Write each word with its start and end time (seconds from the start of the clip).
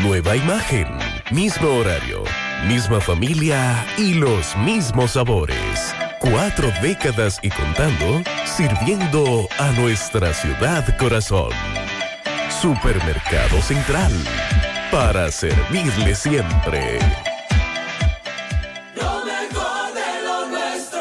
Nueva 0.00 0.36
imagen. 0.36 0.88
Mismo 1.30 1.68
horario. 1.68 2.22
Misma 2.66 3.02
familia 3.02 3.84
y 3.98 4.14
los 4.14 4.56
mismos 4.56 5.10
sabores. 5.10 5.94
Cuatro 6.18 6.72
décadas 6.80 7.38
y 7.42 7.50
contando, 7.50 8.22
sirviendo 8.44 9.48
a 9.58 9.70
nuestra 9.72 10.32
ciudad 10.32 10.84
corazón. 10.96 11.50
Supermercado 12.48 13.60
Central, 13.60 14.12
para 14.90 15.30
servirle 15.30 16.14
siempre. 16.14 16.98
Lo 18.94 19.24
mejor 19.24 19.92
de 19.92 20.22
lo 20.24 20.46
nuestro. 20.48 21.00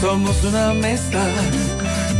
Somos 0.00 0.42
una 0.44 0.72
mezcla 0.72 1.26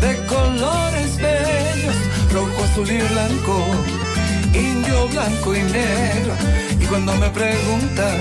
de 0.00 0.26
colores 0.26 1.16
bellos, 1.16 1.96
rojo, 2.32 2.64
azul 2.64 2.90
y 2.90 2.98
blanco, 2.98 3.64
indio, 4.52 5.08
blanco 5.08 5.56
y 5.56 5.62
negro. 5.62 6.34
Y 6.78 6.84
cuando 6.84 7.14
me 7.16 7.30
preguntan 7.30 8.20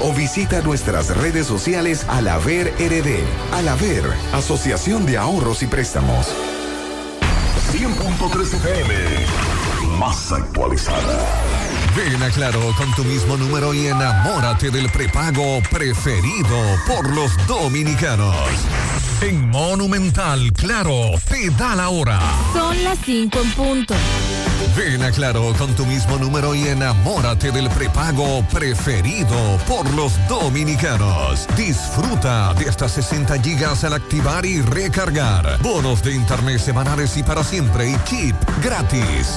o 0.00 0.12
visita 0.12 0.60
nuestras 0.62 1.16
redes 1.16 1.46
sociales 1.46 2.04
Alaver 2.08 2.72
RD. 2.78 3.22
Alaver, 3.52 4.04
Asociación 4.32 5.06
de 5.06 5.18
Ahorros 5.18 5.62
y 5.62 5.66
Préstamos. 5.66 6.28
100.3 7.72 8.54
FM. 8.54 8.94
Más 9.98 10.32
actualizada. 10.32 11.67
Ven 11.96 12.22
a 12.22 12.30
Claro 12.30 12.60
con 12.76 12.92
tu 12.94 13.04
mismo 13.04 13.36
número 13.36 13.74
y 13.74 13.86
enamórate 13.86 14.70
del 14.70 14.88
prepago 14.90 15.60
preferido 15.70 16.58
por 16.86 17.12
los 17.14 17.30
dominicanos. 17.46 18.36
En 19.20 19.48
Monumental, 19.50 20.52
Claro, 20.52 21.10
te 21.28 21.50
da 21.50 21.74
la 21.74 21.88
hora. 21.88 22.20
Son 22.52 22.84
las 22.84 22.98
5 23.04 23.40
en 23.40 23.50
punto. 23.52 23.94
Ven 24.76 25.02
a 25.02 25.10
Claro 25.10 25.52
con 25.58 25.74
tu 25.74 25.84
mismo 25.86 26.16
número 26.18 26.54
y 26.54 26.68
enamórate 26.68 27.50
del 27.50 27.68
prepago 27.70 28.44
preferido 28.52 29.58
por 29.66 29.88
los 29.94 30.12
dominicanos. 30.28 31.48
Disfruta 31.56 32.54
de 32.54 32.68
hasta 32.68 32.88
60 32.88 33.40
gigas 33.42 33.82
al 33.82 33.94
activar 33.94 34.46
y 34.46 34.60
recargar. 34.60 35.60
Bonos 35.62 36.02
de 36.02 36.14
internet 36.14 36.60
semanales 36.60 37.16
y 37.16 37.24
para 37.24 37.42
siempre 37.42 37.90
y 37.90 37.96
chip 38.04 38.36
gratis. 38.62 39.36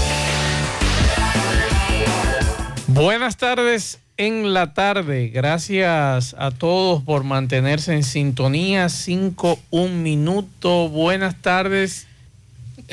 Buenas 2.93 3.37
tardes 3.37 3.99
en 4.17 4.53
la 4.53 4.73
tarde. 4.73 5.29
Gracias 5.29 6.35
a 6.37 6.51
todos 6.51 7.01
por 7.03 7.23
mantenerse 7.23 7.93
en 7.93 8.03
sintonía. 8.03 8.89
5, 8.89 9.59
un 9.69 10.03
minuto. 10.03 10.89
Buenas 10.89 11.41
tardes. 11.41 12.07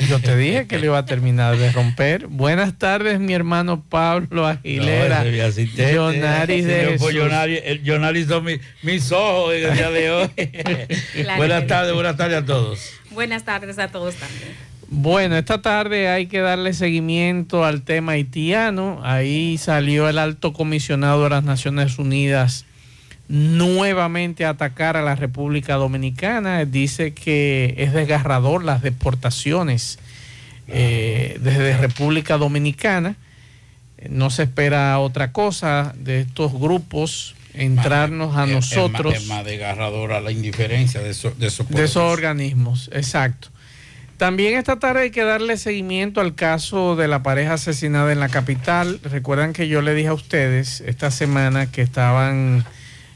Yo 0.07 0.21
te 0.21 0.37
dije 0.37 0.67
que 0.67 0.79
le 0.79 0.85
iba 0.85 0.97
a 0.97 1.05
terminar 1.05 1.57
de 1.57 1.69
romper. 1.73 2.27
Buenas 2.27 2.77
tardes, 2.79 3.19
mi 3.19 3.33
hermano 3.33 3.83
Pablo 3.89 4.47
Aguilera. 4.47 5.25
No, 5.25 5.43
asistente. 5.45 5.93
Yonaris 5.93 6.65
de 6.65 6.95
pues, 6.97 7.13
Yonaris- 7.13 7.61
el 7.65 7.83
Yonaris 7.83 8.27
son 8.27 8.45
mi- 8.45 8.59
mis 8.81 9.11
ojos 9.11 9.53
en 9.55 9.65
el 9.69 9.73
día 9.75 9.89
de 9.91 10.11
hoy. 10.11 10.29
Claro 11.13 11.37
buenas 11.37 11.67
tardes, 11.67 11.93
buenas 11.93 12.15
tardes 12.15 12.37
a 12.37 12.45
todos. 12.45 12.79
Buenas 13.11 13.43
tardes 13.43 13.77
a 13.77 13.89
todos 13.89 14.15
también. 14.15 14.68
Bueno, 14.91 15.37
esta 15.37 15.61
tarde 15.61 16.09
hay 16.09 16.25
que 16.27 16.39
darle 16.39 16.73
seguimiento 16.73 17.63
al 17.63 17.83
tema 17.83 18.13
haitiano. 18.13 18.99
Ahí 19.03 19.57
salió 19.59 20.09
el 20.09 20.17
alto 20.17 20.51
comisionado 20.51 21.23
de 21.25 21.29
las 21.29 21.43
Naciones 21.43 21.99
Unidas 21.99 22.65
nuevamente 23.27 24.45
a 24.45 24.49
atacar 24.49 24.97
a 24.97 25.03
la 25.03 25.15
República 25.15 25.75
Dominicana. 25.75 26.65
Dice 26.65 27.13
que 27.13 27.75
es 27.77 27.93
desgarrador 27.93 28.63
las 28.63 28.81
deportaciones 28.81 29.99
eh, 30.67 31.37
desde 31.41 31.77
República 31.77 32.37
Dominicana. 32.37 33.15
No 34.09 34.31
se 34.31 34.43
espera 34.43 34.97
otra 34.97 35.31
cosa 35.31 35.93
de 35.99 36.21
estos 36.21 36.51
grupos 36.53 37.35
entrarnos 37.53 38.35
a 38.35 38.45
Es- 38.45 38.49
es 38.49 38.55
más- 38.55 38.71
nosotros 38.75 39.13
Es 39.13 39.27
más 39.27 39.45
desgarradora 39.45 40.19
la 40.19 40.31
indiferencia 40.31 40.99
de, 41.01 41.11
eso- 41.11 41.31
de 41.37 41.47
esos 41.47 41.67
de 41.67 41.73
pueblos. 41.73 41.91
esos 41.91 42.03
organismos, 42.11 42.89
exacto. 42.91 43.49
También 44.19 44.57
esta 44.57 44.79
tarde 44.79 45.03
hay 45.03 45.11
que 45.11 45.23
darle 45.23 45.55
seguimiento 45.55 46.19
al 46.19 46.35
caso 46.35 46.97
de 46.97 47.07
la 47.07 47.23
pareja 47.23 47.53
asesinada 47.53 48.11
en 48.11 48.19
la 48.19 48.27
capital. 48.27 48.99
Recuerdan 49.01 49.53
que 49.53 49.69
yo 49.69 49.81
le 49.81 49.95
dije 49.95 50.09
a 50.09 50.13
ustedes 50.13 50.81
esta 50.81 51.09
semana 51.09 51.71
que 51.71 51.81
estaban 51.81 52.65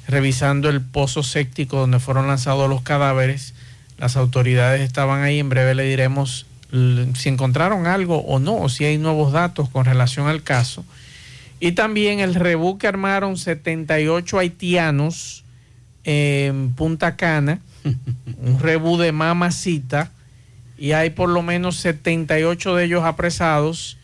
revisando 0.08 0.70
el 0.70 0.80
pozo 0.80 1.22
séptico 1.22 1.76
donde 1.76 2.00
fueron 2.00 2.28
lanzados 2.28 2.70
los 2.70 2.84
cadáveres. 2.84 3.54
Las 3.98 4.16
autoridades 4.16 4.80
estaban 4.80 5.24
ahí. 5.24 5.40
En 5.40 5.50
breve 5.50 5.76
le 5.76 5.84
diremos 5.84 6.46
si 6.72 7.28
encontraron 7.28 7.86
algo 7.86 8.20
o 8.20 8.40
no, 8.40 8.56
o 8.56 8.70
si 8.70 8.86
hay 8.86 8.98
nuevos 8.98 9.34
datos 9.34 9.68
con 9.68 9.84
relación 9.84 10.28
al 10.28 10.42
caso. 10.42 10.86
Y 11.60 11.74
también 11.74 12.22
el 12.22 12.34
rebú 12.34 12.78
que 12.78 12.88
armaron 12.88 13.36
78 13.36 14.40
haitianos 14.40 15.44
en 16.06 16.72
Punta 16.76 17.18
Cana, 17.18 17.60
un 18.38 18.58
rebú 18.62 18.98
de 18.98 19.12
mamacita, 19.12 20.10
y 20.84 20.92
hay 20.92 21.12
por 21.12 21.30
lo 21.30 21.42
menos 21.42 21.78
78 21.78 22.76
de 22.76 22.84
ellos 22.84 23.06
apresados 23.06 23.98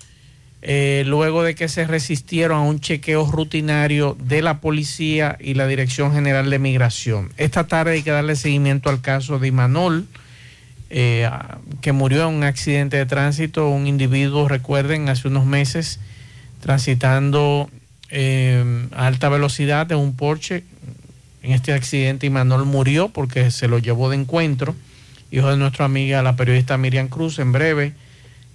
eh, 0.62 1.04
luego 1.06 1.44
de 1.44 1.54
que 1.54 1.68
se 1.68 1.86
resistieron 1.86 2.58
a 2.58 2.62
un 2.62 2.80
chequeo 2.80 3.30
rutinario 3.30 4.16
de 4.18 4.42
la 4.42 4.62
policía 4.62 5.36
y 5.42 5.56
la 5.56 5.68
Dirección 5.68 6.14
General 6.14 6.50
de 6.50 6.58
Migración. 6.58 7.34
Esta 7.36 7.68
tarde 7.68 7.96
hay 7.96 8.02
que 8.02 8.12
darle 8.12 8.38
seguimiento 8.38 8.90
al 8.90 9.02
caso 9.02 9.40
de 9.40 9.50
Imanol, 9.50 10.08
eh, 10.90 11.30
que 11.82 11.92
murió 11.92 12.30
en 12.30 12.36
un 12.36 12.44
accidente 12.46 12.96
de 12.96 13.06
tránsito, 13.06 13.68
un 13.68 13.86
individuo, 13.86 14.48
recuerden, 14.48 15.10
hace 15.10 15.28
unos 15.28 15.46
meses, 15.46 16.00
transitando 16.62 17.70
eh, 18.10 18.88
a 18.96 19.08
alta 19.08 19.28
velocidad 19.28 19.86
de 19.86 19.96
un 19.96 20.16
Porsche. 20.16 20.64
En 21.44 21.52
este 21.52 21.74
accidente 21.74 22.28
Imanol 22.28 22.64
murió 22.64 23.10
porque 23.10 23.52
se 23.52 23.68
lo 23.68 23.80
llevó 23.80 24.10
de 24.10 24.16
encuentro, 24.16 24.76
hijo 25.32 25.50
de 25.50 25.58
nuestra 25.58 25.86
amiga, 25.86 26.24
la 26.24 26.36
periodista 26.36 26.78
Miriam 26.78 27.08
Cruz, 27.08 27.40
en 27.40 27.52
breve. 27.52 27.94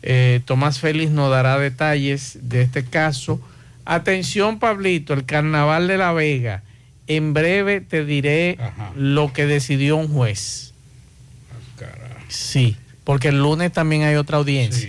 Eh, 0.03 0.41
Tomás 0.45 0.81
Félix 0.81 1.11
nos 1.11 1.31
dará 1.31 1.59
detalles 1.59 2.39
de 2.43 2.63
este 2.63 2.85
caso. 2.85 3.41
Atención, 3.85 4.59
Pablito, 4.59 5.15
el 5.15 5.25
Carnaval 5.25 5.89
de 5.89 5.99
la 5.99 6.13
Vega. 6.13 6.63
En 7.07 7.35
breve 7.35 7.81
te 7.81 8.05
diré 8.05 8.59
lo 8.97 9.33
que 9.33 9.47
decidió 9.47 9.97
un 9.97 10.09
juez. 10.09 10.73
Sí, 12.29 12.77
porque 13.05 13.29
el 13.29 13.39
lunes 13.39 13.73
también 13.73 14.03
hay 14.03 14.17
otra 14.17 14.39
audiencia. 14.39 14.89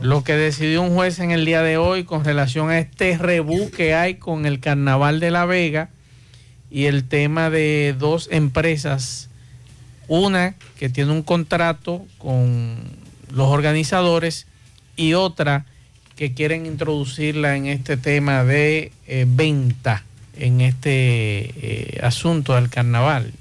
Lo 0.00 0.24
que 0.24 0.34
decidió 0.34 0.82
un 0.82 0.94
juez 0.94 1.18
en 1.18 1.30
el 1.30 1.44
día 1.44 1.62
de 1.62 1.76
hoy 1.76 2.04
con 2.04 2.24
relación 2.24 2.70
a 2.70 2.78
este 2.78 3.18
rebú 3.18 3.70
que 3.70 3.94
hay 3.94 4.14
con 4.14 4.46
el 4.46 4.60
Carnaval 4.60 5.20
de 5.20 5.30
la 5.30 5.44
Vega 5.44 5.90
y 6.70 6.84
el 6.86 7.04
tema 7.04 7.50
de 7.50 7.94
dos 7.98 8.28
empresas, 8.30 9.28
una 10.10 10.56
que 10.76 10.88
tiene 10.88 11.12
un 11.12 11.22
contrato 11.22 12.04
con 12.18 12.74
los 13.30 13.46
organizadores 13.46 14.48
y 14.96 15.14
otra 15.14 15.66
que 16.16 16.34
quieren 16.34 16.66
introducirla 16.66 17.56
en 17.56 17.66
este 17.66 17.96
tema 17.96 18.42
de 18.42 18.90
eh, 19.06 19.24
venta 19.28 20.02
en 20.36 20.62
este 20.62 20.90
eh, 20.90 22.00
asunto 22.02 22.56
del 22.56 22.68
carnaval. 22.70 23.32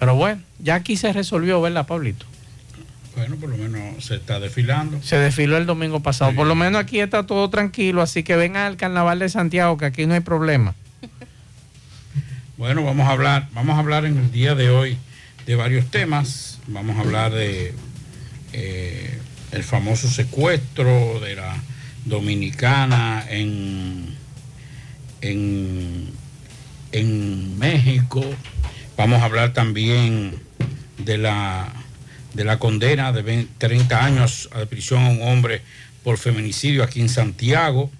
Pero 0.00 0.16
bueno, 0.16 0.42
ya 0.58 0.74
aquí 0.74 0.96
se 0.96 1.12
resolvió, 1.12 1.60
¿verdad, 1.62 1.86
Pablito? 1.86 2.26
Bueno, 3.14 3.36
por 3.36 3.50
lo 3.50 3.56
menos 3.56 4.04
se 4.04 4.16
está 4.16 4.40
desfilando. 4.40 5.00
Se 5.02 5.18
desfiló 5.18 5.56
el 5.56 5.66
domingo 5.66 6.00
pasado. 6.00 6.34
Por 6.34 6.48
lo 6.48 6.56
menos 6.56 6.80
aquí 6.80 6.98
está 6.98 7.26
todo 7.26 7.48
tranquilo, 7.48 8.02
así 8.02 8.24
que 8.24 8.34
vengan 8.34 8.66
al 8.66 8.76
carnaval 8.76 9.20
de 9.20 9.28
Santiago, 9.28 9.78
que 9.78 9.84
aquí 9.84 10.06
no 10.06 10.14
hay 10.14 10.20
problema. 10.20 10.74
Bueno, 12.56 12.82
vamos 12.82 13.06
a 13.06 13.12
hablar, 13.12 13.48
vamos 13.52 13.76
a 13.76 13.78
hablar 13.78 14.04
en 14.04 14.18
el 14.18 14.32
día 14.32 14.54
de 14.54 14.70
hoy 14.70 14.98
de 15.46 15.54
varios 15.54 15.90
temas. 15.90 16.58
Vamos 16.66 16.96
a 16.96 17.00
hablar 17.00 17.32
de 17.32 17.74
eh, 18.52 19.18
el 19.52 19.64
famoso 19.64 20.08
secuestro 20.08 21.20
de 21.20 21.36
la 21.36 21.56
dominicana 22.04 23.24
en, 23.28 24.14
en, 25.20 26.08
en 26.92 27.58
México. 27.58 28.24
Vamos 28.96 29.22
a 29.22 29.24
hablar 29.24 29.52
también 29.52 30.34
de 30.98 31.18
la, 31.18 31.72
de 32.34 32.44
la 32.44 32.58
condena 32.58 33.12
de 33.12 33.22
20 33.22 33.52
30 33.58 34.04
años 34.04 34.50
de 34.56 34.66
prisión 34.66 35.04
a 35.04 35.08
un 35.08 35.22
hombre 35.22 35.62
por 36.04 36.18
feminicidio 36.18 36.82
aquí 36.82 37.00
en 37.00 37.08
Santiago. 37.08 37.90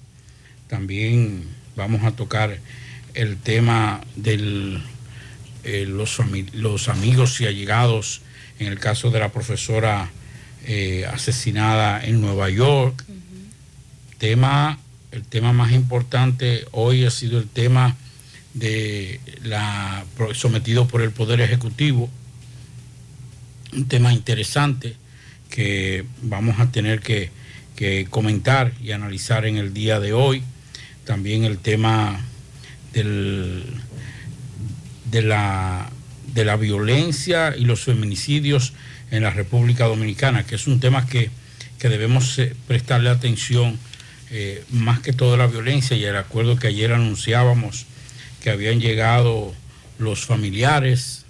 También 0.69 1.45
vamos 1.77 2.05
a 2.05 2.13
tocar 2.13 2.59
el 3.15 3.37
tema 3.39 4.01
de 5.63 5.87
los, 5.87 6.19
los 6.53 6.89
amigos 6.89 7.41
y 7.41 7.47
allegados 7.47 8.23
en 8.59 8.67
el 8.67 8.79
caso 8.79 9.11
de 9.11 9.21
la 9.21 9.33
profesora 9.33 10.11
eh, 10.67 11.07
asesinada 11.13 12.05
en 12.05 12.21
Nueva 12.21 12.51
York. 12.51 13.05
Tema, 14.19 14.79
el 15.13 15.25
tema 15.25 15.53
más 15.53 15.73
importante 15.73 16.67
hoy 16.73 17.05
ha 17.05 17.11
sido 17.11 17.39
el 17.39 17.49
tema 17.49 17.97
de 18.53 19.21
la 19.43 20.05
sometido 20.35 20.87
por 20.87 21.01
el 21.01 21.11
Poder 21.11 21.41
Ejecutivo. 21.41 22.11
Un 23.73 23.89
tema 23.89 24.13
interesante 24.13 24.97
que 25.49 26.05
vamos 26.23 26.61
a 26.61 26.71
tener 26.71 27.01
que, 27.01 27.31
que 27.77 28.07
comentar 28.11 28.73
y 28.83 28.93
analizar 28.93 29.47
en 29.47 29.57
el 29.57 29.73
día 29.73 30.01
de 30.01 30.13
hoy. 30.13 30.43
También 31.05 31.45
el 31.45 31.59
tema 31.59 32.21
del, 32.93 33.65
de, 35.11 35.23
la, 35.23 35.91
de 36.35 36.45
la 36.45 36.57
violencia 36.57 37.55
y 37.57 37.65
los 37.65 37.81
feminicidios 37.81 38.73
en 39.11 39.23
la 39.23 39.31
República 39.31 39.87
Dominicana, 39.87 40.45
que 40.47 40.55
es 40.55 40.67
un 40.67 40.81
tema 40.81 41.07
que, 41.07 41.31
que 41.79 41.89
debemos 41.89 42.39
eh, 42.39 42.55
prestarle 42.67 43.11
atención 43.11 43.79
eh, 44.31 44.63
más 44.71 45.01
que 45.01 45.13
todo 45.13 45.37
la 45.37 45.49
violencia 45.49 45.97
y 45.97 46.05
el 46.05 46.17
acuerdo 46.17 46.57
que 46.57 46.69
ayer 46.69 46.93
anunciábamos 46.93 47.87
que 48.41 48.51
habían 48.51 48.81
llegado 48.81 49.55
los 49.99 50.25
familiares 50.25 51.25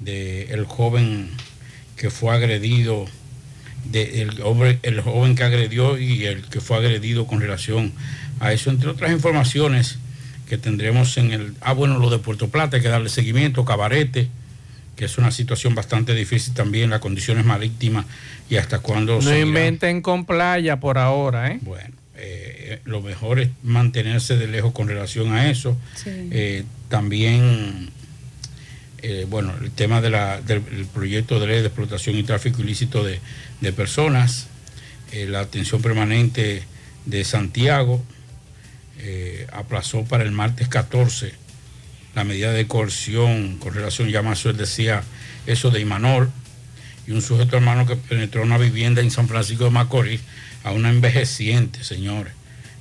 del 0.00 0.64
joven 0.66 1.30
que 1.96 2.10
fue 2.10 2.34
agredido, 2.34 3.06
de, 3.84 4.22
el, 4.22 4.42
hombre, 4.42 4.78
el 4.82 5.00
joven 5.00 5.34
que 5.34 5.44
agredió 5.44 5.96
y 5.98 6.24
el 6.24 6.42
que 6.42 6.60
fue 6.60 6.76
agredido 6.76 7.26
con 7.26 7.40
relación 7.40 7.92
a 8.40 8.52
eso, 8.52 8.70
entre 8.70 8.90
otras 8.90 9.12
informaciones 9.12 9.98
que 10.48 10.58
tendremos 10.58 11.16
en 11.18 11.32
el... 11.32 11.54
Ah, 11.60 11.72
bueno, 11.72 11.98
lo 11.98 12.10
de 12.10 12.18
Puerto 12.18 12.48
Plata, 12.48 12.76
hay 12.76 12.82
que 12.82 12.88
darle 12.88 13.08
seguimiento, 13.08 13.64
Cabarete, 13.64 14.28
que 14.94 15.04
es 15.06 15.18
una 15.18 15.30
situación 15.30 15.74
bastante 15.74 16.14
difícil 16.14 16.54
también, 16.54 16.90
las 16.90 17.00
condiciones 17.00 17.44
marítimas 17.44 18.06
y 18.48 18.56
hasta 18.56 18.78
cuándo... 18.78 19.16
No 19.16 19.22
seguirán. 19.22 19.48
inventen 19.48 20.02
con 20.02 20.24
playa 20.24 20.78
por 20.80 20.98
ahora, 20.98 21.50
¿eh? 21.52 21.58
Bueno, 21.62 21.94
eh, 22.14 22.80
lo 22.84 23.02
mejor 23.02 23.40
es 23.40 23.50
mantenerse 23.62 24.36
de 24.36 24.46
lejos 24.46 24.72
con 24.72 24.88
relación 24.88 25.32
a 25.34 25.50
eso. 25.50 25.76
Eh, 26.06 26.64
también, 26.88 27.90
eh, 29.02 29.26
bueno, 29.28 29.52
el 29.60 29.70
tema 29.72 30.00
de 30.00 30.10
la- 30.10 30.40
del 30.40 30.62
el 30.72 30.86
proyecto 30.86 31.38
de 31.40 31.46
ley 31.48 31.60
de 31.60 31.66
explotación 31.66 32.16
y 32.16 32.22
tráfico 32.22 32.62
ilícito 32.62 33.04
de, 33.04 33.20
de 33.60 33.72
personas, 33.72 34.46
eh, 35.12 35.26
la 35.26 35.40
atención 35.40 35.82
permanente 35.82 36.62
de 37.04 37.24
Santiago 37.24 38.02
eh, 39.08 39.46
aplazó 39.52 40.02
para 40.04 40.24
el 40.24 40.32
martes 40.32 40.66
14 40.66 41.32
la 42.16 42.24
medida 42.24 42.50
de 42.50 42.66
coerción 42.66 43.56
con 43.58 43.72
relación, 43.72 44.08
ya 44.08 44.20
más 44.20 44.44
él 44.46 44.56
decía 44.56 45.04
eso 45.46 45.70
de 45.70 45.80
Imanol, 45.80 46.28
y 47.06 47.12
un 47.12 47.22
sujeto 47.22 47.56
hermano 47.56 47.86
que 47.86 47.94
penetró 47.94 48.42
una 48.42 48.58
vivienda 48.58 49.02
en 49.02 49.12
San 49.12 49.28
Francisco 49.28 49.62
de 49.62 49.70
Macorís 49.70 50.22
a 50.64 50.72
una 50.72 50.90
envejeciente, 50.90 51.84
señores, 51.84 52.32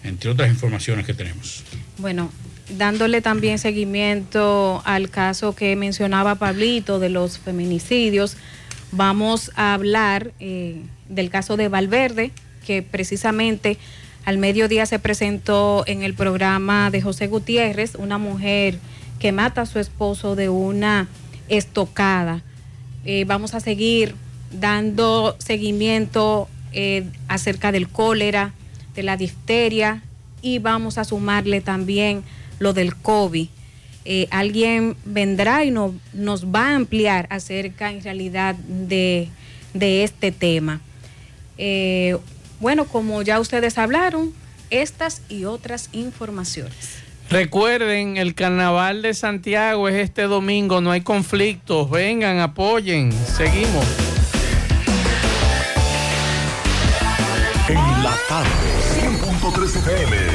entre 0.04 0.32
otras 0.32 0.50
informaciones 0.50 1.06
que 1.06 1.14
tenemos. 1.14 1.64
Bueno, 2.00 2.32
dándole 2.76 3.22
también 3.22 3.60
seguimiento 3.60 4.82
al 4.84 5.12
caso 5.12 5.54
que 5.54 5.76
mencionaba 5.76 6.36
Pablito 6.36 6.98
de 6.98 7.10
los 7.10 7.38
feminicidios, 7.38 8.38
vamos 8.92 9.52
a 9.56 9.76
hablar 9.76 10.32
eh, 10.40 10.82
del 11.08 11.30
caso 11.30 11.56
de 11.56 11.68
Valverde, 11.68 12.32
que 12.66 12.82
precisamente 12.82 13.78
al 14.26 14.40
mediodía 14.40 14.88
se 14.88 14.98
presentó 14.98 15.84
en 15.86 16.02
el 16.02 16.16
programa 16.16 16.90
de 16.90 17.00
José 17.00 17.28
Gutiérrez, 17.28 17.94
una 17.94 18.18
mujer 18.18 18.80
que 19.20 19.32
mata 19.32 19.62
a 19.62 19.66
su 19.68 19.78
esposo 19.80 20.36
de 20.36 20.50
una 20.50 21.08
estocada. 21.48 22.42
Eh, 23.06 23.24
vamos 23.26 23.54
a 23.54 23.60
seguir 23.60 24.16
dando 24.52 25.36
seguimiento 25.38 26.50
eh, 26.74 27.08
acerca 27.28 27.72
del 27.72 27.88
cólera, 27.88 28.54
de 28.96 29.04
la 29.04 29.16
difteria 29.16 30.02
y 30.42 30.58
vamos 30.58 30.98
a 30.98 31.04
sumarle 31.04 31.62
también 31.62 32.24
lo 32.58 32.74
del 32.74 32.96
COVID. 32.96 33.48
Eh, 34.06 34.28
alguien 34.32 34.96
vendrá 35.06 35.66
y 35.66 35.72
no, 35.72 35.94
nos 36.14 36.48
va 36.48 36.70
a 36.70 36.76
ampliar 36.76 37.28
acerca 37.30 37.92
en 37.92 38.04
realidad 38.04 38.56
de 38.56 39.30
este 39.76 40.32
tema. 40.32 40.82
Bueno, 42.60 42.86
como 42.86 43.22
ya 43.22 43.40
ustedes 43.40 43.78
hablaron, 43.78 44.34
estas 44.70 45.22
y 45.30 45.46
otras 45.46 45.90
informaciones. 45.92 47.06
Recuerden, 47.30 48.18
el 48.18 48.36
carnaval 48.36 49.02
de 49.02 49.14
Santiago 49.14 49.88
es 49.90 49.96
este 49.96 50.24
domingo, 50.24 50.80
no 50.82 50.92
hay 50.92 51.02
conflictos, 51.02 51.90
vengan, 51.90 52.40
apoyen, 52.40 53.12
seguimos. 53.12 53.86
En 57.68 58.04
la 58.04 58.16
tarde, 58.30 58.50
100.3 59.02 59.76
FM 59.78 60.35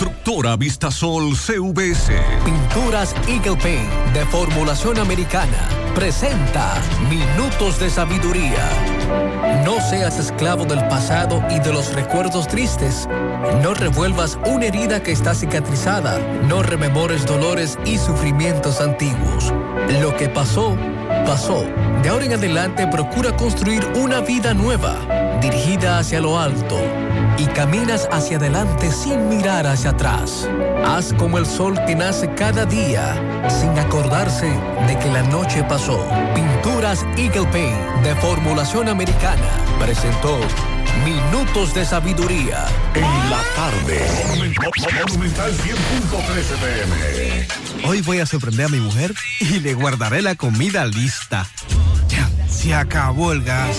Constructora 0.00 0.56
Vistasol 0.56 1.36
CVS. 1.36 2.14
Pinturas 2.42 3.14
Eagle 3.28 3.56
Paint 3.56 3.92
de 4.14 4.24
formulación 4.24 4.98
americana. 4.98 5.68
Presenta 5.94 6.72
Minutos 7.10 7.78
de 7.78 7.90
Sabiduría. 7.90 8.66
No 9.66 9.78
seas 9.90 10.18
esclavo 10.18 10.64
del 10.64 10.78
pasado 10.88 11.44
y 11.50 11.58
de 11.58 11.74
los 11.74 11.92
recuerdos 11.92 12.48
tristes. 12.48 13.10
No 13.62 13.74
revuelvas 13.74 14.38
una 14.46 14.64
herida 14.64 15.02
que 15.02 15.12
está 15.12 15.34
cicatrizada. 15.34 16.18
No 16.48 16.62
rememores 16.62 17.26
dolores 17.26 17.78
y 17.84 17.98
sufrimientos 17.98 18.80
antiguos. 18.80 19.52
Lo 20.00 20.16
que 20.16 20.30
pasó, 20.30 20.78
pasó. 21.26 21.62
De 22.02 22.08
ahora 22.08 22.24
en 22.24 22.32
adelante 22.32 22.86
procura 22.86 23.36
construir 23.36 23.84
una 23.96 24.20
vida 24.20 24.54
nueva, 24.54 24.96
dirigida 25.42 25.98
hacia 25.98 26.22
lo 26.22 26.38
alto 26.38 26.80
y 27.38 27.46
caminas 27.46 28.08
hacia 28.12 28.36
adelante 28.36 28.90
sin 28.92 29.28
mirar 29.28 29.66
hacia 29.66 29.90
atrás. 29.90 30.48
Haz 30.84 31.12
como 31.14 31.38
el 31.38 31.46
sol 31.46 31.78
que 31.86 31.94
nace 31.94 32.32
cada 32.34 32.64
día 32.66 33.14
sin 33.48 33.78
acordarse 33.78 34.46
de 34.86 34.98
que 34.98 35.10
la 35.10 35.22
noche 35.22 35.64
pasó. 35.64 36.06
Pinturas 36.34 37.04
Eagle 37.16 37.46
Paint 37.52 38.04
de 38.04 38.14
formulación 38.16 38.88
americana 38.88 39.48
presentó 39.78 40.38
Minutos 41.04 41.72
de 41.72 41.84
Sabiduría. 41.84 42.66
En 42.94 43.30
la 43.30 43.42
tarde. 43.56 44.06
Monumental 45.06 45.52
100.13 45.52 46.56
pm. 46.60 47.88
Hoy 47.88 48.02
voy 48.02 48.18
a 48.18 48.26
sorprender 48.26 48.66
a 48.66 48.68
mi 48.68 48.80
mujer 48.80 49.14
y 49.40 49.60
le 49.60 49.74
guardaré 49.74 50.20
la 50.20 50.34
comida 50.34 50.84
lista. 50.84 51.46
Ya, 52.08 52.28
se 52.48 52.74
acabó 52.74 53.32
el 53.32 53.42
gas. 53.42 53.78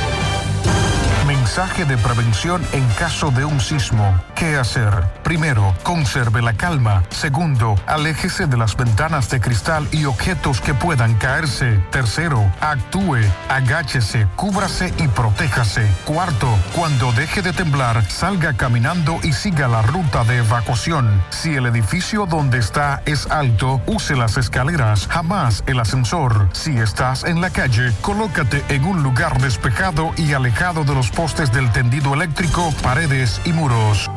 Mensaje 1.51 1.83
de 1.83 1.97
prevención 1.97 2.65
en 2.71 2.87
caso 2.91 3.29
de 3.29 3.43
un 3.43 3.59
sismo. 3.59 4.17
¿Qué 4.35 4.55
hacer? 4.55 4.89
Primero, 5.21 5.75
conserve 5.83 6.41
la 6.41 6.53
calma. 6.53 7.03
Segundo, 7.09 7.75
aléjese 7.87 8.47
de 8.47 8.55
las 8.55 8.77
ventanas 8.77 9.29
de 9.29 9.41
cristal 9.41 9.85
y 9.91 10.05
objetos 10.05 10.61
que 10.61 10.73
puedan 10.73 11.13
caerse. 11.15 11.77
Tercero, 11.91 12.41
actúe, 12.61 13.19
agáchese, 13.49 14.27
cúbrase 14.37 14.93
y 14.97 15.09
protéjase. 15.09 15.85
Cuarto, 16.05 16.47
cuando 16.73 17.11
deje 17.11 17.41
de 17.41 17.51
temblar, 17.51 18.01
salga 18.09 18.53
caminando 18.53 19.19
y 19.21 19.33
siga 19.33 19.67
la 19.67 19.81
ruta 19.81 20.23
de 20.23 20.37
evacuación. 20.37 21.21
Si 21.31 21.53
el 21.55 21.65
edificio 21.65 22.25
donde 22.27 22.59
está 22.59 23.03
es 23.05 23.29
alto, 23.29 23.81
use 23.87 24.15
las 24.15 24.37
escaleras, 24.37 25.05
jamás 25.07 25.65
el 25.67 25.81
ascensor. 25.81 26.47
Si 26.53 26.77
estás 26.77 27.25
en 27.25 27.41
la 27.41 27.49
calle, 27.49 27.91
colócate 27.99 28.63
en 28.69 28.85
un 28.85 29.03
lugar 29.03 29.39
despejado 29.41 30.13
y 30.15 30.31
alejado 30.31 30.85
de 30.85 30.95
los 30.95 31.11
postes 31.11 31.40
del 31.49 31.71
tendido 31.71 32.13
eléctrico, 32.13 32.71
paredes 32.83 33.41
y 33.45 33.51
muros. 33.51 34.11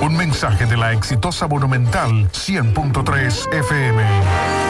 Un 0.00 0.14
mensaje 0.14 0.66
de 0.66 0.76
la 0.76 0.92
exitosa 0.92 1.48
Monumental 1.48 2.30
100.3 2.32 3.54
FM. 3.54 4.69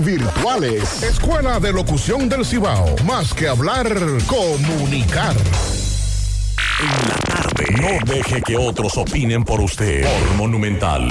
virtuales. 0.00 1.02
Escuela 1.02 1.58
de 1.58 1.72
Locución 1.72 2.28
del 2.28 2.44
Cibao. 2.44 2.94
Más 3.04 3.34
que 3.34 3.48
hablar, 3.48 3.88
comunicar. 4.26 5.34
En 6.80 7.08
la 7.08 7.16
tarde. 7.16 7.64
No 7.80 7.88
deje 8.12 8.40
que 8.40 8.56
otros 8.56 8.96
opinen 8.96 9.42
por 9.42 9.60
usted. 9.60 10.04
Por 10.04 10.36
Monumental. 10.36 11.08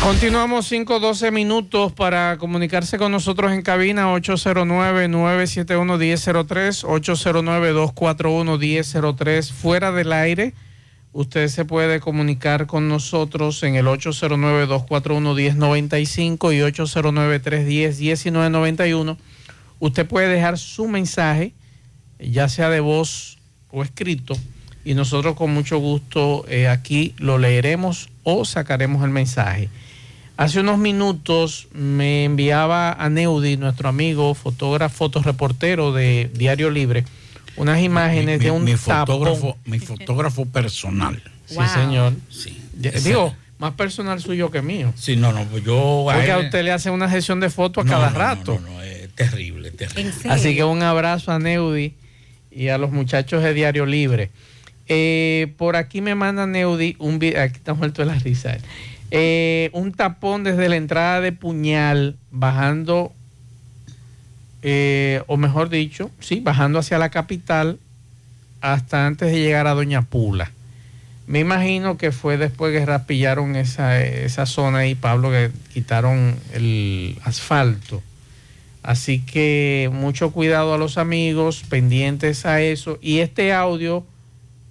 Continuamos 0.00 0.70
5-12 0.70 1.32
minutos 1.32 1.92
para 1.92 2.38
comunicarse 2.38 2.98
con 2.98 3.10
nosotros 3.10 3.50
en 3.50 3.62
cabina 3.62 4.14
809-971-1003, 4.14 6.84
809-241-1003, 6.84 9.50
fuera 9.50 9.90
del 9.90 10.12
aire. 10.12 10.54
Usted 11.14 11.46
se 11.46 11.64
puede 11.64 12.00
comunicar 12.00 12.66
con 12.66 12.88
nosotros 12.88 13.62
en 13.62 13.76
el 13.76 13.86
809-241-1095 13.86 16.52
y 16.52 16.58
809-310-1991. 16.72 19.16
Usted 19.78 20.06
puede 20.08 20.26
dejar 20.26 20.58
su 20.58 20.88
mensaje, 20.88 21.52
ya 22.18 22.48
sea 22.48 22.68
de 22.68 22.80
voz 22.80 23.38
o 23.70 23.84
escrito, 23.84 24.36
y 24.84 24.94
nosotros 24.94 25.36
con 25.36 25.54
mucho 25.54 25.78
gusto 25.78 26.44
eh, 26.48 26.66
aquí 26.66 27.14
lo 27.18 27.38
leeremos 27.38 28.08
o 28.24 28.44
sacaremos 28.44 29.04
el 29.04 29.10
mensaje. 29.10 29.68
Hace 30.36 30.58
unos 30.58 30.78
minutos 30.78 31.68
me 31.72 32.24
enviaba 32.24 32.92
a 32.92 33.08
Neudi, 33.08 33.56
nuestro 33.56 33.88
amigo, 33.88 34.34
fotógrafo, 34.34 35.04
fotoreportero 35.04 35.92
de 35.92 36.28
Diario 36.34 36.70
Libre, 36.70 37.04
unas 37.56 37.80
imágenes 37.80 38.38
Mi- 38.38 38.44
de 38.44 38.50
un 38.50 38.64
mi 38.64 38.74
tapón. 38.74 39.54
mi 39.66 39.78
fotógrafo 39.78 40.46
personal. 40.46 41.22
Sí, 41.46 41.56
señor. 41.72 42.14
Sí. 42.30 42.60
Digo, 43.04 43.34
más 43.58 43.72
personal 43.74 44.20
suyo 44.20 44.50
que 44.50 44.62
mío. 44.62 44.92
Sí, 44.96 45.16
no, 45.16 45.32
no, 45.32 45.44
pues 45.44 45.62
yo 45.64 46.10
a 46.10 46.14
Porque 46.14 46.32
a 46.32 46.38
él- 46.38 46.46
usted 46.46 46.64
le 46.64 46.72
hace 46.72 46.90
una 46.90 47.10
sesión 47.10 47.40
de 47.40 47.50
fotos 47.50 47.82
a 47.82 47.84
No, 47.86 47.92
cada 47.92 48.06
no, 48.06 48.12
no, 48.12 48.18
rato. 48.18 48.60
no, 48.62 48.70
no, 48.72 48.82
es 48.82 49.08
terrible, 49.14 49.70
terrible. 49.70 50.12
Así 50.30 50.54
que 50.56 50.64
un 50.64 50.82
abrazo 50.82 51.32
a 51.32 51.38
Neudi 51.38 51.94
y 52.50 52.68
a 52.68 52.78
los 52.78 52.90
muchachos 52.92 53.42
de 53.42 53.54
Diario 53.54 53.86
Libre. 53.86 54.30
Eh, 54.88 55.52
por 55.56 55.76
aquí 55.76 56.00
me 56.00 56.14
manda 56.14 56.46
Neudi 56.46 56.96
un 56.98 57.18
video. 57.18 57.42
Aquí 57.42 57.56
está 57.56 57.74
muerto 57.74 58.02
de 58.02 58.06
la 58.06 58.18
risa. 58.18 58.56
Eh, 59.10 59.70
un 59.72 59.92
tapón 59.92 60.44
desde 60.44 60.68
la 60.68 60.76
entrada 60.76 61.20
de 61.20 61.32
Puñal, 61.32 62.16
bajando, 62.30 63.12
eh, 64.66 65.22
o 65.26 65.36
mejor 65.36 65.68
dicho, 65.68 66.10
sí, 66.20 66.40
bajando 66.40 66.78
hacia 66.78 66.96
la 66.96 67.10
capital 67.10 67.78
hasta 68.62 69.06
antes 69.06 69.30
de 69.30 69.38
llegar 69.38 69.66
a 69.66 69.74
Doña 69.74 70.00
Pula. 70.00 70.50
Me 71.26 71.40
imagino 71.40 71.98
que 71.98 72.12
fue 72.12 72.38
después 72.38 72.72
que 72.72 72.86
rapillaron 72.86 73.56
esa, 73.56 74.02
esa 74.02 74.46
zona 74.46 74.78
ahí, 74.78 74.94
Pablo, 74.94 75.30
que 75.30 75.50
quitaron 75.74 76.34
el 76.54 77.18
asfalto. 77.24 78.02
Así 78.82 79.20
que 79.20 79.90
mucho 79.92 80.32
cuidado 80.32 80.72
a 80.72 80.78
los 80.78 80.96
amigos, 80.96 81.62
pendientes 81.68 82.46
a 82.46 82.62
eso. 82.62 82.98
Y 83.02 83.18
este 83.18 83.52
audio 83.52 84.02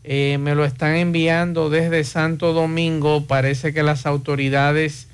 eh, 0.03 0.39
me 0.39 0.55
lo 0.55 0.65
están 0.65 0.95
enviando 0.95 1.69
desde 1.69 2.03
Santo 2.03 2.51
Domingo. 2.53 3.25
Parece 3.25 3.73
que 3.73 3.83
las 3.83 4.07
autoridades 4.07 5.07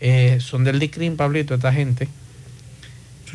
eh, 0.00 0.40
son 0.40 0.64
del 0.64 0.78
DICRIM, 0.78 1.16
Pablito, 1.16 1.54
esta 1.54 1.72
gente. 1.72 2.06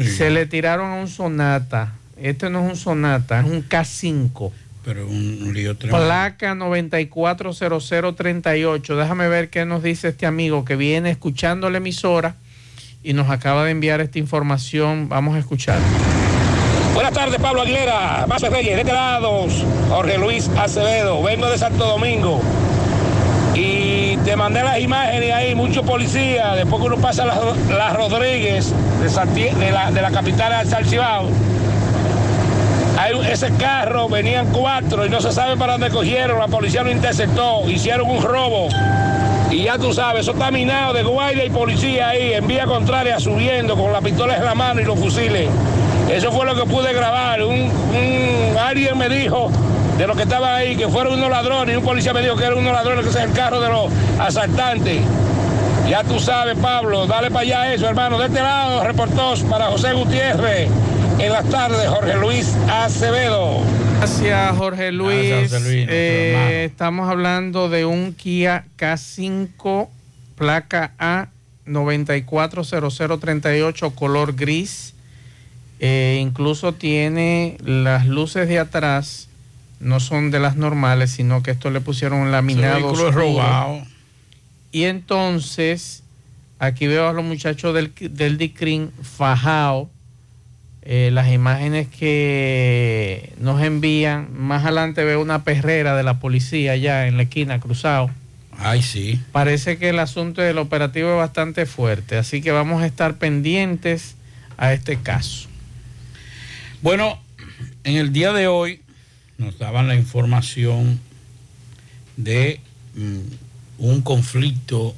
Se 0.04 0.30
le 0.30 0.46
tiraron 0.46 0.92
a 0.92 0.96
un 0.96 1.08
Sonata. 1.08 1.94
Este 2.18 2.50
no 2.50 2.66
es 2.66 2.72
un 2.72 2.76
Sonata, 2.78 3.40
es 3.40 3.46
un 3.46 3.64
K5. 3.68 4.52
Pero 4.84 5.08
un, 5.08 5.40
un 5.44 5.54
lío 5.54 5.78
tremendo. 5.78 6.06
Placa 6.06 6.56
940038. 6.56 8.96
Déjame 8.96 9.28
ver 9.28 9.50
qué 9.50 9.66
nos 9.66 9.84
dice 9.84 10.08
este 10.10 10.26
amigo 10.26 10.66
que 10.66 10.76
viene 10.76 11.12
escuchando 11.12 11.70
la 11.70 11.78
emisora 11.78 12.36
y 13.04 13.14
nos 13.14 13.30
acaba 13.30 13.64
de 13.66 13.72
enviar 13.72 14.02
esta 14.02 14.20
información. 14.20 15.08
Vamos 15.10 15.36
a 15.36 15.40
escuchar. 15.40 15.80
Buenas 16.94 17.14
tardes, 17.14 17.40
Pablo 17.40 17.62
Aguilera, 17.62 18.26
Mazo 18.28 18.50
Reyes, 18.50 18.76
de 18.76 18.82
este 18.82 18.92
lado, 18.92 19.48
Jorge 19.90 20.18
Luis 20.18 20.50
Acevedo, 20.58 21.24
vengo 21.24 21.50
de 21.50 21.58
Santo 21.58 21.86
Domingo. 21.86 22.42
Te 24.30 24.36
mandé 24.36 24.62
las 24.62 24.80
imágenes 24.80 25.34
ahí, 25.34 25.56
muchos 25.56 25.84
policías, 25.84 26.56
después 26.56 26.80
que 26.80 26.88
uno 26.88 26.98
pasa 26.98 27.26
las 27.26 27.40
la 27.68 27.90
Rodríguez 27.94 28.72
de, 29.02 29.72
la, 29.72 29.90
de 29.90 30.02
la 30.04 30.12
capital 30.12 30.54
al 30.54 30.68
Salcibao. 30.68 31.30
Hay 33.00 33.20
ese 33.28 33.52
carro, 33.56 34.08
venían 34.08 34.46
cuatro 34.54 35.04
y 35.04 35.10
no 35.10 35.20
se 35.20 35.32
sabe 35.32 35.58
para 35.58 35.72
dónde 35.72 35.90
cogieron, 35.90 36.38
la 36.38 36.48
policía 36.48 36.84
lo 36.84 36.92
interceptó, 36.92 37.68
hicieron 37.68 38.08
un 38.08 38.22
robo. 38.22 38.68
Y 39.50 39.64
ya 39.64 39.80
tú 39.80 39.94
sabes, 39.96 40.22
eso 40.22 40.34
está 40.34 40.52
minado 40.52 40.94
de 40.94 41.02
guardia 41.02 41.44
y 41.44 41.50
policía 41.50 42.10
ahí, 42.10 42.34
en 42.34 42.46
vía 42.46 42.66
contraria, 42.66 43.20
subiendo 43.20 43.76
con 43.76 43.92
las 43.92 44.04
pistolas 44.04 44.38
en 44.38 44.46
la 44.46 44.54
mano 44.54 44.80
y 44.80 44.84
los 44.84 45.00
fusiles. 45.00 45.50
Eso 46.08 46.32
fue 46.32 46.46
lo 46.46 46.54
que 46.54 46.70
pude 46.70 46.94
grabar. 46.94 47.42
Un- 47.42 47.72
alguien 48.64 48.96
me 48.96 49.10
dijo 49.10 49.50
de 50.00 50.08
los 50.08 50.16
que 50.16 50.24
estaban 50.24 50.56
ahí 50.56 50.78
que 50.78 50.88
fueron 50.88 51.16
unos 51.16 51.30
ladrones 51.30 51.76
y 51.76 51.78
un 51.78 51.84
policía 51.84 52.14
me 52.14 52.22
dijo 52.22 52.38
que 52.38 52.46
eran 52.46 52.58
unos 52.58 52.72
ladrones, 52.72 53.04
que 53.04 53.10
ese 53.10 53.20
es 53.20 53.26
el 53.26 53.34
carro 53.34 53.60
de 53.60 53.68
los 53.68 53.92
asaltantes. 54.18 55.02
Ya 55.90 56.06
tú 56.06 56.20
sabes, 56.20 56.58
Pablo, 56.58 57.06
dale 57.06 57.30
para 57.30 57.42
allá 57.42 57.74
eso, 57.74 57.86
hermano. 57.86 58.18
De 58.18 58.28
este 58.28 58.40
lado, 58.40 58.82
reportó 58.86 59.34
para 59.50 59.66
José 59.66 59.92
Gutiérrez. 59.92 60.70
En 61.20 61.34
las 61.34 61.44
tardes, 61.50 61.86
Jorge 61.90 62.16
Luis 62.16 62.56
Acevedo. 62.72 63.60
Gracias, 63.98 64.58
Jorge 64.58 64.94
Luis. 64.94 65.28
Gracias, 65.30 65.52
José 65.52 65.60
Luis, 65.70 65.86
Eh, 65.90 66.64
estamos 66.72 67.10
hablando 67.10 67.68
de 67.68 67.84
un 67.84 68.14
Kia 68.14 68.64
K5, 68.78 69.90
placa 70.38 70.94
A 70.98 71.28
940038, 71.66 73.92
color 73.96 74.34
gris. 74.34 74.94
Eh, 75.82 76.20
incluso 76.22 76.74
tiene 76.74 77.58
las 77.64 78.06
luces 78.06 78.48
de 78.48 78.60
atrás, 78.60 79.29
no 79.80 80.00
son 80.00 80.32
de 80.32 80.40
las 80.40 80.56
normales, 80.56 81.12
sino 81.12 81.42
que 81.42 81.52
esto 81.52 81.70
le 81.70 81.82
pusieron 81.82 82.20
un 82.20 82.32
laminado. 82.32 82.88
oscuro. 82.88 83.12
robado. 83.12 83.82
Y 84.72 84.84
entonces, 84.84 86.04
aquí 86.60 86.88
veo 86.88 87.08
a 87.08 87.14
los 87.14 87.24
muchachos 87.24 87.74
del, 87.74 87.94
del 88.00 88.38
DICRIN 88.38 88.92
fajao. 89.02 89.90
Eh, 90.82 91.12
las 91.12 91.32
imágenes 91.32 91.88
que 91.88 93.34
nos 93.40 93.62
envían, 93.62 94.30
más 94.34 94.64
adelante 94.64 95.04
veo 95.04 95.22
una 95.22 95.44
perrera 95.44 95.96
de 95.96 96.04
la 96.04 96.20
policía 96.20 96.72
allá 96.72 97.08
en 97.08 97.18
la 97.18 97.24
esquina, 97.24 97.60
cruzado. 97.60 98.10
Ay, 98.58 98.82
sí. 98.82 99.20
Parece 99.32 99.78
que 99.78 99.90
el 99.90 100.00
asunto 100.00 100.42
del 100.42 100.58
operativo 100.58 101.12
es 101.12 101.18
bastante 101.18 101.66
fuerte, 101.66 102.18
así 102.18 102.42
que 102.42 102.52
vamos 102.52 102.82
a 102.82 102.86
estar 102.86 103.16
pendientes 103.16 104.16
a 104.58 104.74
este 104.74 104.98
caso. 104.98 105.48
Bueno, 106.82 107.20
en 107.84 107.96
el 107.96 108.12
día 108.12 108.34
de 108.34 108.48
hoy 108.48 108.82
nos 109.40 109.58
daban 109.58 109.88
la 109.88 109.96
información 109.96 111.00
de 112.18 112.60
mm, 112.94 113.20
un 113.80 114.02
conflicto 114.02 114.96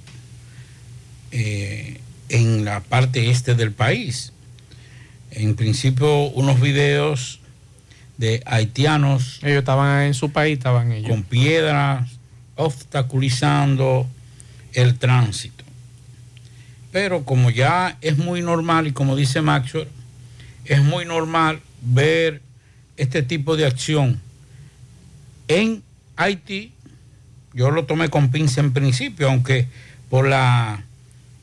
eh, 1.31 2.01
en 2.27 2.65
la 2.65 2.81
parte 2.81 3.29
este 3.29 3.53
del 3.55 3.71
país. 3.71 4.33
En 5.29 5.55
principio, 5.55 6.23
unos 6.29 6.59
videos 6.59 7.39
de 8.17 8.41
haitianos. 8.45 9.39
Ellos 9.43 9.59
estaban 9.59 10.03
en 10.03 10.13
su 10.15 10.31
país, 10.31 10.57
estaban 10.57 10.91
ellos. 10.91 11.09
Con 11.09 11.23
piedras, 11.23 12.09
obstaculizando 12.55 14.07
el 14.73 14.97
tránsito. 14.97 15.63
Pero 16.91 17.23
como 17.25 17.51
ya 17.51 17.97
es 18.01 18.17
muy 18.17 18.41
normal, 18.41 18.87
y 18.87 18.91
como 18.91 19.15
dice 19.15 19.41
Maxwell, 19.41 19.87
es 20.65 20.81
muy 20.83 21.05
normal 21.05 21.61
ver 21.81 22.41
este 22.97 23.21
tipo 23.21 23.55
de 23.55 23.65
acción 23.65 24.19
en 25.59 25.83
Haití. 26.15 26.71
Yo 27.53 27.71
lo 27.71 27.85
tomé 27.85 28.09
con 28.09 28.31
pinza 28.31 28.61
en 28.61 28.71
principio, 28.73 29.27
aunque 29.29 29.67
por 30.09 30.27
la, 30.27 30.83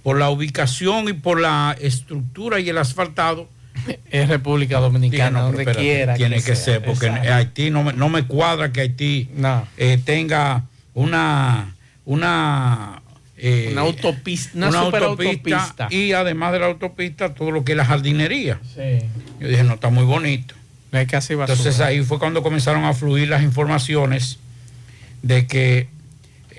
por 0.03 0.19
la 0.19 0.31
ubicación 0.31 1.09
y 1.09 1.13
por 1.13 1.41
la 1.41 1.77
estructura 1.81 2.61
y 2.61 2.69
el 2.69 2.79
asfaltado, 2.79 3.49
Es 4.11 4.29
República 4.29 4.79
Dominicana, 4.81 5.39
no, 5.39 5.47
donde 5.47 5.63
espérate, 5.63 5.83
quiera. 5.83 6.15
Tiene 6.15 6.43
que, 6.43 6.57
ser, 6.57 6.83
porque 6.85 7.07
en 7.07 7.17
Exacto. 7.17 7.35
Haití 7.35 7.71
no 7.71 7.85
me, 7.85 7.93
no 7.93 8.09
me 8.09 8.25
cuadra 8.25 8.73
que 8.73 8.81
Haití 8.81 9.29
No. 9.37 9.67
eh, 9.77 9.99
tenga 10.05 10.65
una, 10.95 11.75
una 12.05 13.03
eh, 13.37 13.69
Una 13.73 13.83
autopista, 13.83 14.51
una, 14.57 14.69
una 14.69 14.85
super 14.85 15.03
autopista, 15.05 15.63
autopista. 15.63 15.89
y 15.91 16.13
además 16.13 16.53
de 16.53 16.59
la 16.59 16.67
autopista 16.67 17.35
todo 17.35 17.51
lo 17.53 17.65
que 17.65 17.73
es 17.73 17.79
la 17.79 17.85
jardinería. 17.85 18.59
Sí. 18.75 19.07
Yo 19.41 19.49
dije, 19.49 19.63
no, 19.63 19.75
está 19.75 19.91
muy 19.91 20.05
bonito. 20.05 20.55
No 20.93 20.99
hay 20.99 21.07
casi 21.07 21.35
basura. 21.35 21.57
Entonces 21.59 21.81
ahí 21.81 22.03
fue 22.03 22.19
cuando 22.19 22.43
comenzaron 22.43 22.85
a 22.85 22.95
fluir 22.95 23.29
las 23.29 23.43
informaciones 23.43 24.39
de 25.23 25.47
que 25.47 25.89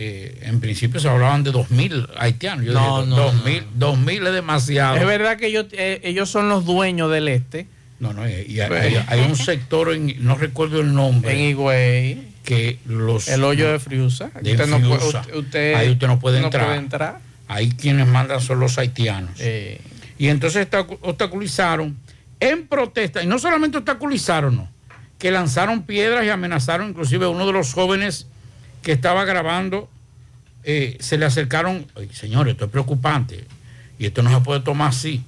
eh, 0.02 0.40
en 0.44 0.60
principio 0.60 1.00
se 1.00 1.10
hablaban 1.10 1.44
de 1.44 1.52
2.000 1.52 2.10
haitianos. 2.18 2.66
Yo 2.66 2.74
No, 2.74 3.04
dije, 3.04 3.16
no, 3.16 3.34
2.000 3.34 3.64
2.000 4.06 4.28
es 4.28 4.34
demasiado. 4.34 4.98
Es 4.98 5.06
verdad 5.06 5.38
que 5.38 5.48
ellos, 5.48 5.66
eh, 5.72 6.00
ellos 6.04 6.30
son 6.30 6.48
los 6.50 6.66
dueños 6.66 7.12
del 7.12 7.28
este. 7.28 7.68
No, 8.00 8.14
no, 8.14 8.28
y 8.30 8.60
hay, 8.62 8.72
hay- 8.72 9.04
hay 9.08 9.20
un 9.22 9.36
sector, 9.36 9.92
en, 9.94 10.24
no 10.24 10.36
recuerdo 10.36 10.80
el 10.80 10.94
nombre. 10.94 11.34
En 11.34 11.50
Higüey. 11.50 12.30
Que 12.46 12.80
los. 12.86 13.28
El 13.28 13.44
hoyo 13.44 13.70
de 13.72 13.78
Friusa. 13.80 14.32
de 14.42 14.52
Usted 14.54 14.68
no 14.68 14.80
Friusa. 14.80 15.20
usted- 15.22 15.36
usted 15.36 15.74
ahí 15.76 15.90
usted 15.92 16.08
no 16.08 16.20
puede 16.20 16.40
no 16.40 16.46
entrar. 16.46 16.66
puede 16.68 16.78
entrar. 16.78 17.20
Ahí 17.48 17.70
quienes 17.72 18.08
mandan 18.08 18.40
son 18.42 18.60
los 18.62 18.78
haitianos. 18.78 19.32
Eh. 19.40 19.82
Y 20.18 20.28
entonces 20.30 20.66
obstacu- 20.70 20.98
obstaculizaron 21.02 21.98
en 22.40 22.68
protesta, 22.68 23.24
y 23.24 23.28
no 23.28 23.40
solamente 23.40 23.78
obstaculizaron, 23.78 24.68
que 25.18 25.32
lanzaron 25.32 25.84
piedras 25.84 26.26
y 26.26 26.30
amenazaron, 26.30 26.90
inclusive 26.90 27.26
a 27.26 27.30
uno 27.30 27.46
de 27.46 27.54
los 27.54 27.74
jóvenes 27.74 28.28
que 28.82 28.94
estaba 28.94 29.26
grabando, 29.26 29.90
eh, 30.64 30.98
se 31.00 31.18
le 31.18 31.26
acercaron, 31.26 31.86
"Oye, 31.96 32.14
señores, 32.14 32.54
esto 32.54 32.66
es 32.66 32.72
preocupante, 32.72 33.46
y 33.98 34.06
esto 34.06 34.24
no 34.24 34.30
se 34.30 34.40
puede 34.44 34.62
tomar 34.62 34.90
así. 34.90 35.22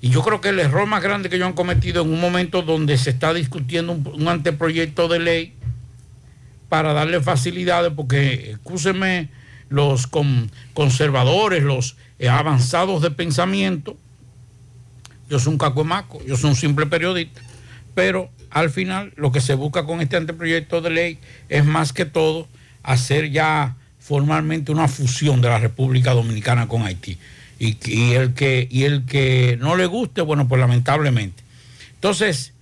Y 0.00 0.08
yo 0.10 0.22
creo 0.22 0.40
que 0.40 0.50
el 0.50 0.60
error 0.60 0.86
más 0.86 1.02
grande 1.02 1.28
que 1.28 1.36
ellos 1.36 1.48
han 1.48 1.54
cometido 1.54 2.02
en 2.02 2.12
un 2.12 2.20
momento 2.20 2.62
donde 2.62 2.96
se 2.98 3.10
está 3.10 3.32
discutiendo 3.34 3.92
un, 3.92 4.28
anteproyecto 4.28 5.08
de 5.08 5.18
ley 5.18 5.54
para 6.68 6.92
darle 6.92 7.20
facilidades, 7.20 7.92
porque, 7.94 8.52
escúcheme, 8.52 9.28
los 9.68 10.06
con- 10.06 10.50
conservadores, 10.72 11.62
los 11.62 11.96
eh, 12.18 12.28
avanzados 12.28 13.02
de 13.02 13.10
pensamiento, 13.10 13.96
yo 15.28 15.38
soy 15.38 15.52
un 15.52 15.58
cacuemaco, 15.58 16.22
yo 16.26 16.36
soy 16.36 16.50
un 16.50 16.56
simple 16.56 16.86
periodista, 16.86 17.40
pero 17.94 18.30
al 18.50 18.70
final 18.70 19.12
lo 19.16 19.32
que 19.32 19.40
se 19.40 19.54
busca 19.54 19.84
con 19.84 20.00
este 20.00 20.16
anteproyecto 20.16 20.80
de 20.80 20.90
ley 20.90 21.18
es 21.48 21.64
más 21.64 21.92
que 21.92 22.04
todo 22.04 22.48
hacer 22.82 23.30
ya 23.30 23.76
formalmente 23.98 24.70
una 24.70 24.86
fusión 24.86 25.40
de 25.40 25.48
la 25.48 25.58
República 25.58 26.12
Dominicana 26.12 26.68
con 26.68 26.82
Haití. 26.82 27.18
Y, 27.58 28.12
el 28.12 28.34
que, 28.34 28.68
y 28.70 28.82
el 28.82 29.06
que 29.06 29.56
no 29.60 29.76
le 29.76 29.86
guste, 29.86 30.20
bueno, 30.20 30.46
pues 30.46 30.60
lamentablemente. 30.60 31.42
Entonces, 31.94 32.52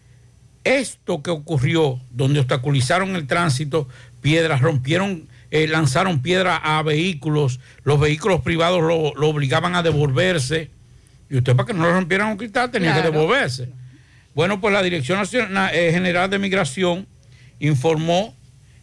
esto 0.62 1.22
que 1.22 1.30
ocurrió, 1.30 1.98
donde 2.10 2.38
obstaculizaron 2.38 3.16
el 3.16 3.26
tránsito, 3.26 3.88
piedras, 4.20 4.60
rompieron, 4.60 5.26
eh, 5.50 5.66
lanzaron 5.66 6.22
piedras 6.22 6.60
a 6.62 6.82
vehículos, 6.82 7.58
los 7.82 7.98
vehículos 7.98 8.42
privados 8.42 8.80
lo, 8.80 9.12
lo 9.16 9.28
obligaban 9.28 9.74
a 9.74 9.82
devolverse, 9.82 10.70
y 11.32 11.38
usted 11.38 11.56
para 11.56 11.66
que 11.66 11.72
no 11.74 11.84
le 11.84 11.92
rompieran 11.92 12.28
un 12.28 12.36
cristal 12.36 12.70
tenía 12.70 12.94
que 12.94 13.00
devolverse. 13.10 13.68
Bueno, 14.34 14.60
pues 14.60 14.72
la 14.72 14.82
Dirección 14.82 15.18
Nacional, 15.18 15.74
eh, 15.74 15.90
General 15.92 16.28
de 16.30 16.38
Migración 16.38 17.06
informó 17.58 18.34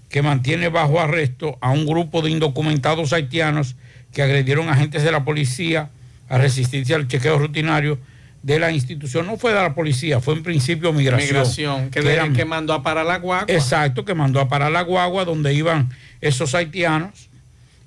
que 0.10 0.22
mantiene 0.22 0.70
bajo 0.70 1.00
arresto 1.00 1.58
a 1.62 1.70
un 1.72 1.86
grupo 1.86 2.22
de 2.22 2.32
indocumentados 2.32 3.14
haitianos 3.14 3.76
que 4.14 4.22
agredieron 4.24 4.70
agentes 4.70 5.04
de 5.04 5.12
la 5.12 5.24
policía 5.24 5.90
a 6.28 6.38
resistirse 6.38 6.94
al 6.96 7.08
chequeo 7.08 7.38
rutinario 7.38 8.00
de 8.42 8.58
la 8.60 8.72
institución. 8.72 9.28
No 9.28 9.38
fue 9.38 9.52
de 9.54 9.62
la 9.62 9.76
policía, 9.76 10.20
fue 10.20 10.34
en 10.36 10.44
principio 10.44 10.94
migración. 10.94 11.28
Migración, 11.30 11.90
que, 11.92 12.02
que 12.02 12.14
eran- 12.14 12.34
que 12.34 12.46
mandó 12.46 12.74
a 12.74 12.82
parar 12.82 13.06
la 13.06 13.18
guagua. 13.18 13.46
Exacto, 13.54 14.06
que 14.06 14.14
mandó 14.16 14.40
a 14.40 14.48
parar 14.48 14.72
la 14.72 14.82
guagua 14.82 15.26
donde 15.26 15.54
iban 15.54 15.90
esos 16.22 16.56
haitianos, 16.56 17.28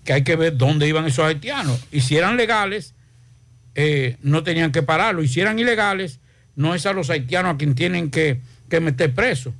que 0.04 0.12
hay 0.12 0.22
que 0.24 0.36
ver 0.36 0.56
dónde 0.56 0.86
iban 0.86 1.06
esos 1.06 1.24
haitianos. 1.24 1.80
Y 1.90 2.00
si 2.02 2.16
eran 2.16 2.36
legales, 2.36 2.94
eh, 3.74 4.16
no 4.22 4.42
tenían 4.42 4.72
que 4.72 4.82
pararlo. 4.82 5.22
Y 5.22 5.28
si 5.28 5.40
eran 5.40 5.58
ilegales, 5.58 6.18
no 6.56 6.74
es 6.74 6.86
a 6.86 6.92
los 6.92 7.10
haitianos 7.10 7.54
a 7.54 7.58
quien 7.58 7.74
tienen 7.74 8.10
que, 8.10 8.38
que 8.68 8.80
meter 8.80 9.14
preso, 9.14 9.52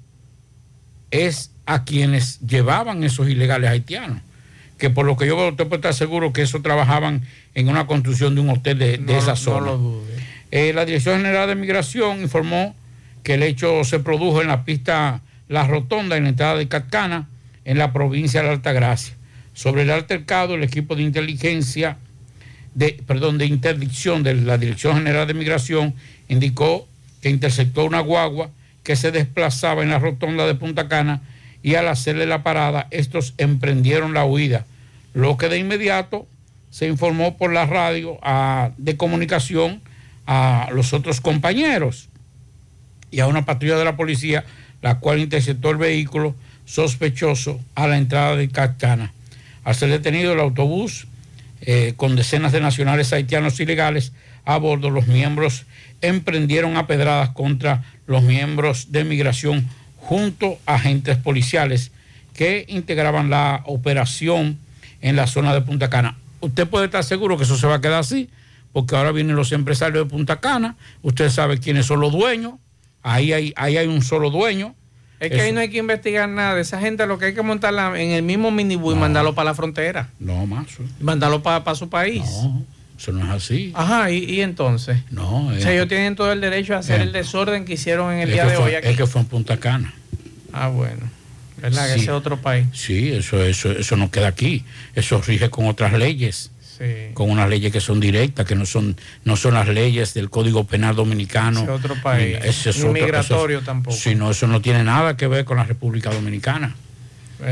es 1.10 1.50
a 1.66 1.84
quienes 1.84 2.40
llevaban 2.40 3.04
esos 3.04 3.28
ilegales 3.28 3.70
haitianos. 3.70 4.20
Que 4.78 4.90
por 4.90 5.06
lo 5.06 5.16
que 5.16 5.26
yo 5.26 5.36
veo, 5.36 5.54
puede 5.56 5.76
estar 5.76 5.94
seguro 5.94 6.32
que 6.32 6.42
eso 6.42 6.60
trabajaban 6.60 7.22
en 7.54 7.68
una 7.68 7.86
construcción 7.86 8.34
de 8.34 8.40
un 8.40 8.50
hotel 8.50 8.78
de, 8.78 8.98
de 8.98 8.98
No- 8.98 9.18
esa 9.18 9.30
no 9.32 9.36
zona. 9.36 9.66
lo 9.66 9.78
dude. 9.78 10.12
Eh, 10.50 10.72
la 10.74 10.84
Dirección 10.84 11.16
General 11.18 11.48
de 11.48 11.54
Migración 11.54 12.20
informó 12.20 12.74
que 13.22 13.34
el 13.34 13.42
hecho 13.42 13.84
se 13.84 14.00
produjo 14.00 14.42
en 14.42 14.48
la 14.48 14.64
pista 14.64 15.20
La 15.48 15.66
Rotonda, 15.66 16.16
en 16.16 16.24
la 16.24 16.28
entrada 16.30 16.56
de 16.56 16.68
Catcana, 16.68 17.28
en 17.64 17.78
la 17.78 17.92
provincia 17.92 18.40
de 18.42 18.48
la 18.48 18.52
Altagracia. 18.54 19.14
Sobre 19.54 19.82
el 19.82 19.90
altercado, 19.90 20.54
el 20.54 20.64
equipo 20.64 20.96
de 20.96 21.02
inteligencia, 21.02 21.96
de, 22.74 23.02
perdón, 23.06 23.38
de 23.38 23.46
interdicción 23.46 24.22
de 24.22 24.34
la 24.34 24.58
Dirección 24.58 24.96
General 24.96 25.26
de 25.26 25.34
Migración 25.34 25.94
indicó 26.28 26.88
que 27.20 27.30
interceptó 27.30 27.84
una 27.84 28.00
guagua 28.00 28.50
que 28.82 28.96
se 28.96 29.12
desplazaba 29.12 29.82
en 29.82 29.90
la 29.90 29.98
rotonda 29.98 30.46
de 30.46 30.54
Punta 30.54 30.88
Cana 30.88 31.20
y 31.62 31.74
al 31.76 31.86
hacerle 31.88 32.26
la 32.26 32.42
parada, 32.42 32.88
estos 32.90 33.34
emprendieron 33.38 34.14
la 34.14 34.24
huida. 34.24 34.66
Lo 35.14 35.36
que 35.36 35.48
de 35.48 35.58
inmediato 35.58 36.26
se 36.70 36.88
informó 36.88 37.36
por 37.36 37.52
la 37.52 37.66
radio 37.66 38.18
a- 38.22 38.70
de 38.78 38.96
comunicación 38.96 39.80
a 40.26 40.68
los 40.72 40.92
otros 40.92 41.20
compañeros 41.20 42.08
y 43.10 43.20
a 43.20 43.26
una 43.26 43.44
patrulla 43.44 43.76
de 43.76 43.84
la 43.84 43.96
policía, 43.96 44.44
la 44.80 44.98
cual 44.98 45.18
interceptó 45.20 45.70
el 45.70 45.76
vehículo 45.76 46.34
sospechoso 46.64 47.60
a 47.74 47.86
la 47.86 47.98
entrada 47.98 48.36
de 48.36 48.48
Catcana. 48.48 49.12
Al 49.64 49.74
ser 49.74 49.90
detenido 49.90 50.32
el 50.32 50.40
autobús 50.40 51.06
eh, 51.62 51.94
con 51.96 52.16
decenas 52.16 52.52
de 52.52 52.60
nacionales 52.60 53.12
haitianos 53.12 53.58
ilegales 53.60 54.12
a 54.44 54.56
bordo, 54.56 54.90
los 54.90 55.06
miembros 55.06 55.64
emprendieron 56.00 56.76
a 56.76 56.88
pedradas 56.88 57.30
contra 57.30 57.84
los 58.06 58.22
miembros 58.22 58.90
de 58.90 59.04
migración 59.04 59.68
junto 59.96 60.58
a 60.66 60.74
agentes 60.74 61.16
policiales 61.16 61.92
que 62.34 62.64
integraban 62.68 63.30
la 63.30 63.62
operación 63.66 64.58
en 65.00 65.14
la 65.16 65.26
zona 65.28 65.54
de 65.54 65.60
Punta 65.60 65.88
Cana. 65.88 66.16
Usted 66.40 66.66
puede 66.66 66.86
estar 66.86 67.04
seguro 67.04 67.36
que 67.36 67.44
eso 67.44 67.56
se 67.56 67.68
va 67.68 67.76
a 67.76 67.80
quedar 67.80 68.00
así, 68.00 68.28
porque 68.72 68.96
ahora 68.96 69.12
vienen 69.12 69.36
los 69.36 69.52
empresarios 69.52 70.04
de 70.04 70.10
Punta 70.10 70.40
Cana, 70.40 70.76
usted 71.02 71.30
sabe 71.30 71.58
quiénes 71.58 71.86
son 71.86 72.00
los 72.00 72.10
dueños, 72.10 72.54
ahí 73.02 73.32
hay, 73.32 73.52
ahí 73.56 73.76
hay 73.76 73.86
un 73.86 74.02
solo 74.02 74.30
dueño. 74.30 74.74
Es 75.22 75.30
que 75.30 75.36
Eso- 75.36 75.44
ahí 75.44 75.52
no 75.52 75.60
hay 75.60 75.68
que 75.70 75.78
investigar 75.78 76.28
nada. 76.28 76.58
Esa 76.60 76.80
gente 76.80 77.06
lo 77.06 77.18
que 77.18 77.26
hay 77.26 77.34
que 77.34 77.42
montarla 77.42 77.98
en 78.00 78.10
el 78.10 78.22
mismo 78.22 78.50
minibús 78.50 78.94
y 78.94 78.98
mandarlo 78.98 79.34
para 79.34 79.50
la 79.50 79.54
frontera. 79.54 80.08
No, 80.18 80.44
más. 80.46 80.66
Y 81.00 81.04
mandarlo 81.04 81.42
para 81.42 81.74
su 81.76 81.88
país. 81.88 82.24
Eso 82.98 83.12
no 83.12 83.24
es 83.24 83.30
así. 83.30 83.72
Ajá, 83.74 84.10
y, 84.10 84.24
y 84.24 84.40
entonces. 84.40 84.98
No, 85.10 85.46
O 85.48 85.52
es- 85.52 85.62
sea, 85.62 85.72
ellos 85.72 85.88
tienen 85.88 86.16
todo 86.16 86.32
el 86.32 86.40
derecho 86.40 86.74
a 86.74 86.78
hacer 86.78 87.00
Eh. 87.00 87.04
el 87.04 87.12
desorden 87.12 87.64
que 87.64 87.74
hicieron 87.74 88.12
en 88.12 88.20
el 88.20 88.28
es 88.28 88.34
día 88.34 88.44
que 88.44 88.50
de 88.50 88.56
fue- 88.56 88.64
hoy 88.66 88.74
aquí. 88.74 88.88
Es 88.88 88.96
que 88.96 89.06
fue 89.06 89.20
en 89.20 89.26
Punta 89.28 89.56
Cana. 89.58 89.94
Ah, 90.52 90.68
bueno. 90.68 91.08
¿Verdad? 91.58 91.86
Que 91.86 91.94
Sí. 91.94 92.00
ese 92.00 92.10
es 92.10 92.16
otro 92.16 92.38
país. 92.38 92.66
Sí, 92.72 93.12
eso, 93.12 93.40
eso, 93.44 93.70
eso 93.70 93.96
no 93.96 94.10
queda 94.10 94.26
aquí. 94.26 94.64
Eso 94.96 95.20
rige 95.22 95.48
con 95.50 95.66
otras 95.66 95.92
leyes. 95.92 96.50
Sí. 96.78 97.12
Con 97.14 97.30
unas 97.30 97.48
leyes 97.48 97.70
que 97.72 97.80
son 97.80 98.00
directas, 98.00 98.46
que 98.46 98.54
no 98.54 98.64
son, 98.66 98.96
no 99.24 99.36
son 99.36 99.54
las 99.54 99.68
leyes 99.68 100.14
del 100.14 100.30
Código 100.30 100.64
Penal 100.64 100.96
Dominicano. 100.96 101.62
Ese 101.62 101.70
otro 101.70 101.94
país. 102.02 102.38
Ese 102.42 102.70
es 102.70 102.78
otro- 102.78 102.92
migratorio 102.92 103.58
eso- 103.58 103.66
tampoco. 103.66 103.96
Sí, 103.96 104.14
no, 104.14 104.30
eso 104.30 104.46
no 104.46 104.60
tiene 104.62 104.82
nada 104.82 105.16
que 105.16 105.26
ver 105.26 105.44
con 105.44 105.58
la 105.58 105.64
República 105.64 106.10
Dominicana. 106.10 106.74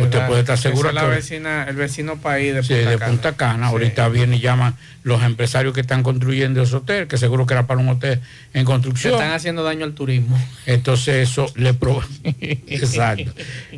Usted 0.02 0.24
puede 0.28 0.40
estar 0.40 0.56
seguro 0.56 0.90
es 0.90 0.94
la 0.94 1.00
que- 1.02 1.08
vecina, 1.08 1.64
el 1.64 1.74
vecino 1.74 2.16
país 2.20 2.54
de 2.54 2.62
Sí, 2.62 2.74
Punta 2.74 2.90
de 2.90 2.96
Cana. 2.98 3.10
Punta 3.10 3.32
Cana. 3.36 3.66
Sí. 3.66 3.72
Ahorita 3.72 4.08
vienen 4.08 4.34
y 4.38 4.40
llaman 4.40 4.76
los 5.02 5.20
empresarios 5.24 5.74
que 5.74 5.80
están 5.80 6.04
construyendo 6.04 6.62
ese 6.62 6.76
hotel, 6.76 7.08
que 7.08 7.18
seguro 7.18 7.44
que 7.44 7.54
era 7.54 7.66
para 7.66 7.80
un 7.80 7.88
hotel 7.88 8.20
en 8.54 8.60
Le 8.60 8.64
construcción. 8.64 9.14
están 9.14 9.32
haciendo 9.32 9.64
daño 9.64 9.84
al 9.84 9.94
turismo. 9.94 10.40
Entonces 10.64 11.28
eso 11.28 11.50
le 11.56 11.74
pro- 11.74 12.04
exacto 12.68 13.32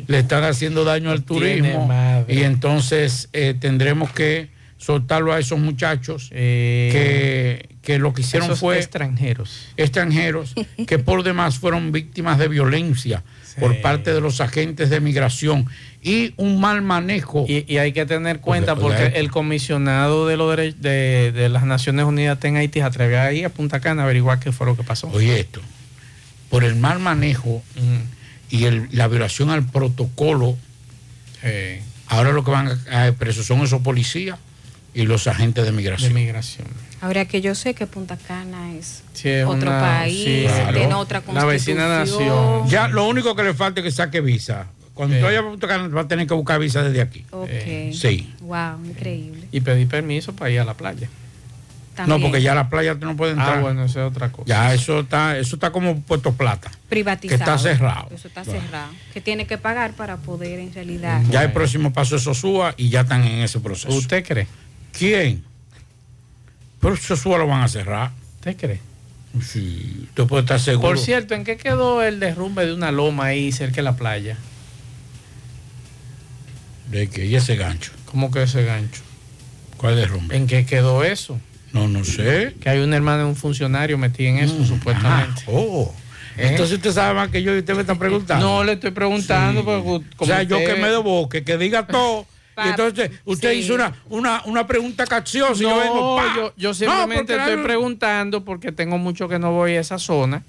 le 0.07 0.19
están 0.19 0.43
haciendo 0.43 0.83
daño 0.83 1.09
al 1.09 1.23
turismo 1.23 1.89
y 2.27 2.43
entonces 2.43 3.29
eh, 3.33 3.55
tendremos 3.59 4.11
que 4.11 4.49
soltarlo 4.83 5.31
a 5.33 5.39
esos 5.39 5.59
muchachos 5.59 6.29
que, 6.91 7.69
que 7.81 7.99
lo 7.99 8.13
que 8.13 8.21
hicieron 8.21 8.49
Eh, 8.49 8.51
Esos 8.51 8.59
fue 8.59 8.77
extranjeros. 8.79 9.67
extranjeros 9.77 10.53
que 10.87 10.99
por 10.99 11.23
demás 11.23 11.57
fueron 11.59 11.91
víctimas 11.91 12.37
de 12.37 12.47
violencia 12.47 13.23
por 13.59 13.79
parte 13.81 14.13
de 14.13 14.19
los 14.19 14.41
agentes 14.41 14.89
de 14.89 14.99
migración 14.99 15.67
y 16.01 16.33
un 16.37 16.59
mal 16.59 16.81
manejo. 16.81 17.45
Y, 17.47 17.71
y 17.71 17.77
hay 17.77 17.93
que 17.93 18.05
tener 18.07 18.39
cuenta 18.39 18.75
porque 18.75 19.13
el 19.15 19.29
comisionado 19.29 20.27
de, 20.27 20.37
los 20.37 20.55
de, 20.57 21.31
de 21.31 21.49
las 21.49 21.63
Naciones 21.63 22.05
Unidas 22.05 22.39
en 22.43 22.57
Haití 22.57 22.79
se 22.79 22.85
atrevió 22.85 23.21
a 23.21 23.31
ir 23.31 23.45
a 23.45 23.49
Punta 23.49 23.79
Cana 23.79 24.01
a 24.01 24.05
averiguar 24.05 24.39
qué 24.39 24.51
fue 24.51 24.65
lo 24.65 24.75
que 24.75 24.81
pasó. 24.83 25.07
Oye 25.09 25.39
esto, 25.39 25.61
por 26.49 26.63
el 26.63 26.75
mal 26.75 26.97
manejo 26.99 27.61
y 28.49 28.63
el- 28.65 28.87
la 28.91 29.07
violación 29.07 29.49
al 29.51 29.65
protocolo, 29.67 30.57
ahora 32.07 32.31
lo 32.31 32.43
que 32.43 32.51
van 32.51 32.79
a, 32.91 33.05
a 33.07 33.11
presos 33.11 33.45
son 33.45 33.61
esos 33.61 33.81
policías 33.81 34.39
y 34.93 35.03
los 35.03 35.27
agentes 35.27 35.65
de 35.65 35.71
migración. 35.71 36.13
De 36.13 36.19
migración. 36.19 36.67
Ahora 37.01 37.25
que 37.25 37.41
yo 37.41 37.53
sé 37.55 37.73
que 37.73 37.85
Punta 37.87 38.15
Cana 38.17 38.73
es 38.75 39.03
Sí, 39.13 39.29
es 39.29 39.45
otro 39.45 39.69
una- 39.69 39.79
país, 39.81 40.23
sí, 40.23 40.43
Claro. 40.47 40.77
tiene 40.77 40.93
otra 40.93 41.23
La 41.33 41.45
vecina 41.45 41.87
constitución. 41.97 42.27
nación. 42.29 42.69
Ya 42.69 42.87
lo 42.87 43.07
único 43.07 43.35
que 43.35 43.43
le 43.43 43.53
falta 43.53 43.81
es 43.81 43.85
que 43.85 43.91
saque 43.91 44.21
visa. 44.21 44.67
Cuando 44.93 45.17
tú 45.17 45.23
vayas 45.25 45.41
a 45.43 45.49
Punta 45.49 45.67
Cana, 45.67 45.87
vas 45.87 46.05
a 46.05 46.07
tener 46.07 46.27
que 46.27 46.33
buscar 46.35 46.59
visa 46.59 46.83
desde 46.83 47.01
aquí. 47.01 47.25
Ok. 47.31 47.49
Sí. 47.93 48.31
Wow, 48.41 48.85
increíble. 48.85 49.47
Y 49.51 49.59
pedir 49.61 49.87
permiso 49.87 50.33
para 50.33 50.51
ir 50.51 50.59
a 50.59 50.65
la 50.65 50.75
playa. 50.75 51.09
También. 51.95 52.19
No, 52.21 52.25
porque 52.25 52.41
ya 52.41 52.55
la 52.55 52.69
playa 52.69 52.95
tú 52.95 53.05
no 53.05 53.15
puedes 53.15 53.33
entrar. 53.35 53.57
Ah, 53.59 53.61
bueno, 53.61 53.83
eso 53.85 54.01
es 54.03 54.11
otra 54.11 54.31
cosa. 54.31 54.45
Ya 54.47 54.73
eso 54.73 55.01
está, 55.01 55.37
eso 55.37 55.55
está 55.57 55.71
como 55.71 55.99
Puerto 56.01 56.31
Plata. 56.33 56.71
privatizado. 56.89 57.37
Que 57.37 57.43
está 57.43 57.57
cerrado. 57.57 58.09
Eso 58.13 58.27
está 58.27 58.43
cerrado. 58.43 58.91
Que 59.13 59.21
tiene 59.21 59.45
que 59.45 59.57
pagar 59.59 59.93
para 59.93 60.17
poder 60.17 60.59
en 60.59 60.73
realidad. 60.73 61.21
Ya 61.29 61.43
el 61.43 61.51
próximo 61.51 61.91
paso 61.93 62.15
es 62.15 62.23
Sosúa 62.23 62.73
y 62.77 62.89
ya 62.89 63.01
están 63.01 63.23
en 63.23 63.41
ese 63.41 63.59
proceso. 63.59 63.93
¿Usted 63.95 64.23
cree? 64.25 64.47
¿Quién? 64.97 65.43
Pero 66.79 66.95
Sosúa 66.95 67.37
lo 67.37 67.47
van 67.47 67.61
a 67.61 67.67
cerrar. 67.67 68.11
¿Usted 68.35 68.57
cree? 68.57 68.79
Sí, 69.41 70.05
usted 70.09 70.25
puede 70.25 70.43
estar 70.43 70.59
seguro. 70.59 70.89
Por 70.89 70.99
cierto, 70.99 71.33
¿en 71.33 71.43
qué 71.43 71.57
quedó 71.57 72.03
el 72.03 72.19
derrumbe 72.19 72.65
de 72.65 72.73
una 72.73 72.91
loma 72.91 73.25
ahí 73.25 73.51
cerca 73.51 73.77
de 73.77 73.81
la 73.83 73.95
playa? 73.95 74.37
¿De 76.91 77.07
qué? 77.07 77.25
¿Y 77.25 77.35
ese 77.35 77.55
gancho? 77.55 77.91
¿Cómo 78.05 78.29
que 78.29 78.43
ese 78.43 78.63
gancho? 78.63 79.01
¿Cuál 79.77 79.95
derrumbe? 79.95 80.37
¿En 80.37 80.45
qué 80.45 80.65
quedó 80.65 81.03
eso? 81.03 81.39
No, 81.71 81.87
no 81.87 82.03
sé. 82.05 82.55
Que 82.61 82.69
hay 82.69 82.79
una 82.79 82.95
hermana 82.95 83.19
de 83.19 83.29
un 83.29 83.35
funcionario 83.35 83.97
metida 83.97 84.29
en 84.29 84.37
eso, 84.37 84.63
supuestamente. 84.63 85.41
Ah, 85.47 85.51
oh. 85.51 85.93
¿Eh? 86.37 86.49
Entonces 86.49 86.77
usted 86.77 86.91
sabe 86.91 87.15
más 87.15 87.29
que 87.29 87.41
yo 87.41 87.55
y 87.55 87.59
usted 87.59 87.73
me 87.73 87.81
está 87.81 87.95
preguntando. 87.95 88.45
No, 88.45 88.63
le 88.63 88.73
estoy 88.73 88.91
preguntando. 88.91 89.61
Sí. 89.61 89.65
porque 89.65 89.87
O 89.87 90.17
como 90.17 90.27
sea, 90.27 90.43
yo 90.43 90.59
que 90.59 90.75
me 90.75 90.89
deboque, 90.89 91.43
que 91.43 91.57
diga 91.57 91.87
todo. 91.87 92.27
Y 92.57 92.67
entonces 92.69 93.11
usted 93.25 93.51
sí. 93.53 93.59
hizo 93.59 93.75
una, 93.75 93.93
una, 94.09 94.41
una 94.45 94.67
pregunta 94.67 95.05
capciosa 95.05 95.53
y 95.55 95.65
yo 95.65 95.77
vengo, 95.77 95.95
No, 95.95 96.15
¡pa! 96.17 96.35
yo, 96.35 96.53
yo 96.57 96.73
simplemente 96.73 97.35
estoy 97.35 97.55
la- 97.57 97.63
preguntando 97.63 98.43
porque 98.43 98.71
tengo 98.71 98.97
mucho 98.97 99.27
que 99.27 99.39
no 99.39 99.51
voy 99.51 99.75
a 99.75 99.79
esa 99.79 99.97
zona. 99.99 100.43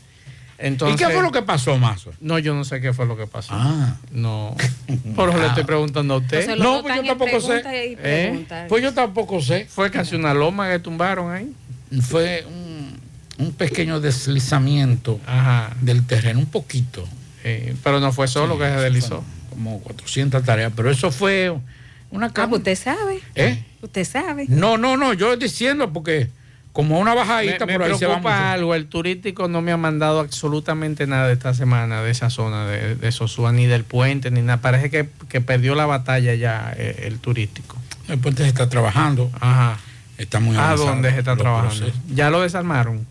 Entonces, 0.57 1.01
¿Y 1.01 1.05
qué 1.05 1.12
fue 1.12 1.21
lo 1.21 1.33
que 1.33 1.43
pasó, 1.43 1.77
Mazo? 1.79 2.12
No, 2.21 2.38
yo 2.38 2.55
no 2.55 2.64
sé 2.64 2.81
qué 2.81 2.93
fue 2.93 3.07
lo 3.07 3.17
que 3.17 3.27
pasó. 3.27 3.51
Ah. 3.55 3.97
No. 4.12 4.55
Por 5.17 5.31
eso 5.31 5.38
le 5.38 5.47
estoy 5.49 5.64
preguntando 5.64 6.14
a 6.14 6.17
usted. 6.19 6.57
No, 6.57 6.81
pues 6.81 6.95
yo 6.97 7.03
tampoco 7.05 7.40
sé. 7.40 7.62
¿Eh? 7.67 8.47
Pues 8.69 8.83
yo 8.83 8.95
tampoco 8.95 9.40
sé. 9.43 9.67
Fue 9.69 9.90
casi 9.90 10.14
una 10.14 10.33
loma 10.33 10.71
que 10.71 10.79
tumbaron 10.79 11.33
ahí. 11.33 11.53
Fue 12.03 12.45
un, 12.47 13.01
un 13.38 13.53
pequeño 13.53 14.01
deslizamiento 14.01 15.19
del 15.81 16.07
terreno, 16.07 16.38
un 16.38 16.47
poquito. 16.47 17.07
Eh, 17.43 17.75
pero 17.83 17.99
no 18.01 18.12
fue 18.12 18.29
solo 18.29 18.55
Sí, 18.55 18.61
que 18.61 18.67
se 18.69 18.77
deslizó. 18.81 19.25
Como 19.51 19.81
400 19.81 20.43
tareas, 20.45 20.73
pero 20.75 20.88
eso 20.90 21.11
fue 21.11 21.53
una 22.14 22.27
Ah, 22.27 22.33
cama. 22.33 22.48
pues 22.50 22.61
usted 22.61 22.77
sabe. 22.77 23.20
¿Eh? 23.35 23.62
Usted 23.83 24.05
sabe. 24.05 24.46
No, 24.48 24.77
no, 24.79 24.96
no, 24.96 25.12
yo 25.12 25.37
diciendo 25.37 25.92
porque 25.92 26.29
como 26.72 26.98
una 26.98 27.12
Me, 27.12 27.16
bajadita 27.18 27.66
me 27.66 27.74
por 27.74 27.83
ahí 27.85 27.98
se 27.98 28.07
va 28.07 28.53
algo. 28.53 28.74
El 28.74 28.87
turístico 28.87 29.46
no 29.48 29.61
me 29.62 29.70
ha 29.72 29.77
mandado 29.77 30.20
absolutamente 30.20 31.07
nada 31.07 31.31
esta 31.31 31.55
semana 31.55 32.03
de 32.03 32.11
esa 32.11 32.31
zona 32.31 32.66
de, 32.66 32.96
de 32.96 33.12
Sosúa, 33.12 33.53
ni 33.53 33.66
del 33.66 33.85
puente, 33.85 34.31
ni 34.31 34.40
nada. 34.42 34.61
Parece 34.61 34.90
que, 34.90 35.09
que 35.29 35.40
perdió 35.40 35.74
la 35.74 35.87
batalla 35.87 36.35
ya 36.35 36.74
eh, 36.77 37.05
el 37.07 37.18
turístico. 37.18 37.77
El 38.09 38.18
puente 38.18 38.42
se 38.42 38.48
está 38.48 38.68
trabajando. 38.68 39.31
Ajá. 39.40 39.79
Está 40.18 40.38
muy 40.40 40.57
¿A 40.57 40.74
dónde 40.77 41.11
se 41.12 41.18
está 41.18 41.37
trabajando? 41.37 41.74
procesos. 41.77 42.00
Ya 42.14 42.31
lo 42.31 42.40
desarmaron. 42.42 43.07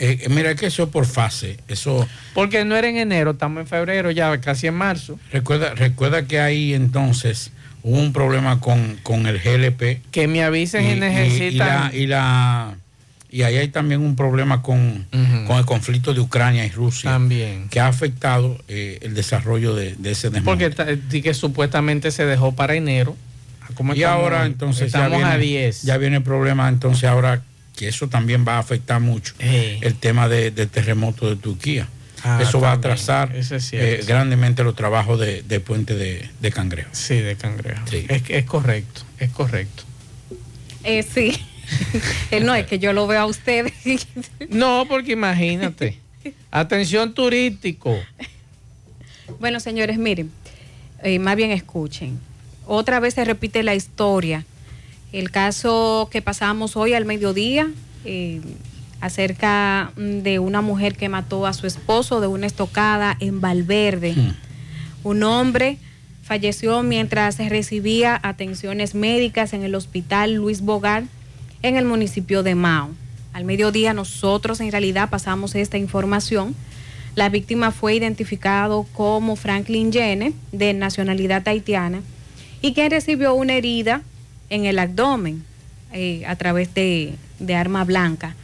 Eh, 0.00 0.20
eh, 0.22 0.28
mira 0.28 0.54
que 0.54 0.66
eso 0.66 0.84
es 0.84 0.88
por 0.90 1.06
fase. 1.06 1.58
Eso 1.66 2.06
Porque 2.34 2.64
no 2.64 2.76
era 2.76 2.88
en 2.88 2.96
enero, 2.98 3.32
estamos 3.32 3.60
en 3.60 3.66
febrero, 3.66 4.10
ya 4.10 4.40
casi 4.40 4.68
en 4.68 4.74
marzo. 4.74 5.18
recuerda, 5.32 5.74
recuerda 5.74 6.24
que 6.26 6.38
ahí 6.40 6.72
entonces 6.72 7.50
hubo 7.82 7.98
un 7.98 8.12
problema 8.12 8.60
con, 8.60 8.98
con 9.02 9.26
el 9.26 9.38
GLP. 9.38 10.02
Que 10.10 10.26
me 10.28 10.42
avisen 10.42 10.84
y, 10.86 10.92
y, 10.92 11.00
necesitan. 11.00 11.90
y 11.94 11.96
la, 11.96 12.02
y 12.04 12.06
la- 12.06 12.76
y 13.30 13.42
ahí 13.42 13.56
hay 13.58 13.68
también 13.68 14.00
un 14.00 14.16
problema 14.16 14.62
con, 14.62 15.06
con 15.46 15.58
el 15.58 15.66
conflicto 15.66 16.14
de 16.14 16.20
Ucrania 16.20 16.64
y 16.64 16.70
Rusia. 16.70 17.10
También. 17.10 17.68
Que 17.68 17.78
ha 17.78 17.86
afectado 17.86 18.58
eh, 18.68 19.00
el 19.02 19.12
desarrollo 19.14 19.74
de, 19.74 19.94
de 19.98 20.12
ese 20.12 20.30
desmonte. 20.30 20.70
Porque 20.70 21.20
que 21.22 21.34
supuestamente 21.34 22.10
se 22.10 22.24
dejó 22.24 22.52
para 22.52 22.74
enero. 22.74 23.14
¿Cómo 23.74 23.92
y 23.94 23.98
estamos 23.98 24.22
ahora 24.22 24.46
entonces 24.46 24.90
ya 24.92 25.08
viene, 25.08 25.24
a 25.24 25.36
10. 25.36 25.82
ya 25.82 25.98
viene 25.98 26.16
el 26.16 26.22
problema 26.22 26.70
entonces 26.70 27.04
ahora 27.04 27.42
que 27.76 27.86
eso 27.88 28.08
también 28.08 28.46
va 28.48 28.56
a 28.56 28.60
afectar 28.60 28.98
mucho 28.98 29.34
el 29.40 29.94
tema 29.96 30.26
de, 30.26 30.50
del 30.50 30.68
terremoto 30.70 31.28
de 31.28 31.36
Turquía. 31.36 31.86
Ah, 32.24 32.40
eso 32.42 32.60
va 32.60 32.70
a 32.70 32.74
atrasar 32.74 33.34
es 33.36 33.52
eh, 33.72 34.02
grandemente 34.06 34.64
los 34.64 34.74
trabajos 34.74 35.20
de, 35.20 35.42
de 35.42 35.60
puente 35.60 35.94
de, 35.94 36.28
de 36.40 36.50
Cangrejo. 36.52 36.90
Sí, 36.92 37.16
de 37.16 37.36
cangrejo. 37.36 37.86
Sí. 37.88 38.06
Es, 38.08 38.22
es 38.28 38.44
correcto, 38.44 39.02
es 39.18 39.30
correcto. 39.30 39.84
Eh, 40.84 41.02
sí. 41.02 41.38
Él 42.30 42.46
no 42.46 42.54
es 42.54 42.66
que 42.66 42.78
yo 42.78 42.92
lo 42.92 43.06
veo 43.06 43.20
a 43.20 43.26
usted. 43.26 43.72
No, 44.48 44.86
porque 44.88 45.12
imagínate. 45.12 45.98
Atención 46.50 47.12
turístico. 47.12 47.98
Bueno, 49.38 49.60
señores, 49.60 49.98
miren, 49.98 50.30
eh, 51.02 51.18
más 51.18 51.36
bien 51.36 51.50
escuchen. 51.50 52.18
Otra 52.66 53.00
vez 53.00 53.14
se 53.14 53.24
repite 53.24 53.62
la 53.62 53.74
historia. 53.74 54.44
El 55.12 55.30
caso 55.30 56.08
que 56.10 56.22
pasamos 56.22 56.76
hoy 56.76 56.94
al 56.94 57.04
mediodía 57.04 57.70
eh, 58.04 58.40
acerca 59.00 59.92
mm, 59.96 60.20
de 60.20 60.38
una 60.38 60.60
mujer 60.60 60.96
que 60.96 61.08
mató 61.08 61.46
a 61.46 61.52
su 61.52 61.66
esposo 61.66 62.20
de 62.20 62.26
una 62.26 62.46
estocada 62.46 63.16
en 63.20 63.40
Valverde. 63.40 64.14
Un 65.04 65.22
hombre 65.22 65.78
falleció 66.22 66.82
mientras 66.82 67.38
recibía 67.38 68.18
atenciones 68.22 68.94
médicas 68.94 69.52
en 69.52 69.62
el 69.62 69.74
hospital 69.74 70.34
Luis 70.34 70.60
Bogar 70.60 71.04
en 71.62 71.76
el 71.76 71.84
municipio 71.84 72.42
de 72.42 72.54
Mao. 72.54 72.90
Al 73.32 73.44
mediodía 73.44 73.94
nosotros 73.94 74.60
en 74.60 74.70
realidad 74.70 75.10
pasamos 75.10 75.54
esta 75.54 75.78
información. 75.78 76.54
La 77.14 77.28
víctima 77.28 77.70
fue 77.70 77.94
identificado 77.94 78.86
como 78.92 79.36
Franklin 79.36 79.90
Yene, 79.92 80.34
de 80.52 80.74
nacionalidad 80.74 81.46
haitiana, 81.46 82.02
y 82.60 82.74
quien 82.74 82.90
recibió 82.90 83.34
una 83.34 83.54
herida 83.54 84.02
en 84.50 84.66
el 84.66 84.78
abdomen 84.78 85.44
eh, 85.92 86.24
a 86.26 86.36
través 86.36 86.74
de, 86.74 87.14
de 87.38 87.54
arma 87.54 87.84
blanca, 87.84 88.34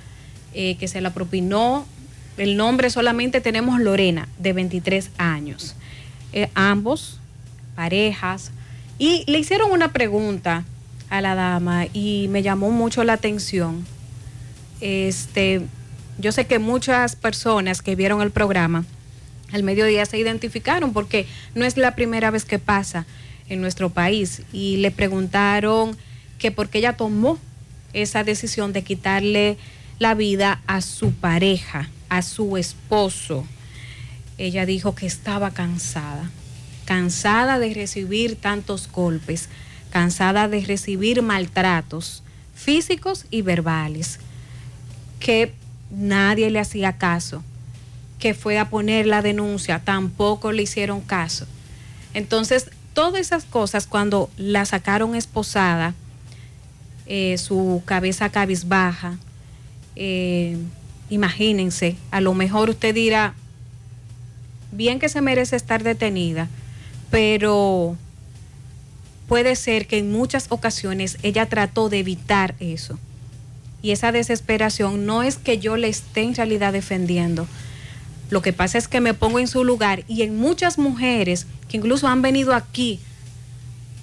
eh, 0.54 0.76
que 0.76 0.88
se 0.88 1.00
la 1.00 1.12
propinó. 1.12 1.86
El 2.36 2.56
nombre 2.56 2.90
solamente 2.90 3.40
tenemos 3.40 3.80
Lorena, 3.80 4.28
de 4.38 4.52
23 4.52 5.10
años. 5.18 5.74
Eh, 6.32 6.48
ambos, 6.54 7.20
parejas, 7.76 8.50
y 8.98 9.24
le 9.26 9.38
hicieron 9.38 9.70
una 9.70 9.92
pregunta 9.92 10.64
a 11.10 11.20
la 11.20 11.34
dama 11.34 11.86
y 11.92 12.26
me 12.30 12.42
llamó 12.42 12.70
mucho 12.70 13.04
la 13.04 13.14
atención. 13.14 13.86
Este, 14.80 15.62
yo 16.18 16.32
sé 16.32 16.46
que 16.46 16.58
muchas 16.58 17.16
personas 17.16 17.82
que 17.82 17.96
vieron 17.96 18.22
el 18.22 18.30
programa 18.30 18.84
al 19.52 19.62
mediodía 19.62 20.04
se 20.06 20.18
identificaron 20.18 20.92
porque 20.92 21.26
no 21.54 21.64
es 21.64 21.76
la 21.76 21.94
primera 21.94 22.30
vez 22.30 22.44
que 22.44 22.58
pasa 22.58 23.06
en 23.48 23.60
nuestro 23.60 23.90
país 23.90 24.42
y 24.52 24.78
le 24.78 24.90
preguntaron 24.90 25.96
que 26.38 26.50
por 26.50 26.68
qué 26.68 26.78
ella 26.78 26.96
tomó 26.96 27.38
esa 27.92 28.24
decisión 28.24 28.72
de 28.72 28.82
quitarle 28.82 29.56
la 29.98 30.14
vida 30.14 30.60
a 30.66 30.80
su 30.80 31.12
pareja, 31.12 31.88
a 32.08 32.22
su 32.22 32.56
esposo. 32.56 33.46
Ella 34.38 34.66
dijo 34.66 34.94
que 34.94 35.06
estaba 35.06 35.50
cansada, 35.52 36.30
cansada 36.84 37.58
de 37.58 37.72
recibir 37.74 38.36
tantos 38.36 38.90
golpes, 38.90 39.48
cansada 39.90 40.48
de 40.48 40.60
recibir 40.60 41.22
maltratos 41.22 42.22
físicos 42.54 43.26
y 43.30 43.42
verbales, 43.42 44.18
que 45.20 45.54
nadie 45.90 46.50
le 46.50 46.60
hacía 46.60 46.98
caso, 46.98 47.42
que 48.18 48.34
fue 48.34 48.58
a 48.58 48.70
poner 48.70 49.06
la 49.06 49.22
denuncia, 49.22 49.80
tampoco 49.84 50.52
le 50.52 50.62
hicieron 50.62 51.00
caso. 51.00 51.46
Entonces, 52.12 52.70
todas 52.92 53.20
esas 53.20 53.44
cosas, 53.44 53.86
cuando 53.86 54.30
la 54.36 54.64
sacaron 54.64 55.14
esposada, 55.14 55.94
eh, 57.06 57.36
su 57.38 57.82
cabeza 57.84 58.30
cabizbaja, 58.30 59.18
eh, 59.96 60.56
imagínense, 61.10 61.96
a 62.10 62.20
lo 62.20 62.34
mejor 62.34 62.70
usted 62.70 62.94
dirá, 62.94 63.34
bien 64.72 64.98
que 64.98 65.08
se 65.08 65.20
merece 65.20 65.56
estar 65.56 65.82
detenida, 65.82 66.48
pero 67.10 67.96
puede 69.28 69.56
ser 69.56 69.86
que 69.86 69.98
en 69.98 70.10
muchas 70.10 70.46
ocasiones 70.50 71.18
ella 71.22 71.46
trató 71.46 71.88
de 71.88 72.00
evitar 72.00 72.54
eso. 72.60 72.98
Y 73.82 73.90
esa 73.90 74.12
desesperación 74.12 75.06
no 75.06 75.22
es 75.22 75.36
que 75.36 75.58
yo 75.58 75.76
le 75.76 75.88
esté 75.88 76.22
en 76.22 76.34
realidad 76.34 76.72
defendiendo. 76.72 77.46
Lo 78.30 78.42
que 78.42 78.52
pasa 78.52 78.78
es 78.78 78.88
que 78.88 79.00
me 79.00 79.14
pongo 79.14 79.38
en 79.38 79.46
su 79.46 79.62
lugar 79.62 80.04
y 80.08 80.22
en 80.22 80.36
muchas 80.36 80.78
mujeres 80.78 81.46
que 81.68 81.76
incluso 81.76 82.08
han 82.08 82.22
venido 82.22 82.54
aquí 82.54 82.98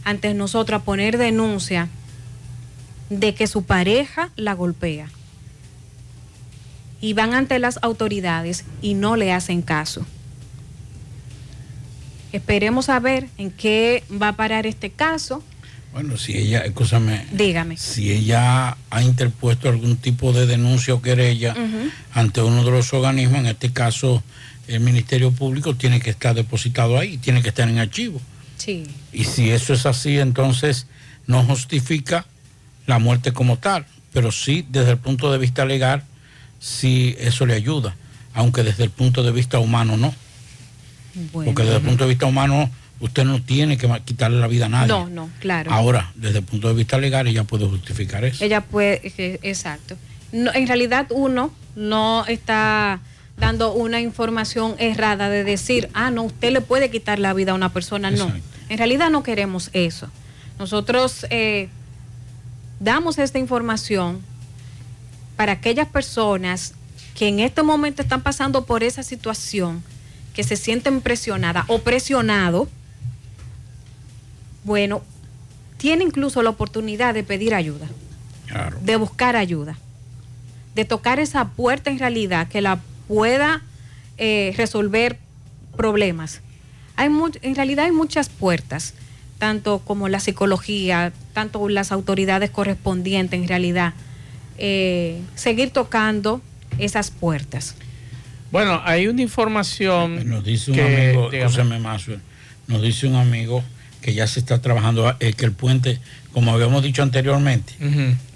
ante 0.04 0.34
nosotros 0.34 0.82
a 0.82 0.86
poner 0.86 1.18
denuncia 1.18 1.90
de 3.10 3.34
que 3.34 3.48
su 3.48 3.64
pareja 3.64 4.30
la 4.36 4.54
golpea. 4.54 5.10
Y 7.02 7.14
van 7.14 7.34
ante 7.34 7.58
las 7.60 7.80
autoridades 7.82 8.64
y 8.82 8.94
no 8.94 9.16
le 9.16 9.34
hacen 9.34 9.62
caso. 9.62 10.06
Esperemos 12.32 12.90
a 12.90 13.00
ver 13.00 13.28
en 13.38 13.52
qué 13.52 14.04
va 14.10 14.30
a 14.30 14.36
parar 14.36 14.66
este 14.66 14.92
caso. 14.92 15.44
Bueno, 15.92 16.18
si 16.18 16.38
ella, 16.38 16.60
escúchame, 16.62 17.26
Dígame. 17.34 17.76
si 17.76 18.12
ella 18.12 18.78
ha 18.90 19.02
interpuesto 19.02 19.68
algún 19.68 19.98
tipo 19.98 20.32
de 20.32 20.46
denuncia 20.46 20.94
o 20.94 21.02
querella 21.02 21.54
ante 22.14 22.42
uno 22.42 22.64
de 22.64 22.72
los 22.72 22.94
organismos, 22.94 23.40
en 23.40 23.48
este 23.48 23.74
caso 23.74 24.24
el 24.68 24.80
Ministerio 24.80 25.32
Público 25.32 25.76
tiene 25.76 26.00
que 26.00 26.12
estar 26.12 26.34
depositado 26.34 26.98
ahí, 26.98 27.18
tiene 27.18 27.42
que 27.42 27.50
estar 27.50 27.68
en 27.68 27.78
archivo. 27.80 28.22
Sí. 28.56 28.84
Y 29.12 29.26
si 29.26 29.50
eso 29.50 29.74
es 29.74 29.86
así, 29.86 30.18
entonces 30.18 30.88
no 31.28 31.44
justifica 31.44 32.26
la 32.86 33.00
muerte 33.00 33.34
como 33.34 33.58
tal, 33.58 33.86
pero 34.14 34.32
sí 34.32 34.66
desde 34.70 34.92
el 34.92 34.98
punto 34.98 35.30
de 35.30 35.40
vista 35.40 35.66
legal, 35.66 36.06
sí 36.62 37.16
eso 37.20 37.46
le 37.46 37.56
ayuda, 37.56 37.96
aunque 38.34 38.64
desde 38.64 38.86
el 38.86 38.92
punto 38.92 39.24
de 39.24 39.32
vista 39.34 39.60
humano 39.60 39.98
no. 39.98 40.14
Porque 41.34 41.64
desde 41.64 41.78
el 41.78 41.82
punto 41.82 42.06
de 42.06 42.10
vista 42.10 42.26
humano 42.28 42.70
usted 43.02 43.26
no 43.26 43.42
tiene 43.42 43.78
que 43.78 43.90
quitarle 44.06 44.40
la 44.40 44.48
vida 44.48 44.68
a 44.68 44.70
nadie. 44.70 44.88
No, 44.88 45.10
no, 45.10 45.30
claro. 45.40 45.72
Ahora, 45.72 46.14
desde 46.16 46.40
el 46.40 46.46
punto 46.46 46.70
de 46.70 46.76
vista 46.76 46.98
legal, 46.98 47.28
ella 47.28 47.44
puede 47.44 47.68
justificar 47.68 48.24
eso. 48.24 48.46
Ella 48.46 48.62
puede, 48.62 49.02
exacto. 49.42 49.98
No, 50.32 50.54
en 50.54 50.68
realidad 50.68 51.08
uno 51.10 51.52
no 51.76 52.26
está 52.28 53.02
dando 53.38 53.74
una 53.74 54.00
información 54.00 54.76
errada 54.78 55.30
de 55.30 55.44
decir, 55.44 55.90
ah, 55.94 56.12
no, 56.12 56.24
usted 56.24 56.54
le 56.54 56.62
puede 56.62 56.92
quitar 56.92 57.20
la 57.20 57.34
vida 57.34 57.52
a 57.52 57.56
una 57.56 57.74
persona. 57.74 58.12
No, 58.12 58.32
en 58.70 58.78
realidad 58.78 59.10
no 59.10 59.24
queremos 59.24 59.72
eso. 59.74 60.08
Nosotros 60.60 61.26
eh, 61.32 61.70
damos 62.80 63.18
esta 63.18 63.40
información 63.40 64.22
para 65.42 65.54
aquellas 65.54 65.88
personas 65.88 66.76
que 67.16 67.28
en 67.28 67.40
este 67.40 67.64
momento 67.64 68.04
están 68.04 68.22
pasando 68.22 68.68
por 68.68 68.84
esa 68.84 69.02
situación, 69.02 69.84
que 70.36 70.44
se 70.44 70.56
sienten 70.56 71.02
presionadas 71.02 71.66
o 71.68 71.80
presionados, 71.80 72.68
bueno, 74.64 75.02
tiene 75.78 76.04
incluso 76.04 76.44
la 76.44 76.52
oportunidad 76.52 77.16
de 77.16 77.24
pedir 77.24 77.56
ayuda, 77.56 77.88
de 78.84 78.96
buscar 78.98 79.36
ayuda, 79.36 79.80
de 80.76 80.86
tocar 80.86 81.20
esa 81.20 81.46
puerta 81.46 81.90
en 81.90 81.98
realidad 81.98 82.48
que 82.48 82.62
la 82.62 82.80
pueda 83.08 83.64
eh, 84.20 84.54
resolver 84.58 85.18
problemas. 85.76 86.42
Hay 86.98 87.10
en 87.42 87.56
realidad 87.56 87.86
hay 87.86 87.92
muchas 87.92 88.30
puertas, 88.30 88.94
tanto 89.40 89.80
como 89.80 90.08
la 90.08 90.20
psicología, 90.20 91.12
tanto 91.34 91.68
las 91.68 91.92
autoridades 91.92 92.52
correspondientes 92.52 93.40
en 93.42 93.48
realidad, 93.48 93.96
eh, 94.64 95.20
seguir 95.34 95.72
tocando 95.72 96.40
esas 96.78 97.10
puertas. 97.10 97.74
Bueno, 98.52 98.80
hay 98.86 99.08
una 99.08 99.24
información. 99.24 100.30
Nos 100.30 100.44
dice 100.44 100.70
un 100.72 100.78
que, 100.78 100.84
amigo, 101.10 101.30
dígame. 101.32 101.80
Maxwell, 101.80 102.20
nos 102.68 102.82
dice 102.84 103.08
un 103.08 103.16
amigo 103.16 103.64
que 104.02 104.14
ya 104.14 104.28
se 104.28 104.40
está 104.40 104.62
trabajando, 104.62 105.16
eh, 105.20 105.34
que 105.34 105.46
el 105.46 105.52
puente, 105.54 106.00
como 106.32 106.54
habíamos 106.54 106.84
dicho 106.84 107.02
anteriormente, 107.02 107.74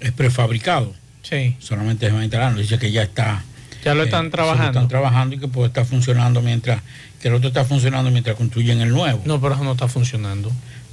es 0.00 0.12
prefabricado. 0.12 0.92
Sí. 1.22 1.56
Solamente 1.60 2.06
se 2.06 2.12
va 2.12 2.20
a 2.20 2.24
instalar, 2.24 2.50
nos 2.52 2.60
dice 2.60 2.78
que 2.78 2.90
ya 2.90 3.02
está. 3.04 3.44
Ya 3.84 3.94
lo 3.94 4.02
eh, 4.02 4.06
están 4.06 4.24
se 4.26 4.30
trabajando. 4.32 4.66
están 4.70 4.88
trabajando 4.88 5.36
y 5.36 5.38
que 5.38 5.46
puede 5.48 5.68
estar 5.68 5.84
funcionando 5.86 6.42
mientras, 6.42 6.82
que 7.22 7.28
el 7.28 7.34
otro 7.34 7.48
está 7.48 7.64
funcionando 7.64 8.10
mientras 8.10 8.34
construyen 8.36 8.80
el 8.80 8.90
nuevo. 8.90 9.22
No, 9.26 9.40
pero 9.40 9.54
eso 9.54 9.62
no 9.62 9.72
está 9.72 9.86
funcionando. 9.86 10.50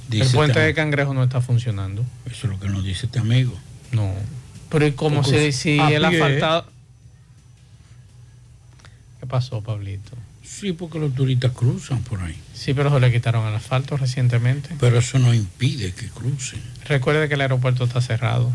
Dice 0.08 0.26
el 0.26 0.30
puente 0.32 0.52
este- 0.52 0.66
de 0.66 0.74
Cangrejo 0.74 1.12
no 1.12 1.24
está 1.24 1.40
funcionando. 1.40 2.04
Eso 2.26 2.46
es 2.46 2.52
lo 2.52 2.60
que 2.60 2.68
nos 2.68 2.84
dice 2.84 3.06
este 3.06 3.18
amigo. 3.18 3.52
No. 3.90 4.12
Pero 4.70 4.86
¿y 4.86 4.92
cómo 4.92 5.22
si 5.24 5.78
a 5.80 5.90
el 5.90 6.04
asfaltado... 6.04 6.66
¿Qué 9.20 9.26
pasó, 9.26 9.60
Pablito? 9.62 10.12
Sí, 10.42 10.72
porque 10.72 10.98
los 10.98 11.14
turistas 11.14 11.52
cruzan 11.52 12.02
por 12.02 12.20
ahí. 12.20 12.36
Sí, 12.52 12.74
pero 12.74 12.92
se 12.92 13.00
le 13.00 13.10
quitaron 13.10 13.46
el 13.48 13.54
asfalto 13.54 13.96
recientemente. 13.96 14.70
Pero 14.78 14.98
eso 14.98 15.18
no 15.18 15.32
impide 15.32 15.92
que 15.92 16.08
crucen. 16.08 16.60
Recuerde 16.86 17.28
que 17.28 17.34
el 17.34 17.40
aeropuerto 17.40 17.84
está 17.84 18.00
cerrado. 18.00 18.52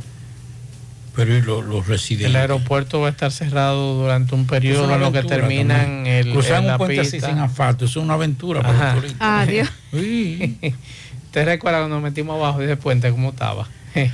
Pero 1.16 1.36
¿y 1.36 1.42
lo- 1.42 1.62
los 1.64 1.88
residentes? 1.88 2.30
El 2.30 2.36
aeropuerto 2.36 3.02
va 3.02 3.08
a 3.08 3.12
estar 3.12 3.32
cerrado 3.32 3.96
durante 4.02 4.36
un 4.36 4.46
periodo 4.46 4.94
en 4.94 5.02
lo 5.02 5.12
que 5.12 5.24
terminan 5.24 5.82
también. 5.82 6.08
el, 6.08 6.32
Cruzar 6.32 6.62
un 6.62 6.68
la 6.68 6.78
puente 6.78 7.02
así 7.02 7.20
sin 7.20 7.40
asfalto, 7.40 7.86
eso 7.86 8.00
es 8.00 8.06
una 8.06 8.14
aventura 8.14 8.62
para 8.62 8.74
Ajá. 8.76 8.94
los 8.94 9.02
turistas. 9.02 9.22
Adiós. 9.22 9.70
¿Usted 9.92 11.46
recuerda 11.46 11.80
cuando 11.80 11.96
nos 11.96 12.04
metimos 12.04 12.36
abajo 12.36 12.60
de 12.60 12.66
ese 12.66 12.78
puente 12.78 13.10
cómo 13.12 13.30
estaba? 13.32 13.68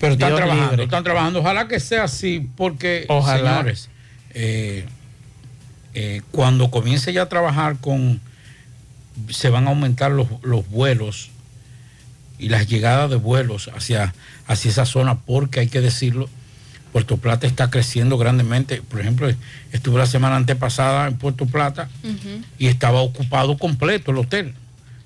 Pero 0.00 0.12
están 0.14 0.28
Dios 0.28 0.38
trabajando, 0.40 0.70
libre. 0.70 0.84
están 0.84 1.04
trabajando. 1.04 1.40
Ojalá 1.40 1.68
que 1.68 1.80
sea 1.80 2.04
así, 2.04 2.48
porque, 2.56 3.06
Ojalá. 3.08 3.50
señores, 3.50 3.90
eh, 4.30 4.86
eh, 5.94 6.22
cuando 6.30 6.70
comience 6.70 7.12
ya 7.12 7.22
a 7.22 7.28
trabajar 7.28 7.76
con, 7.80 8.20
se 9.30 9.50
van 9.50 9.66
a 9.66 9.70
aumentar 9.70 10.12
los, 10.12 10.28
los 10.42 10.68
vuelos 10.68 11.30
y 12.38 12.48
las 12.48 12.68
llegadas 12.68 13.10
de 13.10 13.16
vuelos 13.16 13.70
hacia, 13.74 14.14
hacia 14.46 14.70
esa 14.70 14.86
zona, 14.86 15.18
porque 15.18 15.60
hay 15.60 15.68
que 15.68 15.80
decirlo, 15.80 16.28
Puerto 16.92 17.16
Plata 17.16 17.46
está 17.46 17.70
creciendo 17.70 18.16
grandemente. 18.16 18.82
Por 18.82 19.00
ejemplo, 19.00 19.28
estuve 19.72 19.98
la 19.98 20.06
semana 20.06 20.36
antepasada 20.36 21.08
en 21.08 21.18
Puerto 21.18 21.46
Plata 21.46 21.88
y 22.58 22.68
estaba 22.68 23.00
ocupado 23.00 23.58
completo 23.58 24.10
el 24.12 24.18
hotel 24.18 24.54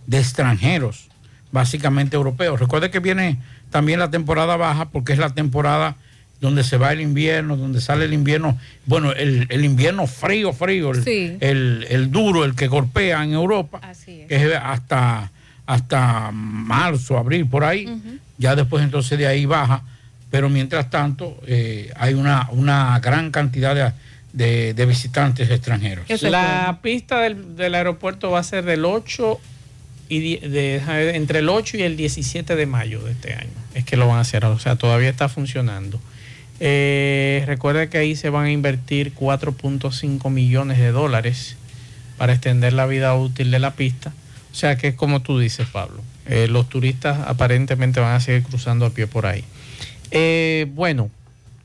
de 0.07 0.19
extranjeros, 0.19 1.09
básicamente 1.51 2.17
europeos. 2.17 2.61
Recuerde 2.61 2.91
que 2.91 3.01
viene 3.01 3.39
también 3.73 3.99
la 3.99 4.11
temporada 4.11 4.57
baja 4.57 4.91
porque 4.91 5.13
es 5.15 5.19
la 5.19 5.31
temporada 5.31 5.97
donde 6.41 6.63
se 6.65 6.77
va 6.77 6.93
el 6.93 7.01
invierno, 7.01 7.57
donde 7.57 7.81
sale 7.81 8.05
el 8.05 8.13
invierno, 8.13 8.59
bueno, 8.87 9.13
el, 9.13 9.47
el 9.49 9.65
invierno 9.65 10.07
frío, 10.07 10.53
frío, 10.53 10.91
el, 10.91 11.03
Sí. 11.05 11.37
el- 11.41 11.87
el 11.89 12.11
duro, 12.11 12.45
el 12.45 12.55
que 12.55 12.67
golpea 12.69 13.25
en 13.25 13.33
Europa, 13.33 13.81
que 14.29 14.37
es 14.37 14.53
hasta, 14.63 15.31
hasta 15.67 16.31
marzo, 16.33 17.17
abril, 17.17 17.47
por 17.47 17.65
ahí. 17.65 17.89
Ya 18.39 18.57
después 18.57 18.83
entonces 18.85 19.19
de 19.19 19.27
ahí 19.29 19.47
baja, 19.47 19.83
pero 20.33 20.49
mientras 20.49 20.91
tanto 20.91 21.39
eh, 21.47 21.93
hay 21.97 22.15
una, 22.15 22.49
una 22.51 22.99
gran 22.99 23.31
cantidad 23.31 23.75
de, 23.75 23.93
de- 24.33 24.75
de 24.75 24.87
visitantes 24.87 25.49
extranjeros. 25.49 26.05
La 26.23 26.79
pista 26.83 27.21
del, 27.21 27.55
del 27.57 27.75
aeropuerto 27.77 28.31
va 28.33 28.41
a 28.41 28.45
ser 28.45 28.65
del 28.65 28.85
8 28.85 29.41
entre 30.17 31.39
el 31.39 31.49
8 31.49 31.77
y 31.79 31.83
el 31.83 31.97
17 31.97 32.57
de 32.57 32.67
mayo 32.67 33.03
de 33.03 33.13
este 33.13 33.35
año. 33.35 33.51
Es 33.75 33.85
que 33.85 33.97
lo 33.97 34.07
van 34.07 34.19
a 34.19 34.21
hacer, 34.21 34.45
o 34.45 34.59
sea, 34.59 34.77
todavía 34.77 35.09
está 35.09 35.29
funcionando. 35.29 36.01
Eh, 36.61 37.43
recuerda 37.47 37.89
que 37.89 37.99
ahí 37.99 38.15
se 38.15 38.31
van 38.31 38.45
a 38.47 38.51
invertir 38.53 39.15
4.5 39.15 40.31
millones 40.31 40.79
de 40.79 40.93
dólares 40.93 41.57
para 42.19 42.35
extender 42.35 42.73
la 42.73 42.87
vida 42.87 43.15
útil 43.17 43.51
de 43.51 43.59
la 43.59 43.73
pista. 43.75 44.13
O 44.53 44.55
sea 44.55 44.77
que 44.77 44.89
es 44.89 44.95
como 44.95 45.23
tú 45.23 45.39
dices, 45.39 45.67
Pablo. 45.73 46.03
eh, 46.27 46.47
los 46.49 46.69
turistas 46.69 47.19
aparentemente 47.27 47.99
van 47.99 48.15
a 48.15 48.21
seguir 48.21 48.45
cruzando 48.45 48.87
a 48.87 48.91
pie 48.91 49.07
por 49.07 49.27
ahí. 49.27 49.45
Eh, 50.13 50.67
bueno, 50.75 51.11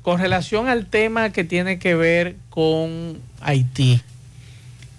con 0.01 0.19
relación 0.19 0.67
al 0.67 0.86
tema 0.88 1.31
que 1.31 1.43
tiene 1.43 1.79
que 1.79 1.93
ver 1.93 2.36
con 2.49 3.19
Haití 3.41 4.01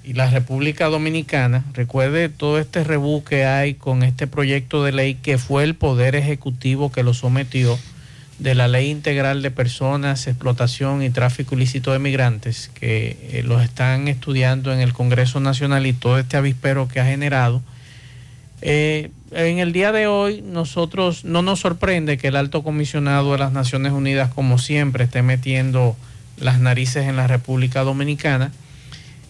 y 0.09 0.14
la 0.14 0.31
República 0.31 0.87
Dominicana, 0.87 1.66
recuerde 1.75 2.31
todo 2.31 2.59
este 2.59 2.83
rebú 2.83 3.23
que 3.25 3.44
hay 3.44 3.75
con 3.75 4.03
este 4.03 4.27
proyecto 4.27 4.83
de 4.83 4.90
ley 4.90 5.16
que 5.16 5.37
fue 5.37 5.64
el 5.64 5.75
Poder 5.75 6.16
Ejecutivo 6.16 6.90
que 6.90 7.03
lo 7.03 7.12
sometió 7.12 7.79
de 8.38 8.55
la 8.55 8.68
Ley 8.68 8.88
Integral 8.88 9.42
de 9.42 9.51
Personas, 9.51 10.27
Explotación 10.27 11.03
y 11.03 11.11
Tráfico 11.11 11.57
Ilícito 11.57 11.92
de 11.92 11.99
Migrantes, 11.99 12.71
que 12.73 13.18
eh, 13.21 13.42
los 13.44 13.62
están 13.62 14.09
estudiando 14.09 14.73
en 14.73 14.81
el 14.81 14.94
Congreso 14.94 15.40
Nacional 15.40 15.87
y 15.87 15.92
todo 15.92 16.18
este 16.18 16.38
avispero 16.38 16.88
que 16.88 17.01
ha 17.01 17.05
generado. 17.05 17.61
Eh, 18.62 19.11
en 19.33 19.59
el 19.59 19.75
día 19.75 19.92
de 19.92 20.07
hoy 20.07 20.40
nosotros 20.40 21.27
no 21.27 21.42
nos 21.42 21.61
sorprende 21.61 22.16
que 22.16 22.29
el 22.29 22.37
alto 22.37 22.62
comisionado 22.62 23.33
de 23.33 23.38
las 23.40 23.53
Naciones 23.53 23.92
Unidas, 23.92 24.33
como 24.33 24.57
siempre, 24.57 25.05
esté 25.05 25.21
metiendo 25.21 25.99
las 26.38 26.61
narices 26.61 27.07
en 27.09 27.16
la 27.16 27.27
República 27.27 27.83
Dominicana. 27.83 28.53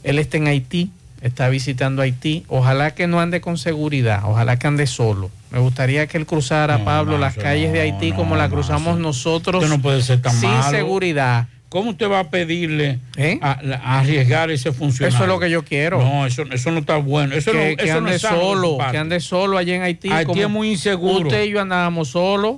Él 0.04 0.18
está 0.18 0.36
en 0.36 0.46
Haití, 0.46 0.90
está 1.22 1.48
visitando 1.48 2.02
Haití. 2.02 2.44
Ojalá 2.48 2.94
que 2.94 3.06
no 3.06 3.20
ande 3.20 3.40
con 3.40 3.58
seguridad, 3.58 4.22
ojalá 4.24 4.58
que 4.58 4.66
ande 4.66 4.86
solo. 4.86 5.30
Me 5.50 5.58
gustaría 5.58 6.06
que 6.06 6.18
él 6.18 6.26
cruzara, 6.26 6.84
Pablo, 6.84 7.16
las 7.18 7.34
calles 7.34 7.72
de 7.72 7.80
Haití 7.80 8.12
como 8.12 8.36
la 8.36 8.48
cruzamos 8.48 8.98
nosotros 8.98 9.62
Usted 9.62 9.74
no 9.76 9.82
puede 9.82 10.02
ser 10.02 10.20
tan 10.20 10.32
sin 10.38 10.50
malo. 10.50 10.70
seguridad. 10.70 11.46
¿Cómo 11.70 11.90
usted 11.90 12.10
va 12.10 12.20
a 12.20 12.30
pedirle 12.30 12.98
a, 13.42 13.58
a 13.82 14.00
arriesgar 14.00 14.50
ese 14.50 14.72
funcionario? 14.72 15.14
Eso 15.14 15.24
es 15.24 15.28
lo 15.28 15.38
que 15.38 15.50
yo 15.50 15.64
quiero. 15.64 16.00
No, 16.02 16.24
eso, 16.24 16.44
eso 16.50 16.70
no 16.70 16.78
está 16.78 16.96
bueno. 16.96 17.34
Eso 17.34 17.52
que, 17.52 17.70
no, 17.72 17.76
que 17.76 17.84
eso 17.84 17.98
ande 17.98 18.18
solo, 18.18 18.78
que 18.90 18.96
ande 18.96 19.20
solo 19.20 19.58
allá 19.58 19.74
en 19.76 19.82
Haití. 19.82 20.10
Haití 20.10 20.40
es 20.40 20.48
muy 20.48 20.70
inseguro. 20.70 21.26
Usted 21.28 21.44
y 21.44 21.50
yo 21.50 21.60
andábamos 21.60 22.08
solos. 22.08 22.56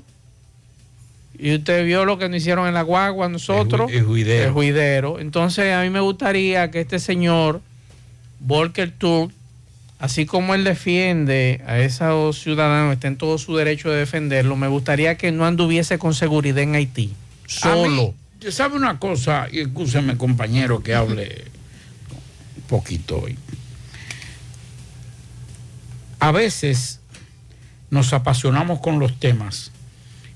Y 1.42 1.54
usted 1.54 1.86
vio 1.86 2.04
lo 2.04 2.18
que 2.18 2.28
nos 2.28 2.36
hicieron 2.36 2.68
en 2.68 2.74
la 2.74 2.82
guagua 2.82 3.30
nosotros. 3.30 3.90
Es 3.90 4.04
juidero. 4.04 4.46
Es 4.46 4.52
juidero. 4.52 5.18
Entonces 5.18 5.72
a 5.72 5.80
mí 5.80 5.88
me 5.88 6.00
gustaría 6.00 6.70
que 6.70 6.80
este 6.80 6.98
señor, 6.98 7.62
Volker 8.40 8.90
Turk, 8.90 9.32
así 9.98 10.26
como 10.26 10.54
él 10.54 10.64
defiende 10.64 11.62
a 11.66 11.78
esos 11.78 12.38
ciudadanos, 12.40 12.92
está 12.92 13.08
en 13.08 13.16
todo 13.16 13.38
su 13.38 13.56
derecho 13.56 13.88
de 13.88 13.96
defenderlo, 13.96 14.54
me 14.54 14.68
gustaría 14.68 15.16
que 15.16 15.32
no 15.32 15.46
anduviese 15.46 15.98
con 15.98 16.12
seguridad 16.12 16.58
en 16.58 16.74
Haití. 16.74 17.14
Solo. 17.46 17.84
A 17.84 17.88
mí, 17.88 18.14
¿Sabe 18.52 18.76
una 18.76 18.98
cosa? 18.98 19.48
Y 19.50 19.60
escúcheme, 19.60 20.18
compañero, 20.18 20.82
que 20.82 20.94
hable 20.94 21.44
un 22.56 22.62
poquito 22.64 23.18
hoy. 23.18 23.38
A 26.18 26.32
veces 26.32 27.00
nos 27.88 28.12
apasionamos 28.12 28.80
con 28.80 28.98
los 28.98 29.18
temas 29.18 29.72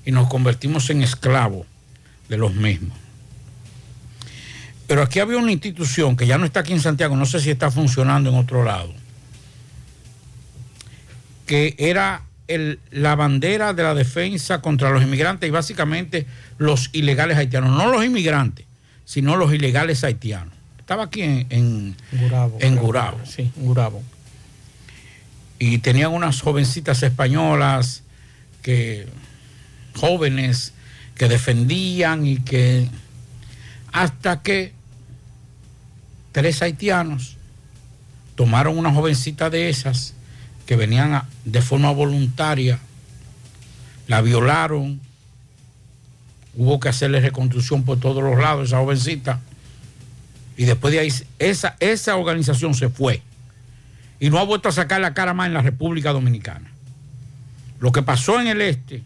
y 0.05 0.11
nos 0.11 0.27
convertimos 0.27 0.89
en 0.89 1.01
esclavos 1.03 1.65
de 2.29 2.37
los 2.37 2.53
mismos. 2.53 2.97
Pero 4.87 5.01
aquí 5.01 5.19
había 5.19 5.37
una 5.37 5.51
institución 5.51 6.15
que 6.15 6.27
ya 6.27 6.37
no 6.37 6.45
está 6.45 6.59
aquí 6.59 6.73
en 6.73 6.79
Santiago, 6.81 7.15
no 7.15 7.25
sé 7.25 7.39
si 7.39 7.49
está 7.49 7.71
funcionando 7.71 8.29
en 8.29 8.35
otro 8.35 8.63
lado, 8.63 8.93
que 11.45 11.75
era 11.77 12.23
el- 12.47 12.79
la 12.91 13.15
bandera 13.15 13.73
de 13.73 13.83
la 13.83 13.93
defensa 13.95 14.61
contra 14.61 14.91
los 14.91 15.01
inmigrantes 15.03 15.47
y 15.47 15.51
básicamente 15.51 16.25
los 16.57 16.89
ilegales 16.93 17.37
haitianos, 17.37 17.71
no 17.75 17.91
los 17.91 18.05
inmigrantes, 18.05 18.65
sino 19.05 19.35
los 19.35 19.53
ilegales 19.53 20.03
haitianos. 20.03 20.53
Estaba 20.79 21.05
aquí 21.05 21.21
en, 21.23 21.47
en, 21.49 21.95
Gurabo. 22.11 22.57
en 22.61 22.75
Gurabo. 22.75 23.19
Sí, 23.25 23.51
en 23.57 23.65
Gurabo. 23.65 24.03
Y 25.57 25.79
tenían 25.79 26.11
unas 26.13 26.41
jovencitas 26.41 27.01
españolas 27.01 28.03
que 28.61 29.07
jóvenes 29.95 30.73
que 31.15 31.27
defendían 31.27 32.25
y 32.25 32.37
que 32.37 32.87
hasta 33.91 34.41
que 34.41 34.73
tres 36.31 36.61
haitianos 36.61 37.37
tomaron 38.35 38.77
una 38.77 38.93
jovencita 38.93 39.49
de 39.49 39.69
esas 39.69 40.13
que 40.65 40.75
venían 40.75 41.21
de 41.45 41.61
forma 41.61 41.91
voluntaria, 41.91 42.79
la 44.07 44.21
violaron, 44.21 44.99
hubo 46.55 46.79
que 46.79 46.89
hacerle 46.89 47.21
reconstrucción 47.21 47.83
por 47.83 47.99
todos 47.99 48.23
los 48.23 48.37
lados 48.37 48.67
esa 48.67 48.79
jovencita, 48.79 49.39
y 50.57 50.65
después 50.65 50.93
de 50.93 50.99
ahí 50.99 51.13
esa, 51.39 51.75
esa 51.79 52.15
organización 52.15 52.73
se 52.73 52.89
fue 52.89 53.21
y 54.19 54.29
no 54.29 54.39
ha 54.39 54.43
vuelto 54.43 54.69
a 54.69 54.71
sacar 54.71 55.01
la 55.01 55.13
cara 55.13 55.33
más 55.33 55.47
en 55.47 55.53
la 55.53 55.61
República 55.61 56.13
Dominicana. 56.13 56.71
Lo 57.79 57.91
que 57.91 58.01
pasó 58.01 58.39
en 58.39 58.47
el 58.47 58.61
este, 58.61 59.03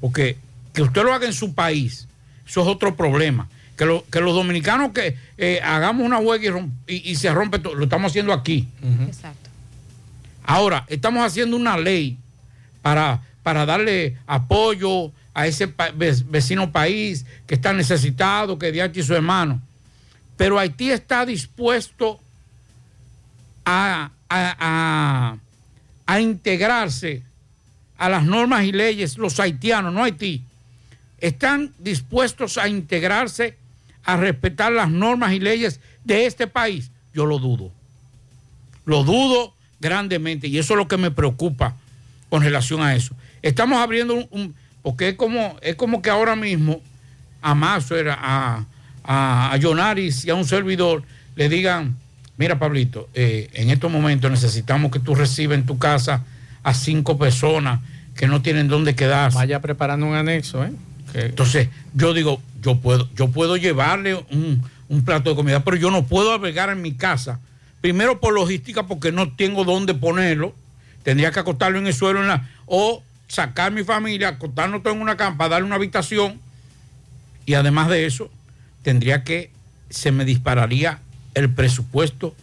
porque 0.00 0.36
que 0.72 0.82
usted 0.82 1.02
lo 1.02 1.12
haga 1.12 1.26
en 1.26 1.32
su 1.32 1.54
país, 1.54 2.06
eso 2.46 2.62
es 2.62 2.66
otro 2.66 2.96
problema. 2.96 3.48
Que, 3.76 3.86
lo- 3.86 4.04
que 4.10 4.20
los 4.20 4.34
dominicanos 4.34 4.92
que 4.92 5.16
eh, 5.38 5.60
hagamos 5.64 6.04
una 6.04 6.18
huelga 6.18 6.46
y, 6.46 6.50
rom- 6.50 6.70
y- 6.86 7.10
y 7.10 7.16
se 7.16 7.32
rompe 7.32 7.58
todo, 7.58 7.74
lo 7.74 7.84
estamos 7.84 8.10
haciendo 8.12 8.32
aquí. 8.34 8.68
Exacto. 9.06 9.48
Ahora, 10.44 10.84
estamos 10.88 11.24
haciendo 11.24 11.56
una 11.56 11.78
ley 11.78 12.18
para, 12.82 13.22
para 13.42 13.64
darle 13.64 14.16
apoyo 14.26 15.12
a 15.32 15.46
ese 15.46 15.68
pa- 15.68 15.92
vecino 15.94 16.70
país 16.72 17.24
que 17.46 17.54
está 17.54 17.72
necesitado, 17.72 18.58
que 18.58 18.70
de 18.70 18.90
y 19.00 19.02
su 19.02 19.14
hermano. 19.14 19.62
Pero 20.36 20.58
Haití 20.58 20.90
está 20.90 21.24
dispuesto 21.24 22.20
a, 23.64 24.10
a- 24.28 24.56
a- 24.58 25.36
a 26.06 26.20
integrarse 26.20 27.22
a 28.00 28.08
las 28.08 28.24
normas 28.24 28.64
y 28.64 28.72
leyes, 28.72 29.18
los 29.18 29.38
haitianos, 29.38 29.92
no 29.92 30.02
Haití, 30.02 30.42
están 31.18 31.70
dispuestos 31.78 32.56
a 32.56 32.66
integrarse, 32.66 33.58
a 34.04 34.16
respetar 34.16 34.72
las 34.72 34.90
normas 34.90 35.34
y 35.34 35.38
leyes 35.38 35.80
de 36.02 36.24
este 36.24 36.46
país. 36.46 36.90
Yo 37.12 37.26
lo 37.26 37.38
dudo. 37.38 37.70
Lo 38.86 39.04
dudo 39.04 39.52
grandemente 39.80 40.48
y 40.48 40.56
eso 40.56 40.72
es 40.72 40.78
lo 40.78 40.88
que 40.88 40.96
me 40.96 41.10
preocupa 41.10 41.76
con 42.30 42.42
relación 42.42 42.80
a 42.80 42.94
eso. 42.94 43.14
Estamos 43.42 43.78
abriendo 43.78 44.26
un, 44.30 44.54
porque 44.80 45.10
es 45.10 45.14
como, 45.16 45.58
es 45.60 45.76
como 45.76 46.00
que 46.00 46.08
ahora 46.08 46.36
mismo 46.36 46.80
a 47.42 47.54
Maxwell, 47.54 48.08
a, 48.08 48.64
a, 49.04 49.52
a 49.52 49.56
Yonaris 49.58 50.24
y 50.24 50.30
a 50.30 50.34
un 50.34 50.46
servidor 50.46 51.02
le 51.36 51.50
digan, 51.50 51.98
mira 52.38 52.58
Pablito, 52.58 53.10
eh, 53.12 53.50
en 53.52 53.68
estos 53.68 53.92
momentos 53.92 54.30
necesitamos 54.30 54.90
que 54.90 55.00
tú 55.00 55.14
recibas 55.14 55.58
en 55.58 55.66
tu 55.66 55.78
casa 55.78 56.24
a 56.62 56.74
cinco 56.74 57.18
personas 57.18 57.80
que 58.14 58.26
no 58.26 58.42
tienen 58.42 58.68
dónde 58.68 58.94
quedarse. 58.94 59.36
Vaya 59.36 59.60
preparando 59.60 60.06
un 60.06 60.14
anexo, 60.14 60.64
¿eh? 60.64 60.72
Entonces, 61.14 61.68
yo 61.94 62.14
digo, 62.14 62.40
yo 62.62 62.76
puedo, 62.76 63.08
yo 63.16 63.28
puedo 63.28 63.56
llevarle 63.56 64.14
un, 64.30 64.62
un 64.88 65.04
plato 65.04 65.30
de 65.30 65.36
comida, 65.36 65.64
pero 65.64 65.76
yo 65.76 65.90
no 65.90 66.04
puedo 66.04 66.32
albergar 66.32 66.70
en 66.70 66.82
mi 66.82 66.92
casa. 66.92 67.40
Primero 67.80 68.20
por 68.20 68.34
logística, 68.34 68.86
porque 68.86 69.10
no 69.10 69.32
tengo 69.32 69.64
dónde 69.64 69.94
ponerlo. 69.94 70.54
Tendría 71.02 71.30
que 71.30 71.40
acostarlo 71.40 71.78
en 71.78 71.86
el 71.86 71.94
suelo 71.94 72.20
en 72.20 72.28
la, 72.28 72.48
o 72.66 73.02
sacar 73.26 73.72
mi 73.72 73.84
familia, 73.84 74.28
acostarnos 74.28 74.82
todo 74.82 74.92
en 74.92 75.00
una 75.00 75.16
campa, 75.16 75.48
darle 75.48 75.66
una 75.66 75.76
habitación. 75.76 76.38
Y 77.46 77.54
además 77.54 77.88
de 77.88 78.06
eso, 78.06 78.30
tendría 78.82 79.24
que, 79.24 79.50
se 79.88 80.12
me 80.12 80.24
dispararía 80.24 80.98
el 81.34 81.48
presupuesto 81.50 82.34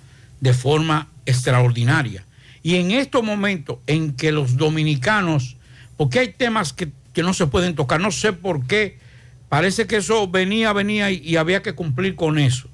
de 0.41 0.53
forma 0.53 1.07
extraordinaria. 1.25 2.23
Y 2.67 2.75
en 2.75 2.91
estos 2.91 3.23
momentos 3.23 3.77
en 3.87 4.11
que 4.11 4.33
los 4.33 4.57
dominicanos, 4.57 5.55
porque 5.95 6.19
hay 6.19 6.33
temas 6.33 6.73
que, 6.73 6.91
que 7.13 7.23
no 7.23 7.33
se 7.33 7.47
pueden 7.47 7.75
tocar, 7.75 8.01
no 8.01 8.11
sé 8.11 8.33
por 8.33 8.67
qué, 8.67 8.97
parece 9.47 9.87
que 9.87 9.95
eso 9.95 10.27
venía, 10.27 10.73
venía 10.73 11.09
y, 11.09 11.37
había 11.37 11.61
que 11.61 11.71
cumplir 11.71 12.17
con 12.17 12.37
eso. 12.37 12.67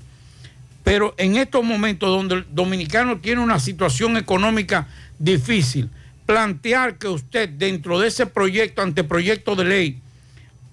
Pero 0.83 1.13
en 1.19 1.35
estos 1.35 1.63
momentos 1.63 2.09
donde 2.09 2.37
el 2.37 2.45
dominicano 2.49 3.19
tiene 3.19 3.41
una 3.41 3.59
situación 3.59 4.17
económica 4.17 4.87
difícil, 5.19 5.91
plantear 6.25 6.97
que 6.97 7.09
usted 7.09 7.47
dentro 7.47 7.99
de 7.99 8.07
ese 8.07 8.25
proyecto, 8.25 8.81
anteproyecto 8.81 9.55
de 9.55 9.63
ley, 9.63 10.01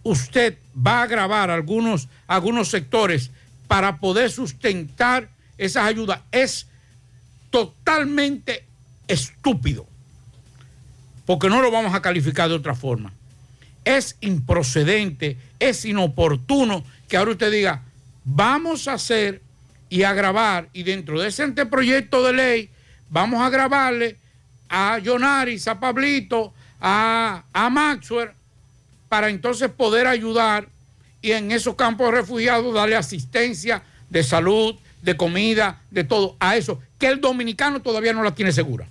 usted 0.02 0.56
va 0.74 1.02
a 1.02 1.06
grabar 1.06 1.50
algunos, 1.50 2.08
algunos 2.26 2.68
sectores 2.68 3.32
para 3.68 3.98
poder 3.98 4.30
sustentar 4.30 5.28
esas 5.58 5.84
ayudas 5.84 6.20
es 6.32 6.66
totalmente 7.50 8.69
estúpido, 9.10 9.86
porque 11.26 11.48
no 11.48 11.60
lo 11.60 11.70
vamos 11.70 11.94
a 11.94 12.02
calificar 12.02 12.48
de 12.48 12.54
otra 12.54 12.74
forma. 12.74 13.12
Es 13.84 14.16
improcedente, 14.20 15.36
es 15.58 15.84
inoportuno 15.84 16.84
que 17.08 17.16
ahora 17.16 17.32
usted 17.32 17.50
diga, 17.50 17.82
vamos 18.24 18.88
a 18.88 18.94
hacer 18.94 19.42
y 19.88 20.04
a 20.04 20.12
grabar, 20.12 20.68
y 20.72 20.84
dentro 20.84 21.20
de 21.20 21.28
ese 21.28 21.42
anteproyecto 21.42 22.22
de 22.22 22.32
ley, 22.32 22.70
vamos 23.08 23.42
a 23.42 23.50
grabarle 23.50 24.16
a 24.68 24.98
Yonaris, 24.98 25.66
a 25.66 25.80
Pablito, 25.80 26.54
a, 26.80 27.44
a 27.52 27.70
Maxwell, 27.70 28.30
para 29.08 29.28
entonces 29.28 29.68
poder 29.70 30.06
ayudar 30.06 30.68
y 31.20 31.32
en 31.32 31.50
esos 31.50 31.74
campos 31.74 32.06
de 32.06 32.20
refugiados 32.20 32.72
darle 32.72 32.94
asistencia 32.94 33.82
de 34.08 34.22
salud, 34.22 34.76
de 35.02 35.16
comida, 35.16 35.82
de 35.90 36.04
todo, 36.04 36.36
a 36.38 36.56
eso, 36.56 36.80
que 36.98 37.08
el 37.08 37.20
dominicano 37.20 37.82
todavía 37.82 38.12
no 38.12 38.22
la 38.22 38.34
tiene 38.34 38.52
segura. 38.52 38.86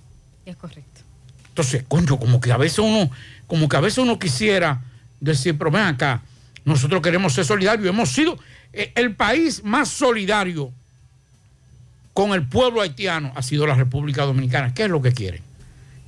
Es 0.50 0.56
correcto. 0.56 1.00
Entonces, 1.48 1.84
coño, 1.86 2.18
como 2.18 2.40
que 2.40 2.50
a 2.50 2.56
veces 2.56 2.80
uno, 2.80 3.08
como 3.46 3.68
que 3.68 3.76
a 3.76 3.80
veces 3.80 3.98
uno 3.98 4.18
quisiera 4.18 4.80
decir, 5.20 5.56
pero 5.56 5.70
ven 5.70 5.82
acá, 5.82 6.22
nosotros 6.64 7.00
queremos 7.02 7.32
ser 7.34 7.44
solidarios, 7.44 7.86
hemos 7.88 8.10
sido 8.10 8.36
eh, 8.72 8.90
el 8.96 9.14
país 9.14 9.62
más 9.62 9.88
solidario 9.88 10.72
con 12.12 12.32
el 12.32 12.44
pueblo 12.46 12.80
haitiano 12.80 13.32
ha 13.36 13.42
sido 13.42 13.66
la 13.66 13.74
República 13.74 14.24
Dominicana. 14.24 14.74
¿Qué 14.74 14.84
es 14.84 14.90
lo 14.90 15.00
que 15.00 15.12
quieren? 15.12 15.40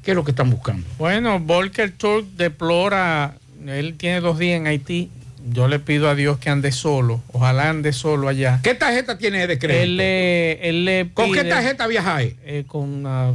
¿Qué 0.02 0.10
es 0.10 0.14
lo 0.16 0.24
que 0.24 0.32
están 0.32 0.50
buscando? 0.50 0.84
Bueno, 0.98 1.38
Volker 1.38 1.92
Turk 1.92 2.26
deplora, 2.36 3.34
él 3.64 3.94
tiene 3.96 4.20
dos 4.20 4.38
días 4.38 4.56
en 4.58 4.66
Haití. 4.66 5.10
Yo 5.52 5.68
le 5.68 5.78
pido 5.78 6.08
a 6.08 6.14
Dios 6.14 6.38
que 6.38 6.50
ande 6.50 6.72
solo, 6.72 7.22
ojalá 7.32 7.70
ande 7.70 7.92
solo 7.92 8.28
allá. 8.28 8.60
¿Qué 8.62 8.74
tarjeta 8.74 9.18
tiene 9.18 9.46
de 9.46 9.58
crédito? 9.58 9.84
Él 9.84 9.96
le, 9.96 10.68
él 10.68 10.84
le 10.84 11.10
¿Con 11.14 11.32
qué 11.32 11.44
tarjeta 11.44 11.86
viaja 11.86 12.16
ahí? 12.16 12.36
eh, 12.44 12.64
con 12.66 12.88
una... 12.88 13.32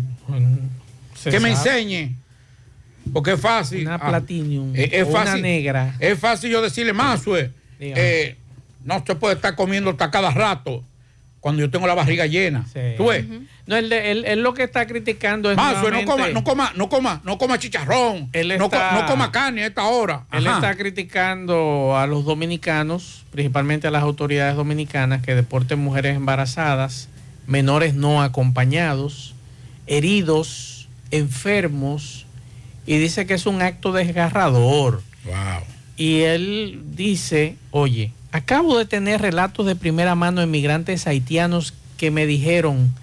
se 1.18 1.30
que 1.32 1.40
me 1.40 1.50
enseñe. 1.52 2.16
Porque 3.14 3.34
es 3.34 3.40
fácil. 3.42 3.82
Una 3.88 3.96
Ah, 3.96 4.10
platinum 4.10 4.76
es, 4.76 4.90
es 4.92 5.04
o 5.04 5.10
una 5.12 5.24
fácil. 5.26 5.42
negra. 5.42 5.96
Es 6.00 6.20
fácil 6.20 6.52
yo 6.52 6.62
decirle, 6.62 6.94
Mazue, 6.94 7.52
Dígame. 7.80 8.02
eh, 8.02 8.36
no 8.84 9.04
se 9.06 9.16
puede 9.16 9.36
estar 9.36 9.56
comiendo 9.56 9.90
hasta 9.92 10.12
cada 10.12 10.32
rato 10.32 10.84
cuando 11.40 11.62
yo 11.62 11.70
tengo 11.70 11.88
la 11.88 11.94
barriga 11.94 12.26
llena. 12.26 12.66
¿Tú 12.98 13.08
ves? 13.08 13.26
No, 13.66 13.78
él, 13.78 13.92
él- 13.94 14.26
él 14.26 14.42
lo 14.42 14.54
que 14.54 14.64
está 14.64 14.86
criticando 14.88 15.50
es 15.50 15.56
Mazue, 15.56 15.92
no 15.92 16.04
coma, 16.06 16.28
no 16.30 16.44
coma, 16.44 16.74
no 16.76 16.90
coma, 16.90 17.22
no 17.24 17.38
coma 17.38 17.58
chicharrón. 17.60 18.30
Él 18.34 18.58
no, 18.58 18.70
coma 18.70 19.32
carne 19.32 19.64
a 19.64 19.68
esta 19.68 19.86
hora. 19.86 20.26
Él 20.34 20.46
Ajá. 20.48 20.58
está 20.58 20.76
criticando 20.76 21.96
a 21.98 22.08
los 22.08 22.26
dominicanos, 22.26 23.24
principalmente 23.32 23.88
a 23.88 23.92
las 23.92 24.04
autoridades 24.04 24.56
dominicanas, 24.58 25.22
que 25.22 25.34
deporten 25.36 25.80
mujeres 25.80 26.16
embarazadas, 26.18 27.08
menores 27.46 27.94
no 27.94 28.22
acompañados, 28.22 29.34
heridos, 29.86 30.77
enfermos, 31.12 32.26
y 32.86 32.98
dice 32.98 33.26
que 33.26 33.34
es 33.34 33.46
un 33.46 33.62
acto 33.62 33.92
desgarrador. 33.92 35.04
Wow. 35.26 35.64
Y 35.98 36.22
él 36.22 36.82
dice, 36.96 37.58
oye, 37.72 38.12
acabo 38.32 38.78
de 38.78 38.86
tener 38.86 39.22
relatos 39.22 39.66
de 39.66 39.76
primera 39.76 40.16
mano 40.16 40.42
de 40.42 40.48
migrantes 40.48 41.08
haitianos 41.08 41.74
que 41.98 42.12
me 42.12 42.26
dijeron 42.26 42.94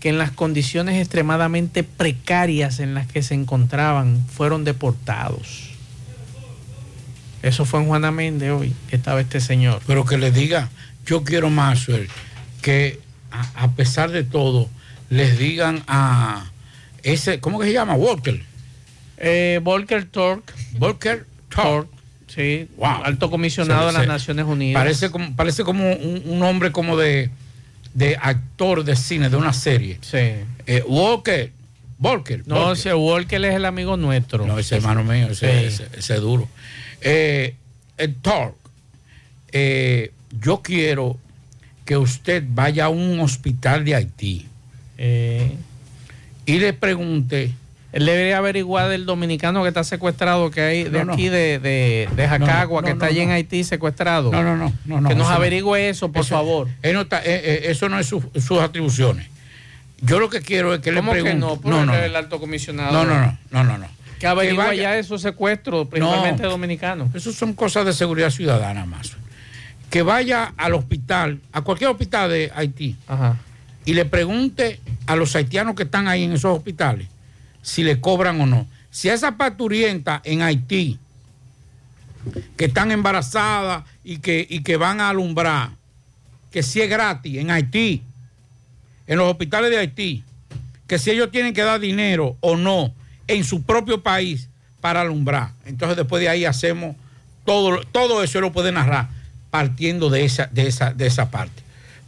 que 0.00 0.10
en 0.10 0.18
las 0.18 0.30
condiciones 0.30 1.00
extremadamente 1.00 1.84
precarias 1.84 2.80
en 2.80 2.92
las 2.92 3.06
que 3.06 3.22
se 3.22 3.34
encontraban 3.34 4.22
fueron 4.28 4.64
deportados. 4.64 5.70
Eso 7.42 7.64
fue 7.64 7.80
en 7.80 7.86
Juana 7.86 8.10
Méndez 8.10 8.50
hoy, 8.50 8.74
que 8.88 8.96
estaba 8.96 9.20
este 9.20 9.40
señor. 9.40 9.80
Pero 9.86 10.04
que 10.04 10.18
le 10.18 10.30
diga, 10.30 10.70
yo 11.06 11.24
quiero 11.24 11.50
Maxwell, 11.50 12.08
que 12.60 13.00
a, 13.30 13.64
a 13.64 13.70
pesar 13.72 14.10
de 14.10 14.24
todo, 14.24 14.68
les 15.08 15.38
digan 15.38 15.82
a 15.86 16.50
ese, 17.04 17.38
¿cómo 17.40 17.58
que 17.60 17.66
se 17.66 17.72
llama? 17.72 17.94
Walker. 17.94 18.40
Eh, 19.18 19.60
Volker 19.62 20.04
Torque. 20.06 20.52
Volker 20.78 21.26
Torque. 21.48 21.94
Sí, 22.26 22.68
alto 22.80 23.30
comisionado 23.30 23.86
de 23.86 23.92
las 23.92 24.06
Naciones 24.08 24.44
Unidas. 24.46 24.80
Parece 24.82 25.10
como, 25.10 25.36
parece 25.36 25.62
como 25.62 25.92
un, 25.92 26.22
un 26.26 26.42
hombre 26.42 26.72
como 26.72 26.96
de, 26.96 27.30
de 27.94 28.16
actor 28.20 28.82
de 28.82 28.96
cine, 28.96 29.30
de 29.30 29.36
una 29.36 29.52
serie. 29.52 29.98
Sí. 30.00 30.18
Eh, 30.66 30.82
Walker, 30.88 31.52
Walker. 32.00 32.42
No, 32.46 32.56
Walker. 32.56 32.72
ese 32.72 32.94
Walker 32.94 33.44
es 33.44 33.54
el 33.54 33.64
amigo 33.66 33.96
nuestro. 33.96 34.46
No, 34.46 34.58
ese 34.58 34.74
hermano 34.76 35.04
mío, 35.04 35.28
ese, 35.30 35.60
Sí. 35.60 35.66
ese- 35.84 35.88
ese 35.96 36.14
es 36.14 36.20
duro. 36.20 36.48
Eh, 37.02 37.54
el 37.98 38.14
Torque, 38.16 38.58
eh, 39.52 40.10
yo 40.40 40.60
quiero 40.60 41.16
que 41.84 41.96
usted 41.96 42.42
vaya 42.48 42.86
a 42.86 42.88
un 42.88 43.20
hospital 43.20 43.84
de 43.84 43.94
Haití 43.94 44.46
y 46.46 46.58
le 46.58 46.72
pregunte. 46.72 47.52
Él 47.92 48.06
debería 48.06 48.38
averiguar 48.38 48.88
del 48.88 49.06
dominicano 49.06 49.62
que 49.62 49.68
está 49.68 49.84
secuestrado, 49.84 50.50
que 50.50 50.60
hay 50.60 50.82
de 50.84 50.90
No, 50.98 51.04
no. 51.04 51.12
aquí 51.12 51.28
de, 51.28 51.60
de, 51.60 52.08
de 52.16 52.28
Jacagua, 52.28 52.80
No, 52.80 52.86
que 52.86 52.92
está 52.92 53.06
allí 53.06 53.20
en. 53.20 53.30
Haití 53.30 53.62
secuestrado. 53.62 54.32
No, 54.32 54.42
no, 54.42 54.72
no, 54.84 55.08
que 55.08 55.14
nos 55.14 55.28
averigüe 55.30 55.88
eso, 55.88 56.10
por 56.10 56.22
Eso- 56.22 56.34
favor. 56.34 56.68
él 56.82 56.94
no 56.94 57.02
está- 57.02 57.20
eh, 57.20 57.26
eh, 57.44 57.60
eso 57.66 57.88
no 57.88 57.98
es 58.00 58.06
su- 58.06 58.28
sus 58.34 58.58
atribuciones. 58.60 59.28
Yo 60.00 60.18
lo 60.18 60.28
que 60.28 60.40
quiero 60.40 60.74
es 60.74 60.80
que 60.80 60.90
le 60.90 60.98
¿Cómo 60.98 61.12
pregunte. 61.12 61.34
que 61.34 61.40
no? 61.40 61.56
Por 61.60 61.70
no, 61.72 61.86
no, 61.86 61.94
el 61.94 62.16
alto 62.16 62.40
comisionado. 62.40 62.92
no, 62.92 63.04
no, 63.04 63.20
no, 63.20 63.38
no, 63.52 63.64
no, 63.64 63.78
no. 63.78 63.86
Que 64.18 64.26
averigua 64.26 64.66
vaya- 64.66 64.82
ya 64.82 64.98
esos 64.98 65.22
secuestros, 65.22 65.86
principalmente 65.86 66.42
No. 66.42 66.50
dominicanos. 66.50 67.14
Eso 67.14 67.32
son 67.32 67.52
cosas 67.54 67.86
de 67.86 67.92
seguridad 67.92 68.30
ciudadana 68.30 68.84
más. 68.86 69.12
Que 69.88 70.02
vaya 70.02 70.52
al 70.56 70.74
hospital, 70.74 71.40
a 71.52 71.60
cualquier 71.60 71.90
hospital 71.90 72.28
de 72.30 72.50
Haití, 72.56 72.96
y 73.84 73.94
le 73.94 74.04
pregunte 74.04 74.80
a 75.06 75.16
los 75.16 75.34
haitianos 75.36 75.74
que 75.74 75.84
están 75.84 76.08
ahí 76.08 76.24
en 76.24 76.32
esos 76.32 76.56
hospitales 76.56 77.08
si 77.64 77.82
le 77.82 78.00
cobran 78.00 78.40
o 78.40 78.46
no. 78.46 78.66
Si 78.90 79.08
a 79.08 79.14
esa 79.14 79.36
parturienta 79.36 80.20
en 80.24 80.42
Haití, 80.42 80.98
que 82.56 82.66
están 82.66 82.92
embarazadas 82.92 83.84
y 84.04 84.18
que, 84.18 84.46
y 84.48 84.62
que 84.62 84.76
van 84.76 85.00
a 85.00 85.08
alumbrar, 85.08 85.70
que 86.52 86.62
si 86.62 86.80
es 86.80 86.88
gratis 86.88 87.38
en 87.38 87.50
Haití, 87.50 88.02
en 89.06 89.18
los 89.18 89.30
hospitales 89.30 89.70
de 89.70 89.78
Haití, 89.78 90.22
que 90.86 90.98
si 90.98 91.10
ellos 91.10 91.30
tienen 91.30 91.54
que 91.54 91.62
dar 91.62 91.80
dinero 91.80 92.36
o 92.40 92.56
no 92.56 92.92
en 93.26 93.42
su 93.44 93.62
propio 93.62 94.02
país 94.02 94.48
para 94.80 95.00
alumbrar. 95.00 95.52
Entonces 95.64 95.96
después 95.96 96.20
de 96.20 96.28
ahí 96.28 96.44
hacemos 96.44 96.96
todo, 97.46 97.80
todo 97.90 98.22
eso 98.22 98.40
lo 98.40 98.52
puede 98.52 98.72
narrar 98.72 99.08
partiendo 99.50 100.10
de 100.10 100.24
esa, 100.24 100.46
de 100.52 100.66
esa, 100.66 100.92
de 100.92 101.06
esa 101.06 101.30
parte. 101.30 101.63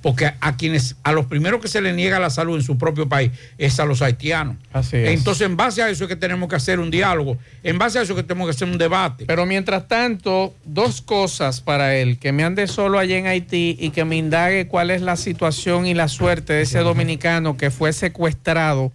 Porque 0.07 0.33
a 0.41 0.57
quienes, 0.57 0.95
a 1.03 1.11
los 1.11 1.27
primeros 1.27 1.61
que 1.61 1.67
se 1.67 1.81
les 1.81 1.93
niega 1.93 2.21
la 2.21 2.31
salud 2.31 2.55
en 2.55 2.63
su 2.63 2.79
propio 2.79 3.09
país 3.09 3.33
es 3.59 3.81
a 3.81 3.85
los 3.85 4.03
haitianos. 4.03 4.55
Así 4.73 4.99
es. 4.99 5.09
Entonces, 5.11 5.45
en 5.45 5.57
base 5.57 5.83
a 5.83 5.91
eso 5.91 6.05
es 6.05 6.09
que 6.09 6.15
tenemos 6.15 6.49
que 6.49 6.55
hacer 6.55 6.79
un 6.79 6.93
diálogo, 6.93 7.39
en 7.65 7.77
base 7.77 7.99
a 7.99 8.03
eso 8.03 8.13
es 8.13 8.19
que 8.19 8.23
tenemos 8.23 8.47
que 8.47 8.53
hacer 8.53 8.69
un 8.69 8.79
debate. 8.79 9.25
Pero 9.27 9.47
mientras 9.47 9.89
tanto, 9.89 10.55
dos 10.65 11.03
cosas 11.03 11.61
para 11.61 11.97
él, 11.97 12.21
que 12.21 12.31
me 12.31 12.45
ande 12.45 12.69
solo 12.69 13.01
allá 13.01 13.19
en 13.19 13.27
Haití 13.27 13.77
y 13.81 13.91
que 13.91 14.05
me 14.05 14.15
indague 14.15 14.69
cuál 14.69 14.93
es 14.93 15.03
la 15.03 15.17
situación 15.17 15.89
y 15.89 15.95
la 15.95 16.07
suerte 16.07 16.53
de 16.53 16.63
ese 16.63 16.79
dominicano 16.79 17.57
que 17.57 17.73
fue 17.73 17.93
secuestrado 17.93 18.93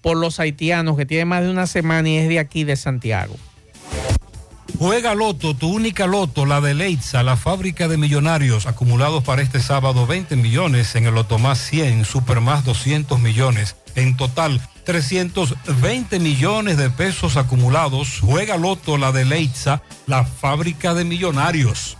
por 0.00 0.16
los 0.16 0.40
haitianos, 0.40 0.96
que 0.96 1.04
tiene 1.04 1.26
más 1.26 1.42
de 1.42 1.50
una 1.50 1.66
semana 1.66 2.08
y 2.08 2.16
es 2.16 2.30
de 2.30 2.38
aquí, 2.38 2.64
de 2.64 2.76
Santiago. 2.76 3.36
Juega 4.78 5.14
Loto, 5.14 5.54
tu 5.54 5.68
única 5.68 6.06
Loto, 6.06 6.44
la 6.44 6.60
de 6.60 6.74
Leitza, 6.74 7.22
la 7.22 7.36
fábrica 7.36 7.88
de 7.88 7.96
millonarios, 7.96 8.66
acumulados 8.66 9.24
para 9.24 9.40
este 9.40 9.60
sábado 9.60 10.06
20 10.06 10.36
millones 10.36 10.94
en 10.96 11.06
el 11.06 11.14
Loto 11.14 11.38
más 11.38 11.58
100, 11.58 12.04
Super 12.04 12.40
más 12.42 12.64
200 12.64 13.18
millones. 13.18 13.76
En 13.94 14.18
total, 14.18 14.60
320 14.84 16.20
millones 16.20 16.76
de 16.76 16.90
pesos 16.90 17.38
acumulados. 17.38 18.20
Juega 18.20 18.58
Loto, 18.58 18.98
la 18.98 19.12
de 19.12 19.24
Leitza, 19.24 19.82
la 20.06 20.24
fábrica 20.24 20.92
de 20.92 21.04
millonarios. 21.04 21.96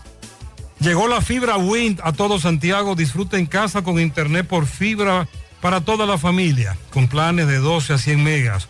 Llegó 0.79 1.07
la 1.07 1.21
fibra 1.21 1.57
Wind 1.57 1.99
a 2.03 2.13
todo 2.13 2.39
Santiago. 2.39 2.95
Disfruta 2.95 3.39
en 3.39 3.47
casa 3.47 3.81
con 3.81 3.99
internet 3.99 4.45
por 4.45 4.67
fibra 4.67 5.27
para 5.61 5.81
toda 5.81 6.05
la 6.05 6.19
familia, 6.19 6.77
con 6.91 7.07
planes 7.07 7.47
de 7.47 7.57
12 7.57 7.93
a 7.93 7.97
100 7.97 8.23
megas 8.23 8.69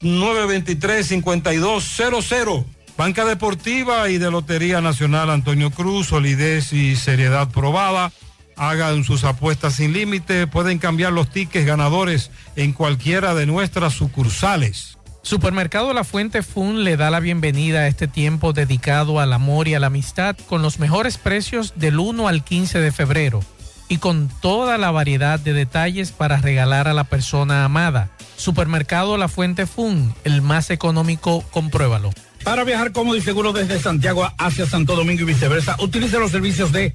809-923-5200. 0.00 2.64
Banca 2.96 3.24
Deportiva 3.24 4.08
y 4.10 4.18
de 4.18 4.30
Lotería 4.30 4.80
Nacional 4.80 5.30
Antonio 5.30 5.72
Cruz, 5.72 6.06
solidez 6.06 6.72
y 6.72 6.94
seriedad 6.94 7.50
probada. 7.50 8.12
Hagan 8.60 9.04
sus 9.04 9.24
apuestas 9.24 9.76
sin 9.76 9.94
límite, 9.94 10.46
pueden 10.46 10.78
cambiar 10.78 11.14
los 11.14 11.30
tickets 11.30 11.64
ganadores 11.64 12.30
en 12.56 12.74
cualquiera 12.74 13.34
de 13.34 13.46
nuestras 13.46 13.94
sucursales. 13.94 14.98
Supermercado 15.22 15.94
La 15.94 16.04
Fuente 16.04 16.42
Fun 16.42 16.84
le 16.84 16.98
da 16.98 17.08
la 17.08 17.20
bienvenida 17.20 17.80
a 17.80 17.86
este 17.86 18.06
tiempo 18.06 18.52
dedicado 18.52 19.18
al 19.18 19.32
amor 19.32 19.66
y 19.66 19.74
a 19.74 19.80
la 19.80 19.86
amistad 19.86 20.36
con 20.46 20.60
los 20.60 20.78
mejores 20.78 21.16
precios 21.16 21.72
del 21.76 21.98
1 21.98 22.28
al 22.28 22.44
15 22.44 22.80
de 22.80 22.92
febrero 22.92 23.42
y 23.88 23.96
con 23.96 24.28
toda 24.42 24.76
la 24.76 24.90
variedad 24.90 25.40
de 25.40 25.54
detalles 25.54 26.12
para 26.12 26.36
regalar 26.36 26.86
a 26.86 26.92
la 26.92 27.04
persona 27.04 27.64
amada. 27.64 28.10
Supermercado 28.36 29.16
La 29.16 29.28
Fuente 29.28 29.64
Fun, 29.64 30.14
el 30.24 30.42
más 30.42 30.68
económico, 30.68 31.42
compruébalo. 31.50 32.10
Para 32.44 32.64
viajar 32.64 32.92
cómodo 32.92 33.16
y 33.16 33.22
seguro 33.22 33.54
desde 33.54 33.80
Santiago 33.80 34.30
hacia 34.36 34.66
Santo 34.66 34.96
Domingo 34.96 35.22
y 35.22 35.24
viceversa, 35.24 35.76
utilice 35.78 36.18
los 36.18 36.30
servicios 36.30 36.72
de 36.72 36.94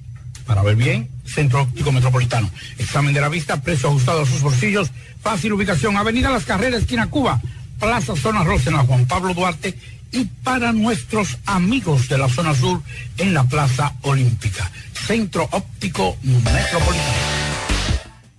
para 0.51 0.63
ver 0.63 0.75
bien, 0.75 1.07
Centro 1.23 1.61
Óptico 1.61 1.93
Metropolitano. 1.93 2.51
Examen 2.77 3.13
de 3.13 3.21
la 3.21 3.29
vista, 3.29 3.61
precio 3.61 3.87
ajustado 3.87 4.23
a 4.23 4.25
sus 4.25 4.41
bolsillos, 4.41 4.91
fácil 5.21 5.53
ubicación, 5.53 5.95
Avenida 5.95 6.29
Las 6.29 6.43
Carreras, 6.43 6.81
esquina 6.81 7.09
Cuba, 7.09 7.39
Plaza 7.79 8.17
Zona 8.17 8.43
Rosa 8.43 8.69
en 8.69 8.75
la 8.75 8.83
Juan 8.83 9.05
Pablo 9.05 9.33
Duarte 9.33 9.73
y 10.11 10.25
para 10.25 10.73
nuestros 10.73 11.37
amigos 11.45 12.09
de 12.09 12.17
la 12.17 12.27
zona 12.27 12.53
sur 12.53 12.81
en 13.17 13.33
la 13.33 13.45
Plaza 13.45 13.93
Olímpica. 14.01 14.69
Centro 14.91 15.47
Óptico 15.51 16.17
Metropolitano. 16.21 17.13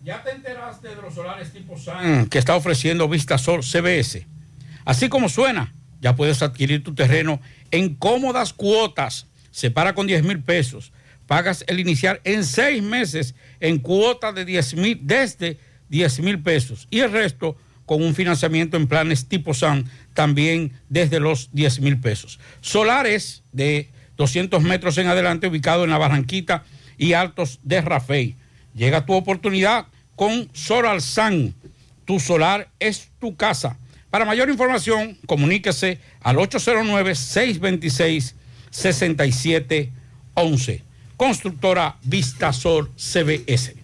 ¿Ya 0.05 0.23
te 0.23 0.33
enteraste 0.33 0.89
de 0.89 1.01
los 1.01 1.15
solares 1.15 1.51
tipo 1.51 1.79
SAN 1.79 2.27
que 2.27 2.37
está 2.37 2.57
ofreciendo 2.57 3.09
Vistasol 3.09 3.65
CBS? 3.65 4.27
Así 4.85 5.09
como 5.09 5.31
suena, 5.31 5.73
ya 6.03 6.15
puedes 6.15 6.43
adquirir 6.43 6.85
tu 6.85 6.95
terreno 6.95 7.41
en 7.71 7.95
cómodas 7.95 8.53
cuotas. 8.53 9.29
Se 9.51 9.71
para 9.71 9.95
con 9.95 10.07
10 10.07 10.25
mil 10.25 10.43
pesos. 10.43 10.93
Pagas 11.27 11.65
el 11.67 11.81
inicial 11.81 12.21
en 12.25 12.45
seis 12.45 12.83
meses 12.83 13.35
en 13.61 13.79
cuota 13.79 14.33
de 14.33 14.45
10 14.45 14.75
mil, 14.75 15.01
desde 15.03 15.59
10 15.89 16.21
mil 16.21 16.43
pesos. 16.43 16.89
Y 16.91 17.01
el 17.01 17.13
resto 17.13 17.57
con 17.87 18.03
un 18.03 18.15
financiamiento 18.15 18.77
en 18.77 18.87
planes 18.87 19.29
tipo 19.29 19.55
SAN 19.55 19.89
también 20.15 20.73
desde 20.89 21.21
los 21.21 21.51
10 21.53 21.81
mil 21.81 22.01
pesos. 22.01 22.39
Solares 22.61 23.43
de 23.53 23.89
200 24.17 24.63
metros 24.63 24.99
en 24.99 25.09
adelante 25.09 25.49
ubicado 25.49 25.85
en 25.85 25.91
la 25.91 25.99
Barranquita 25.99 26.65
y 26.99 27.15
Altos 27.15 27.59
de 27.63 27.81
Rafey. 27.81 28.37
Llega 28.75 29.05
tu 29.05 29.15
oportunidad 29.15 29.87
con 30.17 30.49
Solar 30.53 31.01
San. 31.01 31.55
Tu 32.05 32.21
solar 32.21 32.69
es 32.79 33.11
tu 33.21 33.37
casa. 33.37 33.77
Para 34.11 34.25
mayor 34.25 34.51
información, 34.51 35.19
comuníquese 35.27 35.99
al 36.21 36.37
6711. 38.71 40.83
Constructora 41.23 41.95
Vistasol 42.03 42.91
CBS. 42.97 43.77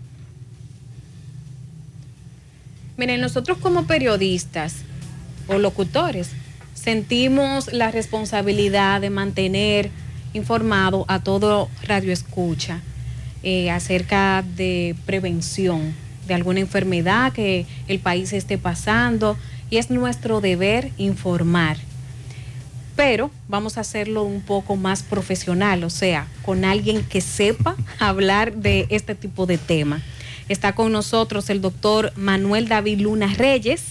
Miren, 2.97 3.20
nosotros 3.20 3.59
como 3.59 3.86
periodistas 3.86 4.78
o 5.47 5.59
locutores 5.59 6.30
sentimos 6.74 7.72
la 7.72 7.93
responsabilidad 7.93 9.01
de 9.01 9.11
mantener 9.11 9.91
informado 10.32 11.05
a 11.07 11.22
todo 11.22 11.68
radio 11.84 12.12
escucha 12.12 12.80
eh, 13.45 13.70
acerca 13.70 14.45
de 14.57 14.97
prevención 15.07 15.95
de 16.26 16.34
alguna 16.34 16.59
enfermedad 16.59 17.32
que 17.32 17.66
el 17.86 18.01
país 18.01 18.32
esté 18.32 18.59
pasando 18.59 19.36
y 19.70 19.76
es 19.76 19.91
nuestro 19.91 20.41
deber 20.41 20.91
informar. 20.99 21.76
Pero 22.99 23.30
vamos 23.46 23.78
a 23.78 23.82
hacerlo 23.82 24.24
un 24.24 24.40
poco 24.40 24.74
más 24.74 25.05
profesional, 25.05 25.84
o 25.84 25.88
sea, 25.88 26.26
con 26.42 26.64
alguien 26.64 27.05
que 27.05 27.20
sepa 27.20 27.76
hablar 28.01 28.55
de 28.55 28.88
este 28.90 29.14
tipo 29.14 29.46
de 29.46 29.57
tema. 29.57 30.03
Está 30.49 30.74
con 30.74 30.90
nosotros 30.90 31.49
el 31.49 31.61
doctor 31.61 32.12
Manuel 32.16 32.66
David 32.66 32.99
Luna 32.99 33.32
Reyes. 33.36 33.84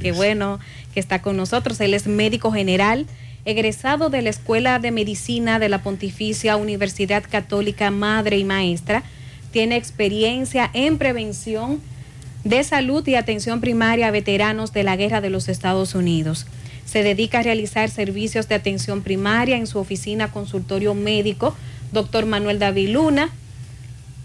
Qué 0.00 0.12
bueno 0.12 0.60
que 0.94 1.00
está 1.00 1.20
con 1.20 1.36
nosotros. 1.36 1.78
Él 1.82 1.92
es 1.92 2.06
médico 2.06 2.50
general, 2.50 3.04
egresado 3.44 4.08
de 4.08 4.22
la 4.22 4.30
Escuela 4.30 4.78
de 4.78 4.92
Medicina 4.92 5.58
de 5.58 5.68
la 5.68 5.82
Pontificia 5.82 6.56
Universidad 6.56 7.24
Católica 7.30 7.90
Madre 7.90 8.38
y 8.38 8.44
Maestra. 8.44 9.02
Tiene 9.52 9.76
experiencia 9.76 10.70
en 10.72 10.96
prevención 10.96 11.82
de 12.44 12.64
salud 12.64 13.06
y 13.06 13.14
atención 13.14 13.60
primaria 13.60 14.08
a 14.08 14.10
veteranos 14.10 14.72
de 14.72 14.84
la 14.84 14.96
guerra 14.96 15.20
de 15.20 15.28
los 15.28 15.50
Estados 15.50 15.94
Unidos. 15.94 16.46
Se 16.88 17.02
dedica 17.02 17.40
a 17.40 17.42
realizar 17.42 17.90
servicios 17.90 18.48
de 18.48 18.54
atención 18.54 19.02
primaria 19.02 19.58
en 19.58 19.66
su 19.66 19.78
oficina 19.78 20.32
consultorio 20.32 20.94
médico, 20.94 21.54
doctor 21.92 22.24
Manuel 22.24 22.58
David 22.58 22.88
Luna 22.88 23.28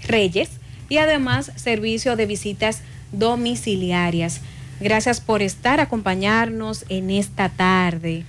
Reyes 0.08 0.50
y 0.88 0.98
además 0.98 1.52
servicio 1.58 2.16
de 2.16 2.26
visitas 2.26 2.82
domiciliarias. 3.12 4.40
Gracias 4.80 5.20
por 5.20 5.42
estar, 5.42 5.82
acompañarnos 5.82 6.86
en 6.88 7.10
esta 7.10 7.50
tarde. 7.50 8.24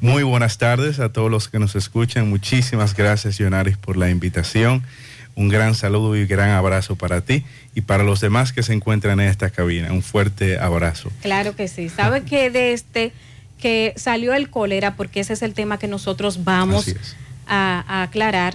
Muy 0.00 0.22
buenas 0.22 0.58
tardes 0.58 1.00
a 1.00 1.12
todos 1.12 1.30
los 1.30 1.48
que 1.48 1.58
nos 1.58 1.74
escuchan. 1.74 2.30
Muchísimas 2.30 2.94
gracias, 2.94 3.38
Yonaris, 3.38 3.78
por 3.78 3.96
la 3.96 4.10
invitación. 4.10 4.84
Un 5.34 5.48
gran 5.48 5.74
saludo 5.74 6.14
y 6.16 6.24
gran 6.24 6.50
abrazo 6.50 6.94
para 6.94 7.22
ti 7.22 7.44
y 7.74 7.80
para 7.80 8.04
los 8.04 8.20
demás 8.20 8.52
que 8.52 8.62
se 8.62 8.74
encuentran 8.74 9.18
en 9.18 9.28
esta 9.28 9.50
cabina. 9.50 9.92
Un 9.92 10.02
fuerte 10.02 10.56
abrazo. 10.58 11.10
Claro 11.20 11.56
que 11.56 11.66
sí. 11.66 11.88
Sabe 11.88 12.22
que 12.22 12.50
de 12.50 12.74
este 12.74 13.12
que 13.62 13.94
salió 13.96 14.34
el 14.34 14.50
cólera, 14.50 14.96
porque 14.96 15.20
ese 15.20 15.32
es 15.34 15.42
el 15.42 15.54
tema 15.54 15.78
que 15.78 15.86
nosotros 15.88 16.42
vamos 16.44 16.84
a, 17.46 17.84
a 17.86 18.02
aclarar 18.02 18.54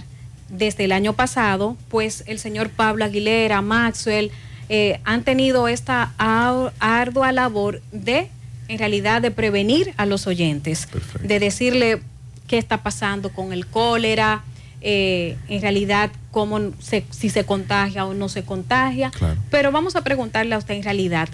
desde 0.50 0.84
el 0.84 0.92
año 0.92 1.14
pasado, 1.14 1.76
pues 1.88 2.22
el 2.26 2.38
señor 2.38 2.68
Pablo 2.70 3.04
Aguilera, 3.04 3.60
Maxwell, 3.62 4.30
eh, 4.68 5.00
han 5.04 5.22
tenido 5.24 5.66
esta 5.66 6.12
ar- 6.18 6.72
ardua 6.78 7.32
labor 7.32 7.80
de, 7.90 8.28
en 8.68 8.78
realidad, 8.78 9.22
de 9.22 9.30
prevenir 9.30 9.94
a 9.96 10.04
los 10.06 10.26
oyentes, 10.26 10.86
de 11.26 11.38
decirle 11.40 12.00
qué 12.46 12.58
está 12.58 12.82
pasando 12.82 13.30
con 13.30 13.52
el 13.52 13.66
cólera, 13.66 14.42
eh, 14.82 15.36
en 15.48 15.60
realidad 15.62 16.10
cómo 16.30 16.72
se, 16.80 17.04
si 17.10 17.30
se 17.30 17.44
contagia 17.44 18.04
o 18.04 18.12
no 18.14 18.28
se 18.28 18.42
contagia. 18.44 19.10
Pero 19.50 19.72
vamos 19.72 19.96
a 19.96 20.02
preguntarle 20.02 20.54
a 20.54 20.58
usted 20.58 20.74
en 20.74 20.82
realidad, 20.82 21.28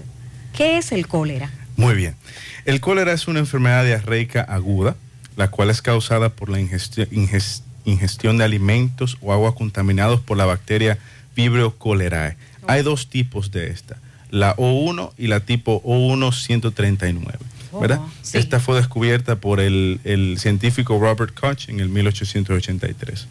¿qué 0.56 0.78
es 0.78 0.92
el 0.92 1.06
cólera? 1.08 1.50
Muy 1.76 1.94
bien. 1.94 2.14
El 2.64 2.80
cólera 2.80 3.12
es 3.12 3.26
una 3.28 3.40
enfermedad 3.40 3.84
diarreica 3.84 4.42
aguda, 4.42 4.96
la 5.36 5.50
cual 5.50 5.70
es 5.70 5.82
causada 5.82 6.28
por 6.30 6.48
la 6.48 6.60
ingesti- 6.60 7.08
inges- 7.10 7.62
ingestión 7.84 8.38
de 8.38 8.44
alimentos 8.44 9.18
o 9.20 9.32
agua 9.32 9.54
contaminados 9.54 10.20
por 10.20 10.36
la 10.36 10.46
bacteria 10.46 10.98
Vibrio 11.36 11.74
cholerae. 11.82 12.36
Hay 12.68 12.82
dos 12.82 13.08
tipos 13.10 13.50
de 13.50 13.70
esta, 13.70 13.96
la 14.30 14.54
O1 14.56 15.12
y 15.18 15.26
la 15.26 15.40
tipo 15.40 15.82
O1-139. 15.84 17.38
¿verdad? 17.80 17.98
Esta 18.38 18.60
fue 18.60 18.76
descubierta 18.76 19.34
por 19.36 19.58
el, 19.58 19.98
el 20.04 20.38
científico 20.38 20.96
Robert 21.00 21.34
Koch 21.38 21.68
en 21.68 21.80
el 21.80 21.88
1883. 21.88 23.26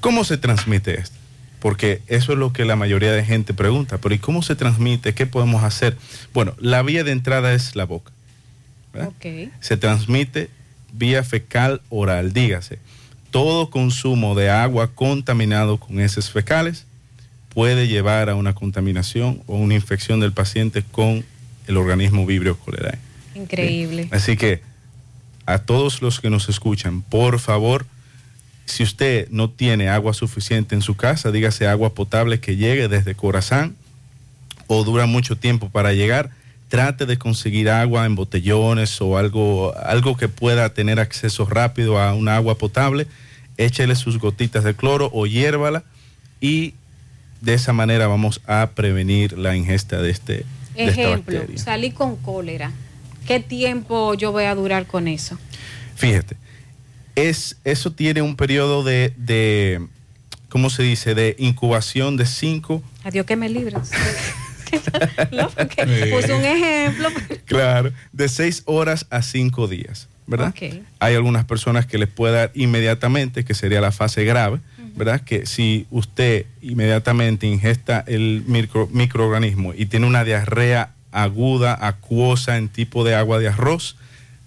¿Cómo 0.00 0.24
se 0.24 0.36
transmite 0.38 0.98
esto? 0.98 1.16
Porque 1.60 2.00
eso 2.06 2.32
es 2.32 2.38
lo 2.38 2.52
que 2.52 2.64
la 2.64 2.76
mayoría 2.76 3.12
de 3.12 3.24
gente 3.24 3.54
pregunta, 3.54 3.98
pero 3.98 4.14
¿y 4.14 4.18
cómo 4.18 4.42
se 4.42 4.56
transmite? 4.56 5.14
¿Qué 5.14 5.26
podemos 5.26 5.62
hacer? 5.62 5.96
Bueno, 6.32 6.54
la 6.58 6.82
vía 6.82 7.04
de 7.04 7.12
entrada 7.12 7.52
es 7.52 7.76
la 7.76 7.84
boca. 7.84 8.12
¿verdad? 8.92 9.12
Se 9.60 9.76
transmite 9.76 10.50
vía 10.92 11.22
fecal 11.22 11.80
oral, 11.90 12.32
dígase. 12.32 12.78
Todo 13.30 13.70
consumo 13.70 14.34
de 14.34 14.50
agua 14.50 14.90
contaminado 14.94 15.78
con 15.78 16.00
heces 16.00 16.30
fecales 16.30 16.86
puede 17.54 17.86
llevar 17.86 18.30
a 18.30 18.34
una 18.34 18.54
contaminación 18.54 19.42
o 19.46 19.56
una 19.56 19.74
infección 19.74 20.20
del 20.20 20.32
paciente 20.32 20.82
con 20.82 21.24
el 21.66 21.76
organismo 21.76 22.26
Vibrio 22.26 22.58
cholerae. 22.64 22.98
Increíble. 23.34 24.08
Así 24.10 24.36
que 24.36 24.62
a 25.46 25.58
todos 25.58 26.02
los 26.02 26.20
que 26.20 26.30
nos 26.30 26.48
escuchan, 26.48 27.02
por 27.02 27.38
favor, 27.38 27.86
si 28.70 28.82
usted 28.82 29.28
no 29.30 29.50
tiene 29.50 29.88
agua 29.88 30.14
suficiente 30.14 30.74
en 30.74 30.82
su 30.82 30.96
casa, 30.96 31.30
dígase 31.30 31.66
agua 31.66 31.94
potable 31.94 32.40
que 32.40 32.56
llegue 32.56 32.88
desde 32.88 33.14
Corazán 33.14 33.76
o 34.66 34.84
dura 34.84 35.06
mucho 35.06 35.36
tiempo 35.36 35.68
para 35.68 35.92
llegar, 35.92 36.30
trate 36.68 37.04
de 37.04 37.18
conseguir 37.18 37.68
agua 37.68 38.06
en 38.06 38.14
botellones 38.14 39.00
o 39.00 39.18
algo, 39.18 39.74
algo 39.76 40.16
que 40.16 40.28
pueda 40.28 40.72
tener 40.72 41.00
acceso 41.00 41.44
rápido 41.46 41.98
a 41.98 42.14
una 42.14 42.36
agua 42.36 42.56
potable, 42.56 43.08
échele 43.56 43.96
sus 43.96 44.18
gotitas 44.18 44.62
de 44.62 44.74
cloro 44.74 45.10
o 45.12 45.26
hiérvala 45.26 45.82
y 46.40 46.74
de 47.40 47.54
esa 47.54 47.72
manera 47.72 48.06
vamos 48.06 48.40
a 48.46 48.70
prevenir 48.74 49.36
la 49.36 49.56
ingesta 49.56 50.00
de, 50.00 50.10
este, 50.10 50.44
de 50.76 50.84
Ejemplo, 50.84 51.40
salí 51.56 51.90
con 51.90 52.16
cólera. 52.16 52.70
¿Qué 53.26 53.40
tiempo 53.40 54.14
yo 54.14 54.32
voy 54.32 54.44
a 54.44 54.54
durar 54.54 54.86
con 54.86 55.08
eso? 55.08 55.38
Fíjate, 55.96 56.36
es, 57.28 57.56
eso 57.64 57.92
tiene 57.92 58.22
un 58.22 58.36
periodo 58.36 58.82
de, 58.84 59.12
de, 59.16 59.80
¿cómo 60.48 60.70
se 60.70 60.82
dice? 60.82 61.14
De 61.14 61.36
incubación 61.38 62.16
de 62.16 62.26
5, 62.26 62.82
Adiós 63.04 63.26
que 63.26 63.36
me 63.36 63.48
no, 65.32 65.50
porque 65.50 66.10
puse 66.14 66.32
un 66.32 66.44
ejemplo. 66.44 67.08
claro, 67.44 67.92
de 68.12 68.28
6 68.28 68.62
horas 68.66 69.06
a 69.10 69.22
5 69.22 69.66
días, 69.68 70.08
¿verdad? 70.26 70.48
Ok. 70.50 70.74
Hay 71.00 71.14
algunas 71.16 71.44
personas 71.44 71.86
que 71.86 71.98
les 71.98 72.08
puede 72.08 72.34
dar 72.34 72.52
inmediatamente, 72.54 73.44
que 73.44 73.54
sería 73.54 73.80
la 73.80 73.90
fase 73.90 74.24
grave, 74.24 74.60
¿verdad? 74.94 75.22
Que 75.22 75.46
si 75.46 75.86
usted 75.90 76.46
inmediatamente 76.62 77.46
ingesta 77.46 78.04
el 78.06 78.44
micro- 78.46 78.88
microorganismo 78.92 79.72
y 79.74 79.86
tiene 79.86 80.06
una 80.06 80.22
diarrea 80.24 80.90
aguda, 81.10 81.76
acuosa 81.84 82.56
en 82.56 82.68
tipo 82.68 83.02
de 83.04 83.14
agua 83.16 83.38
de 83.40 83.48
arroz, 83.48 83.96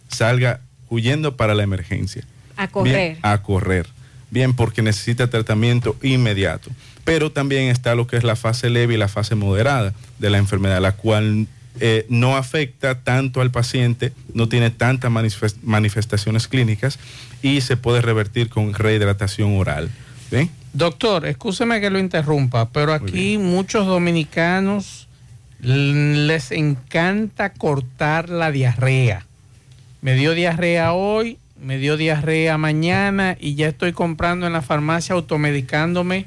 salga 0.07 0.61
huyendo 0.89 1.36
para 1.36 1.53
la 1.55 1.63
emergencia. 1.63 2.24
A 2.64 2.68
correr. 2.68 3.11
Bien, 3.14 3.20
a 3.22 3.41
correr. 3.41 3.88
Bien, 4.32 4.53
porque 4.55 4.82
necesita 4.82 5.30
tratamiento 5.30 5.95
inmediato. 6.01 6.70
Pero 7.03 7.32
también 7.32 7.70
está 7.70 7.95
lo 7.95 8.07
que 8.07 8.18
es 8.18 8.24
la 8.24 8.36
fase 8.36 8.70
leve 8.70 8.93
y 8.93 8.97
la 8.97 9.07
fase 9.07 9.36
moderada 9.36 9.93
de 10.20 10.30
la 10.30 10.38
enfermedad, 10.38 10.82
la 10.82 10.93
cual 10.93 11.47
eh, 11.80 12.05
no 12.09 12.38
afecta 12.38 12.99
tanto 13.01 13.41
al 13.41 13.51
paciente, 13.51 14.14
no 14.34 14.47
tiene 14.47 14.70
tantas 14.70 15.11
manifest- 15.11 15.57
manifestaciones 15.64 16.47
clínicas 16.47 16.99
y 17.41 17.61
se 17.61 17.78
puede 17.78 18.01
revertir 18.01 18.49
con 18.49 18.74
rehidratación 18.74 19.57
oral. 19.57 19.89
¿Bien? 20.32 20.49
Doctor, 20.72 21.26
escúcheme 21.28 21.80
que 21.82 21.89
lo 21.91 21.99
interrumpa, 21.99 22.70
pero 22.70 22.93
aquí 22.93 23.38
muchos 23.38 23.86
dominicanos 23.86 25.07
les 25.59 26.51
encanta 26.51 27.53
cortar 27.53 28.30
la 28.30 28.51
diarrea. 28.51 29.26
Me 30.01 30.16
dio 30.16 30.34
diarrea 30.34 30.93
hoy, 30.93 31.38
me 31.64 31.78
dio 31.78 31.97
diarrea 31.97 32.57
mañana 32.57 33.38
y 33.39 33.55
ya 33.55 33.68
estoy 33.68 33.93
comprando 33.93 34.45
en 34.45 34.53
la 34.53 34.61
farmacia 34.61 35.16
automedicándome 35.16 36.26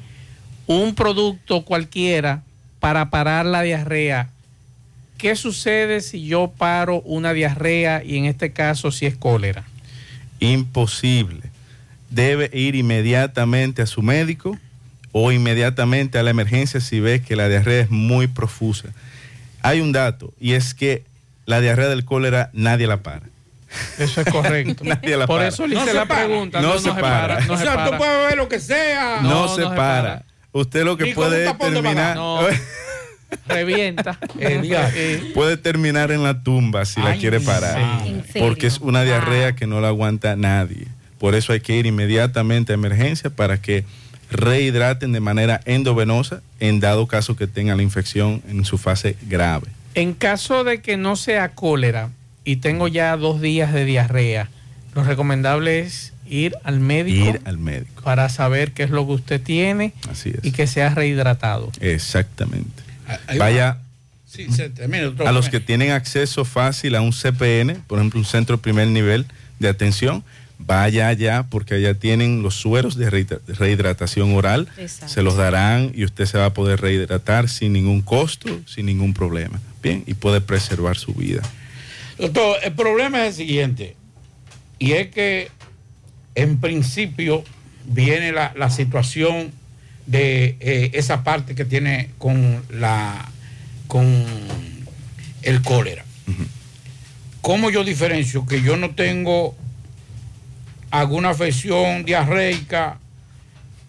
un 0.65 0.95
producto 0.95 1.63
cualquiera 1.63 2.43
para 2.79 3.09
parar 3.09 3.45
la 3.45 3.61
diarrea. 3.61 4.29
¿Qué 5.17 5.35
sucede 5.35 6.01
si 6.01 6.25
yo 6.25 6.51
paro 6.57 7.01
una 7.01 7.33
diarrea 7.33 8.03
y 8.03 8.17
en 8.17 8.25
este 8.25 8.51
caso 8.51 8.91
si 8.91 9.05
es 9.05 9.15
cólera? 9.15 9.63
Imposible. 10.39 11.41
Debe 12.09 12.49
ir 12.53 12.75
inmediatamente 12.75 13.81
a 13.81 13.87
su 13.87 14.01
médico 14.01 14.57
o 15.11 15.31
inmediatamente 15.31 16.17
a 16.17 16.23
la 16.23 16.31
emergencia 16.31 16.79
si 16.79 16.99
ve 16.99 17.21
que 17.21 17.35
la 17.35 17.47
diarrea 17.49 17.81
es 17.81 17.89
muy 17.89 18.27
profusa. 18.27 18.89
Hay 19.61 19.81
un 19.81 19.91
dato 19.91 20.33
y 20.39 20.53
es 20.53 20.73
que 20.73 21.03
la 21.45 21.61
diarrea 21.61 21.89
del 21.89 22.05
cólera 22.05 22.49
nadie 22.53 22.87
la 22.87 23.01
para. 23.01 23.36
Eso 23.97 24.21
es 24.21 24.31
correcto. 24.31 24.83
Nadie 24.87 25.17
la 25.17 25.27
Por 25.27 25.37
para. 25.37 25.49
eso 25.49 25.67
le 25.67 25.75
hice 25.75 25.93
la 25.93 26.05
pregunta. 26.05 26.61
No, 26.61 26.79
se, 26.79 26.91
para. 26.93 27.41
no 27.41 27.53
o 27.53 27.57
se 27.57 27.63
sea, 27.63 27.75
para. 27.75 27.91
tú 27.91 27.97
puedes 27.97 28.17
beber 28.17 28.37
lo 28.37 28.47
que 28.47 28.59
sea. 28.59 29.19
No, 29.21 29.47
se, 29.53 29.63
para. 29.63 30.23
Usted 30.51 30.83
lo 30.85 30.97
que 30.97 31.05
Ni 31.05 31.13
puede 31.13 31.53
terminar 31.53 32.17
revienta. 33.47 34.17
Eh, 34.39 34.59
diga. 34.61 34.91
puede 35.33 35.57
terminar 35.57 36.11
en 36.11 36.23
la 36.23 36.41
tumba 36.41 36.85
si 36.85 37.01
la 37.01 37.15
quiere 37.15 37.39
parar. 37.39 38.03
Porque 38.39 38.67
es 38.67 38.79
una 38.79 39.03
diarrea 39.03 39.55
que 39.55 39.67
no 39.67 39.81
la 39.81 39.89
aguanta 39.89 40.35
nadie. 40.35 40.87
Por 41.19 41.35
eso 41.35 41.53
hay 41.53 41.59
que 41.59 41.75
ir 41.75 41.85
inmediatamente 41.85 42.73
a 42.73 42.75
emergencia 42.75 43.29
para 43.29 43.59
que 43.61 43.83
rehidraten 44.29 45.11
de 45.11 45.19
manera 45.19 45.61
endovenosa 45.65 46.41
en 46.59 46.79
dado 46.79 47.07
caso 47.07 47.35
que 47.35 47.47
tengan 47.47 47.77
la 47.77 47.83
infección 47.83 48.41
en 48.47 48.65
su 48.65 48.77
fase 48.77 49.15
grave. 49.23 49.67
En 49.95 50.13
caso 50.13 50.63
de 50.63 50.81
que 50.81 50.95
no 50.97 51.15
sea 51.15 51.49
cólera 51.49 52.09
y 52.47 52.55
tengo 52.57 52.87
ya 52.87 53.15
dos 53.17 53.41
días 53.41 53.73
de 53.73 53.83
diarrea, 53.85 54.49
lo 54.95 55.03
recomendable 55.03 55.79
es 55.79 56.13
ir 56.29 56.55
al 56.63 56.79
médico. 56.79 57.25
Ir 57.29 57.41
al 57.45 57.57
médico. 57.57 58.01
Para 58.03 58.29
saber 58.29 58.71
qué 58.71 58.83
es 58.83 58.89
lo 58.89 59.05
que 59.05 59.13
usted 59.13 59.41
tiene 59.41 59.93
Así 60.09 60.29
es. 60.29 60.43
y 60.43 60.51
que 60.51 60.65
sea 60.65 60.89
rehidratado. 60.95 61.71
Exactamente. 61.81 62.83
ahí 63.27 63.37
Vaya 63.37 63.77
Sí, 64.25 64.47
se 64.51 64.69
termina, 64.69 65.03
doctor. 65.05 65.27
a 65.27 65.31
los 65.31 65.49
que 65.49 65.59
tienen 65.59 65.91
acceso 65.91 66.45
fácil 66.45 66.95
a 66.95 67.01
un 67.01 67.11
CPN, 67.13 67.81
por 67.87 67.97
ejemplo, 67.99 68.19
un 68.19 68.25
centro 68.25 68.57
primer 68.59 68.87
nivel 68.87 69.25
de 69.59 69.67
atención, 69.69 70.23
vaya 70.59 71.07
allá 71.07 71.43
porque 71.49 71.75
allá 71.75 71.93
tienen 71.95 72.43
los 72.43 72.55
sueros 72.55 72.97
de 72.97 73.09
rehidra- 73.09 73.39
rehidratación 73.47 74.33
oral, 74.35 74.67
Exacto. 74.77 75.13
se 75.13 75.21
los 75.21 75.35
darán 75.37 75.91
y 75.95 76.03
usted 76.05 76.25
se 76.25 76.37
va 76.37 76.45
a 76.47 76.53
poder 76.53 76.79
rehidratar 76.81 77.47
sin 77.49 77.73
ningún 77.73 78.01
costo, 78.01 78.49
sin 78.65 78.85
ningún 78.85 79.13
problema. 79.13 79.59
Bien, 79.83 80.03
y 80.07 80.13
puede 80.13 80.41
preservar 80.41 80.97
su 80.97 81.13
vida. 81.13 81.41
Doctor, 82.17 82.57
el 82.63 82.73
problema 82.73 83.25
es 83.25 83.27
el 83.27 83.45
siguiente, 83.45 83.95
y 84.79 84.93
es 84.93 85.07
que 85.07 85.49
en 86.35 86.59
principio 86.59 87.43
viene 87.85 88.31
la, 88.31 88.53
la 88.55 88.69
situación 88.69 89.51
de 90.07 90.55
eh, 90.59 90.91
esa 90.93 91.23
parte 91.23 91.53
que 91.53 91.65
tiene 91.65 92.09
con 92.17 92.63
la 92.69 93.29
con 93.87 94.25
el 95.43 95.61
cólera. 95.61 96.03
¿Cómo 97.41 97.69
yo 97.69 97.83
diferencio 97.83 98.45
que 98.45 98.61
yo 98.61 98.75
no 98.75 98.91
tengo 98.91 99.55
alguna 100.91 101.29
afección 101.29 102.03
diarreica 102.03 102.97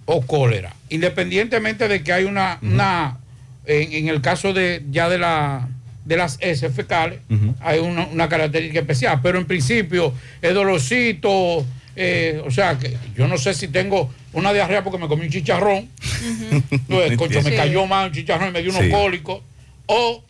o 0.05 0.25
cólera? 0.25 0.75
Independientemente 0.91 1.89
de 1.89 2.05
que 2.05 2.13
hay 2.13 2.25
una, 2.25 2.59
una 2.63 3.19
en, 3.65 3.93
en 3.93 4.09
el 4.09 4.21
caso 4.21 4.53
de 4.53 4.85
ya 4.91 5.09
de 5.09 5.19
la 5.19 5.69
de 6.09 6.17
las 6.17 6.39
heces 6.41 6.75
fecales, 6.75 7.21
hay 7.61 7.79
una, 7.81 8.07
una 8.07 8.29
característica 8.29 8.81
especial, 8.81 9.21
pero 9.23 9.39
en 9.39 9.45
principio 9.45 10.15
es 10.41 10.55
dolorcito, 10.55 11.67
eh, 11.97 12.43
o 12.47 12.51
sea, 12.51 12.79
que 12.79 12.97
yo 13.15 13.29
no 13.29 13.37
sé 13.37 13.53
si 13.53 13.69
tengo 13.69 14.11
una 14.33 14.53
diarrea 14.55 14.83
porque 14.83 14.99
me 14.99 15.07
comí 15.07 15.27
un 15.27 15.31
chicharrón, 15.31 15.89
pues, 16.89 17.17
concho, 17.19 17.43
me 17.43 17.55
cayó 17.55 17.87
mal 17.87 18.09
un 18.09 18.15
chicharrón 18.15 18.49
y 18.49 18.53
me 18.53 18.63
dio 18.63 18.71
unos 18.71 18.85
Sí. 18.85 18.91
cólicos, 18.91 19.43
o 19.87 20.25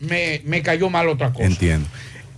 me, 0.00 0.42
me 0.44 0.62
cayó 0.62 0.90
mal 0.90 1.08
otra 1.08 1.32
cosa. 1.32 1.46
Entiendo. 1.46 1.88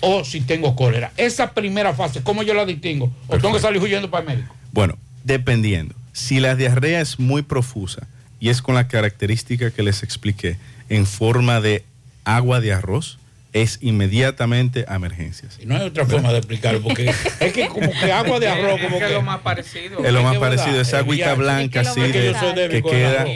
O 0.01 0.25
si 0.25 0.41
tengo 0.43 0.77
cólera. 0.77 1.13
Esa 1.17 1.53
primera 1.53 1.95
fase, 1.95 2.23
¿cómo 2.23 2.43
yo 2.43 2.55
la 2.55 2.65
distingo? 2.67 3.11
¿O 3.29 3.39
tengo 3.39 3.55
que 3.55 3.61
salir 3.61 3.81
huyendo 3.83 4.11
para 4.11 4.23
el 4.31 4.37
médico? 4.39 4.55
Bueno, 4.73 4.97
dependiendo. 5.25 5.95
Si 6.13 6.41
la 6.41 6.57
diarrea 6.57 7.01
es 7.01 7.19
muy 7.19 7.43
profusa 7.43 8.07
y 8.39 8.49
es 8.51 8.61
con 8.63 8.75
la 8.75 8.89
característica 8.89 9.71
que 9.71 9.83
les 9.83 10.03
expliqué 10.03 10.57
en 10.89 11.07
forma 11.07 11.61
de 11.61 11.85
agua 12.25 12.61
de 12.61 12.73
arroz, 12.73 13.19
es 13.53 13.79
inmediatamente 13.81 14.85
a 14.89 14.95
emergencias. 14.95 15.59
Y 15.61 15.67
no 15.67 15.77
hay 15.77 15.83
otra 15.83 16.07
forma 16.07 16.31
de 16.31 16.39
explicarlo, 16.39 16.83
porque 16.83 17.13
es 17.41 17.53
que 17.53 17.67
como 17.69 17.91
que 17.91 18.13
agua 18.13 18.39
de 18.39 18.49
arroz, 18.49 18.81
como 18.81 18.97
es 18.97 19.03
que 19.03 19.09
que 19.09 19.15
lo 19.15 19.23
más 19.23 19.41
parecido. 19.41 20.05
Es 20.05 20.13
lo 20.13 20.23
más 20.23 20.37
parecido, 20.39 20.81
esa 20.81 20.99
agüita 20.99 21.35
blanca 21.35 21.81
es 21.81 21.89
que 21.89 21.91
así 21.91 22.01
es 22.01 22.13
que 22.13 22.29
el 22.29 22.83
queda. 22.83 23.27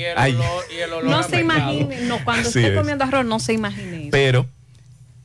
No 1.02 1.22
se 1.22 1.40
imagine, 1.40 2.02
no, 2.02 2.22
cuando 2.24 2.48
Así 2.48 2.60
esté 2.60 2.72
es. 2.72 2.78
comiendo 2.78 3.04
arroz, 3.04 3.24
no 3.24 3.40
se 3.40 3.52
imagine 3.52 4.02
eso. 4.02 4.08
Pero 4.12 4.46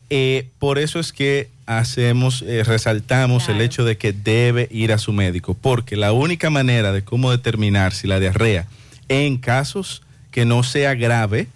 eh, 0.10 0.48
por 0.58 0.80
eso 0.80 1.00
es 1.00 1.14
que 1.14 1.50
hacemos, 1.68 2.44
eh, 2.48 2.64
resaltamos 2.64 3.48
el 3.48 3.62
hecho 3.62 3.86
de 3.86 3.98
que 3.98 4.12
debe 4.12 4.68
ir 4.72 4.92
a 4.92 4.98
su 4.98 5.14
médico, 5.14 5.54
porque 5.54 5.96
la 5.96 6.14
única 6.14 6.50
manera 6.50 6.92
de 6.92 7.04
cómo 7.04 7.30
determinar 7.30 7.94
si 7.94 8.08
la 8.08 8.20
diarrea 8.20 8.66
en 9.08 9.38
casos 9.38 10.02
que 10.32 10.46
no 10.46 10.64
sea 10.64 10.96
grave, 10.96 11.48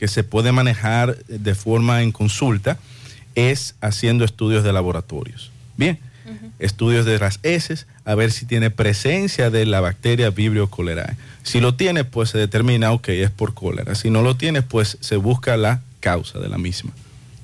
que 0.00 0.08
se 0.08 0.24
puede 0.24 0.50
manejar 0.50 1.18
de 1.26 1.54
forma 1.54 2.02
en 2.02 2.10
consulta, 2.10 2.78
es 3.34 3.74
haciendo 3.82 4.24
estudios 4.24 4.64
de 4.64 4.72
laboratorios. 4.72 5.50
Bien, 5.76 5.98
estudios 6.58 7.04
de 7.04 7.18
las 7.18 7.38
heces, 7.42 7.86
a 8.06 8.14
ver 8.14 8.32
si 8.32 8.46
tiene 8.46 8.70
presencia 8.70 9.50
de 9.50 9.66
la 9.66 9.82
bacteria 9.82 10.30
Vibrio 10.30 10.70
cholerae. 10.74 11.16
Si 11.42 11.60
lo 11.60 11.74
tiene, 11.74 12.04
pues 12.04 12.30
se 12.30 12.38
determina, 12.38 12.92
ok, 12.92 13.10
es 13.10 13.30
por 13.30 13.52
cólera. 13.52 13.94
Si 13.94 14.08
no 14.08 14.22
lo 14.22 14.38
tiene, 14.38 14.62
pues 14.62 14.96
se 15.02 15.16
busca 15.16 15.58
la 15.58 15.82
causa 16.00 16.38
de 16.38 16.48
la 16.48 16.56
misma. 16.56 16.92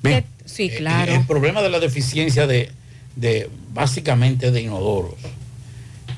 Bien. 0.01 0.25
Sí, 0.45 0.71
claro. 0.71 1.13
El, 1.13 1.27
problema 1.27 1.61
de 1.61 1.69
la 1.69 1.79
deficiencia 1.79 2.47
de, 2.47 2.71
de 3.15 3.51
básicamente 3.71 4.49
de 4.49 4.61
inodoros. 4.61 5.13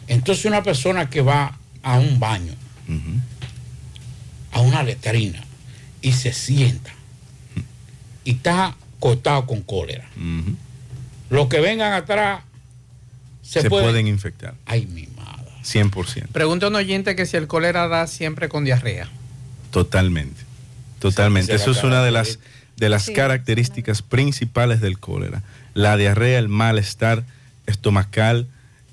Entonces 0.08 0.46
una 0.46 0.64
persona 0.64 1.10
que 1.10 1.20
va 1.20 1.58
a 1.84 2.00
un 2.00 2.18
baño, 2.18 2.54
a 4.54 4.62
una 4.62 4.84
letrina, 4.84 5.44
y 6.02 6.14
se 6.14 6.34
sienta, 6.34 6.92
y 8.24 8.32
está 8.32 8.76
cortado 9.00 9.46
con 9.46 9.62
cólera. 9.62 10.08
Los 11.30 11.48
que 11.48 11.60
vengan 11.60 11.94
atrás 11.94 12.42
se, 13.42 13.62
se, 13.62 13.70
pueden... 13.70 13.88
pueden 13.88 14.08
infectar. 14.08 14.56
Ay, 14.66 14.86
mi 14.88 15.08
madre. 15.08 15.50
100%. 15.64 16.28
Pregunta 16.30 16.66
a 16.66 16.70
un 16.70 16.76
oyente 16.76 17.16
que 17.16 17.26
si 17.26 17.38
el 17.38 17.48
cólera 17.48 17.88
da 17.88 18.08
siempre 18.08 18.50
con 18.50 18.64
diarrea. 18.66 19.10
Totalmente. 19.72 20.42
Totalmente. 21.00 21.54
Eso 21.54 21.72
es 21.72 21.84
una 21.84 22.04
de 22.04 22.12
las, 22.12 22.40
de 22.78 22.90
las 22.90 23.04
Sí. 23.04 23.14
características 23.14 24.02
principales 24.02 24.82
del 24.82 25.00
cólera. 25.00 25.44
La 25.74 25.96
diarrea, 25.98 26.40
el 26.40 26.50
malestar 26.50 27.24
estomacal 27.68 28.48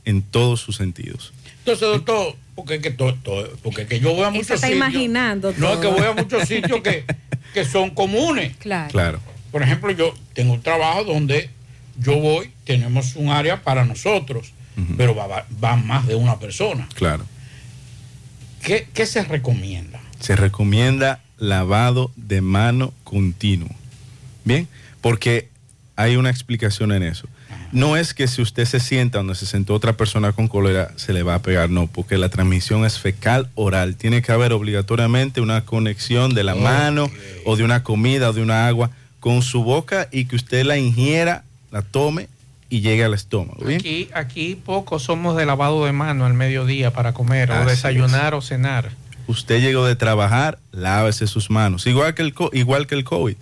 en 0.05 0.23
todos 0.23 0.61
sus 0.61 0.77
sentidos. 0.77 1.33
Entonces, 1.61 1.89
doctor, 1.89 2.37
porque 2.57 2.75
es 2.77 2.83
que, 2.83 2.91
to- 2.91 3.15
to- 3.23 3.57
porque 3.63 3.83
es 3.83 3.89
que 3.89 4.01
yo 4.01 4.13
voy 4.15 4.25
a 4.25 4.31
muchos 4.31 4.51
está 4.51 4.67
sitios. 4.67 4.77
imaginando 4.79 5.53
No, 5.59 5.75
es 5.75 5.81
todo. 5.81 5.81
que 5.95 6.01
voy 6.01 6.09
a 6.09 6.13
muchos 6.15 6.49
sitios 6.49 6.81
que, 6.83 7.05
que 7.55 7.65
son 7.65 7.91
comunes. 7.91 8.57
Claro. 8.57 8.91
Claro. 8.91 9.21
Por 9.53 9.63
ejemplo, 9.63 9.93
yo 9.93 10.13
tengo 10.35 10.55
un 10.55 10.63
trabajo 10.63 11.05
donde 11.05 11.51
yo 11.99 12.17
voy, 12.19 12.51
tenemos 12.65 13.15
un 13.15 13.29
área 13.31 13.63
para 13.63 13.85
nosotros, 13.85 14.53
pero 14.97 15.15
va, 15.15 15.27
va- 15.27 15.47
va 15.63 15.77
más 15.77 16.07
de 16.07 16.15
una 16.17 16.39
persona. 16.39 16.89
Claro. 16.95 17.25
¿Qué, 18.63 18.89
qué 18.93 19.07
se 19.07 19.23
recomienda? 19.25 20.01
Se 20.21 20.35
recomienda 20.37 21.21
lavado 21.39 22.11
de 22.17 22.41
mano 22.41 22.93
continuo. 23.05 23.69
Bien, 24.45 24.67
porque 25.01 25.49
hay 25.95 26.17
una 26.17 26.31
explicación 26.31 26.93
en 26.93 27.03
eso. 27.03 27.29
No 27.73 27.97
es 27.97 28.15
que 28.15 28.29
si 28.29 28.41
usted 28.43 28.65
se 28.65 28.81
sienta 28.81 29.19
donde 29.19 29.35
se 29.35 29.45
sentó 29.47 29.75
otra 29.75 29.95
persona 29.97 30.33
con 30.33 30.49
cólera 30.49 30.93
se 30.97 31.13
le 31.13 31.23
va 31.23 31.35
a 31.35 31.43
pegar, 31.43 31.69
no, 31.69 31.87
porque 31.89 32.17
la 32.17 32.29
transmisión 32.29 32.85
es 32.85 32.99
fecal 32.99 33.49
oral. 33.55 33.97
Tiene 33.97 34.23
que 34.23 34.33
haber 34.33 34.53
obligatoriamente 34.53 35.41
una 35.41 35.65
conexión 35.65 36.35
de 36.35 36.45
la 36.45 36.55
mano 36.55 37.11
o 37.45 37.57
de 37.57 37.65
una 37.65 37.83
comida 37.83 38.31
o 38.31 38.33
de 38.33 38.43
una 38.43 38.67
agua 38.69 38.91
con 39.21 39.43
su 39.43 39.63
boca 39.65 40.09
y 40.13 40.27
que 40.27 40.37
usted 40.37 40.65
la 40.65 40.79
ingiera, 40.79 41.43
la 41.73 41.83
tome 41.83 42.29
y 42.71 42.81
llegue 42.81 43.05
al 43.05 43.15
estómago. 43.15 43.65
¿bien? 43.65 43.79
Aquí, 43.81 44.09
aquí 44.15 44.55
pocos 44.55 45.03
somos 45.03 45.37
de 45.37 45.45
lavado 45.47 45.85
de 45.85 45.93
mano 45.93 46.25
al 46.27 46.35
mediodía 46.35 46.93
para 46.93 47.13
comer 47.13 47.51
o 47.51 47.65
desayunar 47.65 48.35
o 48.35 48.41
cenar. 48.43 48.91
Usted 49.29 49.61
llegó 49.61 49.85
de 49.85 49.97
trabajar, 49.97 50.59
lávese 50.71 51.27
sus 51.27 51.51
manos. 51.51 51.87
Igual 51.89 52.15
que 52.15 52.23
el, 52.23 52.33
co- 52.33 52.51
igual 52.53 52.87
que 52.87 52.95
el 52.95 53.03
COVID. 53.03 53.37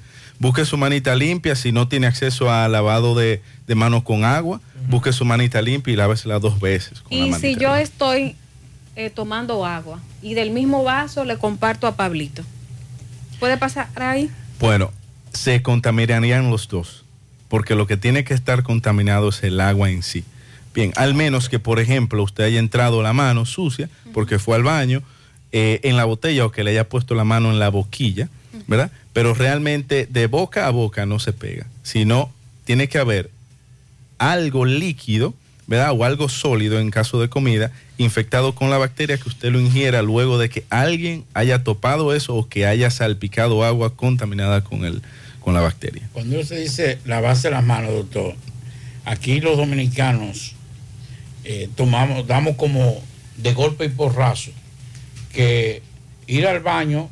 Busque 0.45 0.67
su 0.67 0.77
manita 0.77 1.15
limpia. 1.15 1.57
Si 1.57 1.73
no 1.73 1.89
tiene 1.89 2.07
acceso 2.07 2.53
a 2.53 2.69
lavado 2.69 3.15
de, 3.15 3.41
de 3.67 3.75
manos 3.75 4.03
con 4.03 4.27
agua, 4.27 4.61
busque 4.91 5.11
su 5.11 5.25
manita 5.25 5.63
limpia 5.63 5.95
y 5.95 5.97
lávesela 5.97 6.39
dos 6.39 6.61
veces. 6.61 7.01
Con 7.01 7.15
Y 7.15 7.33
si 7.33 7.57
yo 7.57 7.75
estoy 7.75 8.37
eh, 8.95 9.09
tomando 9.09 9.65
agua 9.65 10.01
y 10.21 10.35
del 10.35 10.51
mismo 10.51 10.85
vaso 10.85 11.25
le 11.25 11.39
comparto 11.39 11.87
a 11.87 11.97
Pablito, 11.97 12.43
¿puede 13.41 13.57
pasar 13.57 13.89
ahí? 13.97 14.31
Bueno, 14.61 14.93
se 15.33 15.63
contaminarían 15.63 16.51
los 16.51 16.69
dos, 16.69 17.07
porque 17.49 17.75
lo 17.75 17.87
que 17.87 17.97
tiene 17.97 18.25
que 18.25 18.35
estar 18.35 18.65
contaminado 18.65 19.31
es 19.31 19.43
el 19.45 19.59
agua 19.61 19.89
en 19.89 20.03
sí. 20.03 20.25
Bien, 20.75 20.93
al 20.97 21.15
menos 21.15 21.49
que, 21.49 21.59
por 21.59 21.81
ejemplo, 21.81 22.23
usted 22.23 22.45
haya 22.45 22.59
entrado 22.59 23.03
la 23.03 23.15
mano 23.15 23.47
sucia 23.47 23.89
porque 24.13 24.39
fue 24.39 24.57
al 24.57 24.63
baño 24.63 25.03
eh, 25.53 25.81
en 25.85 25.97
la 25.97 26.05
botella 26.05 26.45
o 26.45 26.53
que 26.53 26.65
le 26.65 26.73
haya 26.73 26.87
puesto 26.87 27.15
la 27.15 27.25
mano 27.25 27.51
en 27.51 27.59
la 27.59 27.71
boquilla, 27.71 28.29
¿verdad? 28.67 28.91
Pero 29.13 29.35
realmente 29.35 30.07
de 30.11 30.27
boca 30.27 30.67
a 30.67 30.71
boca 30.71 31.07
no 31.07 31.19
se 31.19 31.33
pega, 31.33 31.67
sino 31.83 32.33
tiene 32.65 32.89
que 32.89 32.99
haber 32.99 33.31
algo 34.19 34.65
líquido, 34.65 35.35
¿verdad? 35.67 35.93
O 35.93 36.05
algo 36.05 36.29
sólido 36.29 36.79
en 36.79 36.91
caso 36.91 37.21
de 37.21 37.29
comida, 37.29 37.71
infectado 37.99 38.55
con 38.55 38.71
la 38.71 38.79
bacteria 38.79 39.19
que 39.19 39.29
usted 39.29 39.51
lo 39.51 39.61
ingiera 39.61 40.03
luego 40.03 40.39
de 40.39 40.49
que 40.49 40.65
alguien 40.71 41.25
haya 41.35 41.63
topado 41.63 42.15
eso 42.15 42.35
o 42.35 42.49
que 42.49 42.67
haya 42.67 42.91
salpicado 42.91 43.65
agua 43.65 43.97
contaminada 43.97 44.63
con, 44.63 44.85
el, 44.85 45.03
con 45.41 45.55
la 45.55 45.61
bacteria. 45.61 46.09
Cuando 46.13 46.43
se 46.45 46.59
dice 46.59 46.99
lavarse 47.05 47.51
las 47.51 47.65
manos, 47.65 47.93
doctor, 47.93 48.35
aquí 49.05 49.41
los 49.41 49.57
dominicanos 49.57 50.55
eh, 51.45 51.69
tomamos, 51.77 52.27
damos 52.27 52.57
como 52.57 53.01
de 53.37 53.53
golpe 53.53 53.85
y 53.85 53.89
porrazo 53.89 54.51
que 55.33 55.83
ir 56.27 56.47
al 56.47 56.61
baño 56.61 57.11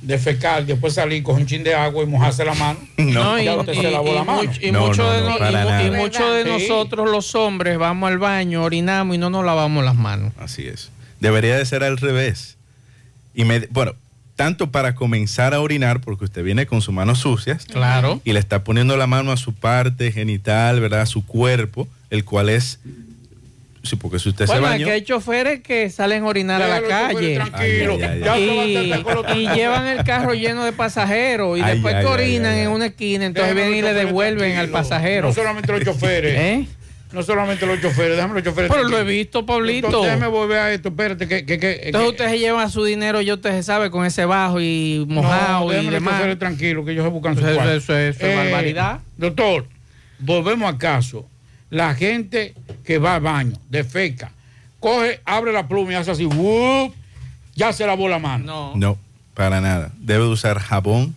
defecar, 0.00 0.64
después 0.64 0.94
salir 0.94 1.22
con 1.22 1.36
un 1.36 1.46
chin 1.46 1.64
de 1.64 1.74
agua 1.74 2.02
y 2.02 2.06
mojarse 2.06 2.44
la 2.44 2.54
mano. 2.54 2.78
No, 2.98 3.38
y, 3.38 3.44
ya 3.44 3.56
usted 3.56 3.72
y- 3.72 3.76
se 3.76 3.90
lavó 3.90 4.10
y 4.12 4.14
la 4.14 4.24
mano. 4.24 4.42
y 4.42 4.72
mucho 4.72 5.10
de, 5.10 5.20
no- 5.22 5.36
y 5.38 5.90
mu- 5.90 5.96
y 5.96 6.00
mucho 6.00 6.32
de 6.32 6.44
Sí. 6.44 6.50
nosotros 6.50 7.10
los 7.10 7.34
hombres 7.34 7.78
vamos 7.78 8.08
al 8.10 8.18
baño, 8.18 8.62
orinamos 8.62 9.16
y 9.16 9.18
no 9.18 9.30
nos 9.30 9.44
lavamos 9.44 9.84
las 9.84 9.94
manos. 9.96 10.32
Así 10.38 10.66
es. 10.66 10.90
Debería 11.20 11.56
de 11.56 11.64
ser 11.66 11.82
al 11.84 11.96
revés. 11.96 12.56
Y 13.34 13.44
me- 13.44 13.66
bueno, 13.70 13.92
tanto 14.36 14.70
para 14.70 14.94
comenzar 14.94 15.52
a 15.54 15.60
orinar, 15.60 16.00
porque 16.00 16.24
usted 16.26 16.44
viene 16.44 16.66
con 16.66 16.80
sus 16.80 16.94
manos 16.94 17.18
sucias. 17.18 17.64
Claro. 17.66 18.20
Y 18.24 18.32
le 18.32 18.38
está 18.40 18.62
poniendo 18.62 18.96
la 18.96 19.06
mano 19.08 19.32
a 19.32 19.36
su 19.36 19.52
parte 19.52 20.12
genital, 20.12 20.80
¿verdad? 20.80 21.00
A 21.00 21.06
su 21.06 21.24
cuerpo, 21.26 21.88
el 22.10 22.24
cual 22.24 22.48
es. 22.50 22.78
Sí, 23.88 23.96
porque 23.96 24.18
si 24.18 24.28
usted 24.28 24.46
Bueno, 24.46 24.62
se 24.66 24.68
bañó. 24.72 24.86
que 24.86 24.92
hay 24.92 25.02
choferes 25.02 25.60
que 25.60 25.88
salen 25.90 26.22
a 26.24 26.26
orinar 26.26 26.60
a 26.60 26.68
la 26.68 26.82
calle 26.82 27.34
tranquilo. 27.36 27.96
Ay, 28.00 28.20
Ya 28.22 28.38
y, 28.38 29.42
y 29.42 29.48
llevan 29.54 29.86
el 29.86 30.04
carro 30.04 30.34
lleno 30.34 30.64
de 30.64 30.72
pasajeros 30.72 31.58
y 31.58 31.62
Ay, 31.62 31.74
después 31.74 31.94
ay, 31.94 32.00
que 32.04 32.06
orinan 32.10 32.52
ay, 32.52 32.58
ay. 32.60 32.64
en 32.66 32.70
una 32.70 32.86
esquina, 32.86 33.24
entonces 33.26 33.54
Déjame 33.54 33.70
vienen 33.72 33.90
y 33.90 33.94
le 33.94 33.94
devuelven 34.04 34.56
al 34.58 34.68
pasajero. 34.68 35.28
No 35.28 35.34
solamente 35.34 35.72
los 35.72 35.82
choferes. 35.84 36.34
¿Eh? 36.38 36.66
No 37.10 37.22
solamente 37.22 37.64
los 37.64 37.80
choferes, 37.80 38.16
déjame 38.16 38.34
los 38.34 38.42
choferes. 38.42 38.70
Pero 38.70 38.84
lo 38.86 38.98
he 38.98 39.04
visto, 39.04 39.46
Pablito. 39.46 39.86
Entonces, 39.86 40.12
déjame 40.12 40.30
volver 40.30 40.58
a 40.58 40.72
esto, 40.74 40.90
espérate, 40.90 41.26
que... 41.26 41.46
que, 41.46 41.58
que 41.58 41.80
Entonces 41.84 42.10
usted 42.10 42.28
se 42.28 42.38
lleva 42.38 42.68
su 42.68 42.84
dinero, 42.84 43.22
yo 43.22 43.36
usted 43.36 43.52
se 43.52 43.62
sabe, 43.62 43.90
con 43.90 44.04
ese 44.04 44.26
bajo 44.26 44.60
y 44.60 45.06
mojado 45.08 45.60
no, 45.60 45.66
y 45.66 45.68
déjame 45.70 45.84
los 45.90 45.94
demás. 45.94 46.14
choferes 46.16 46.38
tranquilos, 46.38 46.84
que 46.84 46.92
ellos 46.92 47.04
se 47.04 47.10
buscan 47.10 47.34
su 47.34 47.40
Eso- 47.40 47.62
eso- 47.62 47.72
eso 47.72 47.94
es 47.96 48.20
Eh, 48.20 48.36
barbaridad. 48.36 49.00
Doctor, 49.16 49.64
volvemos 50.18 50.70
a 50.70 50.76
caso. 50.76 51.26
La 51.70 51.94
gente 51.94 52.54
que 52.84 52.98
va 52.98 53.16
al 53.16 53.20
baño, 53.20 53.52
defeca, 53.68 54.32
coge, 54.80 55.20
abre 55.24 55.52
la 55.52 55.68
pluma 55.68 55.92
y 55.92 55.94
hace 55.96 56.10
así, 56.10 56.24
¡wup! 56.26 56.94
ya 57.54 57.72
se 57.72 57.86
lavó 57.86 58.08
la 58.08 58.18
mano. 58.18 58.44
No. 58.44 58.72
No, 58.76 58.98
para 59.34 59.60
nada. 59.60 59.92
Debe 59.98 60.24
de 60.24 60.30
usar 60.30 60.58
jabón 60.60 61.14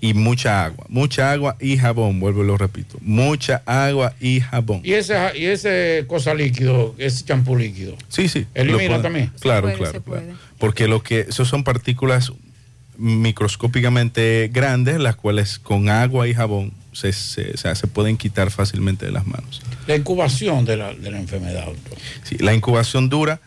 y 0.00 0.14
mucha 0.14 0.64
agua. 0.64 0.86
Mucha 0.88 1.30
agua 1.30 1.56
y 1.60 1.76
jabón, 1.76 2.18
vuelvo 2.18 2.42
y 2.42 2.46
lo 2.46 2.56
repito. 2.56 2.96
Mucha 3.02 3.62
agua 3.66 4.14
y 4.20 4.40
jabón. 4.40 4.80
Y 4.82 4.94
ese, 4.94 5.14
y 5.38 5.44
ese 5.44 6.04
cosa 6.08 6.32
líquido, 6.34 6.94
ese 6.98 7.24
champú 7.24 7.56
líquido. 7.56 7.94
Sí, 8.08 8.26
sí. 8.28 8.46
Elimina 8.54 8.88
puede- 8.88 9.02
también. 9.02 9.32
Claro, 9.38 9.62
puede, 9.68 9.76
claro, 9.76 10.02
claro. 10.02 10.26
Porque 10.58 10.88
lo 10.88 11.02
que, 11.02 11.26
esos 11.28 11.46
son 11.48 11.62
partículas 11.62 12.32
microscópicamente 12.96 14.50
grandes, 14.52 14.98
las 14.98 15.16
cuales 15.16 15.58
con 15.58 15.88
agua 15.88 16.26
y 16.28 16.34
jabón 16.34 16.72
se, 16.92 17.12
se- 17.12 17.52
o 17.52 17.56
sea, 17.56 17.74
se 17.74 17.86
pueden 17.86 18.16
quitar 18.16 18.50
fácilmente 18.50 19.06
de 19.06 19.12
las 19.12 19.26
manos. 19.26 19.60
La 19.86 19.96
incubación 19.96 20.64
de 20.64 20.76
la, 20.76 20.92
de 20.94 21.10
la 21.10 21.18
enfermedad, 21.18 21.66
doctor. 21.66 21.98
Sí, 22.24 22.36
la 22.38 22.54
incubación 22.54 23.08
dura, 23.08 23.40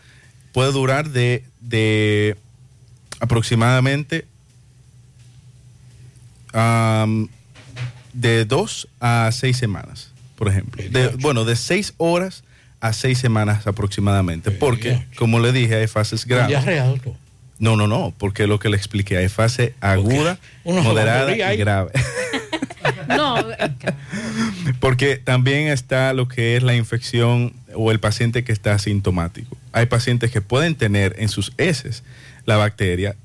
puede 0.52 0.72
durar 0.72 1.10
de, 1.10 1.44
de 1.60 2.36
aproximadamente 3.20 4.26
am, 6.52 7.28
de 8.12 8.44
dos 8.44 8.88
a 9.00 9.30
seis 9.32 9.56
semanas, 9.56 10.10
por 10.36 10.48
ejemplo. 10.48 10.82
De- 10.90 11.08
bueno, 11.20 11.44
de 11.44 11.56
seis 11.56 11.94
horas 11.96 12.44
a 12.80 12.92
seis 12.92 13.18
semanas 13.18 13.66
aproximadamente. 13.66 14.50
Porque, 14.50 15.04
como 15.16 15.38
le 15.40 15.52
dije, 15.52 15.74
hay 15.76 15.86
fases 15.86 16.26
graves. 16.26 16.56
No, 17.58 17.76
no, 17.76 17.86
no, 17.86 18.12
porque 18.18 18.46
lo 18.46 18.58
que 18.58 18.68
le 18.68 18.76
expliqué, 18.76 19.16
hay 19.16 19.28
fase 19.28 19.74
aguda, 19.80 20.38
moderada 20.82 21.30
y 21.54 21.56
grave. 21.56 21.92
No, 23.08 23.36
Porque 24.80 25.16
también 25.16 25.68
está 25.68 26.12
lo 26.12 26.28
que 26.28 26.56
es 26.56 26.62
la 26.62 26.74
infección 26.74 27.52
o 27.74 27.90
el 27.90 28.00
paciente 28.00 28.44
que 28.44 28.52
está 28.52 28.74
asintomático. 28.74 29.56
Hay 29.72 29.86
pacientes 29.86 30.30
que 30.30 30.40
pueden 30.40 30.74
tener 30.74 31.14
en 31.18 31.28
sus 31.28 31.52
heces 31.58 32.02
la 32.46 32.56
bacteria, 32.56 33.16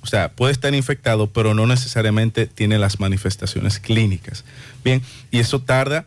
o 0.00 0.06
sea, 0.06 0.30
puede 0.30 0.52
estar 0.52 0.74
infectado, 0.74 1.28
pero 1.28 1.54
no 1.54 1.66
necesariamente 1.66 2.46
tiene 2.46 2.78
las 2.78 3.00
manifestaciones 3.00 3.78
clínicas. 3.78 4.44
Bien, 4.84 5.02
y 5.30 5.40
eso 5.40 5.60
tarda 5.60 6.06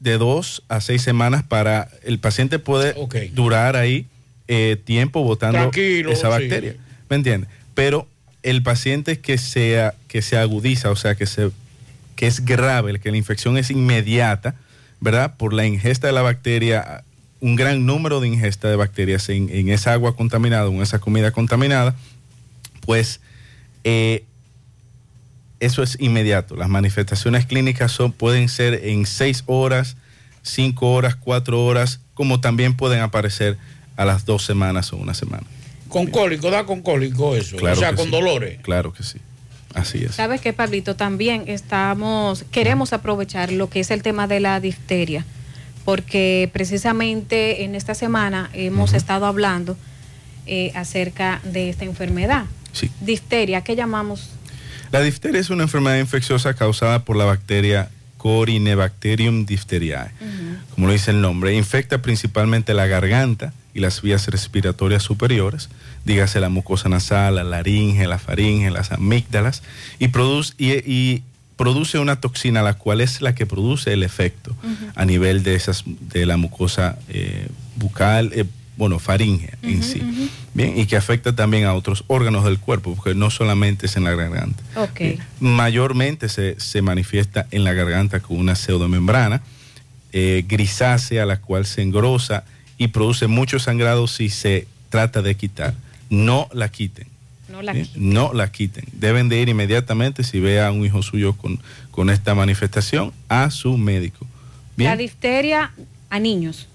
de 0.00 0.18
dos 0.18 0.62
a 0.68 0.80
seis 0.80 1.02
semanas 1.02 1.42
para 1.42 1.88
el 2.02 2.18
paciente 2.18 2.58
puede 2.58 2.94
durar 3.32 3.76
ahí 3.76 4.06
eh, 4.48 4.76
tiempo 4.82 5.22
botando 5.22 5.58
Tranquilo, 5.58 6.10
esa 6.10 6.26
sí. 6.26 6.28
bacteria. 6.28 6.76
¿Me 7.08 7.16
entiende? 7.16 7.46
Pero 7.74 8.08
el 8.42 8.62
paciente 8.62 9.20
que 9.20 9.38
sea 9.38 9.94
que 10.08 10.22
se 10.22 10.36
agudiza, 10.36 10.90
o 10.90 10.96
sea, 10.96 11.14
que 11.14 11.26
se 11.26 11.50
que 12.16 12.26
es 12.26 12.44
grave, 12.44 12.98
que 13.00 13.10
la 13.10 13.16
infección 13.16 13.56
es 13.56 13.70
inmediata, 13.70 14.54
¿verdad? 15.00 15.36
Por 15.36 15.52
la 15.52 15.66
ingesta 15.66 16.06
de 16.06 16.12
la 16.12 16.22
bacteria, 16.22 17.04
un 17.40 17.56
gran 17.56 17.86
número 17.86 18.20
de 18.20 18.28
ingesta 18.28 18.68
de 18.68 18.76
bacterias 18.76 19.28
en, 19.28 19.48
en 19.50 19.68
esa 19.68 19.92
agua 19.92 20.16
contaminada, 20.16 20.68
en 20.68 20.80
esa 20.80 20.98
comida 20.98 21.32
contaminada, 21.32 21.96
pues 22.86 23.20
eh, 23.84 24.24
eso 25.60 25.82
es 25.82 25.96
inmediato. 26.00 26.56
Las 26.56 26.68
manifestaciones 26.68 27.46
clínicas 27.46 27.92
son, 27.92 28.12
pueden 28.12 28.48
ser 28.48 28.80
en 28.84 29.06
seis 29.06 29.44
horas, 29.46 29.96
cinco 30.42 30.92
horas, 30.92 31.14
cuatro 31.14 31.64
horas, 31.64 32.00
como 32.14 32.40
también 32.40 32.76
pueden 32.76 33.00
aparecer 33.00 33.56
a 33.96 34.04
las 34.04 34.24
dos 34.24 34.44
semanas 34.44 34.92
o 34.92 34.96
una 34.96 35.14
semana. 35.14 35.46
Con 35.88 36.06
cólico, 36.06 36.50
da 36.50 36.64
con 36.64 36.82
cólico 36.82 37.36
eso. 37.36 37.56
Claro 37.56 37.76
o 37.76 37.78
sea, 37.78 37.94
con 37.94 38.06
sí. 38.06 38.10
dolores. 38.10 38.58
Claro 38.62 38.92
que 38.92 39.02
sí. 39.02 39.18
Así 39.74 40.04
es. 40.04 40.14
¿Sabes 40.14 40.40
qué, 40.40 40.52
Pablito? 40.52 40.96
También 40.96 41.44
estamos, 41.46 42.44
queremos 42.50 42.92
aprovechar 42.92 43.52
lo 43.52 43.68
que 43.68 43.80
es 43.80 43.90
el 43.90 44.02
tema 44.02 44.26
de 44.26 44.40
la 44.40 44.60
difteria, 44.60 45.24
porque 45.84 46.50
precisamente 46.52 47.64
en 47.64 47.74
esta 47.74 47.94
semana 47.94 48.50
hemos 48.52 48.92
estado 48.92 49.26
hablando 49.26 49.76
eh, 50.46 50.72
acerca 50.74 51.40
de 51.44 51.70
esta 51.70 51.84
enfermedad. 51.84 52.44
Sí. 52.72 52.90
Difteria, 53.00 53.62
¿qué 53.62 53.76
llamamos? 53.76 54.30
La 54.90 55.00
difteria 55.00 55.40
es 55.40 55.50
una 55.50 55.62
enfermedad 55.62 55.98
infecciosa 55.98 56.54
causada 56.54 57.04
por 57.04 57.16
la 57.16 57.24
bacteria 57.24 57.88
Corynebacterium 58.22 59.46
diphtheriae. 59.46 60.10
Como 60.74 60.86
lo 60.86 60.92
dice 60.92 61.10
el 61.10 61.20
nombre, 61.20 61.54
infecta 61.54 62.02
principalmente 62.02 62.72
la 62.72 62.86
garganta 62.86 63.52
y 63.74 63.80
las 63.80 64.00
vías 64.00 64.28
respiratorias 64.28 65.02
superiores, 65.02 65.70
dígase 66.04 66.40
la 66.40 66.48
mucosa 66.48 66.88
nasal, 66.88 67.36
la 67.36 67.44
laringe, 67.44 68.06
la 68.06 68.18
faringe, 68.18 68.70
las 68.70 68.92
amígdalas, 68.92 69.62
y 69.98 70.08
produce, 70.08 70.54
y, 70.58 70.72
y 70.90 71.22
produce 71.56 71.98
una 71.98 72.20
toxina, 72.20 72.62
la 72.62 72.74
cual 72.74 73.00
es 73.00 73.20
la 73.20 73.34
que 73.34 73.46
produce 73.46 73.92
el 73.92 74.02
efecto 74.02 74.56
a 74.94 75.04
nivel 75.04 75.42
de, 75.42 75.54
esas, 75.54 75.84
de 75.86 76.26
la 76.26 76.36
mucosa 76.36 76.98
eh, 77.08 77.48
bucal, 77.76 78.32
eh, 78.34 78.44
bueno, 78.76 78.98
faringe 78.98 79.50
en 79.62 79.82
sí. 79.82 80.02
Bien, 80.54 80.76
y 80.76 80.86
que 80.86 80.96
afecta 80.96 81.34
también 81.34 81.64
a 81.66 81.74
otros 81.74 82.04
órganos 82.08 82.44
del 82.44 82.58
cuerpo, 82.58 82.94
porque 82.94 83.14
no 83.14 83.30
solamente 83.30 83.86
es 83.86 83.96
en 83.96 84.04
la 84.04 84.14
garganta. 84.14 84.62
Mayormente 85.40 86.28
se, 86.28 86.58
se 86.58 86.82
manifiesta 86.82 87.46
en 87.50 87.64
la 87.64 87.74
garganta 87.74 88.20
con 88.20 88.38
una 88.38 88.54
pseudomembrana 88.54 89.42
eh, 90.12 90.44
grisácea, 90.46 91.24
la 91.26 91.40
cual 91.40 91.64
se 91.64 91.82
engrosa 91.82 92.44
y 92.76 92.88
produce 92.88 93.28
mucho 93.28 93.58
sangrado 93.58 94.06
si 94.06 94.30
se 94.30 94.66
trata 94.88 95.22
de 95.22 95.36
quitar. 95.36 95.74
No 96.12 96.46
la 96.52 96.68
quiten. 96.70 97.06
No 97.48 97.62
la 97.62 97.72
¿bien? 97.72 97.88
No 97.96 98.32
la 98.34 98.52
quiten. 98.52 98.84
Deben 98.92 99.30
de 99.30 99.40
ir 99.40 99.48
inmediatamente 99.48 100.24
si 100.24 100.40
ve 100.40 100.60
a 100.62 100.70
un 100.70 100.84
hijo 100.84 101.02
suyo 101.02 101.32
con, 101.34 101.58
con 101.90 102.10
esta 102.10 102.34
manifestación 102.34 103.12
a 103.30 103.50
su 103.50 103.78
médico. 103.78 104.26
La 104.76 104.94
Bien, 104.94 104.98
difteria 104.98 105.72
a 106.10 106.18
niños, 106.20 106.68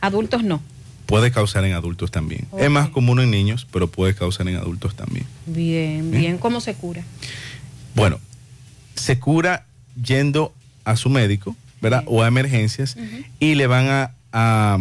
adultos 0.00 0.42
no. 0.42 0.62
puede 1.04 1.30
causar 1.30 1.64
en 1.66 1.74
adultos 1.74 2.10
también. 2.10 2.46
Es 2.58 2.70
más 2.70 2.88
común 2.88 3.20
en 3.20 3.30
niños, 3.30 3.66
pero 3.70 3.88
puede 3.90 4.14
causar 4.14 4.48
en 4.48 4.56
adultos 4.56 4.96
también. 4.96 5.26
Bien, 5.44 6.10
Bien. 6.10 6.20
bien, 6.22 6.38
¿cómo 6.38 6.60
se 6.62 6.74
cura? 6.74 7.02
Bueno, 7.94 8.18
se 8.94 9.18
cura 9.18 9.66
yendo 10.02 10.54
a 10.84 10.96
su 10.96 11.10
médico, 11.10 11.54
¿verdad? 11.82 12.04
O 12.06 12.22
a 12.22 12.28
emergencias 12.28 12.96
y 13.38 13.54
le 13.54 13.66
van 13.66 13.88
a, 13.88 14.12
a- 14.32 14.78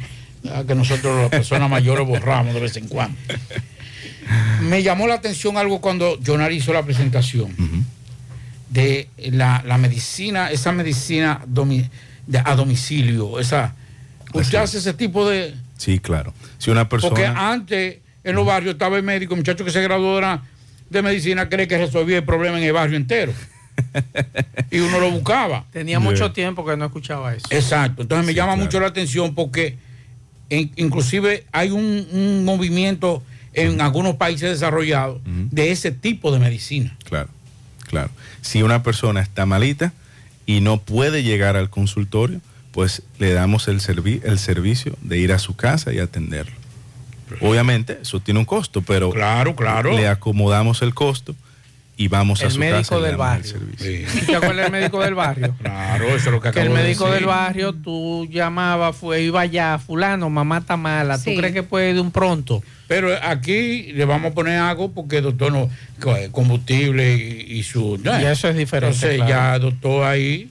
que 0.66 0.76
nosotros 0.76 1.20
las 1.22 1.30
personas 1.30 1.70
mayores 1.70 2.08
borramos 2.08 2.54
de 2.54 2.60
vez 2.62 2.78
en 2.78 2.88
cuando. 2.88 3.18
Me 4.62 4.84
llamó 4.84 5.08
la 5.08 5.16
atención 5.16 5.58
algo 5.58 5.82
cuando 5.82 6.18
Jonari 6.26 6.58
hizo 6.58 6.72
la 6.72 6.84
presentación 6.84 7.54
de 8.70 9.10
la, 9.32 9.64
la 9.66 9.78
medicina, 9.78 10.52
esa 10.52 10.72
medicina 10.72 11.42
domi- 11.48 11.90
de- 12.30 12.42
a 12.44 12.56
domicilio, 12.56 13.40
esa. 13.40 13.74
¿Usted 14.34 14.60
hace 14.60 14.78
ese 14.78 14.94
tipo 14.94 15.28
de.? 15.28 15.56
Sí, 15.78 16.00
claro. 16.00 16.34
Si 16.60 16.70
una 16.70 16.88
persona... 16.88 17.10
Porque 17.10 17.26
antes 17.26 17.98
en 18.24 18.36
los 18.36 18.46
barrios 18.46 18.74
estaba 18.74 18.98
el 18.98 19.04
médico, 19.04 19.34
el 19.34 19.40
muchacho 19.40 19.66
que 19.66 19.72
se 19.72 19.82
graduó 19.82 20.16
de, 20.16 20.22
la- 20.22 20.44
de 20.90 21.02
medicina 21.02 21.50
cree 21.50 21.68
que 21.68 21.78
resolvía 21.78 22.18
el 22.18 22.24
problema 22.24 22.58
en 22.58 22.64
el 22.64 22.74
barrio 22.74 22.98
entero. 22.98 23.34
y 24.72 24.80
uno 24.80 25.00
lo 25.00 25.10
buscaba. 25.12 25.66
Tenía 25.72 26.00
mucho 26.00 26.32
tiempo 26.32 26.66
que 26.66 26.76
no 26.78 26.86
escuchaba 26.86 27.34
eso. 27.34 27.48
Exacto. 27.50 28.02
Entonces 28.04 28.26
me 28.28 28.34
llama 28.34 28.56
mucho 28.56 28.80
la 28.80 28.88
atención 28.88 29.34
porque 29.34 29.78
en- 30.50 30.72
inclusive 30.76 31.46
hay 31.52 31.72
un, 31.72 32.08
un 32.12 32.46
movimiento 32.46 33.24
en 33.54 33.82
algunos 33.82 34.16
países 34.16 34.50
desarrollados 34.52 35.22
de 35.26 35.72
ese 35.72 35.92
tipo 35.92 36.32
de 36.32 36.40
medicina. 36.40 36.96
Claro, 37.06 37.30
claro. 37.88 38.12
Si 38.42 38.62
una 38.62 38.84
persona 38.84 39.22
está 39.22 39.46
malita 39.48 39.92
y 40.50 40.62
no 40.62 40.78
puede 40.82 41.22
llegar 41.22 41.56
al 41.56 41.70
consultorio, 41.70 42.42
pues 42.72 43.04
le 43.20 43.34
damos 43.34 43.68
el, 43.68 43.82
servi- 43.82 44.22
el 44.24 44.40
servicio 44.40 44.96
de 45.02 45.20
ir 45.20 45.32
a 45.32 45.38
su 45.38 45.56
casa 45.56 45.94
y 45.94 46.00
atenderlo. 46.00 46.56
Obviamente, 47.42 48.00
eso 48.02 48.20
tiene 48.20 48.40
un 48.40 48.46
costo, 48.46 48.82
pero 48.82 49.12
claro, 49.12 49.56
claro. 49.56 49.96
le 49.96 50.08
acomodamos 50.08 50.82
el 50.82 50.96
costo 50.96 51.36
y 52.00 52.08
vamos 52.08 52.42
a 52.42 52.46
El 52.46 52.52
su 52.52 52.60
médico 52.60 52.78
casa. 52.78 52.96
del 53.00 53.12
el 53.12 53.18
barrio. 53.18 53.44
servicio. 53.44 54.26
¿Te 54.26 54.36
acuerdas 54.38 54.56
del 54.64 54.72
médico 54.72 55.02
del 55.02 55.16
barrio? 55.16 55.54
Claro, 55.62 56.06
eso 56.08 56.16
es 56.16 56.26
lo 56.32 56.40
que 56.40 56.50
Que 56.52 56.60
el 56.62 56.68
acabo 56.68 56.78
de 56.78 56.84
médico 56.84 57.04
decir. 57.06 57.20
del 57.20 57.26
barrio, 57.28 57.74
tú 57.74 58.26
llamabas, 58.32 58.96
fue, 58.96 59.22
iba 59.24 59.42
allá, 59.42 59.78
fulano, 59.80 60.30
mamá 60.30 60.60
está 60.60 60.78
mala, 60.78 61.18
¿tú 61.18 61.26
Sí. 61.26 61.36
crees 61.36 61.54
que 61.54 61.62
puede 61.64 61.94
de 61.94 62.00
un 62.00 62.12
pronto? 62.12 62.64
Pero 62.88 63.10
aquí 63.22 63.92
le 63.92 64.06
vamos 64.06 64.32
a 64.32 64.34
poner 64.34 64.58
algo 64.60 64.92
porque 64.94 65.18
el 65.18 65.24
doctor 65.24 65.52
no, 65.52 65.70
co- 66.00 66.16
combustible 66.32 67.16
y, 67.18 67.58
y 67.60 67.64
su. 67.64 68.02
Y 68.04 68.26
eso 68.26 68.48
es 68.48 68.56
diferente, 68.56 68.96
Entonces 68.96 69.16
claro. 69.18 69.30
ya 69.30 69.56
el 69.56 69.62
doctor 69.62 70.06
ahí 70.06 70.50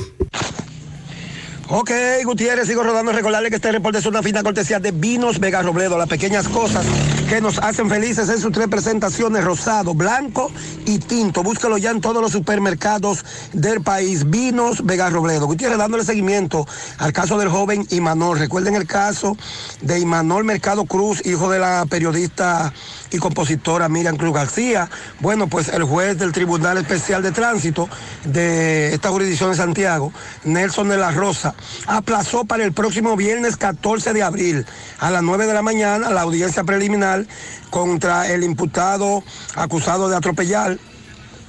Ok, 1.69 1.91
Gutiérrez, 2.25 2.67
sigo 2.67 2.83
rodando. 2.83 3.11
Recordarle 3.13 3.49
que 3.49 3.57
este 3.57 3.73
reporte 3.73 3.99
es 3.99 4.05
una 4.05 4.23
fina 4.23 4.43
cortesía 4.43 4.81
de 4.81 4.91
Vinos 4.91 5.41
Vega 5.41 5.63
Robledo, 5.63 5.97
las 5.97 6.09
pequeñas 6.09 6.47
cosas 6.47 6.85
que 7.27 7.41
nos 7.41 7.59
hacen 7.59 7.89
felices 7.89 8.29
en 8.29 8.39
sus 8.39 8.53
tres 8.53 8.69
presentaciones, 8.69 9.43
rosado, 9.43 9.95
blanco 9.95 10.51
y 10.85 10.99
tinto. 10.99 11.43
Búscalo 11.43 11.79
ya 11.79 11.91
en 11.91 12.03
todos 12.03 12.21
los 12.21 12.33
supermercados 12.33 13.25
del 13.55 13.81
país. 13.81 14.29
Vinos 14.29 14.85
Vega 14.85 15.09
Robledo. 15.09 15.47
Gutiérrez, 15.47 15.79
dándole 15.79 16.05
seguimiento 16.05 16.67
al 16.99 17.15
caso 17.15 17.39
del 17.39 17.49
joven 17.49 17.87
Imanol. 17.91 18.39
Recuerden 18.39 18.75
el 18.75 18.87
caso 18.87 19.35
de 19.81 19.99
Imanol 20.01 20.45
Mercado 20.45 20.85
Cruz, 20.85 21.25
hijo 21.25 21.51
de 21.51 21.61
la 21.61 21.87
periodista 21.89 22.75
y 23.15 23.19
compositora 23.19 23.89
Miriam 23.89 24.17
Cruz 24.17 24.35
García. 24.35 24.91
Bueno, 25.21 25.47
pues 25.47 25.69
el 25.69 25.85
juez 25.85 26.19
del 26.19 26.33
Tribunal 26.33 26.79
Especial 26.79 27.23
de 27.23 27.31
Tránsito 27.31 27.89
de 28.25 28.93
esta 28.93 29.11
jurisdicción 29.11 29.51
de 29.51 29.57
Santiago, 29.57 30.13
Nelson 30.43 30.89
de 30.89 30.99
la 30.99 31.13
Rosa, 31.13 31.55
aplazó 31.87 32.45
para 32.45 32.65
el 32.65 32.73
próximo 32.73 33.17
viernes 33.17 33.57
14 33.57 34.13
de 34.13 34.23
abril 34.23 34.67
a 34.99 35.11
las 35.11 35.23
9 35.23 35.47
de 35.47 35.55
la 35.55 35.63
mañana 35.63 36.11
la 36.11 36.23
audiencia 36.23 36.65
preliminar 36.65 37.25
contra 37.71 38.29
el 38.29 38.43
imputado 38.43 39.23
acusado 39.55 40.09
de 40.09 40.17
atropellar 40.17 40.77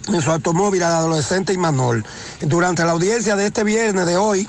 en 0.07 0.21
su 0.21 0.29
automóvil 0.29 0.83
al 0.83 0.93
adolescente 0.93 1.53
Imanol. 1.53 2.05
Durante 2.41 2.83
la 2.83 2.91
audiencia 2.91 3.35
de 3.35 3.47
este 3.47 3.63
viernes 3.63 4.05
de 4.05 4.17
hoy, 4.17 4.47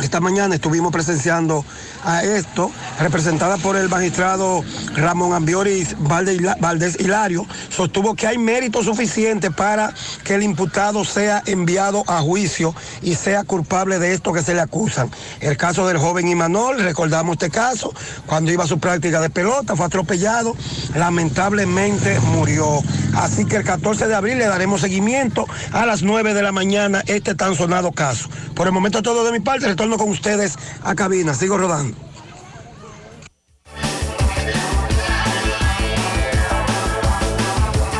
esta 0.00 0.20
mañana 0.20 0.54
estuvimos 0.54 0.90
presenciando 0.90 1.64
a 2.04 2.24
esto, 2.24 2.70
representada 2.98 3.58
por 3.58 3.76
el 3.76 3.88
magistrado 3.88 4.64
Ramón 4.94 5.34
Ambioris 5.34 5.96
Valdés 5.98 6.98
Hilario, 6.98 7.46
sostuvo 7.68 8.14
que 8.14 8.26
hay 8.26 8.38
mérito 8.38 8.82
suficiente 8.82 9.50
para 9.50 9.92
que 10.24 10.34
el 10.34 10.42
imputado 10.42 11.04
sea 11.04 11.42
enviado 11.46 12.04
a 12.06 12.20
juicio 12.20 12.74
y 13.02 13.14
sea 13.14 13.44
culpable 13.44 13.98
de 13.98 14.14
esto 14.14 14.32
que 14.32 14.42
se 14.42 14.54
le 14.54 14.60
acusan. 14.60 15.10
El 15.40 15.56
caso 15.56 15.86
del 15.86 15.98
joven 15.98 16.28
Imanol, 16.28 16.80
recordamos 16.80 17.34
este 17.34 17.50
caso, 17.50 17.92
cuando 18.26 18.50
iba 18.50 18.64
a 18.64 18.68
su 18.68 18.78
práctica 18.78 19.20
de 19.20 19.30
pelota, 19.30 19.76
fue 19.76 19.86
atropellado, 19.86 20.56
lamentablemente 20.94 22.18
murió. 22.20 22.80
Así 23.14 23.44
que 23.44 23.56
el 23.56 23.64
14 23.64 24.06
de 24.06 24.14
abril 24.14 24.38
le 24.38 24.46
daremos 24.46 24.80
seguimiento 24.80 25.46
a 25.72 25.84
las 25.84 26.02
9 26.02 26.34
de 26.34 26.42
la 26.42 26.52
mañana 26.52 27.02
este 27.06 27.34
tan 27.34 27.54
sonado 27.54 27.92
caso. 27.92 28.28
Por 28.54 28.66
el 28.66 28.72
momento 28.72 29.02
todo 29.02 29.24
de 29.24 29.32
mi 29.32 29.40
parte, 29.40 29.66
retorno 29.82 29.98
con 29.98 30.10
ustedes 30.10 30.56
a 30.84 30.94
cabina, 30.94 31.34
sigo 31.34 31.58
rodando. 31.58 31.96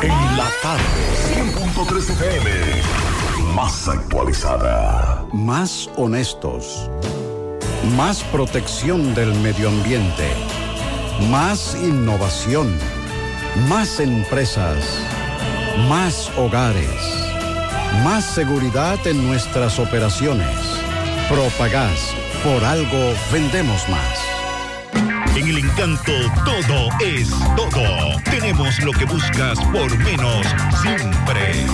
En 0.01 0.37
la 0.37 0.49
tarde, 0.63 0.83
100.3 1.35 2.11
FM. 2.11 2.51
Más 3.55 3.89
actualizada. 3.89 5.27
Más 5.33 5.91
honestos. 5.97 6.89
Más 7.97 8.23
protección 8.25 9.15
del 9.15 9.35
medio 9.41 9.69
ambiente. 9.69 10.29
Más 11.31 11.77
innovación. 11.83 12.79
Más 13.69 13.99
empresas. 13.99 14.85
Más 15.89 16.31
hogares. 16.39 17.23
Más 18.05 18.25
seguridad 18.25 19.05
en 19.07 19.27
nuestras 19.27 19.81
operaciones. 19.81 20.62
Propagás. 21.29 22.15
Por 22.45 22.65
algo 22.65 23.15
vendemos 23.33 23.89
más. 23.89 24.19
En 25.37 25.49
el 25.49 25.59
encanto 25.59 26.13
todo 26.45 26.89
es 27.01 27.31
todo. 27.57 28.21
Tenemos 28.25 28.79
lo 28.81 28.93
que 28.93 29.05
buscas 29.05 29.59
por 29.73 29.97
menos 29.99 30.47
siempre. 30.83 31.67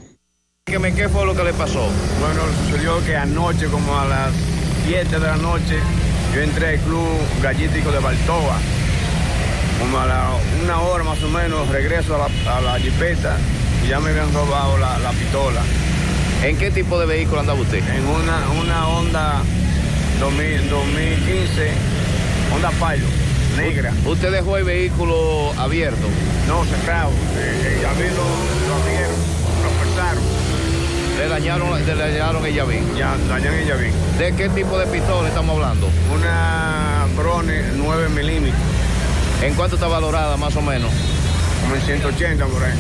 ¿Qué, 0.67 0.79
me, 0.79 0.95
¿Qué 0.95 1.09
fue 1.09 1.27
lo 1.27 1.35
que 1.35 1.45
le 1.45 1.53
pasó? 1.53 1.87
Bueno, 2.21 2.41
sucedió 2.65 3.05
que 3.05 3.17
anoche, 3.17 3.67
como 3.67 3.99
a 3.99 4.07
las 4.07 4.33
7 4.87 5.09
de 5.09 5.19
la 5.21 5.37
noche, 5.37 5.79
yo 6.35 6.41
entré 6.41 6.69
al 6.71 6.79
club 6.81 7.09
gallítico 7.43 7.93
de 7.93 7.99
Baltoa. 7.99 8.59
Como 9.79 9.99
a 9.99 10.07
la, 10.07 10.31
una 10.63 10.81
hora 10.81 11.05
más 11.05 11.23
o 11.23 11.29
menos 11.29 11.69
regreso 11.69 12.15
a 12.15 12.29
la, 12.29 12.57
a 12.57 12.61
la 12.61 12.79
jipeta 12.79 13.37
y 13.85 13.89
ya 13.89 14.01
me 14.01 14.11
habían 14.11 14.33
robado 14.33 14.79
la, 14.79 14.99
la 14.99 15.11
pistola. 15.11 15.61
¿En 16.45 16.59
qué 16.59 16.71
tipo 16.71 16.99
de 16.99 17.07
vehículo 17.07 17.41
andaba 17.41 17.59
usted? 17.59 17.79
En 17.79 18.07
una, 18.07 18.51
una 18.61 18.87
Honda 18.87 19.41
2000, 20.21 20.69
2015, 20.69 21.71
Honda 22.53 22.69
Pilot, 22.69 23.57
negra. 23.57 23.95
¿Usted 24.05 24.31
dejó 24.31 24.59
el 24.59 24.65
vehículo 24.65 25.55
abierto? 25.57 26.07
No, 26.47 26.63
cerrado. 26.67 27.13
Ya 27.81 27.93
vi 27.95 28.11
lo, 28.11 28.69
lo 28.69 28.75
abrieron, 28.75 29.17
lo 29.63 29.71
pesaron. 29.81 30.23
¿Le 31.17 31.29
dañaron, 31.29 31.87
le 31.87 31.95
dañaron 31.95 32.45
el 32.45 32.55
llavín? 32.55 32.95
Ya, 32.95 33.17
dañaron 33.27 33.59
el 33.61 33.67
llavín. 33.67 33.93
¿De 34.19 34.35
qué 34.35 34.51
tipo 34.51 34.79
de 34.79 34.87
pistola 34.89 35.27
estamos 35.27 35.57
hablando? 35.57 35.89
Una 36.15 37.07
Brone 37.17 37.71
9 37.75 38.09
milímetros. 38.11 38.61
¿En 39.43 39.55
cuánto 39.55 39.77
está 39.77 39.89
valorada 39.89 40.37
más 40.37 40.55
o 40.57 40.61
menos? 40.61 40.93
Como 41.63 41.75
en 41.75 41.81
180 41.81 42.45
por 42.45 42.63
ahí. 42.63 42.75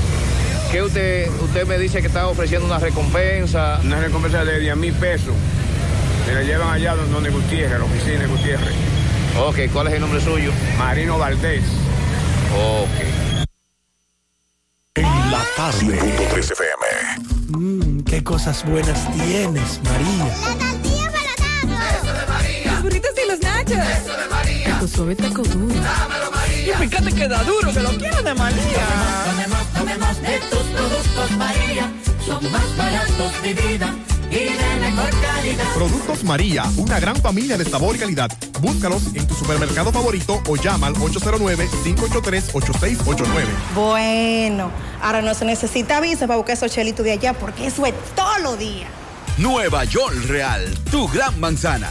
¿Qué 0.70 0.82
usted, 0.82 1.28
usted 1.40 1.66
me 1.66 1.78
dice 1.78 2.00
que 2.00 2.08
está 2.08 2.26
ofreciendo 2.26 2.66
una 2.66 2.78
recompensa? 2.78 3.80
Una 3.84 4.00
recompensa 4.00 4.44
de 4.44 4.58
10 4.58 4.76
mil 4.76 4.92
pesos. 4.94 5.34
Me 6.26 6.34
la 6.34 6.42
llevan 6.42 6.70
allá 6.70 6.94
donde 6.94 7.30
Gutiérrez, 7.30 7.78
la 7.78 7.84
oficina 7.84 8.20
de 8.20 8.26
Gutiérrez. 8.26 8.74
Ok, 9.38 9.58
¿cuál 9.72 9.88
es 9.88 9.94
el 9.94 10.00
nombre 10.00 10.20
suyo? 10.20 10.52
Marino 10.78 11.18
Valdés. 11.18 11.64
Ok. 12.56 12.88
En 14.96 15.30
la 15.30 15.42
tarde. 15.56 16.00
100.3 16.00 16.52
FM. 16.52 16.84
Mmm, 17.48 18.00
qué 18.04 18.22
cosas 18.24 18.64
buenas 18.64 19.12
tienes, 19.12 19.80
María. 19.82 20.24
La 20.24 20.72
tortilla 20.72 21.12
para 21.12 21.96
Eso 21.96 22.12
de 22.12 22.26
María. 22.26 22.72
Los 22.72 22.82
burritos 22.82 23.10
y 23.24 23.30
los 23.30 23.40
nachos. 23.40 23.78
Eso 23.78 24.16
de 24.16 24.28
María. 24.30 24.78
Tu 24.80 24.88
suave 24.88 25.16
taco 25.16 25.42
duro. 25.42 25.74
María. 26.64 26.84
Y 26.84 26.88
fíjate 26.88 27.12
que 27.12 27.28
da 27.28 27.42
duro, 27.44 27.72
que 27.72 27.80
lo 27.80 27.90
quiero 27.90 28.22
de 28.22 28.34
María. 28.34 28.86
Tomemos, 29.26 29.66
tomemos, 29.72 30.20
de 30.22 30.38
tus 30.50 30.60
productos, 30.60 31.30
María. 31.36 31.92
Son 32.24 32.50
más 32.50 32.76
baratos 32.76 33.42
de 33.42 33.54
vida. 33.54 33.94
Y 34.30 34.36
de 34.36 34.76
mejor 34.80 35.10
calidad. 35.20 35.64
Productos 35.74 36.24
María, 36.24 36.64
una 36.76 36.98
gran 36.98 37.14
familia 37.16 37.56
de 37.56 37.64
sabor 37.64 37.94
y 37.94 38.00
calidad. 38.00 38.28
Búscalos 38.60 39.14
en 39.14 39.24
tu 39.28 39.34
supermercado 39.34 39.92
favorito 39.92 40.42
o 40.48 40.56
llama 40.56 40.88
al 40.88 40.94
809-583-8689. 40.94 43.44
Bueno, 43.76 44.72
ahora 45.00 45.22
no 45.22 45.34
se 45.34 45.44
necesita 45.44 46.00
visa 46.00 46.26
para 46.26 46.38
buscar 46.38 46.56
esos 46.56 46.72
chelitos 46.72 47.04
de 47.04 47.12
allá 47.12 47.32
porque 47.34 47.66
eso 47.66 47.86
es 47.86 47.94
todo 48.16 48.36
lo 48.38 48.56
día. 48.56 48.88
Nueva 49.36 49.84
York 49.84 50.16
Real, 50.26 50.64
tu 50.90 51.06
gran 51.08 51.38
manzana. 51.38 51.90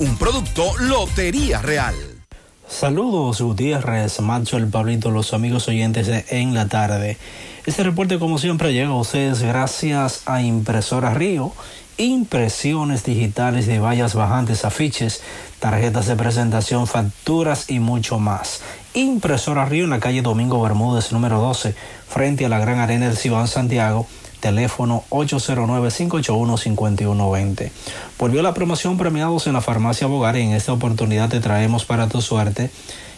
Un 0.00 0.16
producto 0.16 0.76
Lotería 0.80 1.62
Real. 1.62 1.94
Saludos 2.66 3.40
Gutiérrez, 3.40 4.18
Macho, 4.20 4.56
el 4.56 4.66
Pablito, 4.66 5.12
los 5.12 5.32
amigos 5.32 5.68
oyentes 5.68 6.08
de 6.08 6.24
En 6.30 6.52
la 6.52 6.66
Tarde. 6.66 7.16
Este 7.64 7.84
reporte 7.84 8.18
como 8.18 8.38
siempre 8.38 8.72
llega 8.72 8.88
a 8.88 8.96
ustedes 8.96 9.42
gracias 9.42 10.22
a 10.26 10.42
Impresora 10.42 11.14
Río, 11.14 11.52
impresiones 11.96 13.04
digitales 13.04 13.68
de 13.68 13.78
vallas 13.78 14.16
bajantes, 14.16 14.64
afiches, 14.64 15.22
tarjetas 15.60 16.06
de 16.06 16.16
presentación, 16.16 16.88
facturas 16.88 17.70
y 17.70 17.78
mucho 17.78 18.18
más. 18.18 18.62
Impresora 18.94 19.64
Río 19.64 19.84
en 19.84 19.90
la 19.90 20.00
calle 20.00 20.22
Domingo 20.22 20.60
Bermúdez 20.60 21.12
número 21.12 21.38
12, 21.38 21.76
frente 22.08 22.44
a 22.44 22.48
la 22.48 22.58
Gran 22.58 22.80
Arena 22.80 23.06
del 23.06 23.16
Cibán 23.16 23.46
Santiago, 23.46 24.08
teléfono 24.44 25.04
809-581-5120. 25.08 27.70
Volvió 28.18 28.42
la 28.42 28.52
promoción 28.52 28.98
premiados 28.98 29.46
en 29.46 29.54
la 29.54 29.62
farmacia 29.62 30.06
Bogar 30.06 30.36
y 30.36 30.42
en 30.42 30.50
esta 30.50 30.74
oportunidad 30.74 31.30
te 31.30 31.40
traemos 31.40 31.86
para 31.86 32.08
tu 32.08 32.20
suerte 32.20 32.68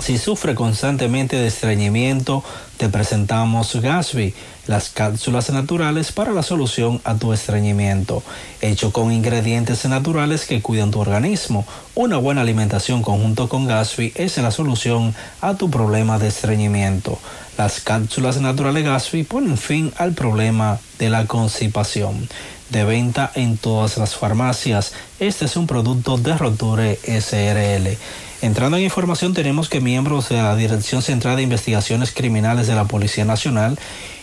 Si 0.00 0.16
sufre 0.16 0.54
constantemente 0.54 1.36
de 1.36 1.48
estreñimiento, 1.48 2.42
te 2.76 2.88
presentamos 2.88 3.74
Gasby, 3.74 4.32
las 4.66 4.90
cápsulas 4.90 5.50
naturales 5.50 6.12
para 6.12 6.32
la 6.32 6.42
solución 6.42 7.00
a 7.04 7.16
tu 7.16 7.32
estreñimiento, 7.32 8.22
hecho 8.60 8.92
con 8.92 9.12
ingredientes 9.12 9.84
naturales 9.86 10.46
que 10.46 10.62
cuidan 10.62 10.90
tu 10.90 11.00
organismo. 11.00 11.66
Una 11.94 12.16
buena 12.16 12.42
alimentación 12.42 13.02
conjunto 13.02 13.48
con 13.48 13.66
Gasby 13.66 14.12
es 14.14 14.38
la 14.38 14.50
solución 14.50 15.14
a 15.40 15.54
tu 15.54 15.70
problema 15.70 16.18
de 16.18 16.28
estreñimiento. 16.28 17.18
Las 17.58 17.80
cápsulas 17.80 18.40
naturales 18.40 18.84
Gasby 18.84 19.24
ponen 19.24 19.58
fin 19.58 19.92
al 19.98 20.12
problema 20.12 20.78
de 20.98 21.10
la 21.10 21.26
constipación. 21.26 22.28
De 22.70 22.84
venta 22.84 23.30
en 23.34 23.56
todas 23.56 23.96
las 23.96 24.14
farmacias. 24.14 24.92
Este 25.20 25.46
es 25.46 25.56
un 25.56 25.66
producto 25.66 26.18
de 26.18 26.36
Roture 26.36 26.98
SRL. 27.02 27.96
Entrando 28.40 28.76
en 28.76 28.84
información, 28.84 29.34
tenemos 29.34 29.68
que 29.68 29.80
miembros 29.80 30.28
de 30.28 30.36
la 30.36 30.54
Dirección 30.54 31.02
Central 31.02 31.36
de 31.36 31.42
Investigaciones 31.42 32.12
Criminales 32.12 32.66
de 32.66 32.74
la 32.74 32.84
Policía 32.84 33.24
Nacional 33.24 33.78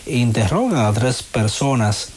interrogan 0.06 0.86
a 0.86 0.92
tres 0.92 1.22
personas 1.22 2.10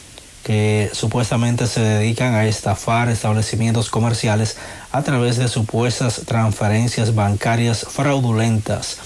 que 0.44 0.90
supuestamente 0.92 1.66
se 1.66 1.82
dedican 1.82 2.34
a 2.34 2.46
estafar 2.46 3.10
establecimientos 3.10 3.90
comerciales 3.90 4.56
a 4.92 5.02
través 5.02 5.36
de 5.36 5.48
supuestas 5.48 6.22
transferencias 6.26 7.14
bancarias 7.14 7.86
fraudulentas. 7.88 8.98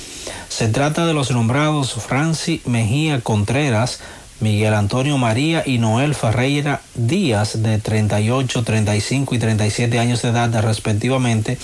Se 0.48 0.68
trata 0.68 1.06
de 1.06 1.14
los 1.14 1.30
nombrados 1.32 1.94
Franci 1.94 2.62
Mejía 2.64 3.20
Contreras, 3.20 3.98
Miguel 4.40 4.74
Antonio 4.74 5.16
María 5.18 5.62
y 5.64 5.78
Noel 5.78 6.14
Ferreira 6.14 6.80
Díaz, 6.94 7.62
de 7.62 7.78
38, 7.78 8.62
35 8.62 9.34
y 9.34 9.38
37 9.38 9.98
años 9.98 10.22
de 10.22 10.30
edad 10.30 10.62
respectivamente, 10.62 11.58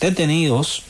detenidos 0.00 0.84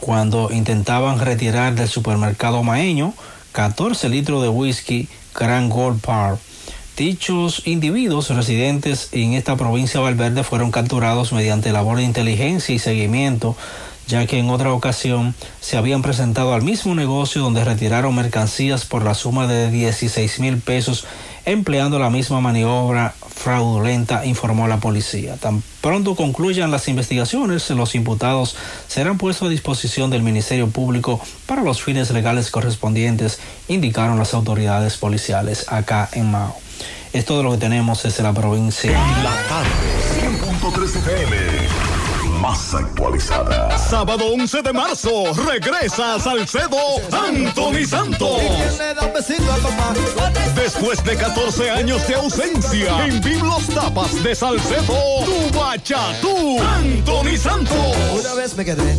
cuando 0.00 0.50
intentaban 0.52 1.18
retirar 1.18 1.74
del 1.74 1.88
supermercado 1.88 2.62
maeño 2.62 3.14
14 3.52 4.08
litros 4.08 4.42
de 4.42 4.48
whisky 4.48 5.08
Grand 5.34 5.72
Gold 5.72 6.00
Par. 6.00 6.38
Dichos 6.96 7.62
individuos 7.64 8.28
residentes 8.28 9.08
en 9.12 9.32
esta 9.32 9.56
provincia 9.56 9.98
de 9.98 10.04
Valverde 10.04 10.44
fueron 10.44 10.70
capturados 10.70 11.32
mediante 11.32 11.72
labor 11.72 11.96
de 11.96 12.04
inteligencia 12.04 12.74
y 12.74 12.78
seguimiento 12.78 13.56
ya 14.10 14.26
que 14.26 14.38
en 14.38 14.50
otra 14.50 14.72
ocasión 14.72 15.34
se 15.60 15.76
habían 15.76 16.02
presentado 16.02 16.52
al 16.52 16.62
mismo 16.62 16.94
negocio 16.94 17.42
donde 17.42 17.64
retiraron 17.64 18.14
mercancías 18.14 18.84
por 18.84 19.04
la 19.04 19.14
suma 19.14 19.46
de 19.46 19.70
16 19.70 20.40
mil 20.40 20.58
pesos 20.58 21.06
empleando 21.46 21.98
la 21.98 22.10
misma 22.10 22.40
maniobra 22.40 23.14
fraudulenta, 23.34 24.26
informó 24.26 24.68
la 24.68 24.78
policía. 24.78 25.36
Tan 25.36 25.62
pronto 25.80 26.14
concluyan 26.14 26.70
las 26.70 26.88
investigaciones, 26.88 27.70
los 27.70 27.94
imputados 27.94 28.56
serán 28.88 29.16
puestos 29.16 29.48
a 29.48 29.50
disposición 29.50 30.10
del 30.10 30.22
Ministerio 30.22 30.68
Público 30.68 31.20
para 31.46 31.62
los 31.62 31.82
fines 31.82 32.10
legales 32.10 32.50
correspondientes, 32.50 33.40
indicaron 33.68 34.18
las 34.18 34.34
autoridades 34.34 34.96
policiales 34.96 35.66
acá 35.68 36.08
en 36.12 36.30
Mao. 36.30 36.56
Es 37.12 37.24
todo 37.24 37.42
lo 37.42 37.52
que 37.52 37.58
tenemos 37.58 38.02
desde 38.02 38.22
la 38.22 38.32
provincia. 38.32 38.92
La 39.22 39.34
tarde, 39.48 39.70
100.3 40.20 40.96
FM 40.96 41.89
más 42.40 42.74
actualizada. 42.74 43.78
Sábado 43.78 44.24
11 44.32 44.62
de 44.62 44.72
marzo, 44.72 45.32
regresa 45.46 46.14
a 46.14 46.20
Salcedo 46.20 46.78
Anthony 47.12 47.86
Santos. 47.86 48.40
Después 50.54 51.04
de 51.04 51.16
14 51.16 51.70
años 51.70 52.06
de 52.08 52.14
ausencia, 52.14 53.06
en 53.06 53.20
Biblos 53.20 53.66
Tapas 53.68 54.22
de 54.22 54.34
Salcedo, 54.34 54.94
tu 55.24 55.58
bachatú, 55.58 56.58
Anthony 56.60 57.36
Santos. 57.36 57.96
Una 58.18 58.34
vez 58.34 58.56
me 58.56 58.64
quedé 58.64 58.98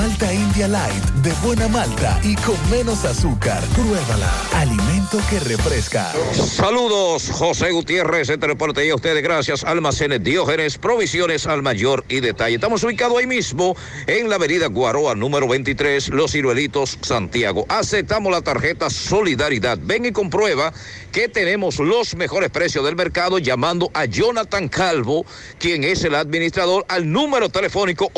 Nueva 0.00 0.16
Malta 0.16 0.49
Light 0.68 1.04
de 1.22 1.32
buena 1.42 1.68
malta 1.68 2.20
y 2.22 2.34
con 2.36 2.56
menos 2.70 3.04
azúcar. 3.04 3.62
Pruébala. 3.74 4.30
Alimento 4.54 5.18
que 5.30 5.40
refresca. 5.40 6.12
Saludos, 6.34 7.30
José 7.30 7.70
Gutiérrez, 7.70 8.28
este 8.28 8.46
reporte 8.46 8.86
y 8.86 8.90
a 8.90 8.94
ustedes 8.94 9.22
gracias, 9.22 9.64
Almacenes 9.64 10.22
Diógenes, 10.22 10.76
provisiones 10.76 11.46
al 11.46 11.62
mayor 11.62 12.04
y 12.08 12.20
detalle. 12.20 12.56
Estamos 12.56 12.84
ubicados 12.84 13.18
ahí 13.18 13.26
mismo 13.26 13.74
en 14.06 14.28
la 14.28 14.36
avenida 14.36 14.66
Guaroa, 14.66 15.14
número 15.14 15.48
23, 15.48 16.08
Los 16.10 16.32
Ciruelitos, 16.32 16.98
Santiago. 17.00 17.64
Aceptamos 17.68 18.30
la 18.30 18.42
tarjeta 18.42 18.90
Solidaridad. 18.90 19.78
Ven 19.80 20.04
y 20.04 20.12
comprueba 20.12 20.72
que 21.12 21.28
tenemos 21.28 21.78
los 21.78 22.14
mejores 22.14 22.50
precios 22.50 22.84
del 22.84 22.96
mercado 22.96 23.38
llamando 23.38 23.90
a 23.94 24.04
Jonathan 24.04 24.68
Calvo, 24.68 25.24
quien 25.58 25.84
es 25.84 26.04
el 26.04 26.14
administrador, 26.14 26.84
al 26.88 27.10
número 27.10 27.48
telefónico 27.48 28.10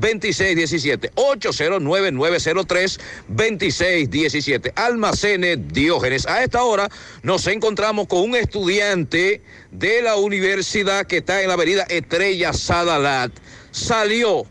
809-576-2617. 0.00 1.12
809-903-2617. 3.28 4.72
Almacenes 4.74 5.58
Diógenes. 5.68 6.26
A 6.26 6.42
esta 6.42 6.62
hora 6.62 6.88
nos 7.22 7.46
encontramos 7.46 8.06
con 8.06 8.20
un 8.20 8.36
estudiante 8.36 9.42
de 9.70 10.02
la 10.02 10.16
universidad 10.16 11.06
que 11.06 11.18
está 11.18 11.42
en 11.42 11.48
la 11.48 11.54
avenida 11.54 11.84
Estrella 11.88 12.52
Sadalat. 12.52 13.32
Salió 13.70 14.46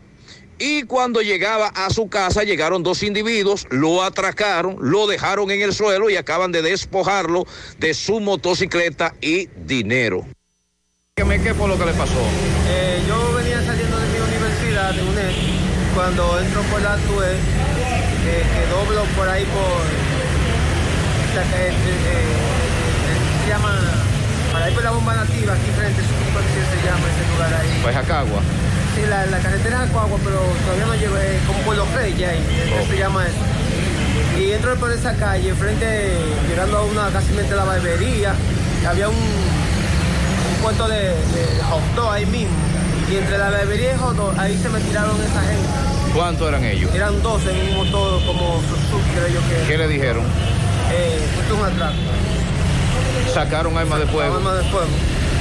y 0.58 0.84
cuando 0.84 1.20
llegaba 1.20 1.68
a 1.68 1.90
su 1.90 2.08
casa 2.08 2.42
llegaron 2.42 2.82
dos 2.82 3.02
individuos, 3.02 3.66
lo 3.70 4.02
atracaron, 4.02 4.76
lo 4.80 5.06
dejaron 5.06 5.50
en 5.50 5.60
el 5.60 5.74
suelo 5.74 6.08
y 6.08 6.16
acaban 6.16 6.50
de 6.52 6.62
despojarlo 6.62 7.46
de 7.78 7.92
su 7.92 8.20
motocicleta 8.20 9.14
y 9.20 9.48
dinero. 9.48 10.26
¿Qué 11.14 11.54
fue 11.54 11.68
lo 11.68 11.78
que 11.78 11.86
le 11.86 11.92
pasó? 11.92 12.20
Eh, 12.68 13.02
yo 13.08 13.32
venía 13.34 13.64
saliendo 13.64 13.98
de 13.98 14.06
mi 14.08 14.18
universidad, 14.18 14.94
de 14.94 15.02
UNED, 15.02 15.32
cuando 15.96 16.38
entro 16.38 16.60
por 16.64 16.82
la 16.82 16.96
TUE, 17.08 17.32
que, 18.22 18.44
que 18.44 18.66
doblo 18.68 19.02
por 19.16 19.26
ahí 19.28 19.44
por... 19.46 19.80
eh, 21.40 21.72
eh, 21.72 22.36
se 23.42 23.48
llama... 23.48 23.72
Para 24.52 24.66
ahí 24.66 24.74
por 24.74 24.84
la 24.84 24.90
bomba 24.90 25.14
nativa, 25.14 25.54
aquí 25.54 25.70
frente, 25.74 26.02
¿cómo 26.02 26.40
se 26.44 26.86
llama 26.86 27.00
ese 27.08 27.24
lugar 27.32 27.60
ahí? 27.60 27.80
Pues 27.82 27.94
Jacagua. 27.94 28.40
Sí, 28.94 29.02
la, 29.08 29.26
la 29.26 29.38
carretera 29.38 29.80
de 29.80 29.86
Acuagua, 29.88 30.18
pero 30.22 30.38
todavía 30.64 30.86
no 30.86 30.94
llegué, 30.94 31.38
como 31.46 31.58
por 31.60 31.76
los 31.76 31.90
Reyes 31.94 32.28
ahí, 32.28 32.44
¿qué 32.46 32.86
se 32.90 32.98
llama 32.98 33.24
eso? 33.26 34.38
Y 34.38 34.52
entro 34.52 34.76
por 34.76 34.92
esa 34.92 35.14
calle, 35.14 35.54
frente, 35.54 36.12
llegando 36.48 36.78
a 36.78 36.82
una 36.84 37.08
casi 37.08 37.32
mente 37.32 37.54
la 37.54 37.64
barbería, 37.64 38.34
había 38.86 39.08
un, 39.08 39.14
un 39.16 40.62
puesto 40.62 40.88
de, 40.88 41.08
de 41.08 41.62
hot 41.70 41.82
dog 41.94 42.12
ahí 42.12 42.26
mismo. 42.26 42.54
Y 43.10 43.16
entre 43.16 43.38
la 43.38 43.50
barbería 43.50 43.94
y 43.94 43.98
hot 43.98 44.16
dog, 44.16 44.34
ahí 44.38 44.58
se 44.60 44.68
me 44.68 44.80
tiraron 44.80 45.16
esa 45.22 45.40
gente. 45.42 45.68
¿Cuántos 46.12 46.48
eran 46.48 46.64
ellos? 46.64 46.92
Eran 46.92 47.22
12 47.22 47.50
en 47.50 47.68
un 47.68 47.76
motor 47.84 48.20
como 48.26 48.60
Suzuki, 48.62 49.10
creo 49.14 49.28
yo 49.28 49.40
que. 49.48 49.68
¿Qué 49.68 49.78
le 49.78 49.86
dijeron? 49.86 50.24
Eh, 50.90 51.20
esto 51.40 51.54
es 51.54 51.60
un 51.60 51.66
atraco. 51.66 51.94
Sacaron 53.32 53.78
armas 53.78 54.00
de 54.00 54.06
fuego. 54.06 54.34
Armas 54.36 54.56
de 54.56 54.64
fuego. 54.70 54.88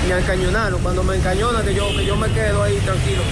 Me 0.07 0.19
encañonaron. 0.19 0.79
Cuando 0.81 1.03
me 1.03 1.15
encañonan, 1.15 1.65
que 1.65 1.73
yo, 1.73 1.87
que 1.95 2.05
yo 2.05 2.15
me 2.15 2.29
quedo 2.29 2.61
ahí 2.61 2.77
tranquilo. 2.77 3.23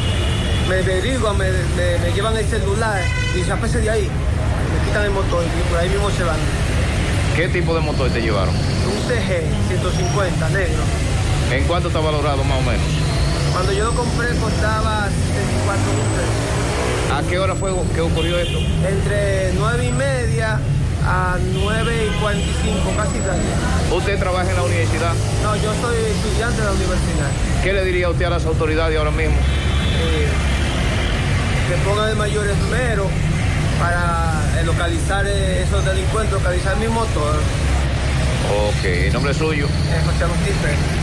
Me 0.67 0.75
derivan, 0.81 1.37
me, 1.37 1.51
me, 1.51 1.99
me 1.99 2.11
llevan 2.13 2.35
el 2.35 2.45
celular 2.45 3.01
y 3.35 3.43
se 3.43 3.79
de 3.81 3.89
ahí. 3.89 4.01
Me 4.07 4.87
quitan 4.87 5.03
el 5.03 5.11
motor 5.11 5.43
y 5.43 5.69
por 5.69 5.77
ahí 5.77 5.89
mismo 5.89 6.09
se 6.09 6.23
van. 6.23 6.37
¿Qué 7.35 7.49
tipo 7.49 7.75
de 7.75 7.81
motor 7.81 8.09
te 8.09 8.21
llevaron? 8.21 8.55
Un 8.55 9.07
CG 9.07 9.43
150 9.67 10.49
negro. 10.49 10.81
¿En 11.51 11.65
cuánto 11.65 11.89
está 11.89 11.99
valorado 11.99 12.43
más 12.43 12.57
o 12.57 12.61
menos? 12.61 13.02
Cuando 13.53 13.71
yo 13.71 13.85
lo 13.85 13.91
compré 13.93 14.29
costaba 14.37 15.07
64 15.09 15.93
mil 15.93 16.09
pesos. 16.17 17.13
¿A 17.13 17.29
qué 17.29 17.37
hora 17.37 17.55
fue 17.55 17.71
que 17.93 18.01
ocurrió 18.01 18.39
esto? 18.39 18.57
Entre 18.57 19.53
9 19.53 19.85
y 19.85 19.91
media 19.91 20.59
a 21.05 21.37
9 21.37 22.07
y 22.07 22.19
45, 22.19 22.91
casi 22.97 23.19
casi. 23.19 23.93
¿Usted 23.95 24.19
trabaja 24.19 24.49
en 24.49 24.55
la 24.55 24.63
universidad? 24.63 25.13
No, 25.43 25.55
yo 25.57 25.71
soy 25.81 25.95
estudiante 25.97 26.61
de 26.61 26.65
la 26.65 26.71
universidad. 26.71 27.29
¿Qué 27.63 27.73
le 27.73 27.85
diría 27.85 28.09
usted 28.09 28.25
a 28.25 28.31
las 28.31 28.45
autoridades 28.45 28.97
ahora 28.97 29.11
mismo? 29.11 29.35
Eh, 29.35 30.27
que 31.69 31.75
pongan 31.87 32.09
el 32.09 32.15
mayor 32.15 32.47
esmero 32.47 33.07
para 33.79 34.59
eh, 34.59 34.65
localizar 34.65 35.25
eh, 35.27 35.61
esos 35.61 35.85
delincuentes, 35.85 36.33
localizar 36.33 36.75
mi 36.77 36.87
motor. 36.87 37.35
Ok, 38.69 38.83
¿el 38.83 39.13
nombre 39.13 39.33
suyo? 39.33 39.67
Eh, 39.67 40.01
José 40.05 40.23
Agustín 40.23 40.55
Pérez. 40.61 41.02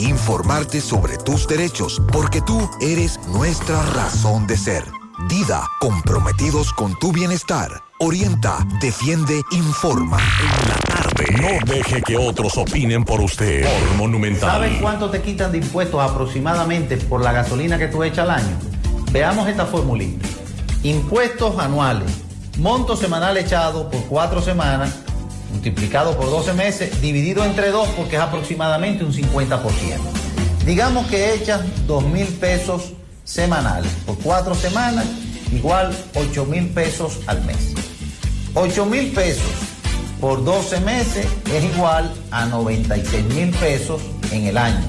informarte 0.00 0.80
sobre 0.80 1.16
tus 1.16 1.46
derechos, 1.46 2.00
porque 2.12 2.40
tú 2.40 2.68
eres 2.80 3.18
nuestra 3.28 3.82
razón 3.94 4.46
de 4.46 4.56
ser. 4.56 4.84
Dida, 5.28 5.62
comprometidos 5.80 6.72
con 6.72 6.98
tu 6.98 7.12
bienestar. 7.12 7.70
Orienta, 7.98 8.58
defiende, 8.80 9.42
informa. 9.52 10.18
En 10.18 10.68
la 10.68 10.74
tarde. 10.76 11.24
No 11.40 11.72
deje 11.72 12.02
que 12.02 12.16
otros 12.16 12.56
opinen 12.56 13.04
por 13.04 13.20
usted. 13.20 13.62
Por 13.62 13.96
Monumental. 13.98 14.50
¿Sabes 14.50 14.80
cuánto 14.80 15.10
te 15.10 15.20
quitan 15.20 15.52
de 15.52 15.58
impuestos 15.58 16.00
aproximadamente 16.00 16.96
por 16.96 17.22
la 17.22 17.32
gasolina 17.32 17.78
que 17.78 17.88
tú 17.88 18.02
echas 18.02 18.20
al 18.20 18.30
año? 18.30 18.58
Veamos 19.12 19.48
esta 19.48 19.66
formulita. 19.66 20.26
Impuestos 20.82 21.58
anuales 21.58 22.10
Monto 22.60 22.94
semanal 22.94 23.38
echado 23.38 23.88
por 23.88 24.04
cuatro 24.04 24.42
semanas, 24.42 24.94
multiplicado 25.50 26.16
por 26.16 26.26
12 26.26 26.52
meses, 26.54 27.00
dividido 27.00 27.44
entre 27.44 27.70
dos 27.70 27.88
porque 27.90 28.16
es 28.16 28.22
aproximadamente 28.22 29.04
un 29.04 29.12
50%. 29.12 29.60
Digamos 30.64 31.06
que 31.06 31.34
echas 31.34 31.62
2 31.86 32.04
mil 32.04 32.26
pesos 32.26 32.92
semanales 33.24 33.90
por 34.06 34.18
cuatro 34.18 34.54
semanas, 34.54 35.06
igual 35.52 35.96
8 36.14 36.44
mil 36.46 36.68
pesos 36.68 37.20
al 37.26 37.42
mes. 37.44 37.74
8 38.54 38.86
mil 38.86 39.12
pesos 39.12 39.50
por 40.20 40.44
12 40.44 40.80
meses 40.80 41.26
es 41.52 41.64
igual 41.64 42.12
a 42.30 42.46
96 42.46 43.24
mil 43.34 43.50
pesos 43.50 44.02
en 44.32 44.46
el 44.46 44.58
año. 44.58 44.84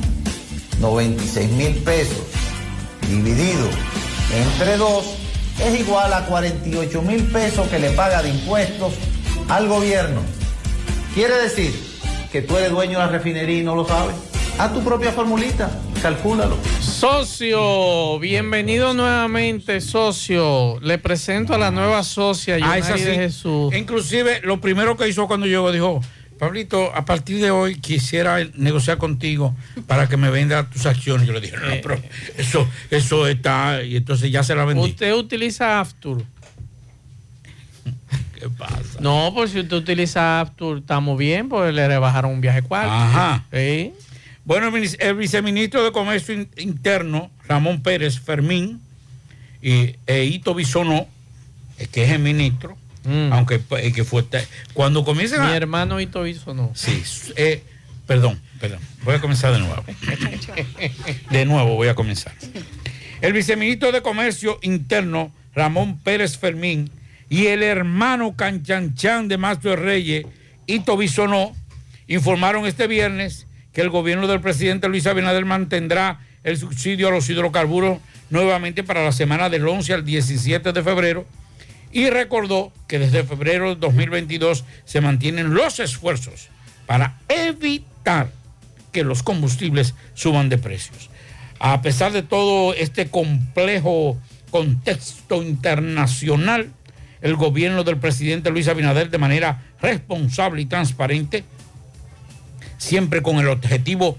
96 0.80 1.52
mil 1.52 1.74
pesos 1.84 2.26
dividido 3.08 3.70
entre 4.34 4.78
2 4.78 5.06
es 5.60 5.80
igual 5.80 6.14
a 6.14 6.26
48 6.26 7.02
mil 7.02 7.24
pesos 7.26 7.68
que 7.68 7.80
le 7.80 7.92
paga 7.92 8.22
de 8.24 8.30
impuestos 8.30 8.94
al 9.48 9.68
gobierno. 9.68 10.22
Quiere 11.14 11.36
decir 11.36 11.74
que 12.32 12.42
tú 12.42 12.56
eres 12.58 12.72
dueño 12.72 13.00
de 13.00 13.06
la 13.06 13.12
refinería 13.12 13.60
y 13.60 13.64
no 13.64 13.76
lo 13.76 13.86
sabes. 13.86 14.16
Haz 14.58 14.74
tu 14.74 14.84
propia 14.84 15.12
formulita, 15.12 15.70
calcúlalo. 16.02 16.58
Socio, 16.80 18.20
bienvenido 18.20 18.94
nuevamente, 18.94 19.82
socio. 19.82 20.80
Le 20.82 20.98
presento 21.00 21.54
a 21.54 21.58
la 21.58 21.72
nueva 21.72 22.04
socia, 22.04 22.58
Ah, 22.62 22.78
esa 22.78 22.98
sí. 22.98 23.04
Jesús. 23.04 23.74
Inclusive, 23.74 24.42
lo 24.44 24.62
primero 24.62 24.96
que 24.96 25.08
hizo 25.10 25.28
cuando 25.28 25.48
llegó, 25.48 25.72
dijo, 25.72 26.02
Pablito, 26.40 26.92
a 26.96 27.06
partir 27.06 27.42
de 27.42 27.52
hoy 27.52 27.76
quisiera 27.80 28.38
negociar 28.56 28.98
contigo 28.98 29.56
para 29.88 30.08
que 30.08 30.18
me 30.18 30.30
venda 30.32 30.70
tus 30.70 30.86
acciones. 30.86 31.28
Yo 31.28 31.34
le 31.34 31.42
dije, 31.42 31.56
no, 31.58 31.76
pero 31.84 32.00
eso, 32.38 32.68
eso 32.90 33.28
está, 33.28 33.84
y 33.84 33.96
entonces 33.98 34.32
ya 34.32 34.44
se 34.44 34.56
la 34.56 34.66
vendí. 34.66 34.82
¿Usted 34.90 35.14
utiliza 35.14 35.80
Aftur? 35.80 36.24
¿Qué 38.42 38.50
pasa? 38.50 39.00
No, 39.00 39.32
pues 39.36 39.52
si 39.52 39.60
usted 39.60 39.78
utiliza 39.78 40.42
Aftur, 40.42 40.80
estamos 40.80 41.18
bien, 41.18 41.48
pues 41.48 41.74
le 41.74 41.88
rebajaron 41.88 42.32
un 42.32 42.42
viaje 42.42 42.62
cuarto. 42.64 42.92
Ajá. 42.92 43.46
Sí. 43.54 43.94
Bueno, 44.44 44.68
el, 44.68 44.74
vice- 44.82 44.98
el 45.00 45.16
viceministro 45.16 45.84
de 45.84 45.92
Comercio 45.92 46.34
In- 46.34 46.50
Interno, 46.58 47.30
Ramón 47.48 47.82
Pérez 47.84 48.20
Fermín, 48.20 48.82
y 49.62 49.96
e 50.08 50.24
Ito 50.26 50.56
Bisonó, 50.56 51.08
eh, 51.78 51.86
que 51.92 52.04
es 52.06 52.10
el 52.10 52.20
ministro, 52.20 52.76
aunque 53.32 53.62
eh, 53.78 53.92
que 53.94 54.04
fue 54.04 54.26
cuando 54.74 55.04
comiencen 55.04 55.42
Mm. 55.42 55.46
Mi 55.46 55.52
a... 55.52 55.56
hermano 55.58 56.00
Hito 56.00 56.26
hizo 56.26 56.54
no. 56.56 56.72
Sí, 56.74 57.04
eh, 57.36 57.64
perdón, 58.08 58.42
perdón. 58.60 58.80
Voy 59.04 59.14
a 59.16 59.22
comenzar 59.22 59.54
de 59.54 59.60
nuevo. 59.60 59.84
De 61.30 61.46
nuevo 61.46 61.76
voy 61.76 61.88
a 61.90 61.96
comenzar. 61.96 62.34
El 63.22 63.34
viceministro 63.34 63.92
de 63.92 64.02
Comercio 64.02 64.58
Interno, 64.64 65.32
Ramón 65.54 66.00
Pérez 66.00 66.38
Fermín, 66.40 66.90
y 67.32 67.48
el 67.48 67.64
hermano 67.64 68.36
Canchanchan 68.36 69.30
de 69.30 69.38
Mastro 69.38 69.78
Reyes, 69.78 70.26
Ito 70.68 70.98
Bisonó, 70.98 71.56
informaron 72.08 72.66
este 72.66 72.88
viernes 72.88 73.48
que 73.72 73.80
el 73.80 73.90
gobierno 73.90 74.28
del 74.28 74.42
presidente 74.42 74.90
Luis 74.90 75.08
Abinader 75.08 75.46
mantendrá 75.46 76.20
el 76.44 76.58
subsidio 76.58 77.08
a 77.08 77.12
los 77.12 77.30
hidrocarburos 77.30 78.00
nuevamente 78.32 78.84
para 78.84 79.06
la 79.06 79.14
semana 79.14 79.50
del 79.50 79.66
11 79.66 79.94
al 79.94 80.04
17 80.04 80.74
de 80.74 80.84
febrero 80.84 81.26
y 81.94 82.10
recordó 82.10 82.74
que 82.90 83.00
desde 83.00 83.24
febrero 83.24 83.70
de 83.70 83.76
2022 83.80 84.66
se 84.84 85.00
mantienen 85.00 85.54
los 85.54 85.80
esfuerzos 85.80 86.50
para 86.86 87.18
evitar 87.30 88.30
que 88.92 89.06
los 89.06 89.24
combustibles 89.24 89.96
suban 90.16 90.50
de 90.50 90.58
precios. 90.58 91.10
A 91.60 91.82
pesar 91.82 92.12
de 92.12 92.24
todo 92.24 92.74
este 92.74 93.08
complejo 93.08 94.20
contexto 94.50 95.42
internacional, 95.42 96.74
el 97.22 97.36
gobierno 97.36 97.84
del 97.84 97.98
presidente 97.98 98.50
Luis 98.50 98.68
Abinader 98.68 99.10
de 99.10 99.18
manera 99.18 99.62
responsable 99.82 100.62
y 100.62 100.66
transparente, 100.66 101.44
siempre 102.78 103.22
con 103.22 103.38
el 103.38 103.48
objetivo 103.48 104.18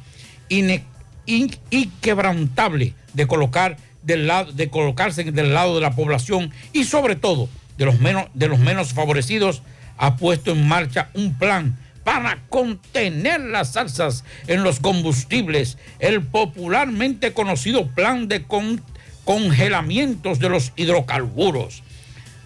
inquebrantable 1.70 2.94
de 3.14 3.26
colocar 3.26 3.76
del 4.02 4.26
lado, 4.26 4.52
de 4.52 4.68
colocarse 4.68 5.24
del 5.24 5.54
lado 5.54 5.74
de 5.76 5.80
la 5.80 5.94
población 5.94 6.50
y 6.72 6.84
sobre 6.84 7.16
todo 7.16 7.48
de 7.78 7.84
los 7.84 8.00
menos, 8.00 8.26
de 8.34 8.48
los 8.48 8.58
menos 8.58 8.92
favorecidos, 8.92 9.62
ha 9.98 10.16
puesto 10.16 10.52
en 10.52 10.66
marcha 10.66 11.10
un 11.14 11.34
plan 11.38 11.78
para 12.04 12.40
contener 12.48 13.40
las 13.40 13.76
alzas 13.76 14.24
en 14.48 14.64
los 14.64 14.80
combustibles, 14.80 15.78
el 16.00 16.20
popularmente 16.22 17.32
conocido 17.32 17.86
plan 17.86 18.26
de 18.26 18.42
con- 18.42 18.82
congelamientos 19.24 20.40
de 20.40 20.48
los 20.48 20.72
hidrocarburos. 20.76 21.82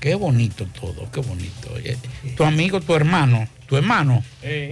Qué 0.00 0.14
bonito 0.14 0.66
todo, 0.78 1.10
qué 1.10 1.20
bonito. 1.20 1.70
Eh, 1.82 1.96
Tu 2.36 2.44
amigo, 2.44 2.80
tu 2.80 2.94
hermano, 2.94 3.48
tu 3.66 3.76
hermano, 3.76 4.22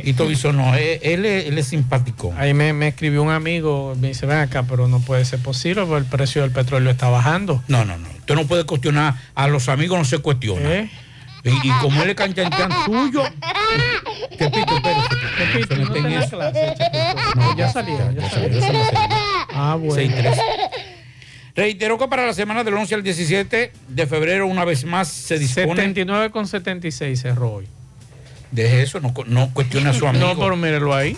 y 0.04 0.12
tu 0.12 0.24
no, 0.52 0.74
él, 0.74 1.00
él 1.02 1.24
es- 1.24 1.46
él 1.46 1.58
es 1.58 1.66
simpático. 1.66 2.32
Ahí 2.36 2.54
me, 2.54 2.72
me 2.72 2.88
escribió 2.88 3.22
un 3.22 3.30
amigo, 3.30 3.94
me 3.98 4.08
dice, 4.08 4.26
ven 4.26 4.38
acá, 4.38 4.64
pero 4.64 4.86
no 4.86 5.00
puede 5.00 5.24
ser 5.24 5.40
posible 5.40 5.82
porque 5.86 5.98
el 5.98 6.04
precio 6.04 6.42
del 6.42 6.50
petróleo 6.52 6.90
está 6.90 7.08
bajando. 7.08 7.62
No, 7.68 7.84
no, 7.84 7.96
no. 7.98 8.08
Usted 8.18 8.34
no 8.34 8.46
puede 8.46 8.64
cuestionar, 8.64 9.14
a 9.34 9.48
los 9.48 9.68
amigos 9.68 9.98
no 9.98 10.04
se 10.04 10.18
cuestiona. 10.18 10.70
¿Eh? 10.72 10.90
Y, 11.44 11.50
y 11.68 11.70
como 11.82 12.02
él 12.02 12.08
es 12.10 12.16
canchanchan 12.16 12.70
tuyo, 12.86 13.22
que 14.38 14.48
pito, 14.50 14.76
espérate, 14.76 15.98
en 15.98 16.06
eso. 16.12 16.38
No, 17.34 17.56
ya 17.56 17.68
salía, 17.70 18.12
ya 18.12 18.30
salía. 18.30 18.90
Ah, 19.52 19.76
bueno. 19.78 19.94
Seis, 19.94 20.10
tres. 20.16 20.38
Reiteró 21.56 21.98
que 21.98 22.08
para 22.08 22.26
la 22.26 22.32
semana 22.34 22.64
del 22.64 22.74
11 22.74 22.94
al 22.96 23.02
17 23.04 23.72
de 23.88 24.06
febrero, 24.06 24.46
una 24.46 24.64
vez 24.64 24.84
más, 24.84 25.08
se 25.08 25.38
dispone. 25.38 25.94
79,76 25.94 27.16
cerró 27.16 27.52
hoy. 27.54 27.66
Deje 28.50 28.82
eso, 28.82 29.00
no, 29.00 29.14
no 29.26 29.50
cuestione 29.52 29.90
a 29.90 29.92
su 29.92 30.06
amigo. 30.06 30.26
No, 30.34 30.38
pero 30.40 30.56
mírelo 30.56 30.94
ahí. 30.94 31.16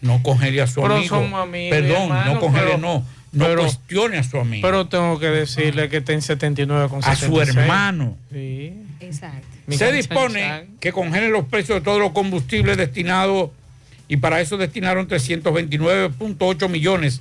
No 0.00 0.22
congele 0.22 0.60
a 0.62 0.66
su 0.66 0.80
Pero 0.82 0.96
amigo. 0.96 1.16
somos 1.16 1.42
amigos, 1.42 1.78
Perdón, 1.78 2.02
hermano, 2.02 2.34
no 2.34 2.40
congele, 2.40 2.64
pero- 2.66 2.78
no. 2.78 3.04
No 3.32 3.44
pero- 3.46 3.62
cuestione 3.62 4.16
a 4.18 4.22
su 4.22 4.38
amigo. 4.38 4.66
Pero 4.66 4.86
tengo 4.88 5.18
que 5.18 5.26
decirle 5.26 5.88
que 5.90 5.98
está 5.98 6.12
en 6.14 6.22
79,76. 6.22 7.06
a 7.06 7.16
su 7.16 7.40
hermano. 7.40 8.16
Sí. 8.32 8.72
Exacto. 9.00 9.46
Mi 9.66 9.76
Se 9.76 9.92
dispone 9.92 10.40
chan. 10.40 10.66
que 10.80 10.92
congelen 10.92 11.32
los 11.32 11.44
precios 11.46 11.78
de 11.80 11.84
todos 11.84 11.98
los 11.98 12.12
combustibles 12.12 12.76
destinados 12.78 13.50
y 14.08 14.16
para 14.18 14.40
eso 14.40 14.56
destinaron 14.56 15.06
329.8 15.08 16.68
millones 16.68 17.20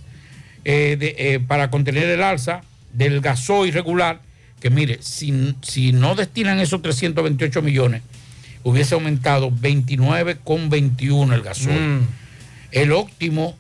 eh, 0.65 0.97
de, 0.99 1.15
eh, 1.17 1.39
para 1.39 1.69
contener 1.69 2.09
el 2.09 2.21
alza 2.21 2.61
del 2.91 3.21
gasoil 3.21 3.71
regular, 3.71 4.19
que 4.59 4.69
mire, 4.69 4.97
si, 5.01 5.55
si 5.61 5.91
no 5.91 6.15
destinan 6.15 6.59
esos 6.59 6.81
328 6.81 7.61
millones, 7.61 8.01
hubiese 8.63 8.95
aumentado 8.95 9.51
29,21 9.51 11.33
el 11.33 11.41
gasoil. 11.41 11.79
Mm. 11.79 12.07
El 12.71 12.91
óptimo 12.91 13.55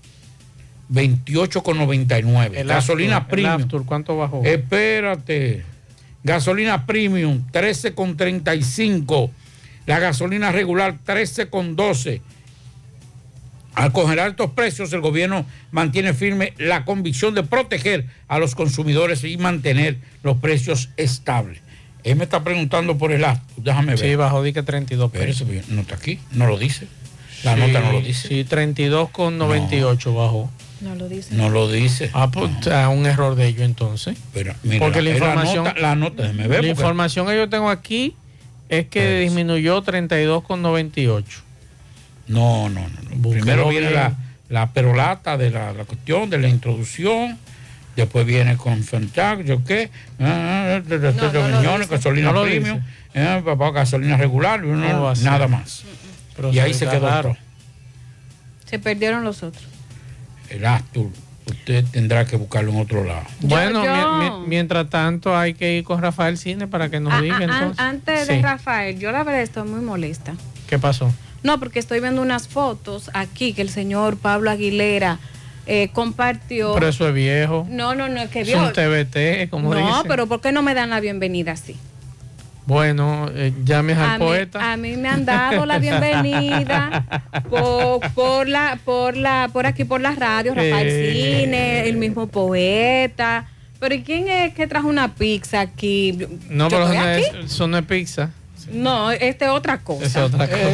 28,99. 0.91 2.51
El 2.55 2.67
Gasolina 2.67 3.17
el 3.17 3.25
premium. 3.25 3.85
¿cuánto 3.85 4.17
bajó? 4.17 4.43
Espérate. 4.43 5.63
Gasolina 6.23 6.85
premium 6.85 7.43
13,35. 7.51 9.29
La 9.85 9.99
gasolina 9.99 10.51
regular 10.51 10.95
13,12. 11.05 12.21
Al 13.75 13.91
congelar 13.91 14.29
estos 14.29 14.51
precios, 14.51 14.91
el 14.93 15.01
gobierno 15.01 15.45
mantiene 15.71 16.13
firme 16.13 16.53
la 16.57 16.85
convicción 16.85 17.35
de 17.35 17.43
proteger 17.43 18.05
a 18.27 18.39
los 18.39 18.55
consumidores 18.55 19.23
y 19.23 19.37
mantener 19.37 19.97
los 20.23 20.37
precios 20.37 20.89
estables. 20.97 21.59
Él 22.03 22.15
me 22.15 22.23
está 22.23 22.43
preguntando 22.43 22.97
por 22.97 23.11
el 23.11 23.25
acto. 23.25 23.53
Déjame 23.57 23.95
ver. 23.95 23.99
Sí, 23.99 24.15
bajó 24.15 24.43
di 24.43 24.53
que 24.53 24.63
32 24.63 25.11
Espérese, 25.13 25.45
pesos. 25.45 25.63
porque 25.65 25.75
no 25.75 25.81
está 25.81 25.95
aquí, 25.95 26.19
no 26.31 26.47
lo 26.47 26.57
dice. 26.57 26.87
La 27.43 27.55
Sí, 27.55 27.59
nota 27.61 27.79
no 27.81 27.91
lo 27.91 28.01
dice. 28.01 28.27
Sí, 28.27 28.45
32,98 28.45 30.13
bajó. 30.15 30.49
No 30.81 30.95
lo 30.95 31.07
dice. 31.09 31.33
No 31.35 31.49
lo 31.49 31.71
dice. 31.71 32.09
Ah, 32.13 32.29
pues 32.31 32.49
un 32.91 33.05
error 33.05 33.35
de 33.35 33.47
ellos 33.47 33.61
entonces. 33.63 34.17
Pero, 34.33 34.53
mira, 34.63 34.79
porque 34.79 35.01
la 35.01 35.11
la- 35.11 35.11
la 35.11 35.17
información, 35.17 35.63
nota- 35.65 35.79
la 35.79 35.95
nota, 35.95 36.23
déjeme 36.23 36.43
ver, 36.43 36.49
la 36.49 36.55
porque- 36.57 36.69
información 36.69 37.27
que 37.27 37.35
yo 37.37 37.49
tengo 37.49 37.69
aquí 37.69 38.15
es 38.69 38.87
que 38.87 39.19
disminuyó 39.19 39.81
32,98. 39.81 41.43
No, 42.27 42.69
no, 42.69 42.81
no. 42.81 43.15
no. 43.15 43.29
Primero 43.29 43.69
viene 43.69 43.91
la, 43.91 44.13
la 44.49 44.71
perolata 44.71 45.37
de 45.37 45.51
la, 45.51 45.73
la 45.73 45.85
cuestión, 45.85 46.29
de 46.29 46.37
la 46.39 46.47
introducción. 46.47 47.37
Después 47.95 48.25
viene 48.25 48.57
con 48.57 48.83
Fentac, 48.83 49.43
yo 49.45 49.63
qué, 49.63 49.89
ah, 50.19 50.81
de- 50.85 50.99
de- 50.99 50.99
de- 50.99 51.13
de 51.13 51.21
no 51.21 51.31
lo 51.31 51.47
riñones, 51.59 51.79
dice. 51.81 51.95
gasolina 51.95 52.33
premium, 52.33 52.81
eh, 53.13 53.41
papá, 53.45 53.71
gasolina 53.71 54.17
regular, 54.17 54.61
nada 54.63 55.47
más. 55.47 55.83
Pero 56.35 56.51
y 56.51 56.59
ahí 56.59 56.73
se 56.73 56.85
quedó 56.87 57.07
todo. 57.21 57.37
Se 58.65 58.79
perdieron 58.79 59.23
los 59.23 59.43
otros. 59.43 59.63
El 60.49 60.65
Astur, 60.65 61.09
usted 61.45 61.85
tendrá 61.85 62.25
que 62.25 62.35
buscarlo 62.35 62.71
en 62.73 62.79
otro 62.81 63.05
lado. 63.05 63.23
Bueno, 63.39 63.85
yo- 63.85 64.43
mientras 64.45 64.89
tanto 64.89 65.37
hay 65.37 65.53
que 65.53 65.77
ir 65.77 65.85
con 65.85 66.01
Rafael 66.01 66.37
Cine 66.37 66.67
para 66.67 66.89
que 66.89 66.99
nos 66.99 67.13
Ah, 67.13 67.21
diga 67.21 67.35
ah, 67.35 67.39
ah, 67.39 67.43
entonces. 67.43 67.79
antes 67.79 68.27
de 68.27 68.35
Sí. 68.35 68.41
Rafael, 68.41 68.99
yo 68.99 69.13
la 69.13 69.23
verdad 69.23 69.41
estoy 69.41 69.69
muy 69.69 69.79
molesta. 69.79 70.33
¿Qué 70.67 70.77
pasó? 70.77 71.13
No, 71.45 71.59
porque 71.59 71.79
estoy 71.79 71.99
viendo 71.99 72.21
unas 72.21 72.47
fotos 72.47 73.09
aquí 73.13 73.53
que 73.53 73.61
el 73.61 73.69
señor 73.69 74.17
Pablo 74.17 74.49
Aguilera 74.49 75.19
eh, 75.67 75.89
compartió. 75.93 76.73
Pero 76.73 76.87
eso 76.87 77.07
es 77.07 77.13
viejo. 77.13 77.67
No, 77.69 77.93
no, 77.95 78.09
no, 78.09 78.19
es 78.21 78.29
que 78.29 78.41
Es 78.41 78.47
vio. 78.47 78.61
un 78.63 78.73
TBT, 78.73 79.49
como 79.49 79.73
no, 79.73 79.79
dicen. 79.79 80.03
pero 80.07 80.25
¿por 80.27 80.41
qué 80.41 80.51
no 80.51 80.61
me 80.63 80.73
dan 80.73 80.89
la 80.89 80.99
bienvenida 80.99 81.51
así? 81.53 81.75
Bueno, 82.65 83.29
eh, 83.35 83.53
llames 83.63 83.95
al 83.99 84.09
A 84.09 84.17
mí, 84.17 84.25
poeta. 84.25 84.71
a 84.71 84.75
mí 84.75 84.97
me 84.97 85.07
han 85.07 85.23
dado 85.23 85.67
la 85.67 85.77
bienvenida 85.77 87.05
por, 87.47 87.99
por 88.13 88.47
la, 88.47 88.79
por 88.83 89.15
la, 89.15 89.49
por 89.53 89.67
aquí 89.67 89.83
por 89.83 90.01
la 90.01 90.15
radio, 90.15 90.55
Rafael 90.55 90.87
Eh. 90.89 91.41
Cine, 91.43 91.87
el 91.87 91.97
mismo 91.97 92.25
poeta. 92.25 93.45
Pero 93.79 93.93
¿y 93.93 94.01
quién 94.01 94.27
es 94.29 94.53
que 94.55 94.65
trajo 94.65 94.87
una 94.87 95.13
pizza 95.13 95.59
aquí? 95.61 96.17
No, 96.49 96.69
¿Yo 96.69 96.77
pero 96.79 96.85
eso 96.91 96.93
no, 97.03 97.09
es, 97.09 97.45
eso 97.51 97.67
no 97.67 97.77
es 97.77 97.85
pizza. 97.85 98.31
No, 98.71 99.11
este 99.11 99.45
es 99.45 99.51
otra 99.51 99.77
cosa. 99.81 100.05
Es 100.05 100.15
otra 100.15 100.47
cosa. 100.47 100.69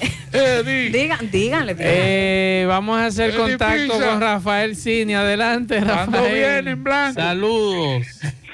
Digan, 0.32 1.30
díganle. 1.30 1.30
díganle. 1.30 1.74
Eh, 1.78 2.66
vamos 2.66 2.98
a 2.98 3.06
hacer 3.06 3.30
Eddie 3.30 3.38
contacto 3.38 3.94
Pizza. 3.94 4.10
con 4.10 4.20
Rafael 4.20 4.76
Cine. 4.76 5.16
Adelante, 5.16 5.80
Rafael. 5.80 6.76
Blanco? 6.76 7.20
Saludos. 7.20 8.06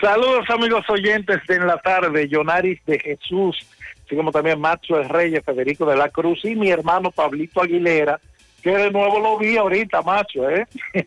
Saludos 0.03 0.51
amigos 0.51 0.85
oyentes 0.89 1.41
de 1.47 1.55
en 1.55 1.67
la 1.67 1.79
tarde, 1.79 2.29
Yonaris 2.29 2.81
de 2.87 2.99
Jesús, 2.99 3.65
así 4.05 4.17
como 4.17 4.33
también 4.33 4.61
Maxwell 4.61 5.09
Reyes, 5.09 5.45
Federico 5.45 5.87
de 5.87 5.97
la 5.97 6.09
Cruz 6.09 6.45
y 6.45 6.57
mi 6.57 6.71
hermano 6.71 7.13
Pablito 7.13 7.63
Aguilera, 7.63 8.19
que 8.63 8.71
de 8.71 8.91
nuevo 8.91 9.21
lo 9.21 9.39
vi 9.39 9.57
ahorita, 9.57 10.03
macho, 10.03 10.51
¿eh? 10.51 10.67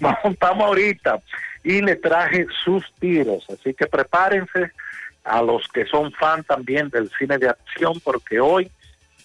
Montamos 0.00 0.66
ahorita 0.66 1.20
y 1.62 1.82
le 1.82 1.96
traje 1.96 2.46
sus 2.64 2.84
tiros, 2.98 3.44
así 3.50 3.74
que 3.74 3.86
prepárense 3.86 4.70
a 5.22 5.42
los 5.42 5.68
que 5.68 5.84
son 5.84 6.10
fan 6.12 6.42
también 6.44 6.88
del 6.88 7.10
cine 7.18 7.36
de 7.36 7.50
acción, 7.50 8.00
porque 8.00 8.40
hoy 8.40 8.70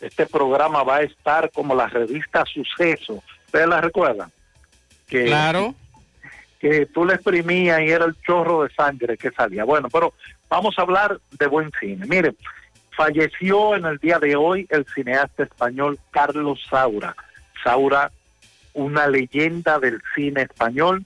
este 0.02 0.26
programa 0.26 0.84
va 0.84 0.98
a 0.98 1.02
estar 1.04 1.52
como 1.52 1.76
la 1.76 1.88
revista 1.88 2.44
Suceso. 2.46 3.24
¿Ustedes 3.46 3.68
la 3.68 3.82
recuerdan? 3.82 4.32
Que, 5.08 5.26
Claro. 5.26 5.76
que 6.60 6.86
tú 6.86 7.06
le 7.06 7.16
exprimías 7.16 7.82
y 7.82 7.90
era 7.90 8.06
el 8.06 8.16
chorro 8.22 8.64
de 8.64 8.74
sangre 8.74 9.18
que 9.18 9.32
salía. 9.32 9.64
Bueno, 9.64 9.90
pero 9.92 10.14
vamos 10.50 10.78
a 10.78 10.84
hablar 10.84 11.20
de 11.32 11.48
buen 11.48 11.72
cine. 11.80 12.06
Miren, 12.06 12.36
falleció 12.96 13.76
en 13.76 13.86
el 13.86 13.98
día 13.98 14.20
de 14.20 14.36
hoy 14.36 14.68
el 14.70 14.86
cineasta 14.94 15.44
español 15.44 16.00
Carlos 16.12 16.60
Saura. 16.70 17.16
Saura, 17.64 18.12
una 18.74 19.08
leyenda 19.08 19.80
del 19.80 20.02
cine 20.16 20.44
español. 20.44 21.06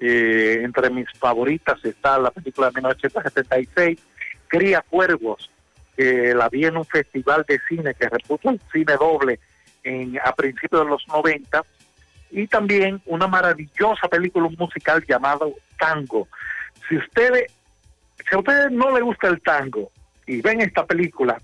Eh, 0.00 0.60
entre 0.62 0.90
mis 0.90 1.06
favoritas 1.18 1.82
está 1.84 2.18
la 2.18 2.30
película 2.30 2.66
de 2.66 2.74
1976, 2.74 3.98
Cría 4.48 4.82
Cuervos, 4.82 5.48
que 5.96 6.34
la 6.34 6.48
vi 6.48 6.64
en 6.64 6.76
un 6.76 6.84
festival 6.84 7.44
de 7.46 7.60
cine 7.68 7.94
que 7.94 8.08
repuso 8.08 8.50
el 8.50 8.60
cine 8.72 8.94
doble 8.98 9.38
en, 9.82 10.18
a 10.24 10.34
principios 10.34 10.84
de 10.84 10.90
los 10.90 11.06
90 11.08 11.62
y 12.30 12.46
también 12.48 13.00
una 13.06 13.28
maravillosa 13.28 14.08
película 14.08 14.48
musical 14.58 15.04
llamado 15.06 15.52
Tango. 15.78 16.26
Si 16.88 16.96
ustedes, 16.96 17.52
si 18.28 18.34
a 18.34 18.38
ustedes 18.38 18.72
no 18.72 18.90
les 18.90 19.04
gusta 19.04 19.28
el 19.28 19.40
tango 19.40 19.90
y 20.26 20.40
ven 20.40 20.60
esta 20.60 20.84
película, 20.84 21.40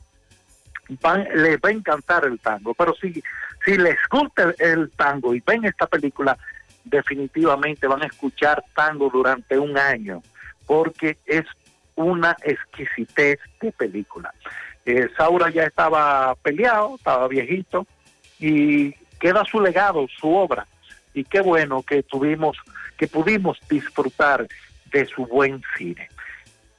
van, 1.01 1.29
les 1.35 1.57
va 1.59 1.69
a 1.69 1.73
encantar 1.73 2.25
el 2.25 2.41
tango. 2.41 2.75
Pero 2.75 2.95
si, 2.95 3.23
si 3.65 3.77
les 3.77 3.97
gusta 4.11 4.53
el 4.59 4.91
tango 4.91 5.35
y 5.35 5.43
ven 5.47 5.65
esta 5.65 5.87
película, 5.87 6.37
definitivamente 6.85 7.87
van 7.87 8.03
a 8.03 8.07
escuchar 8.07 8.65
tango 8.75 9.11
durante 9.11 9.59
un 9.59 9.79
año, 9.79 10.23
porque 10.67 11.19
es 11.27 11.45
una 11.97 12.37
exquisitez 12.43 13.39
de 13.61 13.73
película. 13.73 14.33
Eh, 14.87 15.09
Saura 15.17 15.51
ya 15.51 15.65
estaba 15.65 16.35
peleado, 16.37 16.97
estaba 16.97 17.29
viejito, 17.29 17.87
y 18.39 18.93
queda 19.19 19.45
su 19.45 19.61
legado, 19.61 20.07
su 20.19 20.35
obra. 20.35 20.67
Y 21.13 21.25
qué 21.25 21.41
bueno 21.41 21.83
que 21.83 22.03
tuvimos, 22.03 22.57
que 22.97 23.07
pudimos 23.07 23.59
disfrutar 23.69 24.47
de 24.93 25.07
su 25.07 25.27
buen 25.27 25.63
cine. 25.77 26.09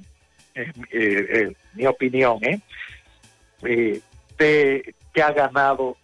eh, 0.55 1.53
mi 1.75 1.85
opinión, 1.85 2.39
¿eh? 2.41 2.59
Eh, 3.61 4.01
de, 4.39 4.95
que 5.13 5.21
ha 5.21 5.31
ganado 5.31 5.95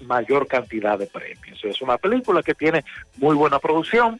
mayor 0.00 0.46
cantidad 0.46 0.98
de 0.98 1.06
premios. 1.06 1.62
Es 1.62 1.82
una 1.82 1.98
película 1.98 2.42
que 2.42 2.54
tiene 2.54 2.82
muy 3.18 3.36
buena 3.36 3.58
producción, 3.58 4.18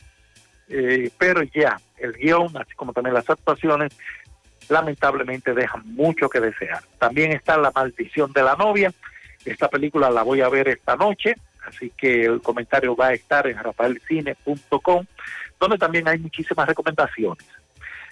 eh, 0.69 1.11
pero 1.17 1.45
ya 1.45 1.81
el 1.97 2.13
guion, 2.13 2.55
así 2.59 2.75
como 2.75 2.93
también 2.93 3.15
las 3.15 3.31
actuaciones, 3.31 3.97
lamentablemente 4.69 5.55
dejan 5.55 5.83
mucho 5.95 6.29
que 6.29 6.41
desear. 6.41 6.83
También 6.99 7.33
está 7.33 7.57
La 7.57 7.71
maldición 7.71 8.35
de 8.35 8.43
la 8.43 8.55
novia. 8.55 8.93
Esta 9.47 9.69
película 9.69 10.11
la 10.11 10.25
voy 10.25 10.43
a 10.43 10.51
ver 10.51 10.69
esta 10.69 10.95
noche, 10.95 11.37
así 11.67 11.91
que 11.97 12.27
el 12.27 12.43
comentario 12.43 12.95
va 12.95 13.09
a 13.09 13.15
estar 13.15 13.47
en 13.47 13.57
rafaelcine.com, 13.57 15.07
donde 15.63 15.79
también 15.79 16.09
hay 16.09 16.19
muchísimas 16.19 16.67
recomendaciones. 16.67 17.47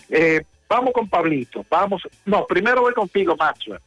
Eh, 0.09 0.43
vamos 0.69 0.93
con 0.93 1.09
Pablito, 1.09 1.65
vamos, 1.69 2.03
no, 2.25 2.47
primero 2.47 2.81
voy 2.83 2.95
contigo, 2.95 3.37
Maxwell. 3.37 3.81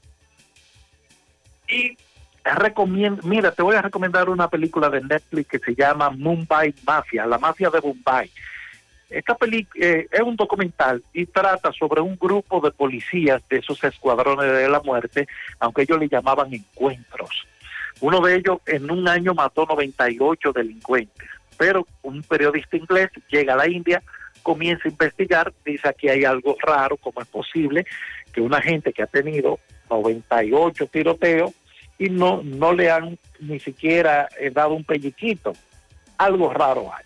Y 1.67 1.97
recomiendo, 2.43 3.21
mira, 3.23 3.51
te 3.51 3.63
voy 3.63 3.75
a 3.75 3.81
recomendar 3.81 4.29
una 4.29 4.49
película 4.49 4.89
de 4.89 5.01
Netflix 5.01 5.47
que 5.47 5.59
se 5.59 5.75
llama 5.75 6.09
Mumbai 6.09 6.75
Mafia, 6.85 7.25
la 7.25 7.37
mafia 7.37 7.69
de 7.69 7.79
Mumbai. 7.79 8.29
Esta 9.09 9.35
película 9.35 9.85
es 9.85 10.21
un 10.21 10.35
documental 10.35 11.01
y 11.13 11.25
trata 11.25 11.71
sobre 11.71 12.01
un 12.01 12.17
grupo 12.17 12.59
de 12.59 12.71
policías 12.71 13.47
de 13.47 13.59
esos 13.59 13.81
escuadrones 13.83 14.51
de 14.51 14.67
la 14.67 14.81
muerte, 14.81 15.27
aunque 15.59 15.83
ellos 15.83 15.99
le 15.99 16.09
llamaban 16.09 16.53
encuentros. 16.53 17.47
Uno 18.01 18.19
de 18.19 18.35
ellos 18.35 18.57
en 18.65 18.91
un 18.91 19.07
año 19.07 19.33
mató 19.33 19.65
98 19.65 20.51
delincuentes, 20.51 21.29
pero 21.57 21.85
un 22.01 22.23
periodista 22.23 22.77
inglés 22.77 23.09
llega 23.29 23.53
a 23.53 23.57
la 23.57 23.69
India, 23.69 24.01
comienza 24.41 24.83
a 24.85 24.91
investigar, 24.91 25.53
dice 25.65 25.87
aquí 25.87 26.09
hay 26.09 26.25
algo 26.25 26.57
raro, 26.61 26.97
¿cómo 26.97 27.21
es 27.21 27.27
posible 27.27 27.85
que 28.31 28.41
una 28.41 28.61
gente 28.61 28.93
que 28.93 29.03
ha 29.03 29.07
tenido 29.07 29.59
98 29.89 30.87
tiroteos 30.87 31.51
y 31.97 32.09
no, 32.09 32.41
no 32.43 32.73
le 32.73 32.91
han 32.91 33.17
ni 33.39 33.59
siquiera 33.59 34.27
eh, 34.39 34.49
dado 34.49 34.73
un 34.73 34.83
pelliquito? 34.83 35.53
Algo 36.17 36.53
raro 36.53 36.91
hay 36.93 37.03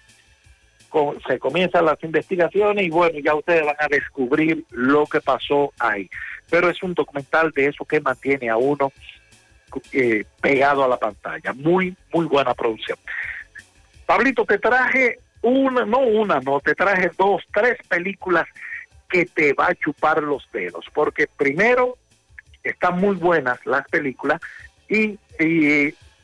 se 1.28 1.40
comienzan 1.40 1.86
las 1.86 2.02
investigaciones 2.04 2.86
y 2.86 2.90
bueno, 2.90 3.20
ya 3.20 3.36
ustedes 3.36 3.66
van 3.66 3.76
a 3.80 3.88
descubrir 3.88 4.64
lo 4.72 5.06
que 5.06 5.22
pasó 5.22 5.74
ahí. 5.80 6.10
Pero 6.50 6.70
es 6.70 6.82
un 6.82 6.94
documental 6.94 7.52
de 7.52 7.68
eso 7.68 7.86
que 7.86 8.00
mantiene 8.00 8.50
a 8.50 8.58
uno 8.58 8.92
eh, 9.92 10.24
pegado 10.42 10.84
a 10.84 10.88
la 10.88 10.98
pantalla. 10.98 11.54
Muy, 11.54 11.96
muy 12.14 12.26
buena 12.26 12.54
producción. 12.54 12.98
Pablito, 14.08 14.46
te 14.46 14.58
traje 14.58 15.20
una, 15.42 15.86
no 15.86 16.00
una, 16.00 16.40
no, 16.40 16.60
te 16.62 16.74
traje 16.74 17.12
dos, 17.18 17.44
tres 17.54 17.78
películas 17.88 18.48
que 19.10 19.26
te 19.26 19.54
va 19.54 19.68
a 19.68 19.76
chupar 19.76 20.24
los 20.24 20.48
dedos, 20.52 20.86
porque 20.94 21.28
primero 21.28 21.98
están 22.64 23.00
muy 23.00 23.16
buenas 23.16 23.64
las 23.66 23.88
películas 23.90 24.42
y, 24.90 25.20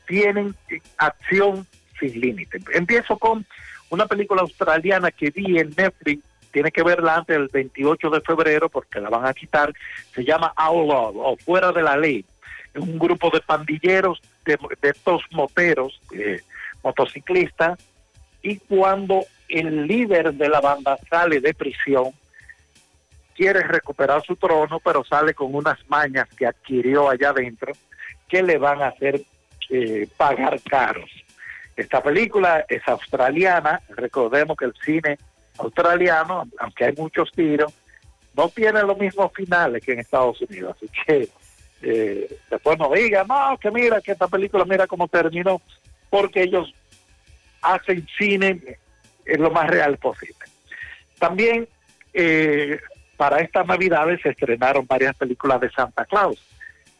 tienen 0.06 0.54
acción 0.98 1.66
sin 1.98 2.20
límite. 2.20 2.58
Empiezo 2.74 3.16
con 3.16 3.46
una 3.88 4.06
película 4.06 4.42
australiana 4.42 5.10
que 5.10 5.30
vi 5.30 5.58
en 5.58 5.72
Netflix 5.74 6.22
tiene 6.54 6.70
que 6.70 6.82
verla 6.82 7.16
antes 7.16 7.36
del 7.36 7.48
28 7.48 8.10
de 8.10 8.20
febrero 8.20 8.68
porque 8.68 9.00
la 9.00 9.08
van 9.08 9.26
a 9.26 9.34
quitar. 9.34 9.72
Se 10.14 10.24
llama 10.24 10.52
Outlaw 10.56 11.16
o 11.16 11.36
Fuera 11.36 11.72
de 11.72 11.82
la 11.82 11.96
Ley. 11.96 12.24
Un 12.74 12.98
grupo 12.98 13.30
de 13.30 13.40
pandilleros, 13.40 14.20
de, 14.44 14.58
de 14.80 14.90
estos 14.90 15.22
moteros, 15.32 16.00
eh, 16.12 16.40
motociclistas, 16.84 17.78
y 18.42 18.58
cuando 18.58 19.24
el 19.48 19.86
líder 19.86 20.34
de 20.34 20.48
la 20.48 20.60
banda 20.60 20.98
sale 21.08 21.40
de 21.40 21.54
prisión, 21.54 22.12
quiere 23.34 23.62
recuperar 23.62 24.22
su 24.22 24.36
trono, 24.36 24.78
pero 24.80 25.04
sale 25.04 25.34
con 25.34 25.54
unas 25.54 25.78
mañas 25.88 26.28
que 26.36 26.46
adquirió 26.46 27.08
allá 27.08 27.30
adentro 27.30 27.72
que 28.28 28.42
le 28.42 28.58
van 28.58 28.82
a 28.82 28.88
hacer 28.88 29.22
eh, 29.70 30.06
pagar 30.16 30.60
caros. 30.62 31.10
Esta 31.76 32.02
película 32.02 32.64
es 32.68 32.86
australiana, 32.86 33.80
recordemos 33.88 34.56
que 34.56 34.66
el 34.66 34.74
cine 34.84 35.18
australiano, 35.58 36.44
aunque 36.58 36.84
hay 36.84 36.92
muchos 36.96 37.30
tiros, 37.32 37.72
no 38.36 38.48
tiene 38.48 38.82
los 38.82 38.98
mismos 38.98 39.32
finales 39.32 39.84
que 39.84 39.92
en 39.92 40.00
Estados 40.00 40.40
Unidos, 40.40 40.76
así 40.76 40.90
que 41.06 41.28
eh, 41.82 42.38
después 42.50 42.78
no 42.78 42.90
digan, 42.92 43.26
no, 43.26 43.58
que 43.58 43.70
mira, 43.70 44.00
que 44.00 44.12
esta 44.12 44.28
película 44.28 44.64
mira 44.64 44.86
cómo 44.86 45.08
terminó, 45.08 45.60
porque 46.14 46.44
ellos 46.44 46.72
hacen 47.60 48.06
cine 48.16 48.78
en 49.26 49.42
lo 49.42 49.50
más 49.50 49.66
real 49.66 49.98
posible. 49.98 50.38
También 51.18 51.66
eh, 52.12 52.78
para 53.16 53.40
estas 53.40 53.66
navidades 53.66 54.20
se 54.22 54.28
estrenaron 54.28 54.86
varias 54.86 55.16
películas 55.16 55.60
de 55.60 55.72
Santa 55.72 56.04
Claus. 56.04 56.40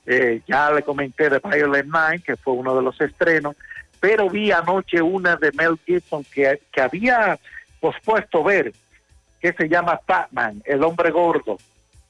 Eh, 0.04 0.40
ya 0.48 0.68
le 0.72 0.82
comenté 0.82 1.30
de 1.30 1.38
Violent 1.38 1.92
Night, 1.92 2.24
que 2.24 2.34
fue 2.36 2.54
uno 2.54 2.74
de 2.74 2.82
los 2.82 3.00
estrenos, 3.00 3.54
pero 4.00 4.28
vi 4.28 4.50
anoche 4.50 5.00
una 5.00 5.36
de 5.36 5.52
Mel 5.52 5.78
Gibson 5.86 6.24
que, 6.24 6.60
que 6.72 6.80
había 6.80 7.38
pospuesto 7.78 8.42
ver, 8.42 8.72
que 9.40 9.52
se 9.52 9.68
llama 9.68 10.00
Batman, 10.08 10.60
el 10.64 10.82
hombre 10.82 11.12
gordo, 11.12 11.56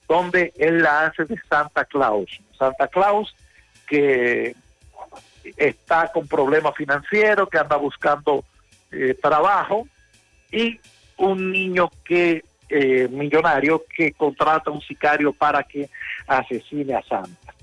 donde 0.08 0.54
él 0.56 0.82
la 0.82 1.04
hace 1.04 1.26
de 1.26 1.38
Santa 1.50 1.84
Claus. 1.84 2.40
Santa 2.58 2.88
Claus 2.88 3.36
que 3.86 4.56
está 5.56 6.10
con 6.12 6.26
problemas 6.26 6.74
financieros, 6.74 7.48
que 7.48 7.58
anda 7.58 7.76
buscando 7.76 8.44
eh, 8.90 9.14
trabajo, 9.20 9.86
y 10.50 10.78
un 11.16 11.50
niño 11.50 11.90
que 12.04 12.44
eh, 12.68 13.08
millonario 13.08 13.84
que 13.94 14.12
contrata 14.12 14.70
un 14.70 14.80
sicario 14.80 15.32
para 15.32 15.62
que 15.62 15.88
asesine 16.26 16.94
a 16.94 17.02
Santa. 17.02 17.54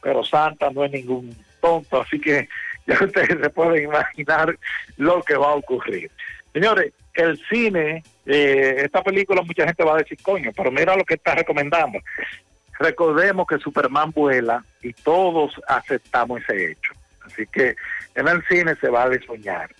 Pero 0.00 0.24
Santa 0.24 0.70
no 0.70 0.84
es 0.84 0.92
ningún 0.92 1.34
tonto, 1.60 2.02
así 2.02 2.20
que 2.20 2.48
ya 2.86 2.98
ustedes 3.02 3.40
se 3.40 3.50
pueden 3.50 3.84
imaginar 3.84 4.56
lo 4.96 5.22
que 5.22 5.36
va 5.36 5.48
a 5.48 5.54
ocurrir. 5.54 6.10
Señores, 6.52 6.92
el 7.14 7.38
cine, 7.48 8.02
eh, 8.26 8.76
esta 8.78 9.02
película 9.02 9.42
mucha 9.42 9.66
gente 9.66 9.84
va 9.84 9.94
a 9.94 9.98
decir, 9.98 10.18
coño, 10.22 10.50
pero 10.56 10.70
mira 10.70 10.96
lo 10.96 11.04
que 11.04 11.14
está 11.14 11.34
recomendando. 11.34 11.98
Recordemos 12.82 13.46
que 13.46 13.58
Superman 13.58 14.10
vuela 14.10 14.64
y 14.82 14.92
todos 14.92 15.52
aceptamos 15.68 16.40
ese 16.42 16.72
hecho. 16.72 16.92
Así 17.24 17.46
que 17.46 17.76
en 18.16 18.26
el 18.26 18.44
cine 18.48 18.74
se 18.80 18.88
vale 18.88 19.24
soñar. 19.24 19.70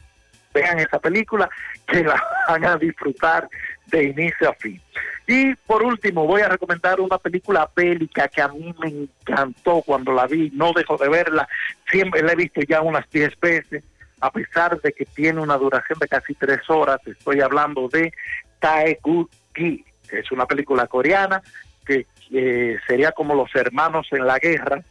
Vean 0.55 0.79
esa 0.79 1.01
película 1.01 1.51
que 1.85 2.05
la 2.05 2.23
van 2.49 2.65
a 2.65 2.77
disfrutar 2.77 3.49
de 3.87 4.05
inicio 4.05 4.51
a 4.51 4.55
fin. 4.55 4.81
Y 5.27 5.53
por 5.67 5.83
último, 5.83 6.29
voy 6.29 6.43
a 6.43 6.49
recomendar 6.49 7.01
una 7.01 7.19
película 7.19 7.69
bélica 7.75 8.29
que 8.29 8.41
a 8.41 8.49
mí 8.49 8.73
me 8.79 8.89
encantó 8.89 9.83
cuando 9.85 10.13
la 10.13 10.29
vi, 10.29 10.51
no 10.55 10.73
dejo 10.73 10.97
de 10.97 11.09
verla, 11.09 11.49
siempre 11.91 12.23
la 12.23 12.33
he 12.33 12.37
visto 12.37 12.61
ya 12.61 12.83
unas 12.83 13.11
10 13.11 13.41
veces, 13.41 13.83
a 14.21 14.31
pesar 14.31 14.81
de 14.81 14.93
que 14.93 15.07
tiene 15.07 15.41
una 15.41 15.57
duración 15.57 15.99
de 15.99 16.07
casi 16.07 16.35
tres 16.35 16.61
horas, 16.69 17.01
estoy 17.07 17.41
hablando 17.41 17.89
de 17.89 18.13
Taegu-gi, 18.61 19.85
es 20.13 20.31
una 20.31 20.47
película 20.47 20.87
coreana 20.87 21.43
que 21.85 22.07
eh, 22.33 22.79
sería 22.87 23.13
como 23.13 23.35
los 23.35 23.55
hermanos 23.55 24.07
en 24.13 24.27
la 24.27 24.39
guerra, 24.39 24.83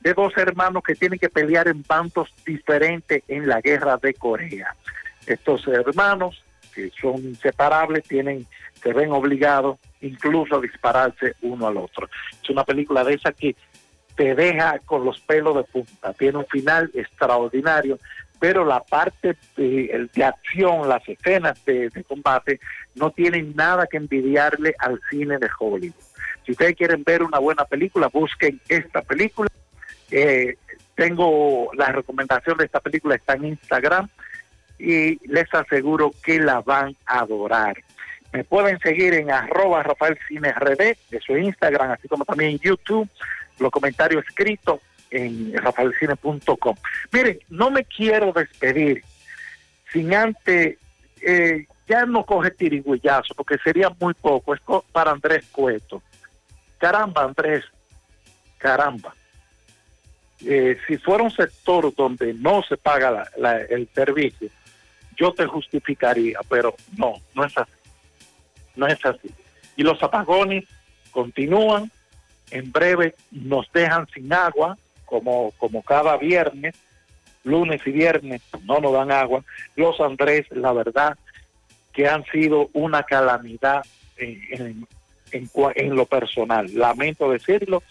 de 0.00 0.12
dos 0.12 0.36
hermanos 0.36 0.82
que 0.86 0.94
tienen 0.94 1.18
que 1.18 1.30
pelear 1.30 1.66
en 1.66 1.82
bandos 1.82 2.28
diferentes 2.44 3.22
en 3.26 3.48
la 3.48 3.60
guerra 3.60 3.96
de 3.96 4.12
Corea. 4.12 4.76
Estos 5.26 5.66
hermanos, 5.66 6.44
que 6.74 6.90
son 7.00 7.16
inseparables, 7.24 8.04
tienen, 8.04 8.46
se 8.82 8.92
ven 8.92 9.12
obligados 9.12 9.78
incluso 10.02 10.56
a 10.56 10.60
dispararse 10.60 11.34
uno 11.40 11.66
al 11.66 11.78
otro. 11.78 12.08
Es 12.42 12.50
una 12.50 12.64
película 12.64 13.02
de 13.02 13.14
esa 13.14 13.32
que 13.32 13.56
te 14.14 14.34
deja 14.34 14.78
con 14.80 15.04
los 15.04 15.18
pelos 15.20 15.56
de 15.56 15.64
punta, 15.64 16.12
tiene 16.12 16.38
un 16.38 16.46
final 16.46 16.90
extraordinario, 16.94 17.98
pero 18.38 18.64
la 18.64 18.80
parte 18.80 19.36
de, 19.56 20.08
de 20.12 20.24
acción, 20.24 20.86
las 20.86 21.08
escenas 21.08 21.64
de, 21.64 21.88
de 21.88 22.04
combate, 22.04 22.60
no 22.94 23.10
tienen 23.10 23.54
nada 23.56 23.86
que 23.86 23.96
envidiarle 23.96 24.74
al 24.78 25.00
cine 25.08 25.38
de 25.38 25.48
Hollywood. 25.58 26.03
Si 26.44 26.52
ustedes 26.52 26.76
quieren 26.76 27.02
ver 27.04 27.22
una 27.22 27.38
buena 27.38 27.64
película, 27.64 28.08
busquen 28.08 28.60
esta 28.68 29.02
película. 29.02 29.50
Eh, 30.10 30.56
tengo 30.94 31.70
la 31.74 31.86
recomendación 31.86 32.58
de 32.58 32.66
esta 32.66 32.80
película, 32.80 33.14
está 33.14 33.34
en 33.34 33.46
Instagram 33.46 34.08
y 34.78 35.26
les 35.28 35.52
aseguro 35.52 36.12
que 36.22 36.38
la 36.38 36.60
van 36.60 36.96
a 37.06 37.20
adorar. 37.20 37.76
Me 38.32 38.44
pueden 38.44 38.78
seguir 38.80 39.14
en 39.14 39.30
arroba 39.30 39.82
Rafael 39.82 40.18
Cine 40.28 40.52
RD, 40.52 40.96
de 41.10 41.20
su 41.24 41.36
Instagram, 41.36 41.92
así 41.92 42.08
como 42.08 42.24
también 42.24 42.50
en 42.50 42.58
YouTube, 42.58 43.08
los 43.58 43.70
comentarios 43.70 44.24
escritos 44.28 44.80
en 45.10 45.56
rafaelcine.com. 45.56 46.76
Miren, 47.12 47.38
no 47.48 47.70
me 47.70 47.84
quiero 47.84 48.32
despedir 48.32 49.04
sin 49.92 50.12
antes, 50.12 50.76
eh, 51.22 51.66
ya 51.86 52.04
no 52.06 52.26
coge 52.26 52.50
tirigüillazo, 52.50 53.34
porque 53.34 53.56
sería 53.62 53.90
muy 54.00 54.14
poco, 54.14 54.54
es 54.54 54.60
para 54.92 55.12
Andrés 55.12 55.46
Cueto. 55.52 56.02
Caramba, 56.84 57.24
Andrés, 57.24 57.64
caramba. 58.58 59.14
Eh, 60.44 60.76
si 60.86 60.98
fuera 60.98 61.24
un 61.24 61.30
sector 61.30 61.94
donde 61.94 62.34
no 62.34 62.62
se 62.62 62.76
paga 62.76 63.26
el 63.70 63.88
servicio, 63.94 64.50
yo 65.16 65.32
te 65.32 65.46
justificaría, 65.46 66.40
pero 66.46 66.74
no, 66.98 67.14
no 67.34 67.44
es 67.46 67.56
así. 67.56 67.72
No 68.76 68.86
es 68.86 69.02
así. 69.02 69.30
Y 69.76 69.82
los 69.82 70.02
apagones 70.02 70.66
continúan, 71.10 71.90
en 72.50 72.70
breve 72.70 73.14
nos 73.30 73.66
dejan 73.72 74.06
sin 74.12 74.30
agua, 74.30 74.76
como, 75.06 75.52
como 75.52 75.82
cada 75.82 76.18
viernes, 76.18 76.74
lunes 77.44 77.80
y 77.86 77.92
viernes 77.92 78.42
no 78.64 78.78
nos 78.78 78.92
dan 78.92 79.10
agua. 79.10 79.42
Los 79.74 79.98
Andrés, 80.00 80.44
la 80.50 80.74
verdad, 80.74 81.16
que 81.94 82.06
han 82.06 82.26
sido 82.26 82.68
una 82.74 83.04
calamidad 83.04 83.86
en, 84.18 84.38
en, 84.50 84.86
en, 85.34 85.50
en 85.74 85.96
lo 85.96 86.06
personal. 86.06 86.72
Lamento 86.74 87.30
decirlo 87.30 87.82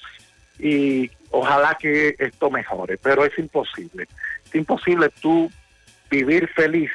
y 0.60 1.10
ojalá 1.32 1.78
que 1.80 2.16
esto 2.18 2.50
mejore, 2.50 2.98
pero 2.98 3.26
es 3.26 3.38
imposible. 3.38 4.08
Es 4.46 4.56
imposible 4.56 5.10
tú 5.22 5.52
vivir 6.10 6.48
feliz 6.50 6.92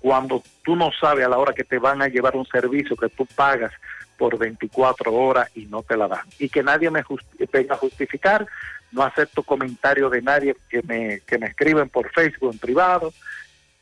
cuando 0.00 0.42
tú 0.64 0.76
no 0.76 0.90
sabes 0.92 1.24
a 1.26 1.28
la 1.28 1.38
hora 1.38 1.52
que 1.52 1.64
te 1.64 1.78
van 1.78 2.02
a 2.02 2.08
llevar 2.08 2.36
un 2.36 2.46
servicio 2.46 2.96
que 2.96 3.08
tú 3.08 3.26
pagas 3.26 3.72
por 4.16 4.36
24 4.36 5.12
horas 5.14 5.48
y 5.54 5.66
no 5.66 5.82
te 5.82 5.96
la 5.96 6.08
dan. 6.08 6.26
Y 6.38 6.48
que 6.48 6.62
nadie 6.62 6.90
me 6.90 7.02
justi 7.02 7.46
venga 7.52 7.76
justificar, 7.76 8.46
no 8.90 9.02
acepto 9.02 9.42
comentarios 9.42 10.10
de 10.10 10.22
nadie 10.22 10.56
que 10.68 10.82
me, 10.82 11.20
que 11.20 11.38
me 11.38 11.46
escriben 11.46 11.88
por 11.88 12.10
Facebook 12.10 12.52
en 12.52 12.58
privado, 12.58 13.12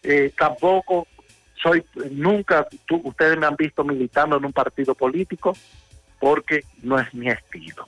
eh, 0.03 0.33
tampoco 0.37 1.07
soy, 1.63 1.85
nunca, 2.11 2.67
tú, 2.85 3.01
ustedes 3.05 3.39
me 3.39 3.47
han 3.47 3.57
visto 3.57 3.83
militando 3.83 4.37
en 4.37 4.45
un 4.45 4.53
partido 4.53 4.95
político 4.95 5.57
porque 6.19 6.65
no 6.83 6.99
es 6.99 7.13
mi 7.15 7.29
estilo. 7.29 7.87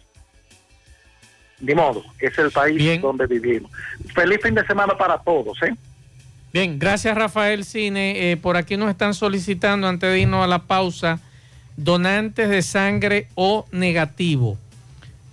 Ni 1.60 1.74
modo, 1.74 2.04
es 2.20 2.38
el 2.38 2.50
país 2.50 2.76
Bien. 2.76 3.00
donde 3.00 3.26
vivimos. 3.26 3.70
Feliz 4.14 4.38
fin 4.42 4.54
de 4.54 4.66
semana 4.66 4.96
para 4.96 5.18
todos, 5.18 5.60
¿eh? 5.62 5.74
Bien, 6.52 6.78
gracias 6.78 7.16
Rafael 7.16 7.64
Cine. 7.64 8.30
Eh, 8.30 8.36
por 8.36 8.56
aquí 8.56 8.76
nos 8.76 8.90
están 8.90 9.14
solicitando, 9.14 9.88
antes 9.88 10.10
de 10.10 10.20
irnos 10.20 10.44
a 10.44 10.46
la 10.46 10.60
pausa, 10.60 11.20
donantes 11.76 12.48
de 12.48 12.62
sangre 12.62 13.26
o 13.34 13.66
negativo. 13.70 14.56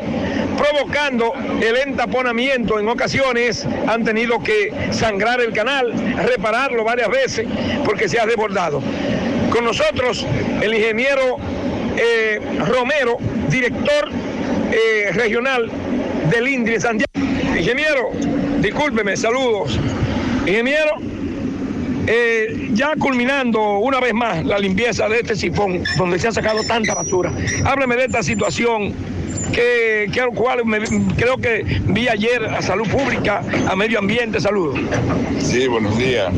provocando 0.56 1.32
el 1.60 1.76
entaponamiento. 1.76 2.78
En 2.78 2.86
ocasiones 2.86 3.66
han 3.88 4.04
tenido 4.04 4.40
que 4.40 4.72
sangrar 4.92 5.40
el 5.40 5.52
canal, 5.52 5.92
repararlo 6.24 6.84
varias 6.84 7.08
veces 7.08 7.44
porque 7.84 8.08
se 8.08 8.20
ha 8.20 8.26
desbordado. 8.26 8.80
Con 9.50 9.64
nosotros 9.64 10.24
el 10.62 10.72
ingeniero 10.72 11.38
eh, 11.96 12.40
Romero, 12.68 13.18
director 13.48 14.10
eh, 14.74 15.10
regional 15.12 15.70
del 16.30 16.48
INDRI 16.48 16.80
Santiago. 16.80 17.12
Ingeniero, 17.56 18.10
discúlpeme, 18.60 19.16
saludos. 19.16 19.78
Ingeniero, 20.46 20.96
eh, 22.06 22.70
ya 22.74 22.94
culminando 22.98 23.78
una 23.78 24.00
vez 24.00 24.12
más 24.12 24.44
la 24.44 24.58
limpieza 24.58 25.08
de 25.08 25.20
este 25.20 25.36
sifón 25.36 25.82
donde 25.96 26.18
se 26.18 26.28
ha 26.28 26.32
sacado 26.32 26.62
tanta 26.64 26.94
basura. 26.94 27.32
Hábleme 27.64 27.96
de 27.96 28.04
esta 28.06 28.22
situación 28.22 28.92
que, 29.52 30.10
que 30.12 30.20
al 30.20 30.30
cual 30.30 30.64
me- 30.66 30.80
creo 31.16 31.36
que 31.38 31.64
vi 31.86 32.08
ayer 32.08 32.44
a 32.44 32.60
Salud 32.60 32.88
Pública, 32.88 33.42
a 33.68 33.76
Medio 33.76 33.98
Ambiente, 34.00 34.40
saludos. 34.40 34.78
Sí, 35.38 35.66
buenos 35.68 35.96
días. 35.96 36.32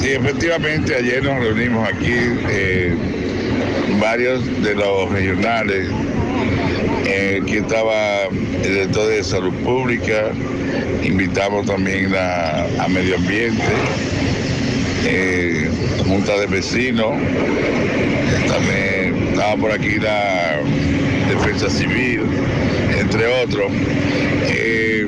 Sí, 0.00 0.10
efectivamente, 0.10 0.94
ayer 0.96 1.22
nos 1.22 1.38
reunimos 1.40 1.88
aquí 1.88 2.14
eh, 2.50 2.94
varios 4.00 4.44
de 4.62 4.74
los 4.74 5.10
regionales. 5.10 5.88
Eh, 7.10 7.40
aquí 7.42 7.56
estaba 7.56 8.26
el 8.26 8.62
director 8.62 9.08
de 9.08 9.24
Salud 9.24 9.54
Pública, 9.64 10.30
invitamos 11.02 11.64
también 11.64 12.12
a, 12.14 12.86
Medio 12.88 13.16
Ambiente, 13.16 13.62
eh, 15.06 15.70
Junta 16.06 16.36
de 16.38 16.46
Vecinos, 16.46 17.12
también 18.46 19.28
estaba 19.32 19.56
por 19.56 19.72
aquí 19.72 19.98
la 19.98 20.60
Defensa 21.30 21.70
Civil, 21.70 22.24
entre 23.00 23.26
otros. 23.42 23.72
Eh, 24.48 25.06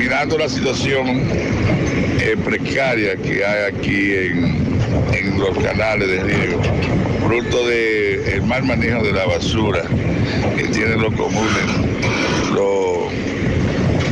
mirando 0.00 0.36
la 0.36 0.48
situación 0.48 1.06
eh, 2.20 2.36
precaria 2.44 3.14
que 3.16 3.44
hay 3.44 3.72
aquí 3.72 4.14
en, 4.14 4.66
en 5.12 5.38
los 5.38 5.56
canales 5.58 6.08
de 6.08 6.22
riego, 6.24 6.60
fruto 7.28 7.68
del 7.68 8.42
mal 8.44 8.64
manejo 8.64 9.02
de 9.02 9.12
la 9.12 9.26
basura 9.26 9.82
que 10.56 10.62
tienen 10.68 11.02
los 11.02 11.14
comunes, 11.14 11.52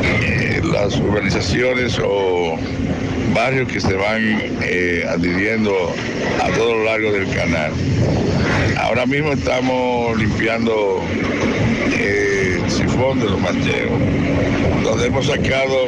eh, 0.05 0.61
las 0.71 0.95
urbanizaciones 0.99 1.99
o 2.05 2.59
barrios 3.35 3.73
que 3.73 3.81
se 3.81 3.95
van 3.95 4.21
eh, 4.61 5.07
adhiriendo 5.09 5.73
a 6.43 6.49
todo 6.59 6.75
lo 6.75 6.85
largo 6.85 7.11
del 7.11 7.27
canal. 7.35 7.73
Ahora 8.77 9.07
mismo 9.07 9.33
estamos 9.33 10.19
limpiando 10.19 11.01
eh, 11.99 12.61
el 12.63 12.71
sifón 12.71 13.19
de 13.19 13.31
los 13.31 13.41
manchegos, 13.41 13.99
donde 14.85 15.07
hemos 15.07 15.25
sacado 15.25 15.87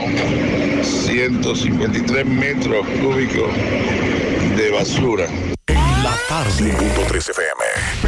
153 0.83 2.25
metros 2.25 2.87
cúbicos 3.03 3.51
de 4.57 4.71
basura. 4.71 5.27
Tarde. 6.29 6.77
5.3 6.77 7.31
FM. 7.31 8.08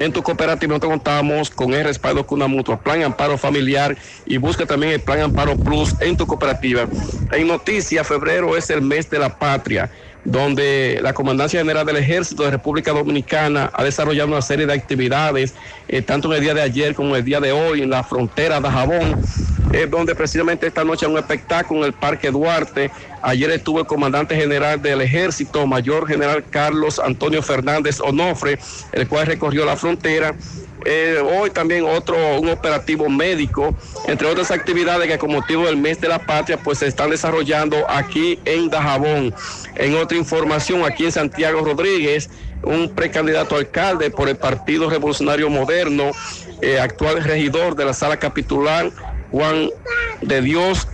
En 0.00 0.14
tu 0.14 0.22
cooperativa 0.22 0.70
nosotros 0.70 0.92
contamos 0.92 1.50
con 1.50 1.74
el 1.74 1.84
respaldo 1.84 2.26
con 2.26 2.38
una 2.38 2.46
mutua, 2.46 2.80
Plan 2.80 3.02
Amparo 3.02 3.36
Familiar 3.36 3.94
y 4.24 4.38
busca 4.38 4.64
también 4.64 4.94
el 4.94 5.00
Plan 5.00 5.20
Amparo 5.20 5.54
Plus 5.56 5.94
en 6.00 6.16
tu 6.16 6.26
cooperativa. 6.26 6.86
En 7.32 7.46
noticias, 7.46 8.06
febrero 8.06 8.56
es 8.56 8.70
el 8.70 8.80
mes 8.80 9.10
de 9.10 9.18
la 9.18 9.38
patria 9.38 9.90
donde 10.24 11.00
la 11.02 11.12
Comandancia 11.12 11.60
General 11.60 11.84
del 11.84 11.96
Ejército 11.96 12.44
de 12.44 12.50
República 12.50 12.92
Dominicana 12.92 13.70
ha 13.72 13.84
desarrollado 13.84 14.28
una 14.28 14.42
serie 14.42 14.66
de 14.66 14.72
actividades, 14.72 15.54
eh, 15.88 16.02
tanto 16.02 16.28
en 16.28 16.38
el 16.38 16.40
día 16.42 16.54
de 16.54 16.62
ayer 16.62 16.94
como 16.94 17.10
en 17.10 17.16
el 17.16 17.24
día 17.24 17.40
de 17.40 17.52
hoy, 17.52 17.82
en 17.82 17.90
la 17.90 18.02
frontera 18.02 18.60
de 18.60 18.68
Jabón, 18.68 19.20
eh, 19.72 19.86
donde 19.88 20.14
precisamente 20.14 20.66
esta 20.66 20.84
noche 20.84 21.06
hay 21.06 21.12
un 21.12 21.18
espectáculo 21.18 21.80
en 21.80 21.86
el 21.86 21.92
Parque 21.92 22.30
Duarte. 22.30 22.90
Ayer 23.22 23.50
estuvo 23.50 23.80
el 23.80 23.86
comandante 23.86 24.34
general 24.34 24.80
del 24.80 25.00
Ejército, 25.00 25.66
Mayor 25.66 26.06
General 26.06 26.44
Carlos 26.48 26.98
Antonio 26.98 27.42
Fernández 27.42 28.00
Onofre, 28.00 28.58
el 28.92 29.08
cual 29.08 29.26
recorrió 29.26 29.64
la 29.64 29.76
frontera 29.76 30.34
eh, 30.84 31.22
hoy 31.22 31.50
también 31.50 31.84
otro, 31.84 32.16
un 32.40 32.48
operativo 32.48 33.08
médico, 33.08 33.74
entre 34.06 34.26
otras 34.26 34.50
actividades 34.50 35.08
que 35.08 35.18
con 35.18 35.32
motivo 35.32 35.66
del 35.66 35.76
mes 35.76 36.00
de 36.00 36.08
la 36.08 36.18
patria, 36.18 36.58
pues 36.58 36.78
se 36.78 36.86
están 36.86 37.10
desarrollando 37.10 37.88
aquí 37.88 38.38
en 38.44 38.70
Dajabón. 38.70 39.34
En 39.76 39.96
otra 39.96 40.16
información, 40.16 40.84
aquí 40.84 41.04
en 41.04 41.12
Santiago 41.12 41.62
Rodríguez, 41.62 42.30
un 42.62 42.88
precandidato 42.90 43.56
alcalde 43.56 44.10
por 44.10 44.28
el 44.28 44.36
Partido 44.36 44.88
Revolucionario 44.88 45.50
Moderno, 45.50 46.12
eh, 46.62 46.78
actual 46.78 47.22
regidor 47.22 47.74
de 47.76 47.84
la 47.84 47.92
sala 47.92 48.18
capitular, 48.18 48.90
Juan 49.30 49.70
de 50.22 50.42
Dios 50.42 50.88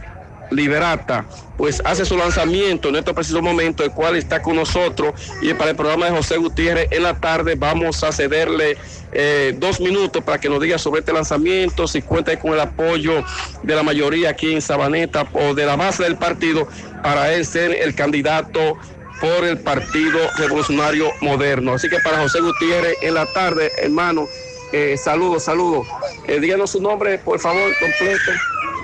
Liberata, 0.50 1.24
pues 1.56 1.82
hace 1.84 2.04
su 2.04 2.16
lanzamiento 2.16 2.88
en 2.88 2.96
este 2.96 3.12
preciso 3.14 3.42
momento, 3.42 3.82
el 3.84 3.90
cual 3.90 4.16
está 4.16 4.42
con 4.42 4.56
nosotros 4.56 5.14
y 5.42 5.54
para 5.54 5.70
el 5.70 5.76
programa 5.76 6.06
de 6.06 6.12
José 6.12 6.36
Gutiérrez 6.36 6.88
en 6.90 7.02
la 7.02 7.18
tarde 7.18 7.54
vamos 7.56 8.02
a 8.04 8.12
cederle 8.12 8.76
eh, 9.12 9.54
dos 9.58 9.80
minutos 9.80 10.22
para 10.22 10.38
que 10.38 10.48
nos 10.48 10.60
diga 10.60 10.78
sobre 10.78 11.00
este 11.00 11.12
lanzamiento, 11.12 11.86
si 11.86 12.02
cuenta 12.02 12.38
con 12.38 12.52
el 12.52 12.60
apoyo 12.60 13.24
de 13.62 13.74
la 13.74 13.82
mayoría 13.82 14.30
aquí 14.30 14.52
en 14.52 14.62
Sabaneta 14.62 15.26
o 15.32 15.54
de 15.54 15.66
la 15.66 15.76
base 15.76 16.02
del 16.02 16.16
partido 16.16 16.68
para 17.02 17.32
él 17.32 17.46
ser 17.46 17.72
el 17.72 17.94
candidato 17.94 18.76
por 19.20 19.44
el 19.44 19.58
Partido 19.58 20.18
Revolucionario 20.36 21.10
Moderno. 21.20 21.74
Así 21.74 21.88
que 21.88 21.98
para 22.00 22.18
José 22.18 22.40
Gutiérrez 22.40 22.96
en 23.02 23.14
la 23.14 23.26
tarde, 23.32 23.72
hermano, 23.78 24.26
eh, 24.72 24.96
saludos, 24.96 25.44
saludos. 25.44 25.86
Eh, 26.26 26.40
díganos 26.40 26.70
su 26.70 26.80
nombre, 26.80 27.18
por 27.18 27.38
favor, 27.38 27.70
completo. 27.78 28.32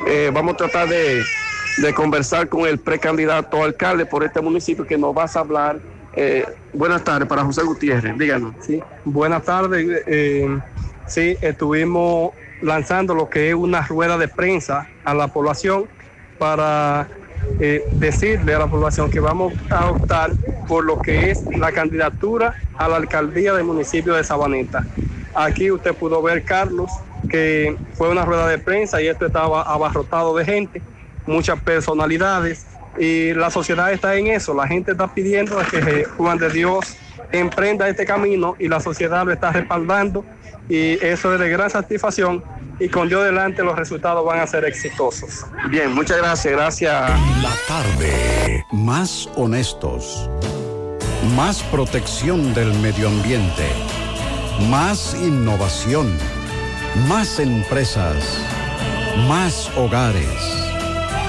Eh, 0.06 0.30
vamos 0.32 0.55
a 0.55 0.56
tratar 0.56 0.89
de, 0.89 1.22
de 1.77 1.94
conversar 1.94 2.49
con 2.49 2.66
el 2.66 2.78
precandidato 2.78 3.62
alcalde 3.62 4.07
por 4.07 4.24
este 4.24 4.40
municipio 4.40 4.86
que 4.86 4.99
nos 4.99 5.15
vas 5.15 5.36
a 5.36 5.40
hablar. 5.40 5.78
Eh, 6.15 6.44
buenas 6.73 7.03
tardes 7.03 7.28
para 7.28 7.44
José 7.44 7.62
Gutiérrez, 7.62 8.16
díganos. 8.19 8.55
Sí, 8.61 8.82
buenas 9.05 9.43
tardes. 9.44 10.03
eh, 10.07 10.59
sí, 11.07 11.36
estuvimos 11.40 12.32
lanzando 12.61 13.15
lo 13.15 13.28
que 13.28 13.49
es 13.49 13.55
una 13.55 13.82
rueda 13.82 14.16
de 14.19 14.28
prensa 14.28 14.89
a 15.05 15.15
la 15.15 15.28
población 15.28 15.86
para 16.39 17.09
eh, 17.61 17.82
decirle 17.94 18.55
a 18.55 18.59
la 18.61 18.66
población 18.66 19.11
que 19.11 19.20
vamos 19.20 19.53
a 19.70 19.90
optar 19.90 20.32
por 20.69 20.85
lo 20.85 21.01
que 21.01 21.31
es 21.31 21.44
la 21.57 21.73
candidatura 21.73 22.55
a 22.77 22.89
la 22.89 22.97
alcaldía 22.97 23.53
del 23.55 23.65
municipio 23.65 24.15
de 24.15 24.24
Sabaneta. 24.24 24.86
Aquí 25.35 25.70
usted 25.70 25.94
pudo 25.94 26.23
ver, 26.23 26.44
Carlos, 26.44 26.90
que 27.28 27.77
fue 27.94 28.11
una 28.11 28.24
rueda 28.24 28.47
de 28.47 28.59
prensa 28.59 29.01
y 29.01 29.09
esto 29.09 29.27
estaba 29.27 29.62
abarrotado 29.62 30.36
de 30.36 30.44
gente, 30.44 30.82
muchas 31.27 31.61
personalidades 31.61 32.66
y 32.99 33.32
la 33.35 33.51
sociedad 33.51 33.93
está 33.93 34.15
en 34.16 34.28
eso. 34.28 34.55
La 34.55 34.66
gente 34.66 34.93
está 34.93 35.12
pidiendo 35.12 35.57
que 35.70 36.05
Juan 36.16 36.39
de 36.39 36.51
Dios 36.51 36.97
emprenda 37.31 37.89
este 37.89 38.05
camino 38.05 38.57
y 38.59 38.69
la 38.69 38.81
sociedad 38.81 39.24
lo 39.24 39.32
está 39.32 39.53
respaldando 39.53 40.24
y 40.69 40.93
eso 41.05 41.35
es 41.35 41.40
de 41.40 41.49
gran 41.49 41.70
satisfacción 41.70 42.43
y 42.78 42.89
con 42.89 43.09
Dios 43.09 43.24
delante 43.24 43.62
los 43.62 43.77
resultados 43.77 44.24
van 44.24 44.40
a 44.40 44.47
ser 44.47 44.65
exitosos. 44.65 45.47
Bien, 45.70 45.93
muchas 45.93 46.19
gracias, 46.19 46.53
gracias. 46.53 47.11
La 47.43 47.53
tarde. 47.69 48.65
Más 48.73 49.28
honestos. 49.36 50.28
Más 51.36 51.62
protección 51.65 52.53
del 52.55 52.73
medio 52.81 53.09
ambiente. 53.09 53.69
Más 54.69 55.15
innovación. 55.15 56.12
Más 57.09 57.39
empresas. 57.39 58.39
Más 59.28 59.70
hogares. 59.77 60.72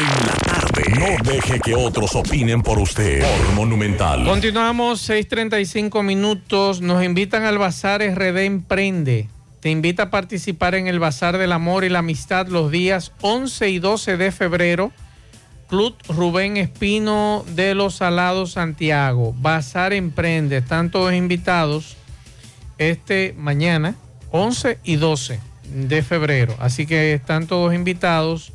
En 0.00 0.26
la 0.26 0.32
tarde. 0.32 0.82
No 0.98 1.30
deje 1.30 1.60
que 1.60 1.74
otros 1.74 2.14
opinen 2.14 2.62
por 2.62 2.78
usted. 2.78 3.22
Monumental. 3.54 4.24
Continuamos 4.24 5.06
6:35 5.06 6.02
minutos. 6.02 6.80
Nos 6.80 7.04
invitan 7.04 7.44
al 7.44 7.58
Bazar 7.58 8.00
RD 8.00 8.46
Emprende. 8.46 9.28
Te 9.60 9.68
invita 9.68 10.04
a 10.04 10.10
participar 10.10 10.74
en 10.74 10.86
el 10.86 10.98
Bazar 10.98 11.36
del 11.36 11.52
Amor 11.52 11.84
y 11.84 11.90
la 11.90 11.98
Amistad 11.98 12.46
los 12.46 12.70
días 12.70 13.12
11 13.20 13.68
y 13.68 13.78
12 13.78 14.16
de 14.16 14.32
febrero. 14.32 14.90
Club 15.68 15.94
Rubén 16.08 16.56
Espino 16.56 17.44
de 17.54 17.74
los 17.74 17.96
Salados 17.96 18.52
Santiago. 18.52 19.34
Bazar 19.36 19.92
Emprende. 19.92 20.56
Están 20.56 20.90
todos 20.90 21.12
invitados 21.12 21.98
este 22.78 23.34
mañana, 23.36 23.96
11 24.30 24.78
y 24.82 24.96
12 24.96 25.40
de 25.64 26.02
febrero. 26.02 26.56
Así 26.58 26.86
que 26.86 27.12
están 27.12 27.46
todos 27.46 27.74
invitados. 27.74 28.54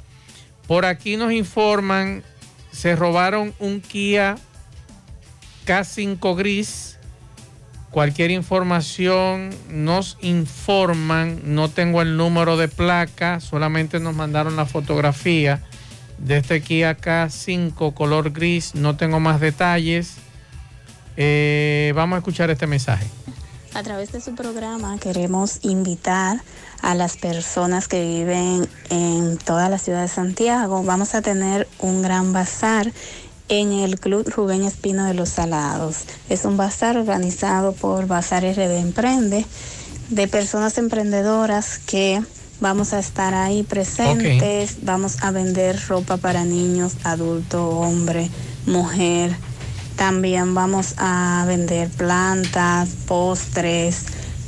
Por 0.67 0.85
aquí 0.85 1.17
nos 1.17 1.31
informan, 1.31 2.23
se 2.71 2.95
robaron 2.95 3.53
un 3.59 3.81
Kia 3.81 4.35
K5 5.65 6.35
Gris. 6.35 6.97
Cualquier 7.91 8.31
información 8.31 9.51
nos 9.69 10.17
informan. 10.21 11.39
No 11.45 11.69
tengo 11.69 12.01
el 12.01 12.17
número 12.17 12.57
de 12.57 12.67
placa, 12.67 13.39
solamente 13.39 13.99
nos 13.99 14.15
mandaron 14.15 14.55
la 14.55 14.65
fotografía 14.65 15.61
de 16.17 16.37
este 16.37 16.61
Kia 16.61 16.97
K5 16.97 17.93
color 17.93 18.31
gris. 18.31 18.75
No 18.75 18.97
tengo 18.97 19.19
más 19.19 19.39
detalles. 19.39 20.15
Eh, 21.17 21.93
vamos 21.95 22.15
a 22.15 22.19
escuchar 22.19 22.49
este 22.49 22.67
mensaje. 22.67 23.07
A 23.73 23.83
través 23.83 24.11
de 24.11 24.21
su 24.21 24.35
programa 24.35 24.97
queremos 24.99 25.59
invitar 25.63 26.41
a 26.85 26.93
las 26.93 27.17
personas 27.17 27.87
que 27.87 27.99
viven 27.99 28.69
en 28.91 29.37
toda 29.37 29.69
la 29.69 29.79
ciudad 29.79 30.03
de 30.03 30.07
Santiago. 30.07 30.83
Vamos 30.83 31.15
a 31.15 31.23
tener 31.23 31.67
un 31.79 32.03
gran 32.03 32.31
bazar 32.31 32.93
en 33.49 33.71
el 33.73 33.99
Club 33.99 34.29
Rubén 34.29 34.63
Espino 34.63 35.05
de 35.05 35.15
los 35.15 35.29
Salados. 35.29 36.03
Es 36.29 36.45
un 36.45 36.57
bazar 36.57 36.95
organizado 36.95 37.73
por 37.73 38.05
Bazar 38.05 38.43
RD 38.43 38.77
Emprende 38.77 39.47
de 40.09 40.27
personas 40.27 40.77
emprendedoras 40.77 41.79
que 41.79 42.21
vamos 42.59 42.93
a 42.93 42.99
estar 42.99 43.33
ahí 43.33 43.63
presentes. 43.63 44.77
Vamos 44.83 45.23
a 45.23 45.31
vender 45.31 45.79
ropa 45.87 46.17
para 46.17 46.43
niños, 46.43 46.97
adulto, 47.03 47.67
hombre, 47.67 48.29
mujer. 48.67 49.35
También 49.95 50.53
vamos 50.53 50.93
a 50.97 51.45
vender 51.47 51.89
plantas, 51.89 52.89
postres, 53.07 54.05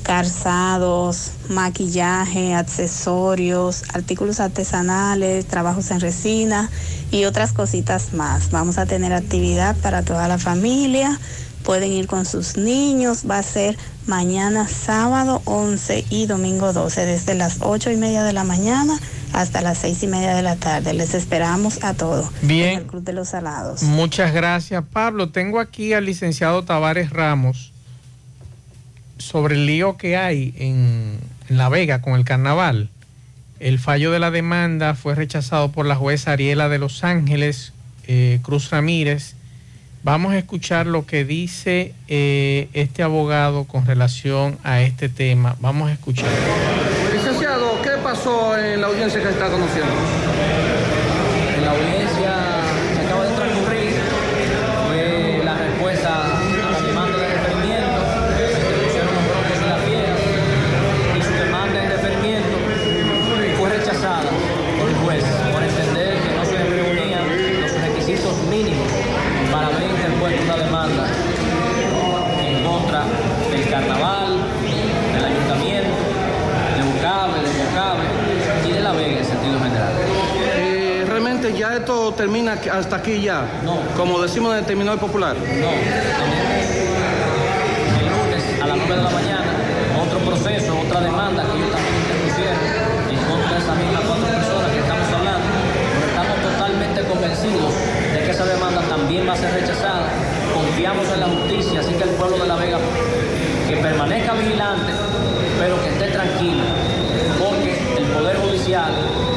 calzados, 0.08 1.34
maquillaje, 1.50 2.56
accesorios, 2.56 3.84
artículos 3.94 4.40
artesanales, 4.40 5.46
trabajos 5.46 5.92
en 5.92 6.00
resina 6.00 6.70
y 7.12 7.26
otras 7.26 7.52
cositas 7.52 8.14
más. 8.14 8.50
Vamos 8.50 8.78
a 8.78 8.86
tener 8.86 9.12
actividad 9.12 9.76
para 9.76 10.04
toda 10.04 10.30
la 10.30 10.38
familia. 10.38 11.20
Pueden 11.64 11.92
ir 11.92 12.08
con 12.08 12.26
sus 12.26 12.56
niños. 12.56 13.26
Va 13.30 13.40
a 13.40 13.44
ser 13.44 13.78
mañana 14.06 14.70
sábado 14.70 15.42
11 15.44 16.06
y 16.10 16.26
domingo 16.26 16.72
12 16.72 17.06
desde 17.06 17.36
las 17.36 17.58
8 17.60 17.92
y 17.92 17.98
media 17.98 18.24
de 18.24 18.32
la 18.32 18.46
mañana 18.46 18.98
hasta 19.34 19.62
las 19.62 19.80
6 19.80 20.04
y 20.04 20.08
media 20.08 20.34
de 20.38 20.42
la 20.42 20.56
tarde. 20.56 20.94
Les 20.94 21.16
esperamos 21.16 21.84
a 21.84 21.94
todos. 21.94 22.30
Bien. 22.44 22.70
En 22.70 22.80
el 22.80 22.86
Club 22.86 23.04
de 23.04 23.12
los 23.12 23.28
Salados. 23.28 23.84
Muchas 23.84 24.34
gracias, 24.34 24.86
Pablo. 24.90 25.32
Tengo 25.32 25.60
aquí 25.60 25.92
al 25.92 26.06
licenciado 26.06 26.64
Tavares 26.64 27.10
Ramos 27.10 27.74
sobre 29.18 29.56
el 29.56 29.65
lío 29.65 29.98
que 29.98 30.18
hay 30.18 30.53
en, 30.57 31.19
en 31.49 31.57
La 31.57 31.69
Vega 31.69 32.02
con 32.02 32.14
el 32.14 32.26
carnaval. 32.26 32.89
El 33.60 33.80
fallo 33.80 34.11
de 34.11 34.19
la 34.19 34.30
demanda 34.30 34.94
fue 34.94 35.15
rechazado 35.15 35.72
por 35.72 35.85
la 35.85 35.95
jueza 35.95 36.31
Ariela 36.31 36.69
de 36.69 36.77
Los 36.77 37.03
Ángeles, 37.03 37.73
eh, 38.07 38.39
Cruz 38.44 38.69
Ramírez. 38.69 39.34
Vamos 40.03 40.34
a 40.34 40.38
escuchar 40.38 40.85
lo 40.85 41.06
que 41.06 41.26
dice 41.26 41.94
eh, 42.07 42.69
este 42.73 43.02
abogado 43.02 43.65
con 43.65 43.85
relación 43.85 44.60
a 44.64 44.81
este 44.81 45.10
tema. 45.10 45.56
Vamos 45.60 45.89
a 45.89 45.94
escuchar. 45.94 46.30
Licenciado, 47.11 47.81
¿qué 47.81 47.91
pasó 48.03 48.57
en 48.57 48.80
la 48.80 48.88
audiencia 48.88 49.22
que 49.22 49.30
está 49.30 49.49
conociendo? 49.49 49.91
En 51.57 51.65
la 51.65 51.72
audiencia 51.72 52.47
carnaval, 73.78 74.38
del 75.14 75.26
ayuntamiento, 75.26 76.02
de 76.76 76.82
Bucabe, 76.91 77.40
de 77.45 77.52
Bucabe 77.64 78.06
y 78.68 78.72
de 78.72 78.82
La 78.82 78.91
Vega 78.91 79.20
en 79.20 79.26
sentido 79.26 79.60
general. 79.60 79.94
Eh, 80.56 81.06
¿Realmente 81.08 81.54
ya 81.54 81.76
esto 81.76 82.12
termina 82.14 82.58
hasta 82.72 82.95
aquí 82.95 83.22
ya? 83.22 83.45
No. 83.64 83.78
Como 83.95 84.20
decimos 84.20 84.54
en 84.54 84.60
el 84.60 84.66
terminal 84.66 84.98
popular. 84.98 85.36
No. 85.36 85.70
El 87.99 88.08
lunes 88.10 88.44
a 88.62 88.68
las 88.68 88.78
9 88.78 88.95
de 88.95 89.04
la 89.04 89.10
mañana, 89.12 89.52
otro 90.02 90.20
proceso, 90.20 90.80
otra 90.80 91.02
demanda 91.02 91.44
que 91.44 91.58
ellos 91.58 91.72
también 91.72 91.95
interpusieron 92.02 92.58
en 93.14 93.18
contra 93.30 93.52
de 93.52 93.60
esas 93.62 93.78
mismas 93.78 94.02
cuatro 94.08 94.26
personas 94.26 94.72
que 94.72 94.80
estamos 94.80 95.08
hablando. 95.14 95.48
Pero 95.94 96.08
estamos 96.08 96.38
totalmente 96.41 97.02
convencidos 97.04 97.74
de 98.14 98.20
que 98.26 98.32
esa 98.32 98.45
demanda 98.45 98.82
también 98.90 99.30
va 99.30 99.34
a 99.34 99.38
ser 99.38 99.54
rechazada. 99.54 100.10
Confiamos 100.52 101.06
en 101.14 101.20
la 101.20 101.28
justicia, 101.28 101.80
así 101.82 101.94
que 101.94 102.04
el 102.04 102.16
pueblo 102.18 102.40
de 102.40 102.48
La 102.48 102.56
Vega 102.56 102.80
que 103.68 103.76
permanezca 103.77 104.34
vigilante, 104.34 104.94
pero 105.60 105.81
que 105.84 105.89
esté 105.89 106.07
tranquilo, 106.11 106.64
porque 107.38 107.98
el 107.98 108.06
Poder 108.06 108.38
Judicial 108.38 108.91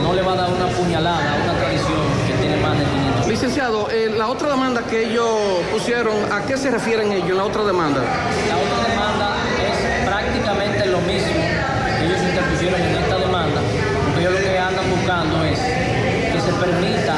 no 0.05 0.15
le 0.15 0.23
va 0.23 0.35
a 0.35 0.37
dar 0.37 0.51
una 0.51 0.67
puñalada 0.67 1.33
a 1.33 1.43
una 1.43 1.59
tradición 1.59 1.99
que 2.29 2.35
tiene 2.35 2.57
más 2.63 2.79
de 2.79 2.85
500 2.85 3.27
Licenciado, 3.27 3.91
eh, 3.91 4.15
la 4.17 4.29
otra 4.29 4.51
demanda 4.51 4.83
que 4.83 5.07
ellos 5.07 5.29
pusieron, 5.73 6.33
¿a 6.33 6.43
qué 6.47 6.57
se 6.57 6.71
refieren 6.71 7.11
ellos 7.11 7.31
en 7.31 7.39
la 7.39 7.45
otra 7.45 7.65
demanda? 7.65 8.01
La 8.01 8.57
otra 8.57 8.89
demanda 8.89 9.37
es 9.59 10.07
prácticamente 10.07 10.87
lo 10.87 11.01
mismo 11.01 11.41
que 11.99 12.07
ellos 12.07 12.23
interpusieron 12.23 12.81
en 12.81 12.97
esta 13.03 13.19
demanda, 13.19 13.61
porque 14.05 14.21
ellos 14.21 14.33
lo 14.33 14.39
que 14.39 14.59
andan 14.59 14.91
buscando 14.91 15.45
es 15.45 15.59
que 15.59 16.41
se 16.41 16.53
permita 16.53 17.15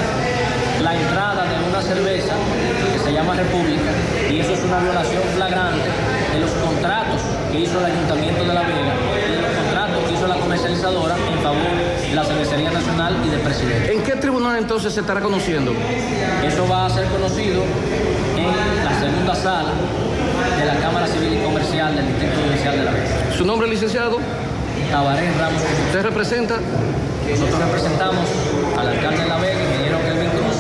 la 0.81 0.95
entrada 0.95 1.45
de 1.45 1.69
una 1.69 1.83
cerveza 1.83 2.35
que 2.95 2.99
se 3.05 3.13
llama 3.13 3.35
República, 3.35 3.93
y 4.31 4.41
eso 4.41 4.55
es 4.55 4.63
una 4.65 4.79
violación 4.79 5.23
flagrante 5.35 6.12
de 6.33 6.41
los 6.41 6.51
contratos 6.51 7.21
que 7.51 7.61
hizo 7.61 7.79
el 7.79 7.85
Ayuntamiento 7.87 8.45
de 8.45 8.55
La 8.55 8.63
Vega 8.63 8.95
y 9.29 9.33
de 9.33 9.43
los 9.43 9.51
contratos 9.51 10.05
que 10.09 10.15
hizo 10.15 10.27
la 10.27 10.37
comercializadora 10.37 11.15
en 11.15 11.39
favor 11.43 11.73
de 12.09 12.15
la 12.15 12.25
Cervecería 12.25 12.71
Nacional 12.71 13.17
y 13.25 13.29
del 13.31 13.41
presidente. 13.41 13.93
¿En 13.93 14.03
qué 14.03 14.13
tribunal 14.17 14.57
entonces 14.57 14.95
se 14.95 15.01
estará 15.01 15.21
conociendo? 15.21 15.73
Eso 16.43 16.67
va 16.69 16.87
a 16.87 16.91
ser 16.91 17.07
conocido 17.07 17.63
en 18.37 18.85
la 18.85 18.99
segunda 18.99 19.35
sala 19.35 19.73
de 20.59 20.65
la 20.65 20.77
Cámara 20.81 21.07
Civil 21.07 21.39
y 21.39 21.45
Comercial 21.45 21.95
del 21.95 22.07
Distrito 22.07 22.35
Judicial 22.47 22.77
de 22.79 22.85
La 22.85 22.91
Vega. 22.93 23.33
¿Su 23.37 23.45
nombre, 23.45 23.69
licenciado? 23.69 24.19
Tabarés 24.91 25.37
Ramos. 25.39 25.63
¿Usted 25.87 26.03
representa? 26.03 26.57
Nosotros 27.29 27.59
representamos 27.59 28.27
al 28.79 28.89
alcalde 28.89 29.23
de 29.23 29.29
La 29.29 29.37
Vega, 29.39 29.63
ingeniero 29.63 29.99
Kelvin 30.03 30.31
Cruz, 30.31 30.57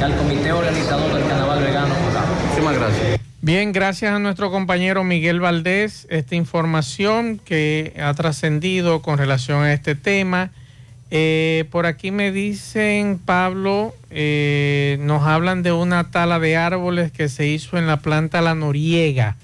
y 0.00 0.02
al 0.02 0.16
comité 0.16 0.52
organizador 0.52 1.12
del 1.12 1.26
Carnaval 1.26 1.62
Vegano. 1.62 1.94
Muchísimas 2.48 2.78
gracias. 2.78 3.23
Bien, 3.44 3.72
gracias 3.72 4.14
a 4.14 4.18
nuestro 4.18 4.50
compañero 4.50 5.04
Miguel 5.04 5.38
Valdés, 5.38 6.06
esta 6.08 6.34
información 6.34 7.38
que 7.44 7.92
ha 8.02 8.14
trascendido 8.14 9.02
con 9.02 9.18
relación 9.18 9.62
a 9.62 9.74
este 9.74 9.94
tema. 9.94 10.50
Eh, 11.10 11.66
por 11.70 11.84
aquí 11.84 12.10
me 12.10 12.32
dicen, 12.32 13.20
Pablo, 13.22 13.94
eh, 14.08 14.96
nos 15.02 15.24
hablan 15.24 15.62
de 15.62 15.72
una 15.72 16.10
tala 16.10 16.38
de 16.38 16.56
árboles 16.56 17.12
que 17.12 17.28
se 17.28 17.46
hizo 17.46 17.76
en 17.76 17.86
la 17.86 17.98
planta 17.98 18.40
La 18.40 18.54
Noriega. 18.54 19.36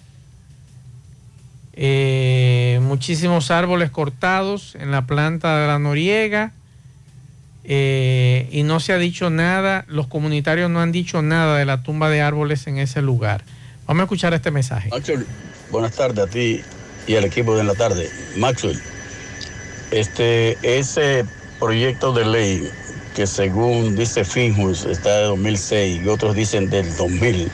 Eh, 1.74 2.80
muchísimos 2.82 3.50
árboles 3.50 3.90
cortados 3.90 4.76
en 4.76 4.92
la 4.92 5.04
planta 5.04 5.60
de 5.60 5.66
La 5.66 5.78
Noriega. 5.78 6.52
y 7.62 8.62
no 8.62 8.80
se 8.80 8.94
ha 8.94 8.98
dicho 8.98 9.28
nada, 9.28 9.84
los 9.88 10.06
comunitarios 10.06 10.70
no 10.70 10.80
han 10.80 10.90
dicho 10.90 11.20
nada 11.20 11.58
de 11.58 11.66
la 11.66 11.82
tumba 11.82 12.08
de 12.08 12.22
árboles 12.22 12.66
en 12.66 12.78
ese 12.78 13.02
lugar. 13.02 13.44
Vamos 13.90 14.02
a 14.02 14.04
escuchar 14.04 14.32
este 14.34 14.52
mensaje. 14.52 14.88
Maxwell, 14.88 15.26
buenas 15.72 15.96
tardes 15.96 16.24
a 16.24 16.28
ti 16.28 16.62
y 17.08 17.16
al 17.16 17.24
equipo 17.24 17.56
de 17.56 17.64
la 17.64 17.74
tarde. 17.74 18.08
Maxwell, 18.36 18.80
este, 19.90 20.56
ese 20.62 21.24
proyecto 21.58 22.12
de 22.12 22.24
ley 22.24 22.70
que 23.16 23.26
según 23.26 23.96
dice 23.96 24.24
Finjus 24.24 24.84
está 24.84 25.16
de 25.16 25.24
2006 25.24 26.02
y 26.04 26.08
otros 26.08 26.36
dicen 26.36 26.70
del 26.70 26.96
2000, 26.96 27.50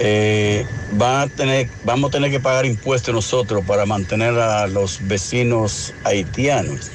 eh, 0.00 0.66
va 1.00 1.22
a 1.22 1.26
tener, 1.28 1.68
vamos 1.84 2.08
a 2.08 2.10
tener 2.10 2.32
que 2.32 2.40
pagar 2.40 2.66
impuestos 2.66 3.14
nosotros 3.14 3.64
para 3.64 3.86
mantener 3.86 4.34
a 4.36 4.66
los 4.66 4.98
vecinos 5.06 5.94
haitianos. 6.02 6.90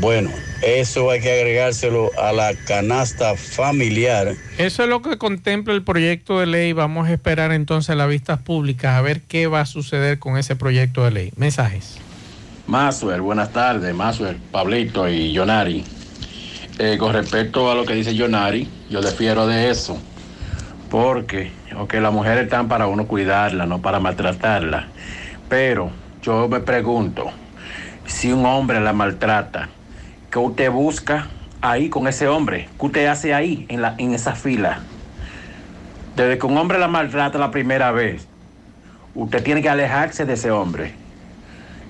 Bueno, 0.00 0.30
eso 0.62 1.10
hay 1.10 1.20
que 1.20 1.32
agregárselo 1.32 2.10
a 2.18 2.32
la 2.32 2.54
canasta 2.66 3.36
familiar. 3.36 4.34
Eso 4.58 4.82
es 4.82 4.88
lo 4.88 5.02
que 5.02 5.18
contempla 5.18 5.74
el 5.74 5.82
proyecto 5.82 6.40
de 6.40 6.46
ley. 6.46 6.72
Vamos 6.72 7.08
a 7.08 7.12
esperar 7.12 7.52
entonces 7.52 7.96
las 7.96 8.08
vistas 8.08 8.38
públicas 8.40 8.94
a 8.94 9.02
ver 9.02 9.20
qué 9.20 9.46
va 9.46 9.60
a 9.60 9.66
suceder 9.66 10.18
con 10.18 10.38
ese 10.38 10.56
proyecto 10.56 11.04
de 11.04 11.10
ley. 11.10 11.32
Mensajes. 11.36 11.98
Masuel, 12.66 13.20
buenas 13.20 13.52
tardes, 13.52 13.94
Masuel, 13.94 14.36
Pablito 14.50 15.08
y 15.08 15.32
Yonari. 15.32 15.84
Eh, 16.78 16.96
con 16.98 17.12
respecto 17.12 17.70
a 17.70 17.74
lo 17.74 17.84
que 17.84 17.94
dice 17.94 18.14
Yonari, 18.14 18.68
yo 18.88 19.02
difiero 19.02 19.46
de 19.46 19.70
eso. 19.70 19.98
Porque, 20.90 21.50
ok, 21.76 21.94
las 21.94 22.12
mujeres 22.12 22.44
están 22.44 22.68
para 22.68 22.86
uno 22.86 23.06
cuidarla, 23.06 23.66
no 23.66 23.82
para 23.82 24.00
maltratarla. 24.00 24.88
Pero 25.48 25.90
yo 26.22 26.48
me 26.48 26.60
pregunto, 26.60 27.30
si 28.06 28.32
un 28.32 28.46
hombre 28.46 28.80
la 28.80 28.92
maltrata, 28.92 29.68
¿qué 30.32 30.38
usted 30.38 30.70
busca 30.70 31.28
ahí 31.60 31.90
con 31.90 32.08
ese 32.08 32.26
hombre? 32.26 32.68
¿Qué 32.80 32.86
usted 32.86 33.06
hace 33.06 33.34
ahí, 33.34 33.66
en, 33.68 33.82
la, 33.82 33.94
en 33.98 34.14
esa 34.14 34.34
fila? 34.34 34.80
Desde 36.16 36.38
que 36.38 36.46
un 36.46 36.56
hombre 36.56 36.78
la 36.78 36.88
maltrata 36.88 37.38
la 37.38 37.50
primera 37.50 37.92
vez, 37.92 38.26
usted 39.14 39.42
tiene 39.44 39.62
que 39.62 39.68
alejarse 39.68 40.24
de 40.24 40.32
ese 40.32 40.50
hombre. 40.50 40.94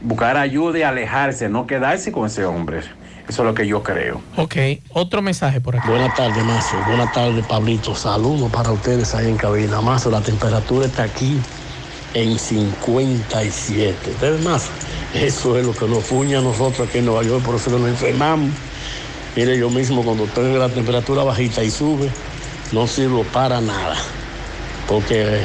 Buscar 0.02 0.36
ayuda 0.36 0.80
y 0.80 0.82
alejarse, 0.82 1.48
no 1.48 1.66
quedarse 1.66 2.10
con 2.10 2.26
ese 2.26 2.44
hombre. 2.44 2.80
Eso 3.28 3.42
es 3.42 3.46
lo 3.46 3.54
que 3.54 3.66
yo 3.68 3.84
creo. 3.84 4.20
Ok, 4.36 4.56
otro 4.92 5.22
mensaje 5.22 5.60
por 5.60 5.76
aquí. 5.76 5.88
Buenas 5.88 6.12
tardes, 6.16 6.44
Mazo. 6.44 6.76
Buenas 6.88 7.12
tardes, 7.12 7.46
Pablito. 7.46 7.94
Saludos 7.94 8.50
para 8.50 8.72
ustedes 8.72 9.14
ahí 9.14 9.28
en 9.28 9.36
cabina. 9.36 9.80
Mazo, 9.80 10.10
la 10.10 10.20
temperatura 10.20 10.86
está 10.86 11.04
aquí 11.04 11.40
en 12.14 12.38
57. 12.38 14.10
¿Ustedes, 14.10 14.44
Mazo? 14.44 14.68
Eso 15.14 15.58
es 15.58 15.64
lo 15.66 15.72
que 15.74 15.86
nos 15.86 16.04
fuña 16.04 16.38
a 16.38 16.42
nosotros 16.42 16.88
aquí 16.88 16.98
en 16.98 17.06
Nueva 17.06 17.22
York, 17.22 17.44
por 17.44 17.56
eso 17.56 17.70
que 17.70 17.78
nos 17.78 17.88
enfermamos. 17.88 18.50
Mire, 19.36 19.58
yo 19.58 19.70
mismo 19.70 20.02
cuando 20.04 20.24
tengo 20.26 20.58
la 20.58 20.68
temperatura 20.68 21.22
bajita 21.24 21.62
y 21.64 21.70
sube, 21.70 22.10
no 22.72 22.86
sirvo 22.86 23.24
para 23.24 23.60
nada. 23.60 23.96
Porque 24.88 25.42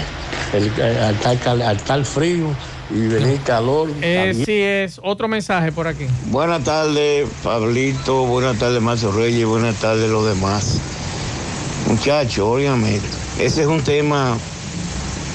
el, 0.54 0.72
eh, 0.78 1.00
al, 1.08 1.16
tal, 1.20 1.40
cal- 1.40 1.62
al 1.62 1.78
tal 1.82 2.06
frío 2.06 2.48
y 2.90 3.00
venir 3.08 3.40
calor. 3.42 3.90
Eh, 4.02 4.34
sí, 4.46 4.60
es 4.62 5.00
otro 5.04 5.28
mensaje 5.28 5.72
por 5.72 5.88
aquí. 5.88 6.06
Buenas 6.26 6.64
tardes, 6.64 7.28
Pablito. 7.44 8.26
Buenas 8.26 8.58
tardes, 8.58 8.82
Mazo 8.82 9.12
Reyes. 9.12 9.46
Buenas 9.46 9.76
tardes, 9.76 10.10
los 10.10 10.26
demás. 10.28 10.80
Muchachos, 11.88 12.40
óigame, 12.46 13.00
ese 13.40 13.62
es 13.62 13.68
un 13.68 13.82
tema, 13.82 14.38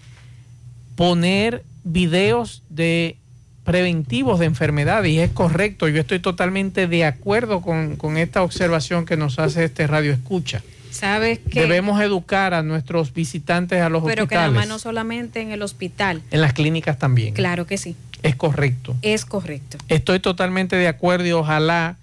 poner 0.98 1.64
videos 1.86 2.64
de 2.68 3.16
preventivos 3.64 4.40
de 4.40 4.48
enfermedades. 4.48 5.10
Y 5.10 5.22
es 5.22 5.32
correcto, 5.32 5.88
yo 5.88 6.02
estoy 6.02 6.20
totalmente 6.20 6.88
de 6.88 7.06
acuerdo 7.06 7.62
con, 7.62 7.96
con 7.96 8.18
esta 8.18 8.44
observación 8.44 9.06
que 9.06 9.16
nos 9.16 9.40
hace 9.40 9.64
este 9.64 9.88
radio 9.88 10.12
escucha. 10.12 10.62
¿Sabes 10.92 11.40
qué? 11.50 11.62
Debemos 11.62 12.02
educar 12.02 12.54
a 12.54 12.64
nuestros 12.64 13.14
visitantes 13.14 13.82
a 13.82 13.90
los 13.90 14.04
Pero 14.04 14.28
que 14.28 14.36
nada 14.36 14.48
hospitales. 14.48 14.68
más 14.68 14.68
no 14.68 14.80
solamente 14.80 15.42
en 15.42 15.52
el 15.52 15.62
hospital. 15.62 16.22
En 16.32 16.42
las 16.42 16.54
clínicas 16.54 16.98
también. 16.98 17.34
Claro 17.34 17.66
que 17.68 17.78
sí, 17.78 17.96
Es 18.24 18.36
correcto. 18.36 18.96
es 19.02 19.26
correcto. 19.26 19.78
Estoy 19.90 20.20
totalmente 20.20 20.76
de 20.76 20.88
acuerdo 20.88 21.26
y 21.28 21.32
ojalá 21.34 21.98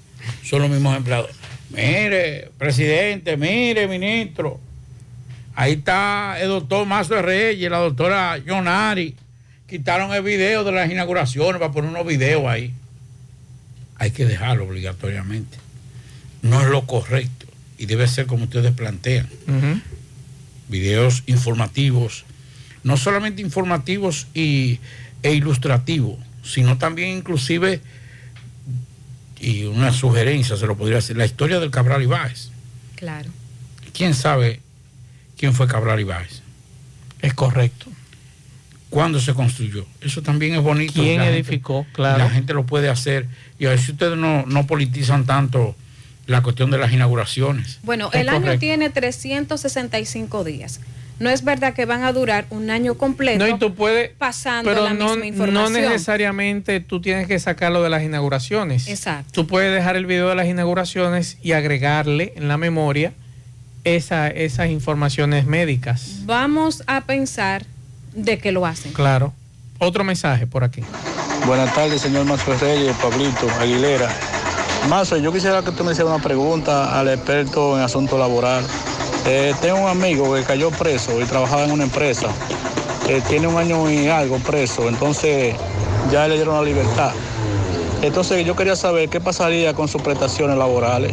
son 0.44 0.62
los 0.62 0.70
mismos 0.70 0.96
empleados. 0.96 1.30
Mire, 1.70 2.50
presidente, 2.58 3.36
mire, 3.36 3.88
ministro. 3.88 4.60
Ahí 5.54 5.72
está 5.72 6.36
el 6.40 6.48
doctor 6.48 6.86
Mazo 6.86 7.20
Reyes 7.22 7.70
la 7.70 7.78
doctora 7.78 8.38
Yonari. 8.38 9.14
Quitaron 9.68 10.12
el 10.14 10.22
video 10.22 10.64
de 10.64 10.72
las 10.72 10.90
inauguraciones 10.90 11.58
para 11.60 11.72
poner 11.72 11.90
unos 11.90 12.06
videos 12.06 12.44
ahí. 12.46 12.72
Hay 13.96 14.10
que 14.10 14.26
dejarlo 14.26 14.64
obligatoriamente. 14.64 15.58
No 16.42 16.60
es 16.60 16.68
lo 16.68 16.86
correcto. 16.86 17.46
Y 17.78 17.86
debe 17.86 18.06
ser 18.06 18.26
como 18.26 18.44
ustedes 18.44 18.72
plantean 18.72 19.28
videos 20.68 21.22
informativos, 21.26 22.24
no 22.82 22.96
solamente 22.96 23.42
informativos 23.42 24.26
y, 24.34 24.80
e 25.22 25.32
ilustrativos, 25.32 26.18
sino 26.42 26.78
también 26.78 27.10
inclusive, 27.10 27.80
y 29.40 29.64
una 29.64 29.92
sugerencia 29.92 30.56
se 30.56 30.66
lo 30.66 30.76
podría 30.76 30.98
hacer, 30.98 31.16
la 31.16 31.26
historia 31.26 31.60
del 31.60 31.70
Cabral 31.70 32.02
Ibáez. 32.02 32.50
Claro. 32.94 33.30
¿Quién 33.92 34.14
sabe 34.14 34.60
quién 35.38 35.52
fue 35.54 35.66
Cabral 35.66 36.00
Ibáez? 36.00 36.42
Es 37.22 37.34
correcto. 37.34 37.86
¿Cuándo 38.90 39.20
se 39.20 39.34
construyó? 39.34 39.84
Eso 40.00 40.22
también 40.22 40.54
es 40.54 40.62
bonito. 40.62 40.94
¿Quién 40.94 41.18
La 41.18 41.24
gente- 41.24 41.38
edificó? 41.40 41.86
Claro. 41.92 42.18
La 42.18 42.30
gente 42.30 42.54
lo 42.54 42.64
puede 42.64 42.88
hacer. 42.88 43.26
Y 43.58 43.66
a 43.66 43.70
ver 43.70 43.80
si 43.80 43.92
ustedes 43.92 44.16
no, 44.16 44.44
no 44.46 44.66
politizan 44.66 45.26
tanto 45.26 45.74
la 46.26 46.42
cuestión 46.42 46.70
de 46.70 46.78
las 46.78 46.92
inauguraciones. 46.92 47.78
Bueno, 47.82 48.10
Es 48.12 48.20
el 48.20 48.28
año 48.28 48.58
tiene 48.58 48.90
365 48.90 50.44
días. 50.44 50.80
No 51.18 51.30
es 51.30 51.44
verdad 51.44 51.72
que 51.72 51.86
van 51.86 52.02
a 52.04 52.12
durar 52.12 52.44
un 52.50 52.68
año 52.68 52.94
completo 52.96 53.38
No, 53.46 53.48
y 53.54 53.58
tú 53.58 53.74
puedes, 53.74 54.10
pasando 54.18 54.70
pero 54.70 54.84
la 54.84 54.92
no, 54.92 55.10
misma 55.10 55.26
información. 55.26 55.72
no 55.72 55.78
necesariamente 55.78 56.80
tú 56.80 57.00
tienes 57.00 57.26
que 57.26 57.38
sacarlo 57.38 57.82
de 57.82 57.88
las 57.88 58.02
inauguraciones. 58.02 58.86
Exacto. 58.88 59.30
Tú 59.32 59.46
puedes 59.46 59.74
dejar 59.74 59.96
el 59.96 60.04
video 60.04 60.28
de 60.28 60.34
las 60.34 60.46
inauguraciones 60.46 61.38
y 61.42 61.52
agregarle 61.52 62.34
en 62.36 62.48
la 62.48 62.58
memoria 62.58 63.12
esa- 63.84 64.28
esas 64.28 64.68
informaciones 64.68 65.46
médicas. 65.46 66.20
Vamos 66.26 66.82
a 66.86 67.02
pensar 67.02 67.64
de 68.14 68.38
que 68.38 68.52
lo 68.52 68.66
hacen. 68.66 68.92
Claro. 68.92 69.32
Otro 69.78 70.04
mensaje 70.04 70.46
por 70.46 70.64
aquí. 70.64 70.82
Buenas 71.46 71.74
tardes, 71.74 72.00
señor 72.02 72.24
Mazo 72.24 72.54
Reyes, 72.58 72.94
Pablito, 72.96 73.48
Aguilera. 73.60 74.08
Mazo, 74.88 75.16
yo 75.18 75.32
quisiera 75.32 75.62
que 75.62 75.70
usted 75.70 75.84
me 75.84 75.92
hiciera 75.92 76.10
una 76.14 76.22
pregunta 76.22 76.98
al 76.98 77.08
experto 77.08 77.76
en 77.78 77.84
asunto 77.84 78.18
laboral. 78.18 78.64
Eh, 79.28 79.54
tengo 79.60 79.78
un 79.78 79.88
amigo 79.88 80.32
que 80.34 80.44
cayó 80.44 80.70
preso 80.70 81.20
y 81.20 81.24
trabajaba 81.24 81.64
en 81.64 81.72
una 81.72 81.82
empresa. 81.82 82.28
Eh, 83.08 83.20
tiene 83.28 83.48
un 83.48 83.56
año 83.56 83.90
y 83.90 84.06
algo 84.06 84.38
preso, 84.38 84.88
entonces 84.88 85.54
ya 86.12 86.28
le 86.28 86.36
dieron 86.36 86.54
la 86.54 86.62
libertad. 86.62 87.10
Entonces 88.02 88.46
yo 88.46 88.54
quería 88.54 88.76
saber 88.76 89.08
qué 89.08 89.20
pasaría 89.20 89.74
con 89.74 89.88
sus 89.88 90.00
prestaciones 90.00 90.56
laborales, 90.56 91.12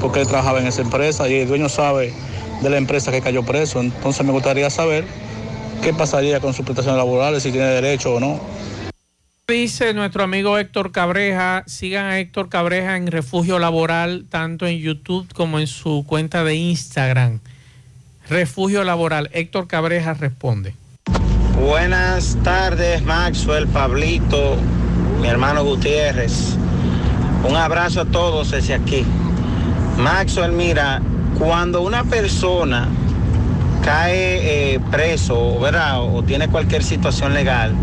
porque 0.00 0.20
él 0.20 0.26
trabajaba 0.26 0.60
en 0.60 0.68
esa 0.68 0.80
empresa 0.80 1.28
y 1.28 1.34
el 1.40 1.48
dueño 1.48 1.68
sabe 1.68 2.14
de 2.62 2.70
la 2.70 2.78
empresa 2.78 3.12
que 3.12 3.20
cayó 3.20 3.42
preso. 3.42 3.80
Entonces 3.80 4.24
me 4.24 4.32
gustaría 4.32 4.70
saber 4.70 5.04
qué 5.82 5.92
pasaría 5.92 6.40
con 6.40 6.54
sus 6.54 6.64
prestaciones 6.64 6.96
laborales, 6.96 7.42
si 7.42 7.52
tiene 7.52 7.66
derecho 7.66 8.14
o 8.14 8.20
no. 8.20 8.40
Dice 9.48 9.94
nuestro 9.94 10.24
amigo 10.24 10.58
Héctor 10.58 10.90
Cabreja, 10.90 11.62
sigan 11.68 12.06
a 12.06 12.18
Héctor 12.18 12.48
Cabreja 12.48 12.96
en 12.96 13.06
Refugio 13.06 13.60
Laboral, 13.60 14.26
tanto 14.28 14.66
en 14.66 14.78
YouTube 14.78 15.32
como 15.34 15.60
en 15.60 15.68
su 15.68 16.04
cuenta 16.04 16.42
de 16.42 16.56
Instagram. 16.56 17.38
Refugio 18.28 18.82
Laboral, 18.82 19.30
Héctor 19.32 19.68
Cabreja 19.68 20.14
responde. 20.14 20.74
Buenas 21.60 22.36
tardes, 22.42 23.04
Maxwell, 23.04 23.68
Pablito, 23.68 24.56
mi 25.20 25.28
hermano 25.28 25.62
Gutiérrez. 25.62 26.56
Un 27.48 27.54
abrazo 27.54 28.00
a 28.00 28.04
todos 28.06 28.50
desde 28.50 28.74
aquí. 28.74 29.04
Maxwell, 29.96 30.50
mira, 30.50 31.00
cuando 31.38 31.82
una 31.82 32.02
persona 32.02 32.88
cae 33.84 34.74
eh, 34.74 34.80
preso, 34.90 35.60
¿verdad? 35.60 36.02
O 36.02 36.24
tiene 36.24 36.48
cualquier 36.48 36.82
situación 36.82 37.32
legal, 37.32 37.76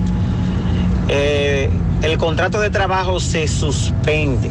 eh, 1.15 1.69
el 2.01 2.17
contrato 2.17 2.59
de 2.59 2.71
trabajo 2.71 3.19
se 3.19 3.47
suspende. 3.47 4.49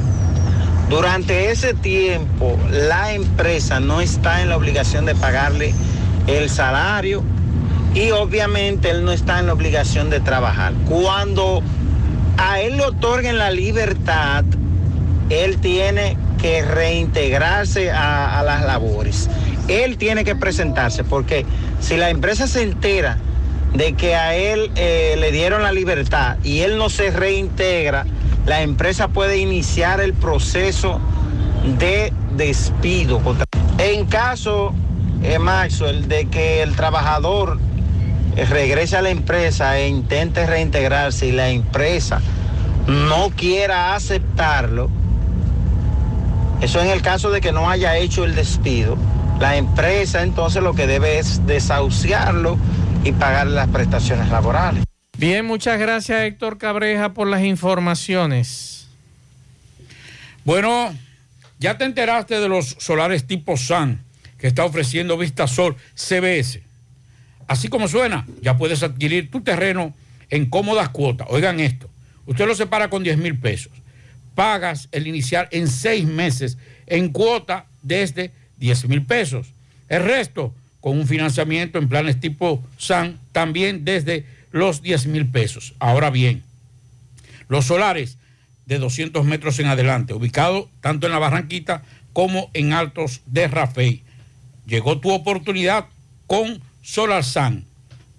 Durante 0.89 1.51
ese 1.51 1.75
tiempo, 1.75 2.57
la 2.71 3.15
empresa 3.15 3.81
no 3.81 4.01
está 4.01 4.43
en 4.43 4.49
la 4.49 4.57
obligación 4.57 5.05
de 5.05 5.17
pagarle 5.17 5.75
el 6.29 6.49
salario 6.49 7.25
y 7.95 8.13
obviamente 8.13 8.91
él 8.91 9.05
no 9.05 9.11
está 9.11 9.41
en 9.41 9.49
la 9.49 9.55
obligación 9.55 10.09
de 10.09 10.21
trabajar. 10.21 10.73
Cuando 10.89 11.63
a 12.37 12.61
él 12.61 12.77
le 12.77 12.85
otorguen 12.85 13.39
la 13.39 13.51
libertad, 13.51 14.45
él 15.31 15.59
tiene 15.59 16.17
que 16.41 16.63
reintegrarse 16.63 17.91
a, 17.91 18.39
a 18.39 18.45
las 18.45 18.65
labores. 18.65 19.29
Él 19.67 19.97
tiene 19.97 20.23
que 20.23 20.37
presentarse 20.37 21.03
porque 21.03 21.45
si 21.81 21.97
la 21.97 22.11
empresa 22.11 22.47
se 22.47 22.63
entera 22.63 23.19
de 23.75 23.95
que 23.95 24.15
a 24.15 24.35
él 24.35 24.71
eh, 24.77 25.17
le 25.19 25.33
dieron 25.33 25.63
la 25.63 25.73
libertad 25.73 26.37
y 26.45 26.61
él 26.61 26.77
no 26.77 26.91
se 26.91 27.11
reintegra, 27.11 28.05
la 28.47 28.63
empresa 28.63 29.09
puede 29.09 29.39
iniciar 29.39 30.01
el 30.01 30.13
proceso 30.13 31.01
de 31.79 32.13
despido. 32.37 33.21
En 33.79 34.07
caso, 34.07 34.75
eh, 35.23 35.39
Maxwell, 35.39 36.09
de 36.09 36.27
que 36.27 36.63
el 36.63 36.77
trabajador 36.77 37.59
eh, 38.37 38.45
regrese 38.45 38.97
a 38.97 39.03
la 39.03 39.11
empresa 39.11 39.79
e 39.79 39.89
intente 39.89 40.47
reintegrarse 40.47 41.27
y 41.27 41.33
la 41.33 41.49
empresa 41.49 42.21
no 42.87 43.31
quiera 43.31 43.95
aceptarlo, 43.95 44.91
eso 46.61 46.81
en 46.81 46.91
el 46.91 47.01
caso 47.01 47.31
de 47.31 47.41
que 47.41 47.53
no 47.53 47.71
haya 47.71 47.97
hecho 47.97 48.25
el 48.25 48.35
despido, 48.35 48.97
la 49.41 49.57
empresa 49.57 50.23
entonces 50.23 50.63
lo 50.63 50.75
que 50.75 50.87
debe 50.87 51.19
es 51.19 51.47
desahuciarlo 51.47 52.59
y 53.05 53.13
pagarle 53.13 53.55
las 53.55 53.69
prestaciones 53.69 54.29
laborales. 54.29 54.85
Bien, 55.19 55.45
muchas 55.45 55.79
gracias 55.79 56.23
Héctor 56.23 56.59
Cabreja 56.59 57.13
por 57.13 57.29
las 57.29 57.43
informaciones. 57.43 58.89
Bueno, 60.45 60.95
ya 61.59 61.79
te 61.79 61.85
enteraste 61.85 62.41
de 62.41 62.49
los 62.49 62.77
solares 62.79 63.27
tipo 63.27 63.57
SAN 63.57 64.01
que 64.39 64.47
está 64.49 64.65
ofreciendo 64.65 65.17
Vistasol 65.17 65.77
CBS. 65.95 66.63
Así 67.47 67.69
como 67.69 67.87
suena, 67.89 68.27
ya 68.41 68.57
puedes 68.57 68.83
adquirir 68.83 69.31
tu 69.31 69.43
terreno 69.43 69.95
en 70.31 70.47
cómodas 70.47 70.89
cuotas. 70.89 71.29
Oigan 71.31 71.61
esto, 71.61 71.89
usted 72.27 72.47
lo 72.47 72.55
separa 72.55 72.89
con 72.91 73.03
10 73.03 73.19
mil 73.19 73.39
pesos. 73.39 73.73
Pagas 74.35 74.89
el 74.93 75.07
inicial 75.07 75.49
en 75.51 75.69
seis 75.69 76.07
meses 76.07 76.57
en 76.87 77.11
cuota 77.11 77.67
desde 77.83 78.33
10 78.57 78.89
mil 78.89 79.05
pesos. 79.05 79.49
El 79.89 80.05
resto 80.05 80.55
con 80.83 80.99
un 80.99 81.07
financiamiento 81.07 81.79
en 81.79 81.89
planes 81.89 82.21
tipo 82.21 82.63
SAN 82.77 83.19
también 83.31 83.87
desde 83.87 84.27
los 84.51 84.83
10 84.83 85.07
mil 85.07 85.27
pesos. 85.27 85.73
Ahora 85.79 86.11
bien, 86.11 86.43
los 87.49 87.65
solares 87.67 88.19
de 88.67 88.79
200 88.79 89.25
metros 89.25 89.59
en 89.61 89.67
adelante, 89.67 90.13
ubicados 90.13 90.67
tanto 90.81 91.07
en 91.07 91.13
la 91.13 91.19
Barranquita 91.19 91.83
como 92.13 92.51
en 92.53 92.75
Altos 92.75 93.23
de 93.27 93.47
Rafey. 93.49 94.03
Llegó 94.67 94.99
tu 94.99 95.13
oportunidad 95.13 95.87
con 96.27 96.61
Solar 96.83 97.25
San, 97.25 97.65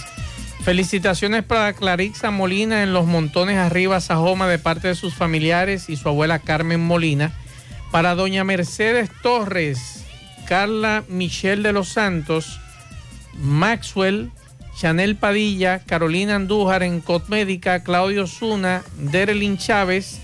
Felicitaciones 0.65 1.45
para 1.45 1.73
Clarixa 1.73 2.33
Molina 2.33 2.83
en 2.83 2.93
Los 2.93 3.07
Montones 3.07 3.59
Arriba, 3.59 4.01
Sajoma, 4.01 4.49
de 4.49 4.59
parte 4.59 4.89
de 4.89 4.97
sus 4.97 5.15
familiares 5.15 5.89
y 5.89 5.95
su 5.95 6.09
abuela 6.09 6.41
Carmen 6.41 6.81
Molina. 6.81 7.31
Para 7.93 8.17
doña 8.17 8.43
Mercedes 8.43 9.09
Torres, 9.23 10.05
Carla 10.49 11.05
Michelle 11.07 11.63
de 11.63 11.73
los 11.73 11.91
Santos, 11.91 12.59
Maxwell, 13.35 14.33
Chanel 14.77 15.15
Padilla, 15.15 15.79
Carolina 15.79 16.35
Andújar 16.35 16.83
en 16.83 17.01
Cosmédica, 17.01 17.85
Claudio 17.85 18.27
Zuna, 18.27 18.83
Derelin 18.97 19.59
Chávez, 19.59 20.21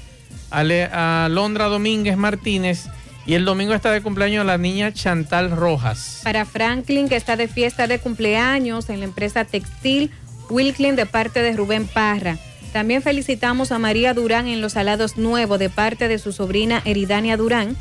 Ale- 0.51 0.85
Alondra 0.85 1.67
Domínguez 1.67 2.17
Martínez 2.17 2.87
y 3.27 3.35
el 3.35 3.45
domingo 3.45 3.75
está 3.75 3.91
de 3.91 4.01
cumpleaños 4.01 4.47
la 4.47 4.57
niña 4.59 4.93
Chantal 4.93 5.51
Rojas. 5.51 6.21
Para 6.25 6.45
Franklin, 6.47 7.09
que 7.09 7.17
está 7.17 7.37
de 7.37 7.47
fiesta 7.49 7.87
de 7.87 7.99
cumpleaños 7.99 8.89
en 8.89 9.01
la 9.01 9.05
empresa 9.05 9.45
textil 9.45 10.11
Wilklin 10.49 10.97
de 10.97 11.05
parte 11.07 11.43
de 11.43 11.53
Rubén 11.53 11.87
Parra. 11.87 12.39
También 12.73 13.03
felicitamos 13.03 13.71
a 13.73 13.79
María 13.79 14.15
Durán 14.15 14.47
en 14.47 14.61
Los 14.63 14.73
Salados 14.75 15.17
Nuevos 15.19 15.59
de 15.59 15.69
parte 15.71 16.09
de 16.09 16.19
su 16.19 16.33
sobrina 16.33 16.81
Eridania 16.87 17.37
Durán. 17.37 17.77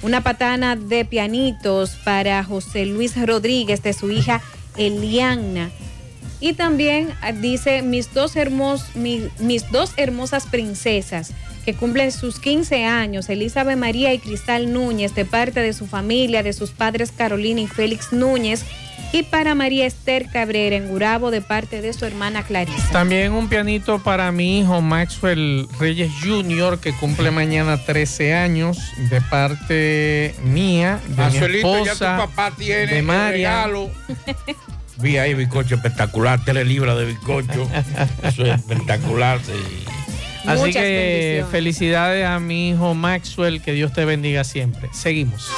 Una 0.00 0.22
patana 0.22 0.76
de 0.76 1.04
pianitos 1.04 1.90
para 2.04 2.42
José 2.44 2.86
Luis 2.86 3.14
Rodríguez 3.20 3.82
de 3.82 3.92
su 3.92 4.10
hija 4.10 4.40
Eliana. 4.76 5.70
Y 6.40 6.52
también 6.52 7.10
ah, 7.20 7.32
dice 7.32 7.82
mis 7.82 8.14
dos, 8.14 8.36
hermos, 8.36 8.84
mi- 8.94 9.28
mis 9.40 9.70
dos 9.72 9.92
hermosas 9.96 10.46
princesas 10.46 11.32
que 11.68 11.74
cumplen 11.74 12.10
sus 12.12 12.40
15 12.40 12.86
años, 12.86 13.28
Elizabeth 13.28 13.76
María 13.76 14.14
y 14.14 14.18
Cristal 14.18 14.72
Núñez, 14.72 15.14
de 15.14 15.26
parte 15.26 15.60
de 15.60 15.74
su 15.74 15.86
familia, 15.86 16.42
de 16.42 16.54
sus 16.54 16.70
padres 16.70 17.12
Carolina 17.12 17.60
y 17.60 17.66
Félix 17.66 18.10
Núñez. 18.10 18.64
Y 19.12 19.24
para 19.24 19.54
María 19.54 19.84
Esther 19.84 20.30
Cabrera 20.32 20.76
en 20.76 20.88
Gurabo, 20.88 21.30
de 21.30 21.42
parte 21.42 21.82
de 21.82 21.92
su 21.92 22.06
hermana 22.06 22.42
Clarisa. 22.42 22.88
También 22.90 23.32
un 23.32 23.50
pianito 23.50 23.98
para 23.98 24.32
mi 24.32 24.60
hijo 24.60 24.80
Maxwell 24.80 25.68
Reyes 25.78 26.10
Jr., 26.24 26.78
que 26.78 26.94
cumple 26.94 27.30
mañana 27.32 27.76
13 27.76 28.32
años, 28.32 28.78
de 29.10 29.20
parte 29.20 30.34
mía, 30.44 31.00
de 31.04 31.08
mi 31.10 31.16
Marcelito, 31.16 31.76
ya 31.76 31.82
tu 31.84 31.90
esposa, 31.90 32.16
papá 32.16 32.50
tiene 32.56 32.86
de 32.86 33.02
María. 33.02 33.30
regalo. 33.66 33.90
Vi 34.96 35.18
ahí 35.18 35.34
bizcocho 35.34 35.74
espectacular, 35.74 36.42
tres 36.46 36.66
libras 36.66 36.96
de 36.96 37.04
bizcocho. 37.04 37.68
Eso 38.22 38.46
es 38.46 38.54
espectacular. 38.54 39.38
sí. 39.44 39.52
Así 40.46 40.60
Muchas 40.60 40.82
que 40.82 41.44
felicidades 41.50 42.26
a 42.26 42.38
mi 42.40 42.70
hijo 42.70 42.94
Maxwell, 42.94 43.60
que 43.60 43.72
Dios 43.72 43.92
te 43.92 44.04
bendiga 44.04 44.44
siempre. 44.44 44.88
Seguimos. 44.92 45.50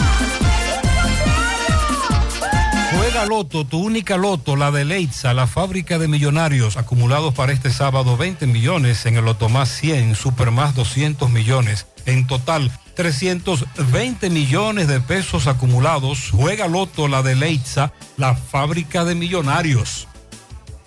Juega 2.97 3.25
Loto, 3.27 3.65
tu 3.65 3.79
única 3.79 4.17
Loto, 4.17 4.57
la 4.57 4.71
de 4.71 4.85
Leitza, 4.85 5.35
la 5.35 5.47
fábrica 5.47 5.99
de 5.99 6.07
millonarios, 6.07 6.77
acumulados 6.77 7.35
para 7.35 7.53
este 7.53 7.71
sábado 7.71 8.17
20 8.17 8.47
millones, 8.47 9.05
en 9.07 9.17
el 9.17 9.25
Loto 9.25 9.49
más 9.49 9.69
100, 9.69 10.15
Super 10.15 10.51
más 10.51 10.75
200 10.75 11.31
millones. 11.31 11.87
En 12.07 12.27
total, 12.27 12.71
320 12.95 14.31
millones 14.31 14.87
de 14.89 15.01
pesos 15.01 15.47
acumulados. 15.47 16.31
Juega 16.31 16.69
Loto, 16.69 17.09
la 17.09 17.23
de 17.23 17.35
Leitza, 17.37 17.93
la 18.17 18.35
fábrica 18.35 19.05
de 19.05 19.15
millonarios. 19.15 20.07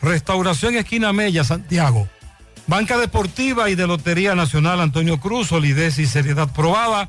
Restauración 0.00 0.76
Esquina 0.76 1.12
Mella, 1.12 1.44
Santiago. 1.44 2.08
Banca 2.66 2.98
Deportiva 2.98 3.70
y 3.70 3.74
de 3.74 3.86
Lotería 3.86 4.34
Nacional 4.34 4.80
Antonio 4.80 5.18
Cruz, 5.18 5.48
solidez 5.48 5.98
y 5.98 6.06
seriedad 6.06 6.52
probada. 6.52 7.08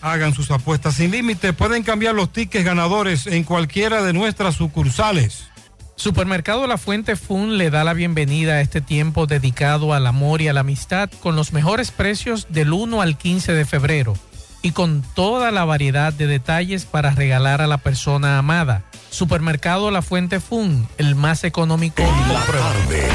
Hagan 0.00 0.34
sus 0.34 0.50
apuestas 0.50 0.94
sin 0.94 1.10
límite. 1.10 1.52
Pueden 1.52 1.82
cambiar 1.82 2.14
los 2.14 2.32
tickets 2.32 2.64
ganadores 2.64 3.26
en 3.26 3.44
cualquiera 3.44 4.02
de 4.02 4.12
nuestras 4.12 4.56
sucursales. 4.56 5.48
Supermercado 5.96 6.66
La 6.66 6.78
Fuente 6.78 7.16
Fun 7.16 7.58
le 7.58 7.70
da 7.70 7.84
la 7.84 7.94
bienvenida 7.94 8.54
a 8.54 8.60
este 8.60 8.80
tiempo 8.80 9.26
dedicado 9.26 9.92
al 9.92 10.06
amor 10.06 10.40
y 10.40 10.48
a 10.48 10.52
la 10.52 10.60
amistad 10.60 11.10
con 11.20 11.36
los 11.36 11.52
mejores 11.52 11.90
precios 11.90 12.46
del 12.48 12.72
1 12.72 13.02
al 13.02 13.16
15 13.16 13.52
de 13.52 13.64
febrero 13.64 14.14
y 14.62 14.70
con 14.70 15.02
toda 15.14 15.50
la 15.50 15.64
variedad 15.64 16.12
de 16.12 16.26
detalles 16.26 16.86
para 16.86 17.10
regalar 17.10 17.60
a 17.60 17.66
la 17.66 17.78
persona 17.78 18.38
amada. 18.38 18.84
Supermercado 19.12 19.90
La 19.90 20.00
Fuente 20.00 20.40
Fun, 20.40 20.88
el 20.96 21.14
más 21.14 21.44
económico. 21.44 22.02
En 22.02 22.32
la 22.32 22.40
tarde, 22.46 23.08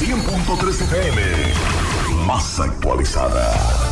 100.3 0.00 0.80
FM, 0.80 1.22
más 2.26 2.58
actualizada. 2.58 3.91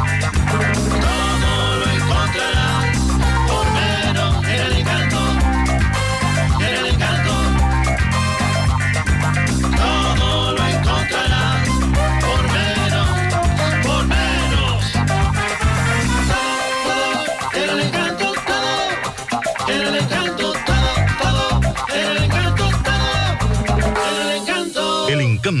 Encanto. 25.51 25.60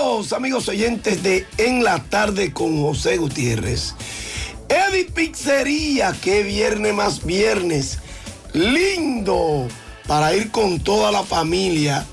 amigos 0.11 0.67
oyentes 0.67 1.23
de 1.23 1.47
En 1.57 1.85
la 1.85 2.03
tarde 2.03 2.51
con 2.51 2.81
José 2.81 3.15
Gutiérrez. 3.15 3.95
Eddie 4.67 5.05
Pizzería, 5.05 6.13
qué 6.21 6.43
viernes 6.43 6.93
más 6.93 7.25
viernes. 7.25 7.99
Lindo 8.51 9.69
para 10.07 10.35
ir 10.35 10.51
con 10.51 10.81
toda 10.81 11.13
la 11.13 11.23
familia 11.23 12.05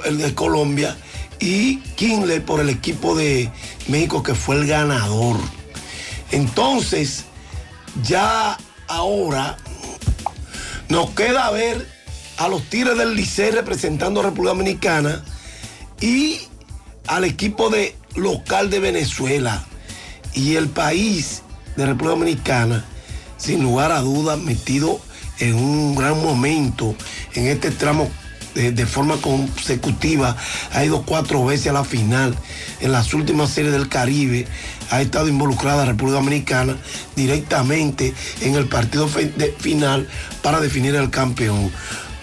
el 0.05 0.19
de 0.19 0.35
Colombia 0.35 0.97
y 1.39 1.79
Kinley 1.97 2.41
por 2.41 2.61
el 2.61 2.71
equipo 2.71 3.15
de 3.15 3.51
México 3.89 4.23
que 4.23 4.35
fue 4.35 4.57
el 4.57 4.67
ganador. 4.67 5.37
Entonces, 6.31 7.25
ya 8.03 8.57
ahora 8.89 9.57
nos 10.89 11.11
queda 11.11 11.51
ver 11.51 11.89
a 12.39 12.49
los 12.49 12.63
Tigres 12.65 12.99
del 12.99 13.15
Licey 13.15 13.51
representando 13.51 14.21
a 14.21 14.25
República 14.25 14.51
Dominicana 14.51 15.23
y 16.01 16.41
al 17.07 17.25
equipo 17.25 17.71
de 17.71 17.97
local 18.17 18.71
de 18.71 18.81
Venezuela 18.81 19.65
y 20.33 20.57
el 20.57 20.69
país 20.69 21.43
de 21.77 21.87
República 21.87 22.11
Dominicana, 22.11 22.85
sin 23.37 23.63
lugar 23.63 23.93
a 23.93 24.01
dudas, 24.01 24.39
metido 24.39 25.01
en 25.39 25.55
un 25.55 25.95
gran 25.95 26.23
momento 26.23 26.95
en 27.35 27.47
este 27.47 27.71
tramo 27.71 28.11
de, 28.55 28.87
forma 28.87 29.17
consecutiva, 29.17 30.37
ha 30.73 30.85
ido 30.85 31.03
cuatro 31.03 31.45
veces 31.45 31.69
a 31.69 31.73
la 31.73 31.85
final. 31.85 32.35
En 32.81 32.93
las 32.93 33.15
últimas 33.15 33.51
series 33.51 33.73
del 33.73 33.89
Caribe 33.89 34.47
ha 34.91 35.01
estado 35.01 35.29
involucrada 35.29 35.85
República 35.85 36.19
Dominicana 36.19 36.77
directamente 37.17 38.15
en 38.41 38.55
el 38.55 38.67
partido 38.67 39.09
final 39.09 40.09
para 40.43 40.61
definir 40.61 40.95
el 40.95 41.11
campeón. 41.11 41.71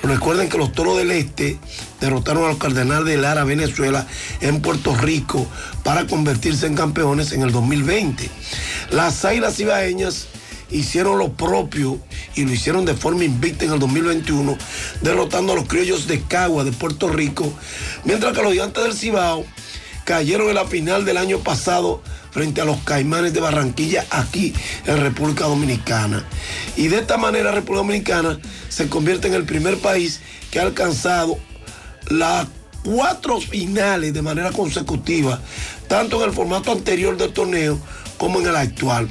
Recuerden 0.03 0.49
que 0.49 0.57
los 0.57 0.71
Toros 0.71 0.97
del 0.97 1.11
Este 1.11 1.59
derrotaron 1.99 2.45
a 2.45 2.47
los 2.47 2.57
Cardenales 2.57 3.05
de 3.05 3.17
Lara, 3.17 3.43
Venezuela, 3.43 4.07
en 4.39 4.61
Puerto 4.61 4.95
Rico 4.95 5.45
para 5.83 6.07
convertirse 6.07 6.65
en 6.65 6.75
campeones 6.75 7.33
en 7.33 7.43
el 7.43 7.51
2020. 7.51 8.29
Las 8.89 9.23
Águilas 9.25 9.59
Ibaeñas 9.59 10.27
hicieron 10.71 11.19
lo 11.19 11.33
propio 11.33 11.99
y 12.35 12.45
lo 12.45 12.53
hicieron 12.53 12.85
de 12.85 12.95
forma 12.95 13.23
invicta 13.23 13.65
en 13.65 13.73
el 13.73 13.79
2021, 13.79 14.57
derrotando 15.01 15.53
a 15.53 15.55
los 15.55 15.67
criollos 15.67 16.07
de 16.07 16.21
Cagua 16.21 16.63
de 16.63 16.71
Puerto 16.71 17.09
Rico, 17.09 17.53
mientras 18.03 18.33
que 18.33 18.41
los 18.41 18.53
gigantes 18.53 18.83
del 18.83 18.93
Cibao 18.93 19.45
cayeron 20.05 20.49
en 20.49 20.55
la 20.55 20.65
final 20.65 21.05
del 21.05 21.17
año 21.17 21.39
pasado 21.39 22.01
frente 22.31 22.61
a 22.61 22.65
los 22.65 22.77
Caimanes 22.79 23.33
de 23.33 23.41
Barranquilla 23.41 24.05
aquí 24.09 24.53
en 24.85 24.97
República 25.01 25.45
Dominicana. 25.45 26.25
Y 26.77 26.87
de 26.87 26.99
esta 26.99 27.17
manera 27.17 27.51
República 27.51 27.83
Dominicana 27.83 28.39
se 28.69 28.87
convierte 28.87 29.27
en 29.27 29.33
el 29.33 29.43
primer 29.43 29.77
país 29.77 30.21
que 30.49 30.59
ha 30.59 30.63
alcanzado 30.63 31.37
las 32.09 32.47
cuatro 32.83 33.39
finales 33.39 34.13
de 34.13 34.21
manera 34.21 34.51
consecutiva, 34.51 35.39
tanto 35.87 36.21
en 36.21 36.29
el 36.29 36.35
formato 36.35 36.71
anterior 36.71 37.15
del 37.17 37.33
torneo 37.33 37.79
como 38.17 38.39
en 38.39 38.47
el 38.47 38.55
actual. 38.55 39.09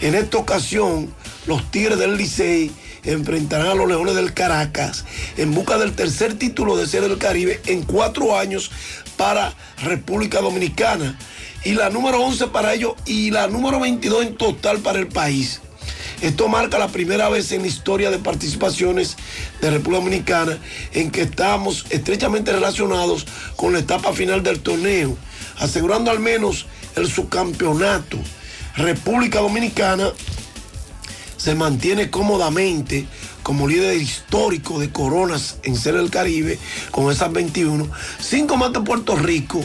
En 0.00 0.14
esta 0.14 0.38
ocasión, 0.38 1.12
los 1.46 1.70
Tigres 1.70 1.98
del 1.98 2.16
Licey 2.16 2.70
enfrentarán 3.04 3.68
a 3.68 3.74
los 3.74 3.88
Leones 3.88 4.14
del 4.14 4.34
Caracas 4.34 5.04
en 5.36 5.54
busca 5.54 5.78
del 5.78 5.94
tercer 5.94 6.34
título 6.34 6.76
de 6.76 6.86
Serie 6.86 7.08
del 7.08 7.18
Caribe 7.18 7.60
en 7.66 7.82
cuatro 7.82 8.38
años 8.38 8.70
para 9.16 9.54
República 9.82 10.40
Dominicana. 10.40 11.18
Y 11.64 11.72
la 11.72 11.90
número 11.90 12.20
11 12.22 12.48
para 12.48 12.74
ellos 12.74 12.94
y 13.06 13.30
la 13.30 13.48
número 13.48 13.80
22 13.80 14.26
en 14.26 14.36
total 14.36 14.78
para 14.78 14.98
el 14.98 15.08
país. 15.08 15.60
Esto 16.20 16.48
marca 16.48 16.78
la 16.78 16.88
primera 16.88 17.28
vez 17.28 17.52
en 17.52 17.62
la 17.62 17.68
historia 17.68 18.10
de 18.10 18.18
participaciones 18.18 19.16
de 19.60 19.70
República 19.70 20.02
Dominicana 20.02 20.58
en 20.92 21.10
que 21.10 21.22
estamos 21.22 21.84
estrechamente 21.90 22.52
relacionados 22.52 23.26
con 23.56 23.72
la 23.72 23.80
etapa 23.80 24.12
final 24.12 24.42
del 24.42 24.60
torneo, 24.60 25.16
asegurando 25.58 26.10
al 26.10 26.20
menos 26.20 26.66
el 26.94 27.10
subcampeonato. 27.10 28.18
República 28.76 29.40
Dominicana 29.40 30.10
se 31.38 31.54
mantiene 31.54 32.10
cómodamente 32.10 33.06
como 33.42 33.68
líder 33.68 33.96
histórico 33.96 34.78
de 34.78 34.90
coronas 34.90 35.56
en 35.62 35.76
Serie 35.76 36.00
del 36.00 36.10
Caribe 36.10 36.58
con 36.90 37.10
esas 37.10 37.32
21, 37.32 37.88
cinco 38.20 38.56
más 38.56 38.72
de 38.72 38.80
Puerto 38.80 39.16
Rico, 39.16 39.62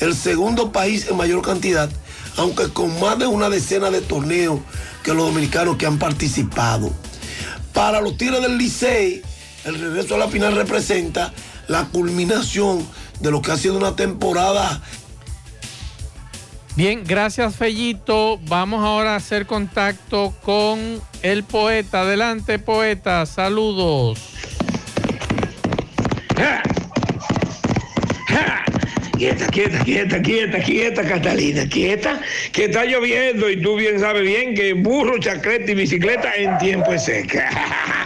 el 0.00 0.14
segundo 0.14 0.72
país 0.72 1.06
en 1.10 1.16
mayor 1.16 1.42
cantidad, 1.42 1.90
aunque 2.36 2.68
con 2.68 2.98
más 2.98 3.18
de 3.18 3.26
una 3.26 3.50
decena 3.50 3.90
de 3.90 4.00
torneos 4.00 4.60
que 5.02 5.12
los 5.12 5.26
dominicanos 5.26 5.76
que 5.76 5.86
han 5.86 5.98
participado. 5.98 6.92
Para 7.74 8.00
los 8.00 8.16
Tigres 8.16 8.40
del 8.40 8.56
Licey, 8.56 9.22
el 9.64 9.78
regreso 9.78 10.14
a 10.14 10.18
la 10.18 10.28
final 10.28 10.54
representa 10.54 11.32
la 11.68 11.88
culminación 11.88 12.86
de 13.20 13.30
lo 13.30 13.42
que 13.42 13.52
ha 13.52 13.56
sido 13.56 13.76
una 13.76 13.96
temporada 13.96 14.82
Bien, 16.76 17.02
gracias 17.06 17.56
Fellito. 17.56 18.38
Vamos 18.48 18.84
ahora 18.84 19.14
a 19.14 19.16
hacer 19.16 19.46
contacto 19.46 20.34
con 20.42 21.00
el 21.22 21.42
poeta. 21.42 22.02
Adelante, 22.02 22.58
poeta. 22.58 23.24
Saludos. 23.24 24.36
Quieta, 29.16 29.46
quieta, 29.46 29.78
quieta, 29.82 30.20
quieta, 30.20 30.58
quieta, 30.60 31.02
Catalina, 31.02 31.66
quieta, 31.66 32.20
que 32.52 32.66
está 32.66 32.84
lloviendo 32.84 33.48
y 33.48 33.62
tú 33.62 33.76
bien 33.76 33.98
sabes 33.98 34.22
bien 34.22 34.54
que 34.54 34.74
burro, 34.74 35.16
chacleta 35.18 35.72
y 35.72 35.74
bicicleta 35.74 36.34
en 36.36 36.58
tiempo 36.58 36.92
es 36.92 37.04
seca. 37.06 37.48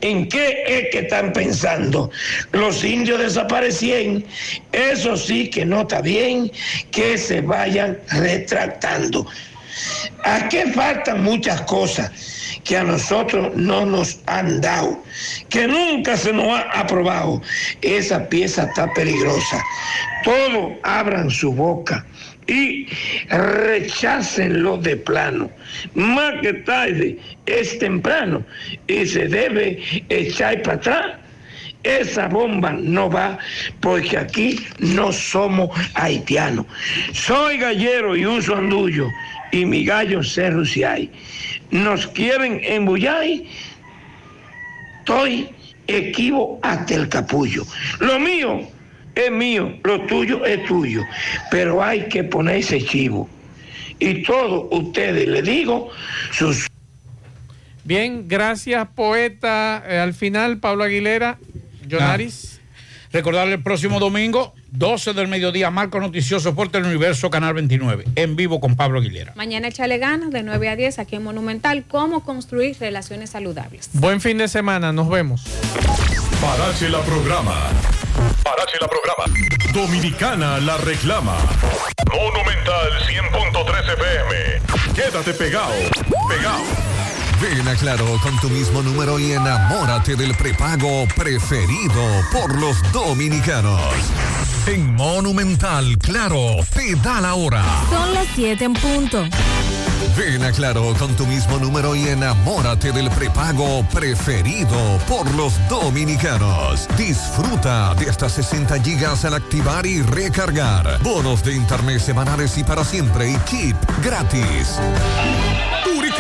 ¿En 0.01 0.29
qué 0.29 0.63
es 0.67 0.91
que 0.93 1.01
están 1.01 1.33
pensando? 1.33 2.11
Los 2.53 2.85
indios 2.85 3.19
desaparecieron. 3.19 4.25
Eso 4.71 5.17
sí 5.17 5.51
que 5.51 5.67
no 5.67 5.81
está 5.81 6.01
bien 6.01 6.53
que 6.93 7.19
se 7.19 7.41
vayan 7.41 7.99
retractando. 8.11 9.27
¿A 10.23 10.49
qué 10.49 10.67
faltan 10.73 11.25
muchas 11.25 11.63
cosas 11.63 12.38
que 12.69 12.77
a 12.77 12.85
nosotros 12.85 13.57
no 13.57 13.87
nos 13.87 14.21
han 14.27 14.61
dado? 14.61 15.03
Que 15.49 15.67
nunca 15.67 16.19
se 16.19 16.35
nos 16.35 16.47
ha 16.49 16.81
aprobado. 16.81 17.41
Esa 17.81 18.29
pieza 18.29 18.65
está 18.65 18.93
peligrosa. 18.93 19.65
Todos 20.23 20.73
abran 20.83 21.31
su 21.31 21.51
boca 21.51 22.05
y 22.47 22.87
rechácenlo 23.31 24.77
de 24.77 24.97
plano. 24.97 25.51
Más 25.95 26.35
que 26.43 26.53
tarde 26.53 27.19
es 27.47 27.79
temprano 27.79 28.45
y 28.87 29.07
se 29.07 29.29
debe 29.29 29.83
echar 30.11 30.61
para 30.61 30.77
atrás. 30.77 31.07
Esa 31.85 32.27
bomba 32.27 32.73
no 32.73 33.09
va 33.09 33.39
porque 33.81 34.19
aquí 34.19 34.61
no 34.79 35.11
somos 35.11 35.71
haitianos. 35.95 36.67
Soy 37.13 37.57
gallero 37.57 38.15
y 38.15 38.27
uso 38.27 38.57
andullo 38.57 39.09
y 39.53 39.65
mi 39.65 39.85
gallo 39.85 40.23
se 40.23 40.51
ruciay. 40.51 41.11
Nos 41.71 42.07
quieren 42.09 42.61
embullar, 42.63 43.25
estoy 44.99 45.51
equivo 45.87 46.59
hasta 46.63 46.95
el 46.95 47.09
capullo. 47.09 47.65
Lo 48.01 48.19
mío 48.19 48.61
es 49.15 49.31
mío, 49.31 49.79
lo 49.85 50.01
tuyo 50.03 50.45
es 50.45 50.65
tuyo, 50.65 51.03
pero 51.51 51.83
hay 51.83 52.09
que 52.09 52.25
ponerse 52.25 52.81
chivo. 52.81 53.29
Y 53.99 54.23
todos 54.23 54.69
ustedes, 54.71 55.27
le 55.27 55.43
digo, 55.43 55.91
sus... 56.31 56.69
Bien, 57.85 58.29
gracias, 58.29 58.87
poeta. 58.95 59.83
Eh, 59.87 59.99
al 59.99 60.15
final, 60.15 60.59
Pablo 60.59 60.85
Aguilera, 60.85 61.39
Jonaris. 61.89 62.58
Recordarle 63.13 63.55
el 63.55 63.63
próximo 63.63 63.99
domingo 64.01 64.55
12 64.73 65.15
del 65.15 65.29
mediodía, 65.29 65.71
Marco 65.71 65.99
Noticioso 66.01 66.55
por 66.55 66.69
Universo, 66.77 67.31
Canal 67.31 67.55
29, 67.55 68.05
en 68.15 68.37
vivo 68.37 68.61
con 68.61 68.77
Pablo 68.77 69.01
Aguilera. 69.01 69.33
Mañana 69.35 69.69
échale 69.69 69.99
ganas 69.99 70.31
de 70.31 70.43
9 70.43 70.69
a 70.69 70.77
10 70.77 70.99
aquí 70.99 71.17
en 71.17 71.23
Monumental, 71.23 71.85
cómo 71.89 72.23
construir 72.23 72.77
relaciones 72.79 73.31
saludables. 73.31 73.89
Buen 73.95 74.21
fin 74.21 74.39
de 74.39 74.49
semana, 74.49 74.93
nos 74.93 75.09
vemos. 75.09 75.45
Parache 76.41 76.89
la 76.89 77.01
programa. 77.01 77.55
Parache 78.45 78.77
la 78.81 78.89
programa. 78.89 79.25
Dominicana 79.73 80.59
la 80.59 80.77
reclama. 80.79 81.37
Monumental 82.13 82.91
100.13 83.09 83.95
FM. 83.95 84.95
Quédate 84.95 85.35
pegado. 85.35 85.73
Pegado. 86.29 86.63
Ven 87.41 87.69
a 87.69 87.75
Claro 87.77 88.19
con 88.21 88.37
tu 88.41 88.51
mismo 88.51 88.83
número 88.83 89.19
y 89.21 89.33
enamórate 89.33 90.17
del 90.17 90.35
prepago 90.35 91.07
preferido 91.17 92.03
por 92.33 92.59
los 92.61 92.77
dominicanos. 92.93 93.81
En 94.67 94.95
Monumental, 94.97 95.97
Claro, 95.99 96.57
te 96.75 96.97
da 96.97 97.21
la 97.21 97.35
hora. 97.35 97.65
Son 97.91 98.13
las 98.13 98.27
7 98.35 98.65
en 98.65 98.75
punto. 98.75 99.25
Ven 100.17 100.43
a 100.43 100.51
Claro 100.51 100.95
con 100.99 101.15
tu 101.15 101.27
mismo 101.27 101.59
número 101.59 101.95
y 101.95 102.09
enamórate 102.09 102.91
del 102.91 103.09
prepago 103.11 103.85
preferido 103.95 104.99
por 105.07 105.33
los 105.35 105.53
dominicanos. 105.69 106.89
Disfruta 106.97 107.95
de 107.95 108.11
hasta 108.11 108.29
60 108.29 108.83
gigas 108.83 109.25
al 109.25 109.35
activar 109.35 109.87
y 109.87 110.03
recargar. 110.03 111.01
Bonos 111.03 111.45
de 111.45 111.55
internet 111.55 112.01
semanales 112.01 112.59
y 112.59 112.65
para 112.65 112.85
siempre 112.85 113.31
y 113.31 113.37
keep 113.49 113.77
gratis. 114.03 114.79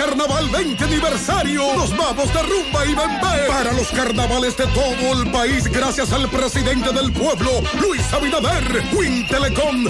Carnaval 0.08 0.48
20 0.48 0.84
aniversario. 0.84 1.74
Nos 1.76 1.94
vamos 1.94 2.32
de 2.32 2.42
rumba 2.42 2.86
y 2.86 2.94
bembé 2.94 3.46
para 3.46 3.72
los 3.72 3.88
carnavales 3.88 4.56
de 4.56 4.66
todo 4.68 5.20
el 5.20 5.30
país 5.30 5.64
gracias 5.64 6.12
al 6.14 6.30
presidente 6.30 6.90
del 6.92 7.12
pueblo, 7.12 7.50
Luis 7.78 8.10
Abinader, 8.10 8.84
Win 8.94 9.26
Telecom, 9.28 9.84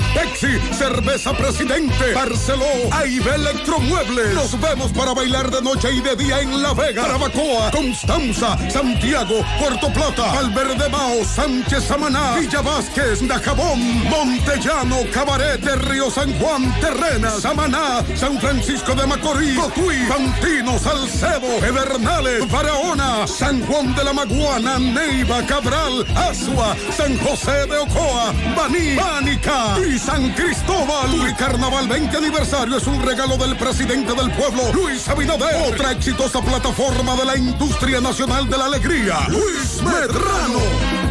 Cerveza 0.76 1.32
Presidente, 1.34 2.14
Barceló, 2.14 2.66
AIB 2.90 3.28
Electromuebles. 3.28 4.34
Nos 4.34 4.60
vemos 4.60 4.90
para 4.90 5.14
bailar 5.14 5.52
de 5.52 5.62
noche 5.62 5.92
y 5.92 6.00
de 6.00 6.16
día 6.16 6.40
en 6.40 6.62
La 6.62 6.74
Vega, 6.74 7.02
Carabacoa, 7.02 7.70
Constanza, 7.70 8.58
Santiago, 8.70 9.44
Puerto 9.60 9.92
Plata, 9.92 10.32
Valverde 10.32 10.88
Sánchez 11.24 11.84
Samaná, 11.84 12.36
Villa 12.36 12.60
Vázquez, 12.60 13.26
Dajabón, 13.26 13.80
Montellano, 14.08 14.96
Cabaret 15.12 15.60
de 15.60 15.76
Río 15.76 16.10
San 16.10 16.32
Juan, 16.40 16.74
Terrenas, 16.80 17.42
Samaná, 17.42 18.04
San 18.16 18.40
Francisco 18.40 18.94
de 18.94 19.06
Macorís, 19.06 19.58
Cotuí, 19.58 20.07
Fantino, 20.08 20.78
Salcedo, 20.78 21.58
Pedernales, 21.60 22.50
Barahona, 22.50 23.26
San 23.26 23.60
Juan 23.66 23.94
de 23.94 24.04
la 24.04 24.14
Maguana, 24.14 24.78
Neiva, 24.78 25.44
Cabral, 25.44 26.06
Asua, 26.16 26.74
San 26.96 27.18
José 27.18 27.66
de 27.66 27.76
Ocoa, 27.76 28.32
Baní, 28.56 28.96
Bánica 28.96 29.76
y 29.86 29.98
San 29.98 30.32
Cristóbal. 30.32 31.28
Y 31.28 31.34
Carnaval 31.34 31.86
20 31.88 32.16
aniversario 32.16 32.78
es 32.78 32.86
un 32.86 33.02
regalo 33.04 33.36
del 33.36 33.56
presidente 33.56 34.14
del 34.14 34.30
pueblo, 34.30 34.72
Luis 34.72 35.06
Abinader. 35.08 35.72
Otra 35.72 35.92
exitosa 35.92 36.40
plataforma 36.40 37.14
de 37.14 37.24
la 37.26 37.36
industria 37.36 38.00
nacional 38.00 38.48
de 38.48 38.56
la 38.56 38.64
alegría, 38.64 39.18
Luis 39.28 39.82
Medrano. 39.82 41.07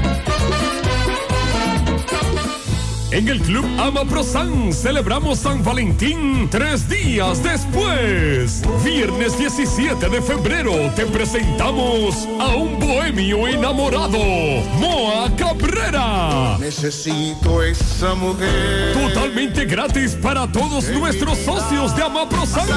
En 3.10 3.26
el 3.30 3.40
Club 3.40 3.66
Amaprosan 3.80 4.74
celebramos 4.74 5.40
San 5.40 5.64
Valentín 5.64 6.50
tres 6.52 6.90
días 6.90 7.42
después. 7.42 8.62
Viernes 8.84 9.38
17 9.38 10.10
de 10.10 10.22
febrero 10.22 10.74
te 10.94 11.06
presentamos 11.06 12.28
a 12.38 12.48
un 12.48 12.78
bohemio 12.78 13.48
enamorado, 13.48 14.18
Moa 14.80 15.34
Cabrera. 15.38 16.58
Necesito 16.60 17.64
esa 17.64 18.14
mujer. 18.14 18.94
Totalmente 18.94 19.64
gratis 19.64 20.18
para 20.22 20.52
todos 20.52 20.90
nuestros 20.90 21.38
socios 21.38 21.96
de 21.96 22.04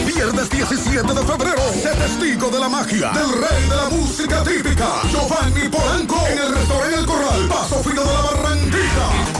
Viernes 0.07 0.51
17 0.51 1.15
de 1.15 1.23
febrero, 1.23 1.63
sé 1.83 1.91
testigo 1.91 2.49
de 2.49 2.61
la 2.61 2.69
magia 2.69 3.11
del 3.11 3.33
rey 3.33 3.69
de 3.69 3.77
la 3.77 3.89
música 3.91 4.43
típica, 4.45 5.03
Giovanni 5.11 5.69
Polanco, 5.69 6.27
en 6.29 6.39
el 6.39 6.55
restaurante 6.55 6.99
El 6.99 7.07
Corral, 7.07 7.49
Paso 7.49 7.83
Fino 7.83 8.03
de 8.03 8.13
la 8.13 8.21
Barranquita. 8.21 9.32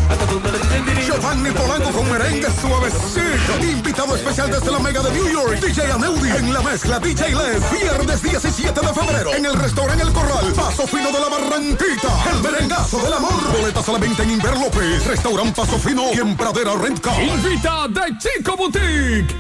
Giovanni 1.07 1.51
Polanco 1.51 1.91
con 1.91 2.11
merengue 2.11 2.49
suavecito. 2.61 3.59
Invitado 3.61 4.15
especial 4.17 4.51
desde 4.51 4.71
la 4.71 4.79
Mega 4.79 5.03
de 5.03 5.11
New 5.13 5.29
York, 5.29 5.61
DJ 5.61 5.93
Aneudi. 5.93 6.31
En 6.31 6.53
la 6.53 6.63
mezcla, 6.63 6.99
DJ 6.99 7.35
Les. 7.35 7.71
Viernes 7.71 8.23
17 8.23 8.81
de 8.81 8.95
febrero, 8.95 9.35
en 9.35 9.47
el 9.47 9.55
restaurante 9.55 10.03
El 10.03 10.13
Corral, 10.13 10.53
Paso 10.55 10.87
Fino 10.87 11.11
de 11.11 11.21
la 11.21 11.29
Barranquita. 11.29 12.09
El 12.33 12.43
merengazo 12.43 12.99
del 13.03 13.13
amor. 13.13 13.33
Boletas 13.53 13.89
a 13.89 13.93
la 13.93 13.99
venta 13.99 14.23
en 14.23 14.31
Inver 14.31 14.57
López, 14.59 15.07
Restaurant 15.07 15.55
Paso 15.55 15.79
Fino 15.79 16.05
y 16.13 16.19
en 16.19 16.37
Pradera 16.37 16.75
Rent 16.75 17.01
Car. 17.01 17.23
Invita 17.23 17.89
de 17.89 18.19
Chico 18.19 18.57
Boutique. 18.57 19.35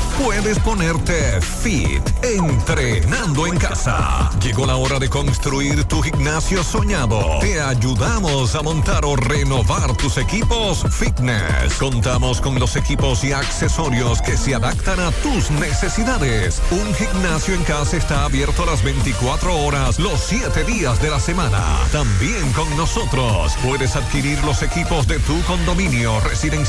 puedes 0.17 0.57
ponerte 0.59 1.41
fit 1.41 2.01
entrenando 2.23 3.45
en 3.45 3.57
casa. 3.57 4.29
Llegó 4.41 4.65
la 4.65 4.77
hora 4.77 4.99
de 4.99 5.09
construir 5.09 5.83
tu 5.85 6.01
gimnasio 6.01 6.63
soñado. 6.63 7.39
Te 7.39 7.59
ayudamos 7.59 8.55
a 8.55 8.61
montar 8.61 9.03
o 9.05 9.15
renovar 9.15 9.95
tus 9.97 10.17
equipos 10.17 10.85
fitness. 10.89 11.73
Contamos 11.77 12.39
con 12.39 12.59
los 12.59 12.75
equipos 12.75 13.23
y 13.23 13.33
accesorios 13.33 14.21
que 14.21 14.37
se 14.37 14.55
adaptan 14.55 14.99
a 14.99 15.11
tus 15.11 15.51
necesidades. 15.51 16.61
Un 16.71 16.93
gimnasio 16.95 17.53
en 17.53 17.63
casa 17.63 17.97
está 17.97 18.25
abierto 18.25 18.65
las 18.65 18.83
24 18.83 19.55
horas, 19.65 19.99
los 19.99 20.19
7 20.21 20.63
días 20.63 21.01
de 21.01 21.09
la 21.09 21.19
semana. 21.19 21.61
También 21.91 22.51
con 22.53 22.69
nosotros 22.77 23.53
puedes 23.63 23.95
adquirir 23.95 24.41
los 24.43 24.61
equipos 24.61 25.05
de 25.07 25.19
tu 25.19 25.41
condominio 25.43 26.19
residencial 26.21 26.61